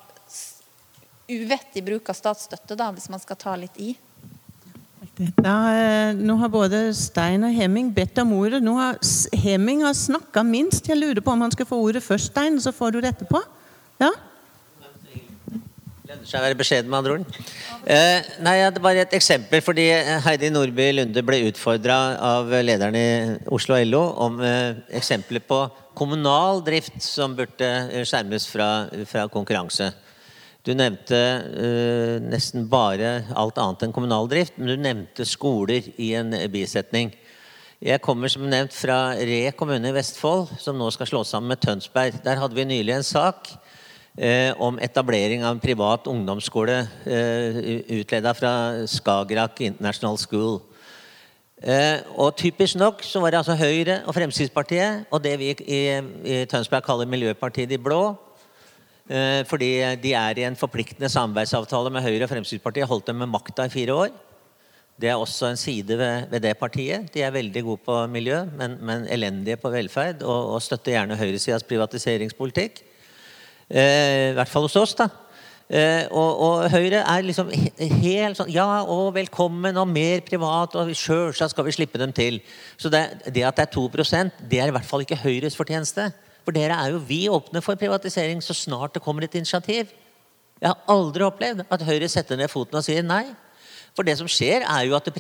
uvettig 1.30 1.84
bruk 1.86 2.10
av 2.12 2.18
statsstøtte, 2.18 2.78
da, 2.80 2.90
hvis 2.96 3.10
man 3.12 3.22
skal 3.22 3.40
ta 3.40 3.56
litt 3.60 3.78
i. 3.80 3.94
Da, 5.20 5.56
eh, 5.76 6.14
nå 6.16 6.38
har 6.40 6.52
både 6.52 6.80
Stein 6.96 7.44
og 7.44 7.52
Hemming 7.52 7.90
bedt 7.92 8.22
om 8.22 8.32
ordet. 8.38 8.62
Nå 8.64 8.78
har 8.78 9.00
Hemming 9.36 9.84
har 9.84 9.94
snakka 9.94 10.46
minst. 10.48 10.88
Jeg 10.88 11.00
lurer 11.00 11.20
på 11.20 11.34
om 11.34 11.42
han 11.44 11.52
skal 11.52 11.68
få 11.68 11.80
ordet 11.84 12.04
først, 12.04 12.32
Stein, 12.32 12.60
så 12.64 12.72
får 12.72 12.94
du 12.94 13.02
det 13.02 13.12
etterpå. 13.14 13.42
Ja? 14.00 14.14
Lønner 16.10 16.26
seg 16.26 16.40
å 16.40 16.46
være 16.48 16.58
beskjeden, 16.58 16.90
med 16.90 17.02
andre 17.02 17.18
ord. 17.20 17.42
Eh, 17.86 18.30
nei, 18.42 18.56
Det 18.72 18.82
var 18.82 18.96
et 18.96 19.14
eksempel 19.14 19.62
fordi 19.62 19.92
Heidi 20.24 20.50
Nordby 20.50 20.88
Lunde 20.96 21.22
ble 21.22 21.44
utfordra 21.52 22.18
av 22.18 22.50
lederen 22.50 22.96
i 22.96 23.10
Oslo 23.52 23.76
LO 23.76 24.02
om 24.26 24.40
eh, 24.42 24.80
eksempler 24.90 25.44
på 25.44 25.66
kommunal 25.94 26.64
drift 26.64 26.98
som 27.04 27.36
burde 27.36 28.06
skjermes 28.08 28.48
fra, 28.48 28.88
fra 29.06 29.28
konkurranse. 29.28 29.92
Du 30.68 30.74
nevnte 30.76 31.16
uh, 31.16 32.20
nesten 32.20 32.66
bare 32.68 33.22
alt 33.32 33.60
annet 33.62 33.86
enn 33.86 33.94
kommunal 33.96 34.28
drift, 34.28 34.58
men 34.60 34.68
du 34.68 34.82
nevnte 34.84 35.28
skoler 35.28 35.88
i 35.96 36.12
en 36.20 36.36
bisetning. 36.52 37.14
Jeg 37.80 38.04
kommer 38.04 38.28
som 38.28 38.44
nevnt 38.44 38.76
fra 38.76 39.14
Re 39.16 39.54
kommune 39.56 39.88
i 39.88 39.96
Vestfold, 39.96 40.52
som 40.60 40.76
nå 40.76 40.90
skal 40.92 41.08
slås 41.08 41.32
sammen 41.32 41.54
med 41.54 41.64
Tønsberg. 41.64 42.20
Der 42.26 42.42
hadde 42.42 42.58
vi 42.58 42.68
nylig 42.68 42.98
en 42.98 43.08
sak 43.08 43.54
uh, 43.56 44.52
om 44.60 44.82
etablering 44.84 45.48
av 45.48 45.56
en 45.56 45.64
privat 45.64 46.12
ungdomsskole 46.12 46.82
uh, 47.08 47.64
utleda 48.02 48.36
fra 48.36 48.54
Skagerrak 48.84 49.64
International 49.64 50.20
School. 50.20 50.60
Eh, 51.60 52.00
og 52.16 52.38
Typisk 52.40 52.78
nok 52.80 53.02
så 53.04 53.20
var 53.20 53.34
det 53.34 53.42
altså 53.42 53.58
Høyre 53.60 53.98
og 54.08 54.16
Fremskrittspartiet 54.16 55.10
og 55.12 55.20
det 55.26 55.34
vi 55.42 55.50
i, 55.52 55.82
i 56.24 56.38
Tønsberg 56.48 56.86
kaller 56.86 57.10
Miljøpartiet 57.12 57.68
De 57.68 57.76
Blå, 57.76 58.14
Eh, 58.14 58.29
fordi 59.50 59.70
de 60.04 60.12
er 60.14 60.38
i 60.38 60.44
en 60.46 60.58
forpliktende 60.60 61.10
samarbeidsavtale 61.10 61.90
med 61.90 62.04
Høyre 62.06 62.28
og 62.28 62.30
Fremskrittspartiet. 62.30 62.86
Holdt 62.86 63.08
dem 63.10 63.18
med 63.24 63.32
makta 63.34 63.66
i 63.66 63.72
fire 63.74 63.96
år. 64.06 64.12
Det 65.00 65.08
er 65.08 65.16
også 65.16 65.48
en 65.48 65.58
side 65.58 65.98
ved, 65.98 66.28
ved 66.32 66.44
det 66.44 66.58
partiet. 66.60 67.08
De 67.14 67.22
er 67.24 67.32
veldig 67.32 67.64
gode 67.64 67.82
på 67.86 67.96
miljø, 68.12 68.44
men, 68.58 68.76
men 68.84 69.08
elendige 69.08 69.58
på 69.58 69.72
velferd. 69.72 70.24
Og, 70.24 70.54
og 70.54 70.62
støtter 70.62 70.98
gjerne 70.98 71.18
høyresidas 71.18 71.64
privatiseringspolitikk. 71.64 72.82
Eh, 73.70 74.32
I 74.32 74.36
hvert 74.36 74.52
fall 74.52 74.68
hos 74.68 74.76
oss, 74.76 74.98
da. 75.00 75.08
Eh, 75.70 76.08
og, 76.12 76.40
og, 76.42 76.64
Høyre 76.74 77.04
er 77.06 77.22
liksom 77.22 77.52
helt 77.54 78.40
sånn 78.40 78.50
Ja, 78.50 78.82
og 78.82 79.14
velkommen, 79.16 79.78
og 79.78 79.88
mer 79.88 80.24
privat, 80.26 80.76
og 80.76 80.90
sjølsagt 80.98 81.54
skal 81.54 81.68
vi 81.68 81.76
slippe 81.78 82.02
dem 82.02 82.12
til. 82.16 82.42
Så 82.76 82.92
det, 82.92 83.06
det 83.30 83.46
at 83.48 83.62
det 83.62 83.68
er 83.70 83.76
2% 83.78 84.44
det 84.50 84.60
er 84.60 84.72
i 84.72 84.76
hvert 84.76 84.90
fall 84.90 85.06
ikke 85.06 85.22
Høyres 85.22 85.56
fortjeneste. 85.56 86.10
For 86.50 86.58
dere 86.58 86.74
er 86.82 86.96
jo 86.96 87.04
vi 87.06 87.28
åpne 87.30 87.62
for 87.62 87.78
privatisering 87.78 88.40
så 88.42 88.56
snart 88.58 88.96
det 88.96 89.04
kommer 89.06 89.22
et 89.22 89.36
initiativ. 89.38 89.92
Jeg 90.58 90.72
har 90.72 90.80
aldri 90.90 91.22
opplevd 91.22 91.62
at 91.62 91.84
Høyre 91.86 92.08
setter 92.10 92.40
ned 92.40 92.50
foten 92.50 92.80
og 92.80 92.82
sier 92.88 93.06
nei. 93.06 93.28
For 93.94 94.08
det 94.08 94.16
som 94.18 94.26
skjer, 94.30 94.66
er 94.66 94.88
jo 94.88 94.96
at 94.98 95.12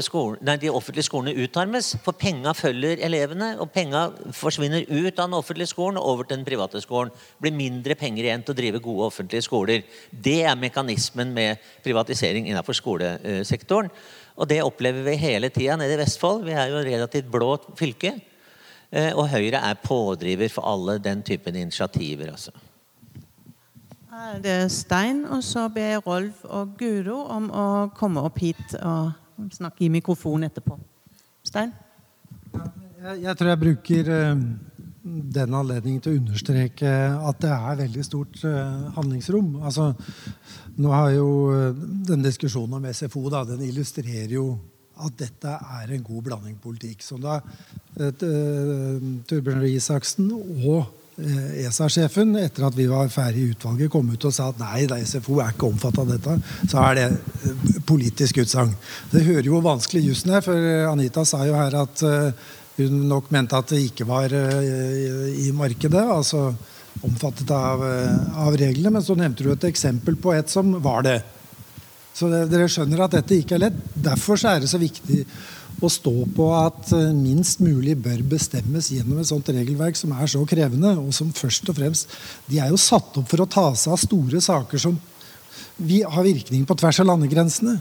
skolen, 0.00 0.38
nei, 0.40 0.54
de 0.56 0.70
offentlige 0.72 1.04
skolene 1.04 1.36
utarmes. 1.36 1.90
For 2.00 2.16
penga 2.16 2.54
følger 2.56 3.04
elevene, 3.04 3.50
og 3.60 3.68
penga 3.74 4.06
forsvinner 4.32 4.86
ut 4.88 5.20
av 5.20 5.28
den 5.28 5.36
offentlige 5.36 5.68
skolen 5.68 6.00
og 6.00 6.14
over 6.14 6.24
til 6.24 6.38
den 6.38 6.48
private 6.48 6.80
skolen. 6.80 7.12
Det 7.12 7.44
blir 7.44 7.58
mindre 7.58 7.98
penger 8.00 8.24
igjen 8.24 8.46
til 8.46 8.56
å 8.56 8.60
drive 8.62 8.80
gode 8.80 9.10
offentlige 9.10 9.44
skoler. 9.44 9.84
Det 10.10 10.38
er 10.48 10.56
mekanismen 10.56 11.36
med 11.36 11.60
privatisering 11.84 12.48
innenfor 12.48 12.80
skolesektoren. 12.80 13.92
Og 14.40 14.48
det 14.48 14.62
opplever 14.64 15.04
vi 15.04 15.20
hele 15.20 15.52
tida 15.52 15.76
nede 15.76 15.98
i 15.98 16.00
Vestfold. 16.00 16.46
Vi 16.48 16.56
er 16.56 16.72
jo 16.72 16.84
relativt 16.88 17.28
blå 17.28 17.58
fylke. 17.76 18.16
Eh, 18.90 19.12
og 19.14 19.28
Høyre 19.30 19.60
er 19.62 19.78
pådriver 19.84 20.50
for 20.50 20.66
alle 20.66 20.98
den 20.98 21.22
typen 21.22 21.56
initiativer. 21.56 22.32
Altså. 22.32 22.50
Det 24.42 24.50
er 24.50 24.68
Stein, 24.68 25.24
og 25.24 25.44
så 25.44 25.68
ber 25.68 25.92
jeg 25.94 26.06
Rolf 26.06 26.42
og 26.44 26.74
Guro 26.78 27.20
om 27.30 27.46
å 27.54 27.66
komme 27.96 28.20
opp 28.26 28.40
hit 28.42 28.74
og 28.82 29.12
snakke 29.54 29.86
i 29.86 29.92
mikrofon 29.92 30.44
etterpå. 30.44 30.76
Stein? 31.46 31.72
Jeg, 32.52 33.22
jeg 33.22 33.36
tror 33.38 33.48
jeg 33.48 33.60
bruker 33.62 34.10
eh, 34.16 34.42
den 35.38 35.54
anledningen 35.54 36.02
til 36.02 36.12
å 36.12 36.20
understreke 36.20 36.90
at 37.30 37.40
det 37.40 37.54
er 37.54 37.80
veldig 37.84 38.04
stort 38.04 38.42
eh, 38.44 38.90
handlingsrom. 38.98 39.54
Altså, 39.62 39.92
nå 40.82 40.90
har 40.92 41.14
jo 41.14 41.30
den 42.10 42.26
diskusjonen 42.26 42.80
om 42.80 42.90
SFO 42.92 43.28
da, 43.30 43.46
den 43.48 43.62
illustrerer 43.70 44.34
jo 44.34 44.50
at 45.00 45.18
dette 45.18 45.56
er 45.80 45.92
en 45.94 46.06
god 46.06 46.24
blanding 46.28 46.56
politikk. 46.62 47.04
Som 47.04 47.22
da 47.24 47.40
uh, 47.40 48.08
Torbjørn 49.28 49.62
Røe 49.62 49.74
Isaksen 49.76 50.32
og 50.32 50.96
ESA-sjefen, 51.20 52.32
etter 52.40 52.64
at 52.64 52.76
vi 52.78 52.86
var 52.88 53.10
ferdig 53.12 53.42
i 53.42 53.50
utvalget, 53.52 53.90
kom 53.92 54.08
ut 54.08 54.24
og 54.24 54.32
sa 54.32 54.48
at 54.52 54.60
nei, 54.62 54.86
da 54.88 54.96
SFO 55.04 55.40
er 55.42 55.52
ikke 55.52 55.68
omfattet 55.68 56.00
av 56.00 56.12
dette, 56.14 56.36
så 56.70 56.84
er 56.86 56.96
det 56.96 57.82
politisk 57.84 58.40
utsagn. 58.40 58.72
Det 59.12 59.26
hører 59.26 59.50
jo 59.50 59.60
vanskelig 59.64 60.06
jussen 60.06 60.32
her, 60.32 60.44
for 60.46 60.70
Anita 60.88 61.26
sa 61.28 61.42
jo 61.44 61.58
her 61.58 61.76
at 61.82 62.04
hun 62.78 63.02
nok 63.10 63.28
mente 63.34 63.58
at 63.58 63.74
det 63.74 63.82
ikke 63.90 64.08
var 64.08 64.32
i 64.32 65.50
markedet. 65.52 66.06
altså 66.08 66.54
omfattet 67.06 67.50
av, 67.54 67.82
av 68.36 68.56
reglene. 68.56 68.92
Men 68.94 69.04
så 69.04 69.16
nevnte 69.18 69.44
du 69.44 69.52
et 69.52 69.68
eksempel 69.70 70.18
på 70.20 70.34
et 70.36 70.50
som 70.52 70.72
var 70.82 71.04
det. 71.06 71.20
Så 72.16 72.28
dere 72.28 72.68
skjønner 72.70 73.04
at 73.04 73.14
dette 73.14 73.38
ikke 73.38 73.56
er 73.56 73.66
lett. 73.68 73.80
Derfor 73.94 74.40
er 74.48 74.60
det 74.62 74.70
så 74.70 74.80
viktig 74.80 75.22
å 75.80 75.88
stå 75.88 76.12
på 76.36 76.48
at 76.58 76.90
minst 77.16 77.62
mulig 77.64 77.94
bør 78.04 78.20
bestemmes 78.34 78.90
gjennom 78.92 79.20
et 79.22 79.30
sånt 79.30 79.48
regelverk 79.48 79.96
som 79.96 80.12
er 80.12 80.28
så 80.28 80.42
krevende, 80.48 80.92
og 81.00 81.14
som 81.16 81.30
først 81.32 81.70
og 81.72 81.78
fremst 81.78 82.10
De 82.50 82.58
er 82.60 82.72
jo 82.72 82.80
satt 82.80 83.16
opp 83.16 83.30
for 83.30 83.40
å 83.40 83.48
ta 83.48 83.70
seg 83.78 83.94
av 83.94 84.02
store 84.02 84.42
saker 84.44 84.82
som 84.82 84.98
vi 85.80 86.02
har 86.04 86.26
virkning 86.26 86.66
på 86.68 86.76
tvers 86.76 87.00
av 87.00 87.08
landegrensene. 87.08 87.78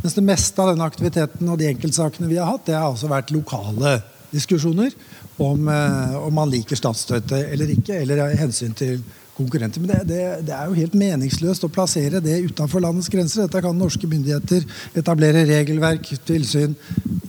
Mens 0.00 0.16
det 0.16 0.24
meste 0.24 0.62
av 0.62 0.70
denne 0.72 0.86
aktiviteten 0.88 1.50
og 1.52 1.58
de 1.60 1.68
enkeltsakene 1.68 2.30
vi 2.30 2.38
har 2.40 2.48
hatt, 2.48 2.64
det 2.70 2.78
har 2.78 2.88
altså 2.88 3.10
vært 3.10 3.32
lokale 3.34 3.98
diskusjoner 4.30 4.94
om, 5.42 5.68
om 5.68 6.32
man 6.32 6.48
liker 6.48 6.78
statsstøtte 6.78 7.42
eller 7.50 7.74
ikke, 7.74 7.98
eller 8.00 8.38
hensyn 8.40 8.72
til 8.78 9.02
konkurrenter. 9.40 9.82
Men 9.82 9.92
det, 9.92 10.00
det, 10.10 10.22
det, 10.48 10.54
er 10.56 10.68
jo 10.68 10.78
helt 10.78 10.96
meningsløst 10.98 11.66
å 11.66 11.72
plassere 11.72 12.22
det 12.24 12.38
utenfor 12.50 12.84
landets 12.84 13.10
grenser. 13.12 13.46
Dette 13.46 13.64
kan 13.64 13.76
norske 13.76 14.08
myndigheter 14.10 14.66
etablere 15.00 15.46
regelverk, 15.48 16.12
tilsyn, 16.28 16.76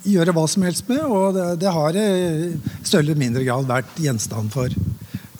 gjøre 0.07 0.35
hva 0.35 0.47
som 0.51 0.65
helst 0.67 0.89
med. 0.91 1.03
Og 1.05 1.37
det, 1.37 1.47
det 1.63 1.75
har 1.75 1.99
i 1.99 2.07
større 2.83 3.17
mindre 3.19 3.45
grad 3.47 3.69
vært 3.69 4.01
gjenstand 4.01 4.51
for, 4.53 4.73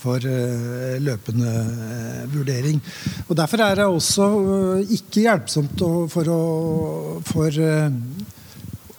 for 0.02 0.24
uh, 0.26 0.98
løpende 1.04 1.52
uh, 1.52 2.22
vurdering. 2.34 2.82
Og 3.28 3.36
Derfor 3.40 3.66
er 3.68 3.82
det 3.82 3.90
også 3.90 4.30
uh, 4.38 4.94
ikke 4.98 5.26
hjelpsomt 5.28 5.86
for, 6.14 6.32
å, 6.32 6.42
for 7.28 7.64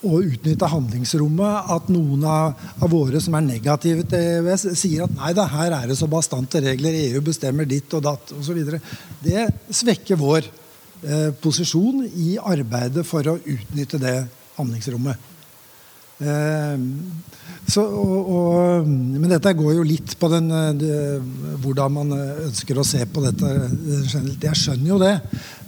å 0.02 0.18
utnytte 0.22 0.68
handlingsrommet 0.70 1.70
at 1.74 1.90
noen 1.92 2.24
av, 2.26 2.56
av, 2.78 2.88
våre 2.90 3.20
som 3.22 3.36
er 3.38 3.44
negative 3.46 4.06
til 4.10 4.42
EØS, 4.42 4.66
sier 4.78 5.04
at 5.06 5.14
nei 5.16 5.32
da, 5.36 5.46
her 5.50 5.74
er 5.76 5.90
det 5.90 5.98
så 5.98 6.08
bastante 6.10 6.62
regler, 6.64 6.96
EU 7.08 7.22
bestemmer 7.24 7.68
ditt 7.68 7.92
og 7.96 8.04
datt 8.06 8.34
osv. 8.36 8.58
Det 9.22 9.46
svekker 9.70 10.18
vår 10.20 10.46
eh, 10.46 11.30
posisjon 11.42 12.02
i 12.08 12.34
arbeidet 12.38 13.06
for 13.06 13.30
å 13.30 13.38
utnytte 13.38 14.00
det 14.02 14.16
handlingsrommet. 14.58 15.30
Eh, 16.22 16.76
så, 17.72 17.82
og, 17.86 18.28
og, 18.28 18.88
men 18.88 19.30
dette 19.30 19.54
går 19.56 19.76
jo 19.78 19.84
litt 19.86 20.14
på 20.20 20.28
den, 20.28 20.50
det, 20.76 20.96
hvordan 21.62 21.94
man 21.94 22.12
ønsker 22.18 22.76
å 22.76 22.84
se 22.84 23.00
på 23.08 23.22
dette. 23.24 23.52
Jeg 24.42 24.58
skjønner 24.60 24.90
jo 24.90 24.98
det. 25.00 25.14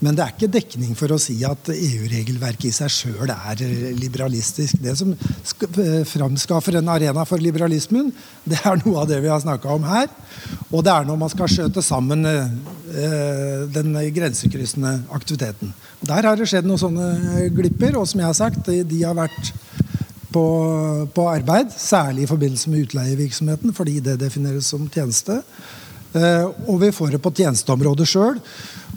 Men 0.04 0.16
det 0.16 0.24
er 0.24 0.34
ikke 0.34 0.50
dekning 0.52 0.92
for 0.98 1.14
å 1.14 1.20
si 1.22 1.38
at 1.48 1.70
EU-regelverket 1.72 2.66
i 2.68 2.74
seg 2.76 2.92
sjøl 2.92 3.30
er 3.32 3.62
liberalistisk. 3.96 4.82
Det 4.84 4.92
som 5.00 5.14
framskaffer 6.10 6.76
en 6.80 6.92
arena 6.92 7.24
for 7.28 7.40
liberalismen, 7.40 8.10
det 8.44 8.60
er 8.60 8.82
noe 8.82 9.00
av 9.00 9.08
det 9.08 9.22
vi 9.24 9.32
har 9.32 9.40
snakka 9.40 9.72
om 9.72 9.88
her. 9.88 10.10
Og 10.68 10.84
det 10.84 10.92
er 10.92 11.08
når 11.08 11.20
man 11.22 11.32
skal 11.32 11.48
skjøte 11.48 11.84
sammen 11.84 12.26
den 13.74 13.96
grensekryssende 14.18 14.98
aktiviteten. 15.14 15.72
Der 16.04 16.28
har 16.28 16.36
det 16.36 16.50
skjedd 16.50 16.68
noen 16.68 16.84
sånne 16.84 17.48
glipper, 17.54 17.96
og 17.96 18.08
som 18.10 18.20
jeg 18.20 18.28
har 18.28 18.36
sagt, 18.36 18.68
de 18.68 19.00
har 19.00 19.16
vært 19.16 19.54
på, 20.34 20.44
på, 21.14 21.28
arbeid, 21.30 21.72
særlig 21.78 22.24
i 22.24 22.30
forbindelse 22.30 22.70
med 22.72 22.88
utleievirksomheten, 22.88 23.74
fordi 23.76 24.00
det 24.02 24.18
defineres 24.22 24.70
som 24.72 24.88
tjeneste. 24.90 25.40
Eh, 26.14 26.46
og 26.70 26.78
vi 26.82 26.92
får 26.94 27.14
det 27.14 27.22
på 27.22 27.32
tjenesteområdet 27.34 28.06
sjøl. 28.10 28.40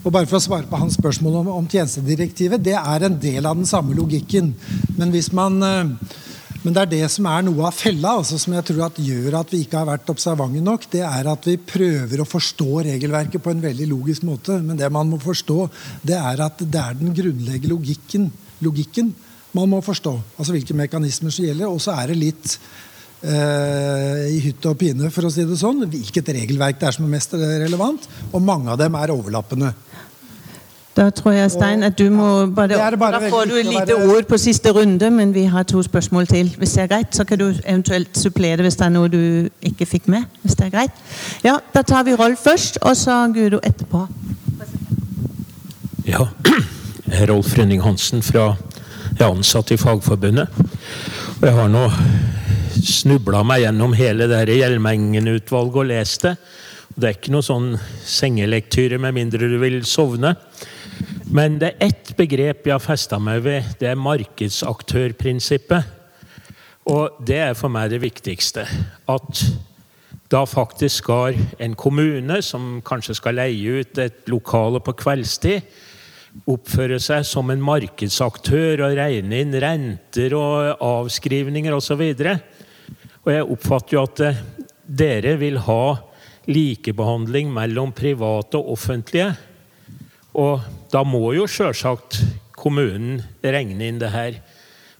Og 0.04 0.12
bare 0.14 0.28
for 0.30 0.38
å 0.38 0.42
svare 0.42 0.68
på 0.70 0.78
hans 0.78 0.96
spørsmål 0.98 1.40
om, 1.40 1.52
om, 1.58 1.68
tjenestedirektivet, 1.68 2.62
det 2.62 2.76
er 2.78 3.06
en 3.06 3.18
del 3.18 3.46
av 3.46 3.58
den 3.58 3.68
samme 3.68 3.96
logikken. 3.98 4.52
Men, 4.98 5.14
man, 5.34 5.58
eh, 5.66 6.16
men 6.62 6.74
det 6.74 6.84
er 6.84 6.92
det 6.92 7.04
som 7.14 7.26
er 7.30 7.46
noe 7.46 7.66
av 7.68 7.78
fella, 7.78 8.16
altså, 8.20 8.38
som 8.38 8.54
jeg 8.54 8.66
tror 8.70 8.84
at 8.86 9.02
gjør 9.02 9.40
at 9.40 9.54
vi 9.54 9.64
ikke 9.64 9.82
har 9.82 9.90
vært 9.90 10.10
observante 10.14 10.62
nok. 10.62 10.86
Det 10.94 11.02
er 11.06 11.30
at 11.30 11.50
vi 11.50 11.58
prøver 11.58 12.22
å 12.22 12.28
forstå 12.28 12.84
regelverket 12.90 13.42
på 13.42 13.54
en 13.54 13.64
veldig 13.66 13.90
logisk 13.90 14.26
måte. 14.26 14.60
Men 14.62 14.78
det 14.78 14.90
man 14.94 15.10
må 15.10 15.22
forstå, 15.22 15.62
det 16.06 16.18
er 16.18 16.46
at 16.46 16.62
det 16.62 16.82
er 16.82 16.98
den 16.98 17.14
grunnleggende 17.14 17.74
logikken, 17.74 18.30
logikken 18.62 19.14
man 19.56 19.70
må 19.70 19.80
forstå. 19.84 20.12
Altså 20.38 20.54
hvilke 20.54 20.76
mekanismer 20.76 21.32
som 21.34 21.44
gjelder. 21.46 21.70
Og 21.70 21.80
så 21.82 21.94
er 21.96 22.12
det 22.12 22.18
litt 22.20 22.58
eh, 23.22 24.26
i 24.34 24.38
hytte 24.44 24.72
og 24.72 24.78
pine, 24.80 25.10
for 25.14 25.28
å 25.28 25.32
si 25.32 25.46
det 25.48 25.58
sånn, 25.60 25.86
hvilket 25.90 26.34
regelverk 26.36 26.80
det 26.80 26.90
er 26.90 26.98
som 26.98 27.06
er 27.08 27.14
mest 27.16 27.34
relevant. 27.38 28.08
Og 28.32 28.44
mange 28.44 28.70
av 28.72 28.80
dem 28.80 28.98
er 28.98 29.14
overlappende. 29.14 29.72
Da 30.98 31.10
tror 31.14 31.30
jeg, 31.30 31.50
Stein, 31.54 31.84
at 31.86 31.94
du 31.94 32.08
må 32.10 32.46
bare, 32.50 32.74
bare 32.98 33.20
Da 33.20 33.28
får 33.30 33.44
du 33.46 33.52
et 33.60 33.68
lite 33.70 33.94
ord 34.02 34.26
på 34.26 34.38
siste 34.42 34.72
runde, 34.74 35.10
men 35.14 35.30
vi 35.34 35.44
har 35.46 35.62
to 35.62 35.82
spørsmål 35.82 36.26
til. 36.26 36.50
Hvis 36.58 36.72
det 36.74 36.82
er 36.82 36.88
greit, 36.90 37.14
så 37.14 37.24
kan 37.24 37.38
du 37.38 37.52
eventuelt 37.52 38.18
supplere 38.18 38.64
hvis 38.66 38.74
det 38.80 38.86
er 38.88 38.90
noe 38.96 39.10
du 39.12 39.20
ikke 39.62 39.86
fikk 39.86 40.08
med. 40.10 40.26
hvis 40.42 40.56
det 40.58 40.66
er 40.66 40.72
greit. 40.74 41.04
Ja, 41.44 41.58
Da 41.74 41.82
tar 41.86 42.02
vi 42.02 42.16
Rolf 42.18 42.42
først, 42.42 42.80
og 42.82 42.96
så 42.96 43.20
Guro 43.34 43.60
etterpå. 43.62 44.08
Ja, 46.08 46.26
Rolf 47.30 47.54
Rønning 47.58 47.82
Hansen 47.84 48.22
fra 48.22 48.56
jeg 49.18 49.26
er 49.26 49.34
ansatt 49.34 49.72
i 49.74 49.76
Fagforbundet. 49.80 50.52
Og 51.40 51.44
jeg 51.48 51.54
har 51.56 51.70
nå 51.72 51.80
snubla 52.86 53.40
meg 53.42 53.64
gjennom 53.64 53.96
hele 53.98 54.28
det 54.30 54.44
Hjelmengen-utvalget 54.54 55.78
og 55.82 55.88
lest 55.90 56.26
det. 56.28 56.34
Det 56.94 57.08
er 57.08 57.16
ikke 57.16 57.34
noe 57.34 57.46
sånn 57.46 57.72
sengelektyre 58.06 59.00
med 59.02 59.16
mindre 59.16 59.50
du 59.50 59.56
vil 59.58 59.80
sovne. 59.86 60.36
Men 61.34 61.58
det 61.58 61.72
er 61.72 61.90
ett 61.90 62.12
begrep 62.18 62.66
jeg 62.66 62.76
har 62.76 62.84
festa 62.84 63.18
meg 63.18 63.42
ved. 63.42 63.72
Det 63.80 63.90
er 63.90 63.98
markedsaktørprinsippet. 63.98 65.96
Og 66.88 67.18
det 67.18 67.42
er 67.42 67.58
for 67.58 67.74
meg 67.74 67.90
det 67.90 68.00
viktigste. 68.06 68.68
At 69.10 69.42
da 70.30 70.44
faktisk 70.46 71.02
skal 71.02 71.34
en 71.58 71.74
kommune, 71.74 72.38
som 72.46 72.78
kanskje 72.86 73.18
skal 73.18 73.38
leie 73.40 73.82
ut 73.82 73.98
et 73.98 74.30
lokale 74.30 74.78
på 74.84 74.94
kveldstid, 75.02 75.66
oppføre 76.46 76.98
seg 77.02 77.24
som 77.26 77.50
en 77.50 77.62
markedsaktør 77.64 78.84
og 78.86 78.96
regne 78.98 79.42
inn 79.42 79.56
renter 79.58 80.36
og 80.38 80.82
avskrivninger 80.84 81.74
osv. 81.74 82.04
Og, 82.04 82.28
og 83.24 83.32
jeg 83.34 83.48
oppfatter 83.54 83.96
jo 83.96 84.04
at 84.04 84.24
eh, 84.26 84.42
dere 84.88 85.36
vil 85.40 85.58
ha 85.66 85.82
likebehandling 86.48 87.50
mellom 87.52 87.92
private 87.96 88.60
og 88.60 88.74
offentlige. 88.76 89.32
Og 90.38 90.62
da 90.92 91.02
må 91.04 91.32
jo 91.36 91.48
sjølsagt 91.50 92.20
kommunen 92.58 93.20
regne 93.42 93.90
inn 93.90 94.00
det 94.00 94.12
her. 94.14 94.38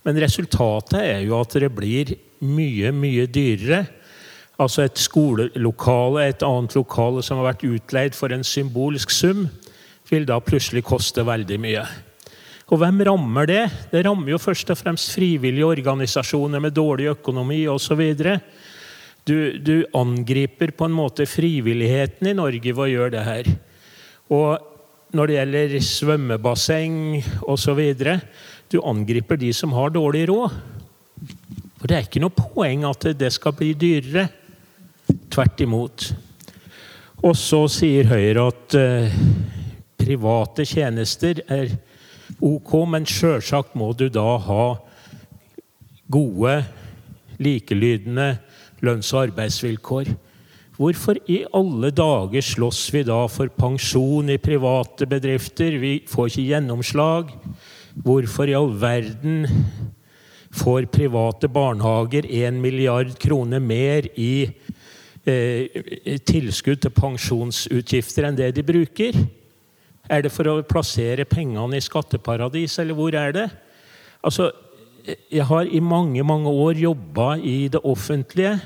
Men 0.07 0.19
resultatet 0.23 1.01
er 1.01 1.23
jo 1.27 1.39
at 1.41 1.57
det 1.61 1.71
blir 1.75 2.15
mye, 2.45 2.93
mye 2.95 3.27
dyrere. 3.31 3.85
Altså 4.59 4.85
et 4.85 4.99
skolelokale, 4.99 6.27
et 6.27 6.43
annet 6.43 6.75
lokale 6.75 7.23
som 7.23 7.39
har 7.39 7.53
vært 7.53 7.67
utleid 7.69 8.17
for 8.19 8.35
en 8.35 8.45
symbolsk 8.47 9.13
sum, 9.15 9.47
vil 10.09 10.29
da 10.29 10.39
plutselig 10.41 10.85
koste 10.87 11.25
veldig 11.27 11.59
mye. 11.61 11.83
Og 12.69 12.81
hvem 12.83 13.01
rammer 13.09 13.49
det? 13.49 13.63
Det 13.93 14.05
rammer 14.05 14.35
jo 14.35 14.41
først 14.41 14.73
og 14.75 14.79
fremst 14.81 15.15
frivillige 15.15 15.67
organisasjoner 15.67 16.61
med 16.61 16.77
dårlig 16.77 17.09
økonomi 17.15 17.63
osv. 17.71 18.03
Du, 19.29 19.37
du 19.57 19.87
angriper 19.97 20.75
på 20.77 20.89
en 20.89 20.97
måte 20.97 21.29
frivilligheten 21.29 22.29
i 22.29 22.37
Norge 22.37 22.75
ved 22.75 22.85
å 22.85 22.91
gjøre 22.93 23.15
det 23.17 23.25
her. 23.29 23.53
Og 24.29 25.15
når 25.17 25.29
det 25.29 25.37
gjelder 25.39 25.77
svømmebasseng 25.89 26.97
osv. 27.49 27.81
Du 28.69 28.81
angriper 28.85 29.41
de 29.41 29.53
som 29.57 29.73
har 29.73 29.95
dårlig 29.95 30.27
råd. 30.29 30.57
For 31.79 31.89
det 31.89 31.97
er 31.97 32.09
ikke 32.09 32.23
noe 32.23 32.35
poeng 32.37 32.85
at 32.89 33.09
det 33.17 33.31
skal 33.33 33.57
bli 33.57 33.73
dyrere. 33.79 34.29
Tvert 35.33 35.63
imot. 35.65 36.11
Og 37.25 37.35
så 37.39 37.65
sier 37.73 38.11
Høyre 38.11 38.51
at 38.51 38.77
uh, 38.79 39.17
private 40.09 40.65
tjenester 40.65 41.43
er 41.53 41.75
ok, 42.41 42.73
men 42.89 43.07
sjølsagt 43.09 43.75
må 43.77 43.91
du 43.97 44.07
da 44.13 44.39
ha 44.41 44.65
gode, 46.09 46.55
likelydende 47.39 48.31
lønns- 48.85 49.13
og 49.13 49.27
arbeidsvilkår. 49.27 50.09
Hvorfor 50.79 51.19
i 51.29 51.43
alle 51.59 51.91
dager 51.91 52.45
slåss 52.45 52.85
vi 52.95 53.03
da 53.05 53.19
for 53.29 53.51
pensjon 53.53 54.31
i 54.31 54.39
private 54.41 55.09
bedrifter? 55.11 55.75
Vi 55.83 56.05
får 56.09 56.31
ikke 56.31 56.47
gjennomslag. 56.53 57.33
Hvorfor 57.99 58.49
i 58.49 58.55
all 58.57 58.71
verden 58.79 59.49
får 60.55 60.87
private 60.95 61.51
barnehager 61.51 62.25
1 62.25 62.63
milliard 62.63 63.11
kroner 63.21 63.61
mer 63.61 64.07
i 64.17 64.47
eh, 65.27 66.17
tilskudd 66.25 66.87
til 66.87 66.95
pensjonsutgifter 66.95 68.31
enn 68.31 68.39
det 68.39 68.55
de 68.57 68.65
bruker? 68.65 69.19
Er 70.09 70.25
det 70.25 70.33
for 70.33 70.49
å 70.49 70.63
plassere 70.65 71.27
pengene 71.29 71.77
i 71.77 71.85
skatteparadis, 71.85 72.79
eller 72.81 72.97
hvor 72.97 73.15
er 73.15 73.35
det? 73.37 73.49
Altså, 74.25 74.51
jeg 75.05 75.45
har 75.49 75.69
i 75.69 75.81
mange, 75.81 76.23
mange 76.25 76.51
år 76.51 76.81
jobba 76.81 77.35
i 77.37 77.69
det 77.73 77.81
offentlige 77.85 78.57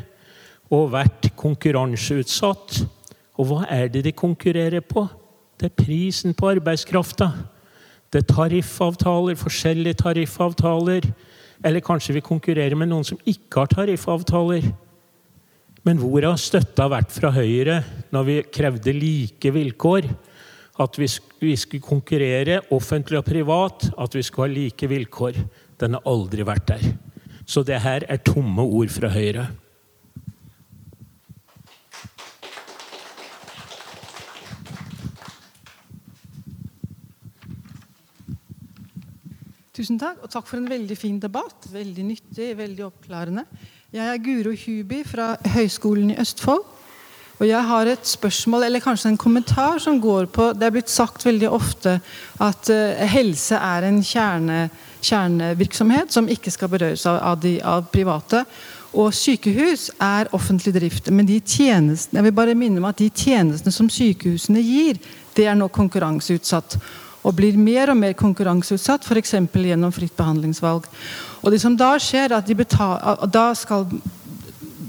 og 0.73 0.93
vært 0.95 1.33
konkurranseutsatt. 1.39 2.83
Og 3.39 3.49
hva 3.49 3.67
er 3.71 3.91
det 3.93 4.05
de 4.07 4.15
konkurrerer 4.17 4.85
på? 4.87 5.05
Det 5.59 5.71
er 5.71 5.83
prisen 5.85 6.35
på 6.35 6.49
arbeidskrafta. 6.55 7.31
Det 8.13 8.23
er 8.23 8.33
tariffavtaler, 8.33 9.39
forskjellige 9.39 10.01
tariffavtaler. 10.03 11.07
Eller 11.65 11.85
kanskje 11.85 12.17
vi 12.17 12.25
konkurrerer 12.25 12.77
med 12.79 12.91
noen 12.91 13.07
som 13.07 13.21
ikke 13.29 13.63
har 13.63 13.71
tariffavtaler. 13.73 14.67
Men 15.87 15.99
hvor 15.99 16.23
har 16.23 16.39
støtta 16.39 16.89
vært 16.91 17.15
fra 17.15 17.33
Høyre 17.35 17.81
når 18.15 18.27
vi 18.29 18.37
krevde 18.55 18.95
like 18.95 19.53
vilkår? 19.55 20.09
At 20.83 20.99
vi, 20.99 21.09
vi 21.43 21.57
skulle 21.59 21.83
konkurrere, 21.83 22.61
offentlig 22.71 23.19
og 23.19 23.27
privat, 23.27 23.89
at 23.99 24.15
vi 24.15 24.23
skulle 24.23 24.49
ha 24.49 24.55
like 24.55 24.89
vilkår. 24.89 25.41
Den 25.81 25.99
har 25.99 26.07
aldri 26.07 26.47
vært 26.47 26.69
der. 26.71 26.87
Så 27.47 27.65
det 27.67 27.81
her 27.83 28.07
er 28.09 28.23
tomme 28.23 28.63
ord 28.63 28.93
fra 28.95 29.11
Høyre. 29.11 29.49
Tusen 39.73 39.99
takk, 39.99 40.21
og 40.23 40.31
takk 40.31 40.47
for 40.47 40.61
en 40.61 40.69
veldig 40.71 40.95
fin 41.01 41.17
debatt. 41.19 41.67
Veldig 41.73 42.05
nyttig, 42.07 42.53
veldig 42.59 42.85
oppklarende. 42.87 43.47
Jeg 43.93 44.05
er 44.07 44.21
Guro 44.23 44.53
Huby 44.55 45.03
fra 45.09 45.33
Høgskolen 45.57 46.13
i 46.13 46.19
Østfold. 46.23 46.63
Og 47.43 47.49
jeg 47.49 47.67
har 47.67 47.89
et 47.91 48.07
spørsmål, 48.07 48.69
eller 48.69 48.81
kanskje 48.81 49.11
en 49.11 49.19
kommentar, 49.19 49.81
som 49.83 49.97
går 50.01 50.29
på 50.31 50.53
Det 50.55 50.63
er 50.63 50.75
blitt 50.77 50.91
sagt 50.91 51.25
veldig 51.27 51.49
ofte 51.51 51.97
at 52.39 52.71
uh, 52.71 53.03
helse 53.11 53.59
er 53.59 53.89
en 53.89 53.99
kjerne, 53.99 54.69
kjernevirksomhet 55.03 56.15
som 56.15 56.31
ikke 56.31 56.53
skal 56.55 56.71
berøres 56.71 57.03
av, 57.11 57.19
av, 57.19 57.41
de, 57.43 57.57
av, 57.59 57.89
private. 57.91 58.45
Og 58.95 59.11
sykehus 59.11 59.89
er 59.99 60.31
offentlig 60.31 60.77
drift. 60.77 61.11
Men 61.11 61.27
de 61.27 61.41
tjenestene, 61.41 62.21
jeg 62.21 62.29
vil 62.29 62.39
bare 62.39 62.55
minne 62.55 62.79
om 62.79 62.87
at 62.87 63.03
de 63.03 63.11
tjenestene 63.11 63.75
som 63.75 63.91
sykehusene 63.91 64.63
gir, 64.63 65.03
det 65.35 65.51
er 65.51 65.59
nå 65.59 65.67
konkurranseutsatt 65.73 66.79
og 67.23 67.37
blir 67.39 67.59
mer 67.59 67.93
og 67.93 67.99
mer 67.99 68.15
konkurranseutsatt, 68.19 69.07
f.eks. 69.07 69.37
gjennom 69.55 69.93
fritt 69.95 70.15
behandlingsvalg. 70.19 70.89
Og 71.43 71.55
det 71.55 71.61
som 71.63 71.77
Da 71.79 71.95
skjer 71.99 72.35
at 72.35 72.47
de 72.47 72.55
betaler, 72.59 73.27
da 73.31 73.53
skal, 73.59 73.87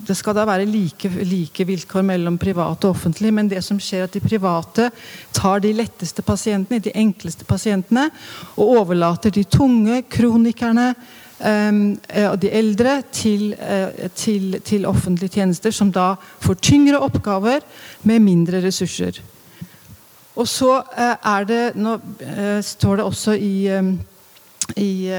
det 0.08 0.16
skal 0.18 0.36
da 0.38 0.46
være 0.48 0.68
like, 0.70 1.10
like, 1.24 1.66
vilkår 1.68 2.06
mellom 2.06 2.38
private 2.42 2.88
og 2.88 2.96
offentlige, 2.98 3.34
men 3.36 3.50
det 3.52 3.64
som 3.66 3.80
skjer 3.82 4.06
at 4.06 4.16
de 4.16 4.22
private 4.24 4.90
tar 5.36 5.64
de 5.64 5.74
letteste 5.76 6.26
pasientene, 6.26 6.82
de 6.84 6.94
enkleste 7.00 7.48
pasientene, 7.48 8.10
og 8.56 8.78
overlater 8.84 9.34
de 9.34 9.44
tunge 9.44 10.04
kronikerne 10.12 10.94
um, 11.40 11.84
og 12.30 12.40
de 12.42 12.52
eldre 12.54 13.02
til, 13.12 13.54
uh, 13.58 14.10
til, 14.16 14.60
til 14.66 14.88
offentlige 14.90 15.40
tjenester, 15.40 15.72
som 15.72 15.92
da 15.92 16.14
får 16.44 16.62
tyngre 16.62 17.02
oppgaver 17.04 17.64
med 18.04 18.24
mindre 18.24 18.64
ressurser. 18.66 19.24
Og 20.40 20.48
så 20.50 20.80
eh, 20.98 21.16
er 21.30 21.46
det 21.46 21.62
Nå 21.78 21.98
eh, 22.26 22.60
står 22.66 23.00
det 23.00 23.06
også 23.06 23.36
i, 23.38 23.54
eh, 23.70 23.94
i, 24.80 25.10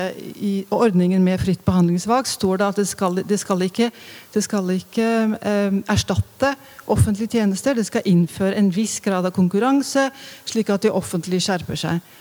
i 0.41 0.53
ordningen 0.75 1.25
med 1.25 1.41
fritt 1.43 1.63
behandlingsvalg 1.67 2.27
står 2.29 2.61
det 2.61 2.67
at 2.67 2.81
det 2.81 2.87
skal, 2.91 3.21
det 3.23 3.39
skal 3.41 3.63
ikke, 3.67 3.91
det 4.35 4.43
skal 4.45 4.73
ikke 4.75 5.09
eh, 5.39 5.79
erstatte 5.91 6.55
offentlige 6.91 7.39
tjenester. 7.39 7.77
Det 7.77 7.87
skal 7.87 8.07
innføre 8.09 8.59
en 8.59 8.73
viss 8.75 8.99
grad 9.05 9.27
av 9.27 9.35
konkurranse, 9.37 10.11
slik 10.49 10.73
at 10.75 10.87
de 10.87 10.93
offentlige 10.95 11.47
skjerper 11.47 11.81
seg. 11.81 12.13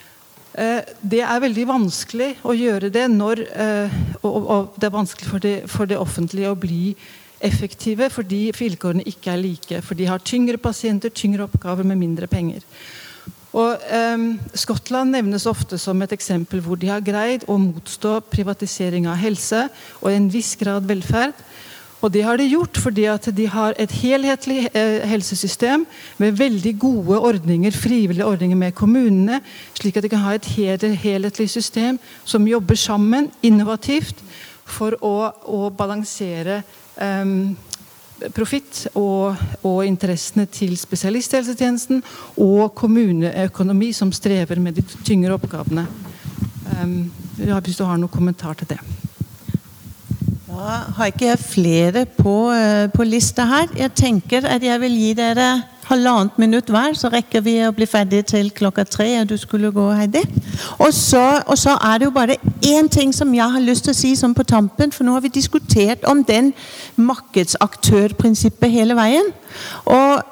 Eh, 0.54 0.82
det 1.02 1.24
er 1.26 1.42
veldig 1.42 1.68
vanskelig 1.72 2.30
å 2.46 2.54
gjøre 2.54 2.92
det 2.94 3.08
når 3.10 3.42
eh, 3.50 4.00
og, 4.22 4.36
og, 4.44 4.74
det 4.78 4.90
er 4.90 4.98
vanskelig 5.00 5.30
for 5.32 5.44
det, 5.44 5.56
for 5.72 5.90
det 5.90 5.98
offentlige 5.98 6.52
å 6.54 6.60
bli 6.60 6.94
effektive 7.44 8.08
fordi 8.14 8.46
vilkårene 8.56 9.08
ikke 9.10 9.34
er 9.34 9.42
like. 9.42 9.82
For 9.84 9.98
de 10.00 10.08
har 10.12 10.22
tyngre 10.24 10.62
pasienter, 10.62 11.10
tyngre 11.10 11.48
oppgaver 11.50 11.88
med 11.88 12.00
mindre 12.00 12.30
penger. 12.30 12.62
Og 13.54 13.78
um, 14.16 14.30
Skottland 14.58 15.14
nevnes 15.14 15.46
ofte 15.50 15.78
som 15.78 16.02
et 16.02 16.14
eksempel 16.16 16.62
hvor 16.66 16.80
de 16.80 16.90
har 16.90 17.04
greid 17.06 17.46
å 17.46 17.60
motstå 17.62 18.18
privatisering 18.34 19.06
av 19.06 19.20
helse 19.22 19.68
og 20.02 20.10
en 20.10 20.30
viss 20.34 20.56
grad 20.58 20.88
velferd. 20.90 21.38
Og 22.04 22.12
det 22.12 22.24
har 22.26 22.36
de 22.36 22.50
gjort 22.50 22.78
fordi 22.82 23.06
at 23.08 23.30
de 23.32 23.46
har 23.48 23.78
et 23.80 23.92
helhetlig 24.02 24.66
eh, 24.76 25.06
helsesystem 25.08 25.86
med 26.20 26.40
veldig 26.40 26.74
gode 26.82 27.20
ordninger, 27.30 27.72
frivillige 27.72 28.28
ordninger 28.28 28.60
med 28.60 28.76
kommunene, 28.76 29.40
slik 29.78 29.98
at 29.98 30.04
de 30.04 30.12
kan 30.12 30.26
ha 30.26 30.34
et 30.36 30.50
helhetlig 30.50 31.48
system 31.54 32.02
som 32.26 32.50
jobber 32.50 32.76
sammen, 32.76 33.32
innovativt, 33.46 34.20
for 34.64 34.96
å, 35.04 35.30
å 35.44 35.70
balansere 35.76 36.62
um, 36.96 37.54
profitt 38.36 38.88
og, 38.94 39.36
og, 39.64 39.86
interessene 39.86 40.46
til 40.46 40.76
spesialisthelsetjenesten 40.80 42.04
og 42.42 42.74
kommuneøkonomi 42.78 43.92
som 43.96 44.12
strever 44.16 44.62
med 44.64 44.80
de 44.80 44.86
tyngre 45.04 45.36
oppgavene. 45.38 45.88
Um, 46.74 47.12
hvis 47.38 47.78
du 47.78 47.84
har 47.84 47.98
noen 47.98 48.12
kommentar 48.12 48.58
til 48.60 48.76
det. 48.76 48.80
Da 50.48 50.80
har 50.96 51.10
ikke 51.10 51.32
jeg 51.32 51.42
flere 51.42 52.06
på, 52.06 52.36
uh, 52.54 52.88
på 52.94 53.06
lista 53.08 53.46
her. 53.50 53.74
Jeg 53.78 53.96
tenker 53.98 54.48
at 54.48 54.64
jeg 54.64 54.82
vil 54.86 55.00
gi 55.02 55.14
dere 55.18 55.50
halvannet 55.90 56.40
minutt 56.40 56.70
hver, 56.72 56.96
så 56.98 57.10
rekker 57.14 57.44
vi 57.46 57.56
å 57.68 57.74
bli 57.76 57.86
ferdig 57.90 58.24
til 58.32 58.52
klokka 58.56 58.84
tre. 58.84 59.08
og 59.22 59.30
du 59.30 59.38
skulle 59.38 59.72
gå, 59.72 59.92
Heidi. 59.92 60.22
Og 60.80 60.94
så, 60.94 61.42
og 61.48 61.58
så 61.58 61.78
er 61.84 61.98
det 61.98 62.06
jo 62.06 62.12
bare 62.16 62.38
én 62.66 62.90
ting 62.90 63.14
som 63.16 63.34
jeg 63.34 63.52
har 63.52 63.60
lyst 63.60 63.84
til 63.84 63.92
å 63.92 63.98
si 63.98 64.16
som 64.16 64.34
på 64.34 64.44
tampen, 64.44 64.92
for 64.92 65.04
nå 65.04 65.14
har 65.14 65.22
vi 65.22 65.34
diskutert 65.34 66.04
om 66.04 66.24
den 66.24 66.54
markedsaktørprinsippet 66.96 68.72
hele 68.72 68.96
veien. 68.96 69.34
Og 69.86 70.24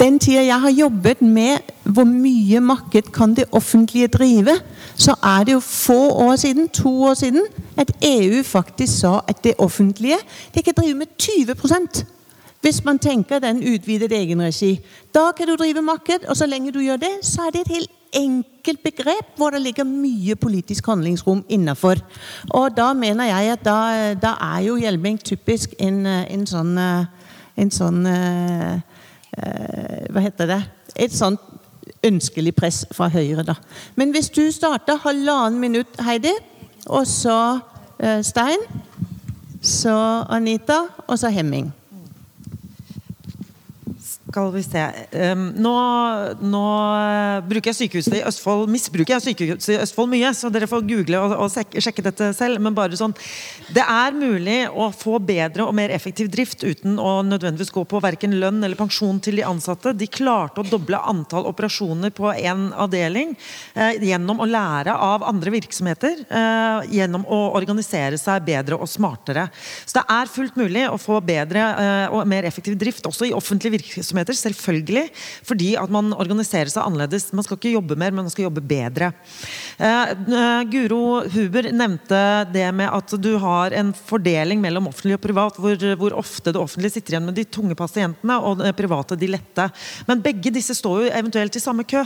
den 0.00 0.18
tida 0.18 0.44
jeg 0.44 0.60
har 0.60 0.70
jobbet 0.70 1.22
med 1.22 1.72
hvor 1.82 2.06
mye 2.08 2.60
marked 2.60 3.10
kan 3.12 3.34
det 3.34 3.44
offentlige 3.52 4.08
drive, 4.08 4.56
så 4.96 5.14
er 5.22 5.44
det 5.44 5.52
jo 5.52 5.60
få 5.60 6.10
år 6.10 6.36
siden, 6.36 6.68
to 6.68 7.04
år 7.04 7.14
siden, 7.14 7.42
at 7.76 7.92
EU 8.02 8.42
faktisk 8.42 9.00
sa 9.00 9.20
at 9.28 9.44
det 9.44 9.54
offentlige 9.58 10.18
det 10.54 10.64
kan 10.64 10.74
drive 10.74 10.94
med 10.94 11.06
20 11.18 11.54
hvis 12.64 12.80
man 12.84 12.98
tenker 12.98 13.42
den 13.44 13.58
utvidet 13.74 14.12
egenregi. 14.12 14.78
Da 15.14 15.28
kan 15.36 15.46
du 15.46 15.56
drive 15.56 15.82
marked, 15.84 16.24
og 16.28 16.36
så 16.36 16.46
lenge 16.48 16.72
du 16.72 16.80
gjør 16.80 16.96
det, 16.96 17.12
så 17.22 17.42
er 17.46 17.50
det 17.52 17.60
et 17.60 17.74
helt 17.76 17.90
enkelt 18.14 18.80
begrep 18.82 19.36
hvor 19.36 19.50
det 19.50 19.60
ligger 19.60 19.84
mye 19.84 20.36
politisk 20.36 20.86
handlingsrom 20.86 21.44
innafor. 21.48 22.00
Og 22.50 22.76
da 22.76 22.92
mener 22.92 23.24
jeg 23.24 23.52
at 23.52 23.64
da, 23.66 24.14
da 24.14 24.32
er 24.54 24.64
jo 24.64 24.78
Hjelming 24.80 25.20
typisk 25.20 25.74
en, 25.78 26.06
en 26.06 26.46
sånn, 26.46 26.72
en 27.56 27.74
sånn 27.74 28.00
uh, 28.06 28.80
Hva 30.14 30.24
heter 30.24 30.52
det? 30.54 30.60
Et 30.96 31.12
sånt 31.12 31.40
ønskelig 32.04 32.54
press 32.56 32.84
fra 32.94 33.10
Høyre, 33.12 33.44
da. 33.44 33.58
Men 33.96 34.16
hvis 34.16 34.32
du 34.32 34.46
starter 34.52 35.02
halvannen 35.04 35.60
minutt, 35.60 36.00
Heidi, 36.00 36.32
og 36.86 37.04
så 37.10 37.38
uh, 37.58 38.20
Stein, 38.24 38.68
så 39.60 39.96
Anita, 40.32 40.86
og 41.08 41.18
så 41.18 41.28
Hemming 41.28 41.72
skal 44.34 44.50
vi 44.50 44.62
se 44.66 44.82
um, 45.30 45.44
nå, 45.62 45.72
nå, 46.42 46.62
bruker 47.46 47.70
jeg 47.70 47.78
sykehuset 47.84 48.16
i 48.18 48.22
Østfold 48.26 48.70
misbruker 48.72 49.14
jeg 49.14 49.24
sykehuset 49.28 49.76
i 49.76 49.78
Østfold 49.84 50.10
mye, 50.10 50.32
så 50.34 50.50
dere 50.50 50.66
får 50.70 50.82
google 50.88 51.20
og, 51.22 51.34
og 51.44 51.82
sjekke 51.84 52.02
dette 52.02 52.32
selv. 52.34 52.58
Men 52.64 52.74
bare 52.74 52.98
sånn 52.98 53.14
Det 53.74 53.84
er 53.84 54.16
mulig 54.16 54.58
å 54.70 54.88
få 54.94 55.20
bedre 55.22 55.68
og 55.68 55.76
mer 55.78 55.92
effektiv 55.94 56.30
drift 56.32 56.64
uten 56.66 56.98
å 56.98 57.20
nødvendigvis 57.26 57.70
gå 57.74 57.84
på 57.86 58.00
verken 58.02 58.34
lønn 58.40 58.58
eller 58.64 58.78
pensjon 58.78 59.20
til 59.22 59.38
de 59.38 59.46
ansatte. 59.46 59.94
De 59.94 60.08
klarte 60.10 60.64
å 60.64 60.66
doble 60.66 60.98
antall 60.98 61.46
operasjoner 61.50 62.10
på 62.14 62.32
én 62.34 62.66
avdeling 62.72 63.36
eh, 63.74 64.02
gjennom 64.02 64.42
å 64.42 64.50
lære 64.50 64.96
av 64.98 65.26
andre 65.28 65.54
virksomheter. 65.54 66.24
Eh, 66.26 66.90
gjennom 66.98 67.26
å 67.30 67.40
organisere 67.54 68.18
seg 68.18 68.42
bedre 68.48 68.80
og 68.80 68.90
smartere. 68.90 69.46
Så 69.84 70.00
det 70.00 70.06
er 70.16 70.34
fullt 70.34 70.58
mulig 70.58 70.88
å 70.90 70.98
få 70.98 71.20
bedre 71.22 71.70
eh, 71.70 72.06
og 72.10 72.26
mer 72.30 72.48
effektiv 72.48 72.78
drift 72.80 73.06
også 73.06 73.30
i 73.30 73.34
offentlige 73.36 73.78
virksomheter 73.78 74.23
virksomheter. 74.24 74.54
Selvfølgelig. 74.54 75.10
Fordi 75.44 75.74
at 75.76 75.90
man 75.90 76.12
organiserer 76.12 76.70
seg 76.70 76.84
annerledes. 76.84 77.32
Man 77.32 77.44
skal 77.44 77.58
ikke 77.58 77.74
jobbe 77.74 77.96
mer, 77.96 78.12
men 78.12 78.24
man 78.24 78.32
skal 78.32 78.48
jobbe 78.48 78.62
bedre. 78.64 79.12
Uh, 79.78 80.62
Guro 80.70 81.28
Huber 81.30 81.70
nevnte 81.72 82.20
det 82.52 82.66
med 82.74 82.90
at 82.90 83.14
du 83.20 83.36
har 83.38 83.74
en 83.74 83.92
fordeling 83.94 84.60
mellom 84.60 84.88
offentlig 84.88 85.18
og 85.18 85.24
privat, 85.24 85.58
hvor, 85.58 85.86
hvor 86.00 86.18
ofte 86.18 86.52
det 86.52 86.60
offentlige 86.60 86.96
sitter 86.96 87.16
igjen 87.16 87.28
med 87.28 87.38
de 87.38 87.44
tunge 87.44 87.74
pasientene, 87.74 88.38
og 88.40 88.60
det 88.62 88.74
private 88.76 89.18
de 89.18 89.30
lette. 89.34 89.68
Men 90.08 90.22
begge 90.24 90.52
disse 90.54 90.74
står 90.76 91.04
jo 91.04 91.14
eventuelt 91.14 91.56
i 91.56 91.62
samme 91.62 91.86
kø. 91.88 92.04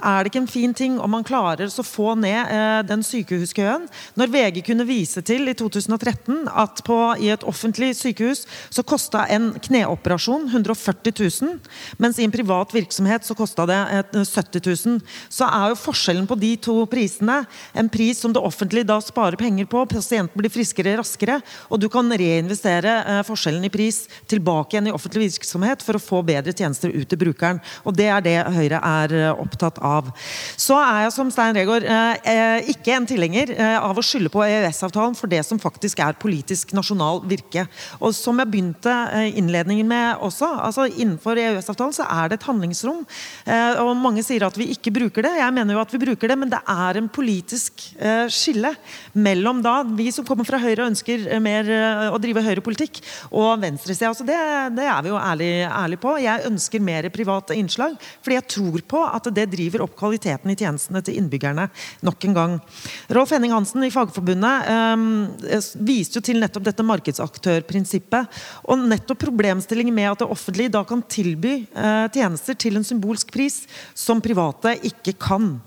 Er 0.00 0.24
det 0.24 0.30
ikke 0.30 0.42
en 0.42 0.50
fin 0.50 0.72
ting 0.76 0.96
om 1.00 1.12
man 1.12 1.24
klarer 1.26 1.68
å 1.68 1.84
få 1.84 2.14
ned 2.18 2.38
eh, 2.48 2.80
den 2.88 3.02
sykehuskøen? 3.04 3.86
Når 4.18 4.32
VG 4.32 4.60
kunne 4.64 4.86
vise 4.88 5.20
til 5.26 5.50
i 5.50 5.54
2013 5.56 6.48
at 6.48 6.80
på, 6.86 6.96
i 7.20 7.28
et 7.32 7.44
offentlig 7.48 7.92
sykehus 7.98 8.46
så 8.72 8.84
kosta 8.86 9.26
en 9.32 9.50
kneoperasjon 9.60 10.48
140 10.48 11.12
000, 11.12 11.58
mens 12.00 12.20
i 12.20 12.26
en 12.26 12.32
privat 12.34 12.72
virksomhet 12.74 13.26
så 13.26 13.36
kosta 13.36 13.66
det 13.68 13.78
70 14.16 14.64
000, 14.64 15.00
så 15.28 15.48
er 15.50 15.74
jo 15.74 15.80
forskjellen 15.82 16.28
på 16.30 16.38
de 16.40 16.54
to 16.64 16.78
prisene 16.90 17.42
en 17.76 17.92
pris 17.92 18.20
som 18.22 18.32
det 18.32 18.42
offentlige 18.42 18.88
da 18.88 18.96
sparer 19.04 19.38
penger 19.40 19.68
på, 19.70 19.84
pasienten 19.90 20.40
blir 20.40 20.52
friskere 20.52 20.96
raskere, 21.00 21.40
og 21.68 21.82
du 21.82 21.90
kan 21.92 22.08
reinvestere 22.08 22.96
eh, 23.02 23.22
forskjellen 23.28 23.68
i 23.68 23.72
pris 23.72 24.06
tilbake 24.30 24.76
igjen 24.76 24.90
i 24.90 24.96
offentlig 24.96 25.28
virksomhet 25.28 25.84
for 25.84 25.98
å 25.98 26.02
få 26.02 26.24
bedre 26.26 26.54
tjenester 26.56 26.92
ut 26.94 27.08
til 27.10 27.20
brukeren. 27.20 27.60
Og 27.84 27.96
det 27.96 28.08
er 28.10 28.24
det 28.24 28.36
Høyre 28.50 28.80
er 28.86 29.16
eh, 29.18 29.30
opptatt 29.34 29.78
av 29.82 29.89
av. 29.90 30.10
Så 30.60 30.76
er 30.78 31.04
jeg 31.04 31.14
som 31.14 31.30
Stein 31.32 31.56
Regård 31.56 31.86
eh, 31.86 32.30
eh, 32.32 32.70
ikke 32.72 32.94
en 32.96 33.08
tilhenger 33.08 33.52
eh, 33.56 33.76
av 33.80 33.98
å 33.98 34.04
skylde 34.04 34.32
på 34.32 34.42
EØS-avtalen 34.46 35.16
for 35.18 35.30
det 35.30 35.42
som 35.46 35.60
faktisk 35.60 36.02
er 36.04 36.18
politisk 36.20 36.74
nasjonal 36.76 37.22
virke. 37.28 37.66
Og 38.00 38.14
som 38.16 38.38
jeg 38.40 38.50
begynte 38.50 38.94
innledningen 39.36 39.88
med 39.90 40.22
også, 40.24 40.48
altså 40.68 40.86
innenfor 40.90 41.38
EØS-avtalen 41.40 41.96
så 41.96 42.06
er 42.06 42.30
det 42.30 42.40
et 42.40 42.48
handlingsrom. 42.48 43.02
Og 43.82 43.90
mange 43.98 44.22
sier 44.24 44.44
at 44.46 44.56
vi 44.58 44.70
ikke 44.74 44.92
bruker 44.94 45.24
det. 45.26 45.32
Jeg 45.40 45.54
mener 45.56 45.76
jo 45.76 45.82
at 45.82 45.92
vi 45.94 46.02
bruker 46.02 46.30
det, 46.30 46.36
men 46.38 46.52
det 46.52 46.60
er 46.70 46.98
en 47.00 47.08
politisk 47.12 47.82
skille 48.32 48.72
mellom 49.12 49.62
da 49.64 49.80
vi 49.86 50.10
som 50.14 50.26
kommer 50.26 50.48
fra 50.48 50.60
Høyre 50.60 50.84
og 50.84 50.92
ønsker 50.92 51.26
mer 51.42 51.68
å 52.10 52.18
drive 52.22 52.44
høyrepolitikk, 52.44 53.00
og 53.30 53.60
venstresida. 53.62 54.10
Altså 54.10 54.26
det, 54.28 54.38
det 54.76 54.86
er 54.88 55.04
vi 55.04 55.12
jo 55.12 55.18
ærlig, 55.20 55.50
ærlig 55.66 56.00
på. 56.02 56.14
Jeg 56.22 56.46
ønsker 56.48 56.84
mer 56.84 57.08
private 57.14 57.56
innslag, 57.58 57.96
fordi 58.20 58.38
jeg 58.38 58.48
tror 58.56 58.84
på 58.94 59.02
at 59.06 59.30
det 59.34 59.48
driver 59.52 59.79
løfter 59.80 59.84
opp 59.84 59.96
kvaliteten 59.98 60.52
i 60.52 60.56
tjenestene 60.56 61.02
til 61.02 61.16
innbyggerne 61.18 61.68
nok 62.04 62.24
en 62.24 62.36
gang. 62.36 62.56
Rolf 63.10 63.32
Henning 63.32 63.52
Hansen 63.52 63.84
i 63.84 63.90
Fagforbundet 63.90 64.68
eh, 64.68 65.70
viste 65.80 66.18
jo 66.18 66.24
til 66.24 66.40
nettopp 66.40 66.66
dette 66.68 66.84
markedsaktørprinsippet. 66.84 68.28
Og 68.68 68.84
nettopp 68.90 69.20
problemstillingen 69.24 69.94
med 69.94 70.10
at 70.12 70.22
det 70.22 70.30
offentlige 70.30 70.72
da 70.72 70.84
kan 70.84 71.02
tilby 71.02 71.64
eh, 71.72 72.06
tjenester 72.12 72.56
til 72.58 72.76
en 72.76 72.86
symbolsk 72.86 73.32
pris 73.32 73.64
som 73.94 74.20
private 74.20 74.76
ikke 74.86 75.16
kan. 75.20 75.58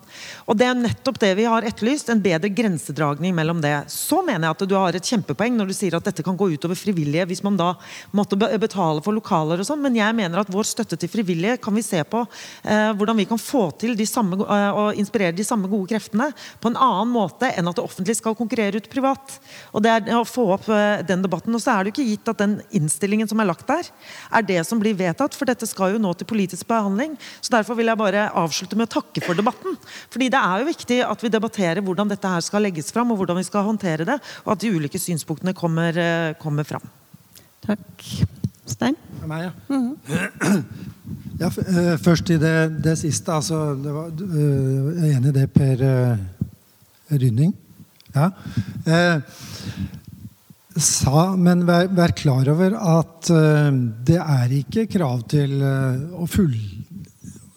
Og 0.44 0.56
Det 0.60 0.66
er 0.68 0.76
nettopp 0.76 1.18
det 1.22 1.30
vi 1.38 1.46
har 1.48 1.64
etterlyst, 1.64 2.10
en 2.12 2.20
bedre 2.20 2.50
grensedragning 2.52 3.32
mellom 3.36 3.62
det. 3.64 3.72
Så 3.92 4.20
mener 4.24 4.46
jeg 4.48 4.56
at 4.56 4.64
du 4.68 4.74
har 4.76 4.96
et 4.96 5.10
kjempepoeng 5.10 5.56
når 5.56 5.70
du 5.70 5.74
sier 5.76 5.96
at 5.96 6.04
dette 6.04 6.24
kan 6.26 6.36
gå 6.36 6.50
utover 6.52 6.76
frivillige 6.76 7.24
hvis 7.30 7.42
man 7.46 7.56
da 7.56 7.70
måtte 8.16 8.36
betale 8.36 9.00
for 9.04 9.16
lokaler 9.16 9.62
og 9.62 9.68
sånn, 9.68 9.80
men 9.84 9.96
jeg 9.96 10.16
mener 10.16 10.42
at 10.42 10.52
vår 10.52 10.68
støtte 10.68 10.98
til 11.00 11.10
frivillige 11.10 11.56
kan 11.64 11.74
vi 11.76 11.84
se 11.84 12.02
på 12.04 12.20
eh, 12.24 12.90
hvordan 12.92 13.16
vi 13.22 13.26
kan 13.30 13.40
få 13.40 13.70
til 13.80 13.96
de 13.96 14.06
samme, 14.08 14.36
eh, 14.44 14.66
og 14.76 15.00
inspirere 15.00 15.36
de 15.36 15.46
samme 15.46 15.70
gode 15.72 15.94
kreftene 15.94 16.28
på 16.60 16.72
en 16.72 16.76
annen 16.76 17.12
måte 17.14 17.48
enn 17.48 17.70
at 17.70 17.80
det 17.80 17.86
offentlige 17.86 18.20
skal 18.20 18.36
konkurrere 18.36 18.82
ut 18.82 18.90
privat. 18.92 19.38
Og 19.72 19.84
det 19.84 19.94
er 19.94 20.12
å 20.18 20.26
få 20.28 20.46
opp 20.58 20.68
eh, 20.68 21.00
den 21.08 21.24
debatten. 21.24 21.56
Og 21.56 21.64
så 21.64 21.72
er 21.72 21.84
det 21.84 21.92
jo 21.92 21.96
ikke 21.96 22.08
gitt 22.10 22.32
at 22.34 22.44
den 22.44 22.58
innstillingen 22.76 23.30
som 23.30 23.40
er 23.40 23.48
lagt 23.48 23.68
der, 23.70 23.88
er 24.34 24.44
det 24.44 24.60
som 24.68 24.82
blir 24.82 24.96
vedtatt, 24.98 25.36
for 25.38 25.48
dette 25.48 25.68
skal 25.70 25.96
jo 25.96 26.02
nå 26.02 26.12
til 26.18 26.28
politisk 26.28 26.68
behandling. 26.68 27.16
Så 27.40 27.54
derfor 27.56 27.80
vil 27.80 27.88
jeg 27.88 28.00
bare 28.00 28.28
avslutte 28.36 28.76
med 28.76 28.90
å 28.90 28.94
takke 28.98 29.24
for 29.24 29.38
debatten. 29.38 29.78
Fordi 30.12 30.33
det 30.34 30.40
er 30.42 30.60
jo 30.60 30.66
viktig 30.66 30.98
at 31.06 31.22
vi 31.22 31.30
debatterer 31.30 31.84
hvordan 31.84 32.10
dette 32.10 32.30
her 32.30 32.42
skal 32.42 32.64
legges 32.66 32.90
fram, 32.94 33.12
og 33.12 33.20
hvordan 33.20 33.38
vi 33.38 33.46
skal 33.46 33.66
håndtere 33.68 34.06
det, 34.08 34.18
og 34.44 34.54
at 34.56 34.64
de 34.64 34.72
ulike 34.74 34.98
synspunktene 34.98 35.54
kommer, 35.54 35.94
eh, 35.94 36.34
kommer 36.40 36.66
fram. 36.66 36.82
Takk. 37.64 38.08
Stein? 38.66 38.96
Meg, 39.26 39.44
ja. 39.44 39.52
Mm 39.68 39.96
-hmm. 40.08 40.64
ja 41.42 41.46
eh, 41.46 41.98
først 41.98 42.24
til 42.26 42.40
det, 42.40 42.84
det 42.84 42.98
siste. 42.98 43.32
Altså, 43.32 43.74
det 43.74 43.92
var, 43.92 44.06
eh, 44.06 45.02
jeg 45.02 45.10
er 45.10 45.16
enig 45.16 45.28
i 45.28 45.38
det 45.40 45.52
Per 45.52 46.18
Rynning. 47.10 47.54
Ja. 48.14 48.30
Eh, 48.86 49.20
sa, 50.76 51.36
men 51.36 51.66
vær, 51.66 51.86
vær, 51.86 52.10
klar 52.10 52.48
over 52.48 52.74
at 52.98 53.28
det 54.06 54.18
er 54.18 54.48
ikke 54.50 54.86
krav 54.86 55.22
til 55.28 55.62
å 55.62 56.26
full 56.26 56.73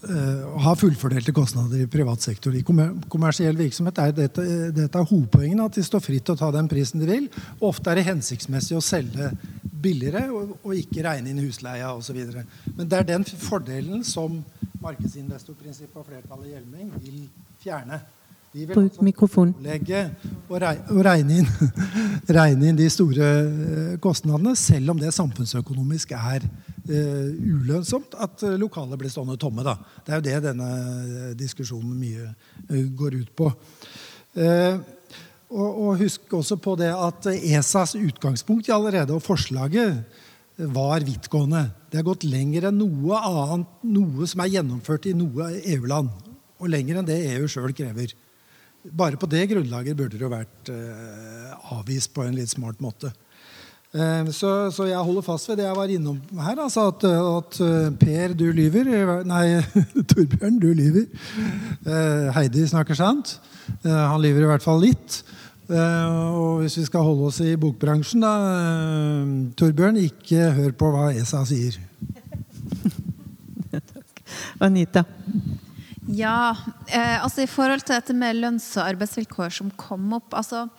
uh, 0.09 0.57
ha 0.63 0.73
fullfordelte 0.77 1.33
kostnader 1.35 1.83
i 1.83 1.89
privat 1.91 2.23
sektor. 2.23 2.55
I 2.55 2.63
kommersiell 2.65 3.57
virksomhet 3.59 4.01
er 4.03 4.15
dette, 4.17 4.45
dette 4.75 4.99
er 4.99 5.09
hovedpoengene, 5.11 5.67
at 5.67 5.77
de 5.77 5.85
står 5.85 6.03
fritt 6.03 6.27
til 6.27 6.37
å 6.37 6.41
ta 6.41 6.51
den 6.55 6.69
prisen 6.71 7.03
de 7.03 7.09
vil. 7.09 7.29
Ofte 7.65 7.91
er 7.91 7.99
det 7.99 8.07
hensiktsmessig 8.09 8.77
å 8.77 8.83
selge 8.83 9.31
billigere 9.77 10.27
og, 10.33 10.57
og 10.63 10.75
ikke 10.77 11.05
regne 11.05 11.31
inn 11.31 11.43
husleia 11.45 11.93
osv. 11.93 12.19
Men 12.75 12.87
det 12.89 13.01
er 13.01 13.09
den 13.13 13.27
fordelen 13.27 14.03
som 14.07 14.41
markedsinvestorprinsippet 14.83 15.99
og 15.99 16.07
flertallet 16.07 16.49
i 16.49 16.55
Hjelming 16.55 16.93
vil 17.01 17.25
fjerne. 17.61 18.01
Bruk 18.71 18.99
mikrofon. 19.05 19.53
Og 20.49 21.01
regne 21.05 21.41
inn, 21.41 21.49
regne 22.37 22.71
inn 22.71 22.79
de 22.79 22.87
store 22.91 23.27
eh, 23.27 23.93
kostnadene, 24.03 24.55
selv 24.57 24.93
om 24.93 25.01
det 25.01 25.13
samfunnsøkonomisk 25.15 26.15
er 26.17 26.45
uh, 26.47 27.29
ulønnsomt 27.37 28.17
at 28.23 28.45
lokalet 28.57 28.99
blir 28.99 29.13
stående 29.13 29.37
tomme. 29.41 29.65
Da. 29.67 29.77
Det 30.05 30.13
er 30.13 30.21
jo 30.21 30.27
det 30.27 30.43
denne 30.49 31.33
diskusjonen 31.37 31.97
mye 31.99 32.29
uh, 32.71 32.85
går 32.97 33.19
ut 33.21 33.33
på. 33.37 33.51
Uh, 34.37 34.77
og, 35.47 35.67
og, 35.67 35.91
husk 36.01 36.33
også 36.35 36.57
på 36.59 36.75
det 36.79 36.89
at 36.91 37.29
ESAs 37.31 37.95
utgangspunkt 37.95 38.67
i 38.67 38.75
allerede 38.75 39.15
og 39.15 39.23
forslaget 39.23 40.01
var 40.57 41.05
vidtgående. 41.05 41.69
Det 41.91 42.01
har 42.01 42.07
gått 42.07 42.25
lenger 42.27 42.67
enn 42.67 42.79
noe 42.81 43.19
annet, 43.21 43.83
noe 43.87 44.27
som 44.27 44.41
er 44.43 44.55
gjennomført 44.57 45.05
i 45.07 45.15
noe 45.15 45.51
EU-land. 45.61 46.09
Og 46.57 46.71
lenger 46.73 46.99
enn 46.99 47.07
det 47.07 47.19
EU 47.35 47.47
sjøl 47.51 47.75
krever. 47.77 48.15
Bare 48.91 49.19
på 49.19 49.29
det 49.29 49.47
grunnlaget 49.51 49.97
burde 49.97 50.15
det 50.15 50.23
jo 50.23 50.31
vært 50.31 50.71
avvist 51.73 52.13
på 52.15 52.23
en 52.23 52.35
litt 52.37 52.51
smart 52.51 52.79
måte. 52.83 53.11
Eh, 53.95 54.27
så, 54.35 54.67
så, 54.71 54.85
jeg 54.89 54.99
holder 54.99 55.23
fast 55.23 55.47
ved 55.49 55.61
det 55.61 55.65
jeg 55.65 55.77
var 55.77 55.91
innom 55.91 56.19
her. 56.43 56.59
Altså 56.59 56.89
at, 56.91 57.05
at, 57.07 57.59
eh, 57.63 57.89
Per, 58.01 58.35
du 58.35 58.45
lyver. 58.51 59.23
Nei, 59.27 59.61
Torbjørn, 60.11 60.59
du 60.59 60.71
lyver. 60.75 61.07
Eh, 61.87 62.27
Heidi 62.35 62.67
snakker 62.67 62.97
sant. 62.97 63.37
Han 63.83 64.21
lyver 64.23 64.45
i 64.45 64.51
hvert 64.51 64.63
fall 64.63 64.79
litt. 64.83 65.21
Og 65.67 66.61
hvis 66.61 66.77
vi 66.79 66.85
skal 66.87 67.03
holde 67.03 67.27
oss 67.27 67.41
i 67.43 67.57
bokbransjen, 67.59 68.23
da 68.23 68.31
Torbjørn, 69.59 69.99
ikke 69.99 70.53
hør 70.55 70.71
på 70.79 70.93
hva 70.93 71.09
ESA 71.11 71.43
sier. 71.49 71.75
Takk. 73.75 74.23
Anita. 74.63 75.03
Ja, 76.07 76.55
eh, 76.87 77.17
altså 77.19 77.43
i 77.43 77.49
forhold 77.51 77.83
til 77.83 77.97
dette 77.97 78.13
med 78.15 78.37
lønns- 78.39 78.69
og 78.79 78.85
arbeidsvilkår 78.85 79.51
som 79.57 79.71
kom 79.75 80.13
opp 80.15 80.37
altså 80.39 80.69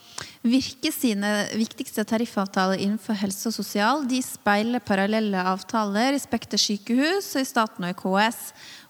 Virke 0.49 0.89
sine 0.95 1.29
viktigste 1.59 2.05
tariffavtaler 2.09 2.81
innenfor 2.81 3.19
helse 3.19 3.51
og 3.51 3.57
sosial 3.57 4.07
de 4.09 4.23
speiler 4.25 4.81
parallelle 4.81 5.43
avtaler 5.51 6.15
i 6.17 6.21
Spekter 6.23 6.61
sykehus, 6.63 7.35
i 7.37 7.45
staten 7.45 7.85
og 7.85 7.91
i 7.91 7.99
KS. 7.99 8.39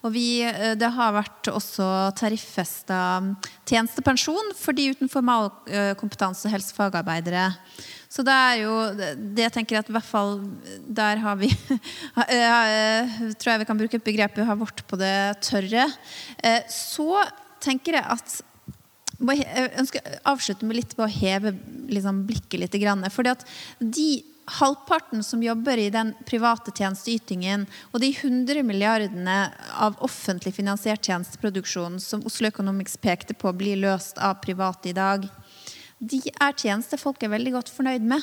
Og 0.04 0.12
vi, 0.14 0.42
eh, 0.44 0.76
det 0.78 0.92
har 0.94 1.16
vært 1.16 1.50
også 1.50 1.88
tariffesta 2.20 3.00
tjenestepensjon 3.66 4.54
for 4.54 4.76
de 4.76 4.90
uten 4.92 5.10
formalkompetanse 5.10 6.52
helsefagarbeidere. 6.52 7.48
Så 8.08 8.24
det 8.24 8.32
er 8.34 8.62
jo 8.62 8.74
det 8.96 9.44
jeg 9.44 9.54
tenker 9.58 9.78
at 9.80 9.90
i 9.90 9.94
hvert 9.94 10.08
fall 10.08 10.38
der 10.88 11.20
har 11.20 11.36
vi 11.36 11.50
Tror 13.38 13.52
jeg 13.52 13.60
vi 13.62 13.68
kan 13.68 13.80
bruke 13.80 14.00
et 14.00 14.06
begrep 14.06 14.38
vi 14.38 14.46
har 14.48 14.58
vårt 14.58 14.80
på 14.88 14.96
det 15.00 15.42
tørre. 15.44 15.84
Eh, 16.40 16.62
så 16.72 17.24
tenker 17.60 17.98
jeg 17.98 18.06
at 18.16 18.38
jeg 19.18 19.70
ønsker 19.80 20.04
å 20.04 20.32
avslutte 20.32 20.66
med 20.66 20.78
litt 20.78 20.92
på 20.94 21.02
å 21.02 21.10
heve 21.10 21.52
liksom, 21.90 22.22
blikket 22.28 22.62
litt. 22.62 22.76
Fordi 23.10 23.32
at 23.34 23.44
de 23.82 24.10
halvparten 24.58 25.24
som 25.26 25.42
jobber 25.42 25.76
i 25.76 25.90
den 25.92 26.14
private 26.26 26.72
tjenesteytingen, 26.72 27.66
og 27.92 28.00
de 28.02 28.12
100 28.14 28.62
milliardene 28.66 29.38
av 29.76 29.98
offentlig 30.04 30.54
finansiert 30.56 31.04
tjenesteproduksjon 31.04 31.98
som 32.00 32.24
Oslo 32.28 32.48
Economics 32.48 32.96
pekte 33.02 33.36
på 33.36 33.52
blir 33.58 33.80
løst 33.82 34.20
av 34.22 34.38
private 34.44 34.92
i 34.92 34.96
dag, 34.96 35.26
de 35.98 36.20
er 36.30 36.54
tjenester 36.54 37.00
folk 37.00 37.22
er 37.22 37.32
veldig 37.32 37.56
godt 37.56 37.70
fornøyd 37.74 38.04
med. 38.06 38.22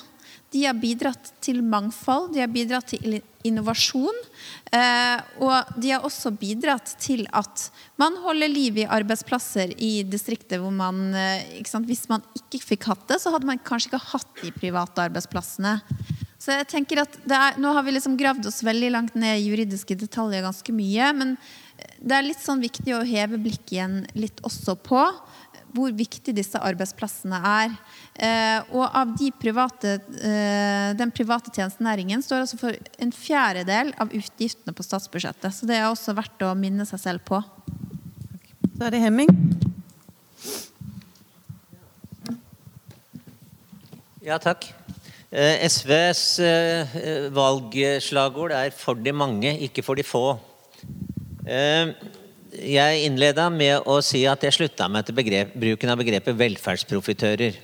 De 0.54 0.64
har 0.64 0.78
bidratt 0.80 1.34
til 1.44 1.60
mangfold, 1.64 2.32
de 2.34 2.42
har 2.44 2.52
bidratt 2.52 2.94
til 2.94 3.20
innovasjon. 3.46 4.22
Eh, 4.72 5.20
og 5.44 5.76
de 5.82 5.92
har 5.92 6.06
også 6.08 6.32
bidratt 6.40 6.96
til 7.04 7.26
at 7.36 7.68
man 8.02 8.16
holder 8.24 8.52
liv 8.52 8.80
i 8.80 8.88
arbeidsplasser 8.88 9.76
i 9.76 9.92
distriktet 10.08 10.62
hvor 10.64 10.74
man 10.74 11.12
sant, 11.68 11.88
Hvis 11.88 12.08
man 12.10 12.24
ikke 12.38 12.64
fikk 12.64 12.88
hatt 12.90 13.08
det, 13.12 13.20
så 13.22 13.36
hadde 13.36 13.50
man 13.50 13.62
kanskje 13.62 13.92
ikke 13.92 14.06
hatt 14.14 14.42
de 14.42 14.54
private 14.56 15.10
arbeidsplassene. 15.10 15.80
Så 16.46 16.54
jeg 16.60 16.68
tenker 16.70 17.02
at 17.02 17.16
er, 17.26 17.60
Nå 17.62 17.72
har 17.74 17.86
vi 17.86 17.96
liksom 17.96 18.18
gravd 18.20 18.50
oss 18.50 18.64
veldig 18.66 18.92
langt 18.94 19.16
ned 19.18 19.40
i 19.40 19.48
juridiske 19.50 19.98
detaljer 19.98 20.46
ganske 20.46 20.76
mye. 20.76 21.12
Men 21.18 21.36
det 22.00 22.18
er 22.18 22.28
litt 22.28 22.44
sånn 22.44 22.62
viktig 22.64 22.94
å 22.96 23.06
heve 23.08 23.40
blikket 23.42 23.74
igjen 23.78 23.96
litt 24.18 24.42
også 24.46 24.78
på 24.86 25.02
hvor 25.76 25.92
viktig 25.96 26.34
disse 26.38 26.60
arbeidsplassene 26.60 27.40
er. 27.50 27.76
Eh, 28.16 28.72
og 28.72 28.86
av 28.88 29.12
de 29.20 29.30
private, 29.36 29.98
eh, 30.22 30.94
den 30.98 31.12
private 31.16 31.52
tjenestenæringen 31.52 32.24
står 32.24 32.46
altså 32.46 32.60
for 32.62 32.80
en 33.04 33.12
fjerdedel 33.16 33.92
av 34.02 34.14
utgiftene 34.16 34.76
på 34.76 34.86
statsbudsjettet. 34.88 35.52
Så 35.54 35.68
det 35.70 35.80
er 35.80 35.90
også 35.90 36.16
verdt 36.18 36.48
å 36.48 36.56
minne 36.58 36.88
seg 36.88 37.04
selv 37.04 37.26
på. 37.28 37.42
Så 38.76 38.88
er 38.88 38.96
det 38.96 39.04
Hemming. 39.04 39.30
Ja, 44.26 44.40
takk. 44.42 44.66
Eh, 45.30 45.68
SVs 45.68 46.40
eh, 46.40 47.30
valgslagord 47.36 48.56
er 48.56 48.72
'for 48.72 48.96
de 48.96 49.12
mange, 49.12 49.52
ikke 49.60 49.84
for 49.84 49.96
de 49.96 50.04
få'. 50.04 50.40
Jeg 52.56 53.08
innleda 53.08 53.50
med 53.52 53.84
å 53.90 53.98
si 54.06 54.22
at 54.30 54.44
jeg 54.46 54.56
slutta 54.56 54.88
meg 54.92 55.04
til 55.08 55.16
begrep, 55.18 55.52
bruken 55.60 55.92
av 55.92 56.00
begrepet 56.00 56.38
velferdsprofitører. 56.40 57.58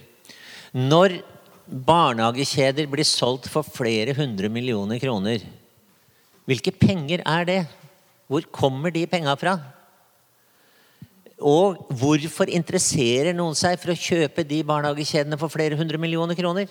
Når 0.76 1.22
barnehagekjeder 1.66 2.90
blir 2.92 3.08
solgt 3.08 3.48
for 3.52 3.64
flere 3.64 4.16
hundre 4.18 4.50
millioner 4.52 5.00
kroner, 5.00 5.46
hvilke 6.50 6.74
penger 6.76 7.24
er 7.24 7.48
det? 7.48 7.60
Hvor 8.28 8.44
kommer 8.52 8.92
de 8.92 9.06
penga 9.08 9.36
fra? 9.40 9.56
Og 11.42 11.80
hvorfor 11.98 12.52
interesserer 12.52 13.34
noen 13.34 13.56
seg 13.58 13.80
for 13.82 13.94
å 13.94 13.98
kjøpe 13.98 14.44
de 14.48 14.62
barnehagekjedene 14.68 15.40
for 15.40 15.52
flere 15.52 15.80
hundre 15.80 16.00
millioner 16.02 16.38
kroner? 16.38 16.68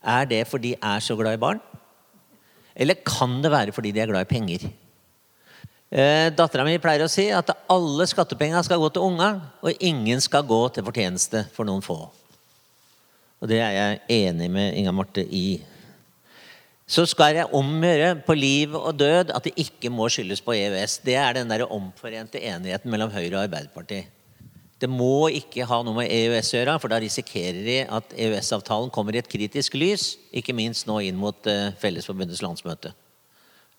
Er 0.00 0.26
det 0.26 0.44
fordi 0.50 0.74
de 0.74 0.82
er 0.82 1.02
så 1.04 1.16
glad 1.16 1.38
i 1.38 1.42
barn? 1.42 1.62
Eller 2.74 2.98
kan 3.06 3.38
det 3.44 3.52
være 3.52 3.74
fordi 3.76 3.92
de 3.94 4.02
er 4.02 4.10
glad 4.10 4.26
i 4.26 4.32
penger? 4.34 4.70
Eh, 5.90 6.28
Dattera 6.30 6.62
mi 6.62 6.76
pleier 6.78 7.02
å 7.02 7.10
si 7.10 7.26
at 7.34 7.50
alle 7.70 8.06
skattepenger 8.06 8.62
skal 8.62 8.78
gå 8.78 8.92
til 8.94 9.08
unga, 9.08 9.30
og 9.58 9.82
ingen 9.82 10.22
skal 10.22 10.46
gå 10.46 10.60
til 10.70 10.86
fortjeneste 10.86 11.48
for 11.50 11.66
noen 11.66 11.82
få. 11.82 11.98
Og 13.40 13.50
det 13.50 13.58
er 13.64 13.74
jeg 13.74 14.28
enig 14.28 14.46
med 14.54 14.78
Inga 14.78 14.92
Marte 14.94 15.24
i. 15.24 15.58
Så 16.90 17.06
skal 17.10 17.40
jeg 17.40 17.50
omgjøre 17.54 18.20
på 18.26 18.36
liv 18.38 18.74
og 18.78 18.94
død 18.98 19.34
at 19.34 19.46
det 19.46 19.56
ikke 19.58 19.90
må 19.94 20.06
skyldes 20.10 20.42
på 20.44 20.54
EØS. 20.54 21.00
Det 21.06 21.18
er 21.18 21.38
den 21.38 21.50
der 21.50 21.66
omforente 21.66 22.38
enigheten 22.38 22.90
mellom 22.90 23.10
Høyre 23.14 23.36
og 23.36 23.44
Arbeiderpartiet. 23.48 24.16
Det 24.80 24.88
må 24.88 25.28
ikke 25.34 25.66
ha 25.68 25.82
noe 25.84 25.98
med 25.98 26.10
EØS 26.10 26.54
å 26.54 26.58
gjøre, 26.58 26.78
for 26.80 26.92
da 26.92 27.02
risikerer 27.02 27.60
de 27.66 27.80
at 27.84 28.14
EØS-avtalen 28.14 28.94
kommer 28.94 29.16
i 29.16 29.20
et 29.20 29.28
kritisk 29.28 29.74
lys, 29.76 30.14
ikke 30.32 30.56
minst 30.56 30.86
nå 30.88 31.02
inn 31.04 31.18
mot 31.20 31.36
uh, 31.50 31.74
Fellesforbundets 31.82 32.40
landsmøte. 32.40 32.94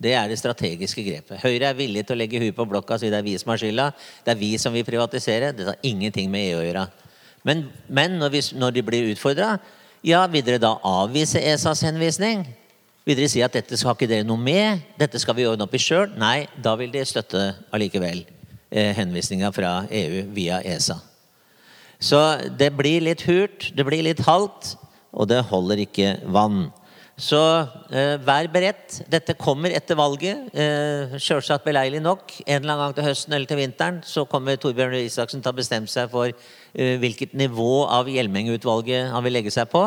Det 0.01 0.13
er 0.17 0.31
det 0.31 0.39
strategiske 0.39 1.03
grepet. 1.05 1.41
Høyre 1.43 1.69
er 1.69 1.77
villig 1.77 2.01
til 2.07 2.15
å 2.15 2.21
legge 2.21 2.39
huet 2.41 2.55
på 2.57 2.65
blokka 2.65 2.95
og 2.97 3.03
si 3.03 3.11
det 3.11 3.19
er 3.19 3.27
vi 3.27 3.35
som 3.37 3.51
har 3.53 3.61
skylda. 3.61 3.91
Det 4.25 4.33
er 4.33 4.39
vi 4.39 4.55
som 4.61 4.73
vil 4.73 4.85
privatisere. 4.87 5.51
Det 5.53 5.67
har 5.67 5.85
ingenting 5.85 6.31
med 6.31 6.47
EU 6.47 6.61
å 6.61 6.65
gjøre. 6.65 6.87
Men, 7.45 7.67
men 7.89 8.17
når, 8.21 8.33
vi, 8.33 8.41
når, 8.57 8.73
de 8.73 8.83
blir 8.85 9.11
utfordra, 9.11 9.55
ja, 10.05 10.23
vil 10.29 10.45
dere 10.45 10.61
da 10.61 10.73
avvise 10.87 11.41
ESAs 11.41 11.83
henvisning? 11.85 12.47
Vil 13.05 13.17
dere 13.17 13.29
si 13.29 13.41
at 13.45 13.53
dette 13.53 13.77
skal 13.77 13.93
ikke 13.97 14.09
dere 14.09 14.25
noe 14.25 14.41
med? 14.41 14.81
Dette 14.97 15.21
skal 15.21 15.37
vi 15.37 15.45
ordne 15.49 15.65
opp 15.65 15.77
i 15.77 15.81
sjøl? 15.81 16.09
Nei, 16.21 16.47
da 16.57 16.73
vil 16.79 16.93
de 16.93 17.05
støtte 17.05 17.45
allikevel 17.73 18.23
eh, 18.23 18.91
henvisninga 18.97 19.53
fra 19.53 19.83
EU 19.85 20.25
via 20.33 20.61
ESA. 20.65 20.97
Så 22.01 22.17
det 22.57 22.71
blir 22.73 23.03
litt 23.05 23.21
hult, 23.27 23.69
det 23.77 23.85
blir 23.85 24.05
litt 24.05 24.21
halvt, 24.25 24.75
og 25.13 25.29
det 25.29 25.43
holder 25.49 25.83
ikke 25.83 26.15
vann. 26.33 26.71
Så 27.21 27.39
eh, 27.93 28.15
vær 28.25 28.47
beredt. 28.49 28.95
Dette 29.11 29.35
kommer 29.37 29.73
etter 29.77 29.97
valget. 29.99 30.47
Eh, 30.57 31.13
Sjølsagt 31.21 31.67
beleilig 31.67 32.01
nok. 32.01 32.33
En 32.47 32.63
eller 32.63 32.73
annen 32.73 32.81
gang 32.87 32.95
til 32.97 33.05
høsten 33.11 33.35
eller 33.37 33.49
til 33.49 33.59
vinteren 33.61 33.99
så 34.07 34.23
kommer 34.29 34.57
Torbjørn 34.57 34.95
Røe 34.95 35.05
Isaksen 35.05 35.43
til 35.43 35.53
å 35.53 35.59
bestemme 35.59 35.91
seg 35.91 36.09
for 36.13 36.31
eh, 36.31 36.95
hvilket 37.01 37.35
nivå 37.37 37.83
av 37.93 38.09
Hjelmeng-utvalget 38.09 39.13
han 39.13 39.25
vil 39.27 39.37
legge 39.37 39.53
seg 39.53 39.69
på. 39.69 39.83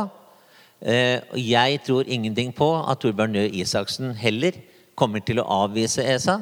Eh, 0.87 1.27
jeg 1.43 1.83
tror 1.83 2.07
ingenting 2.07 2.55
på 2.55 2.71
at 2.85 3.03
Torbjørn 3.03 3.35
Røe 3.41 3.51
Isaksen 3.65 4.15
heller 4.23 4.63
kommer 4.95 5.27
til 5.27 5.43
å 5.43 5.49
avvise 5.67 6.07
ESA. 6.07 6.39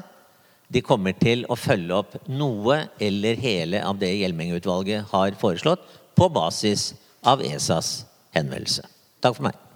De 0.72 0.84
kommer 0.84 1.16
til 1.16 1.46
å 1.48 1.56
følge 1.56 2.04
opp 2.04 2.20
noe 2.28 2.82
eller 3.00 3.40
hele 3.40 3.80
av 3.80 3.96
det 4.00 4.12
Hjelmeng-utvalget 4.20 5.08
har 5.16 5.40
foreslått, 5.40 5.88
på 6.12 6.28
basis 6.28 6.90
av 7.24 7.40
ESAs 7.40 8.02
henvendelse. 8.36 8.84
Takk 9.24 9.40
for 9.40 9.48
meg. 9.48 9.71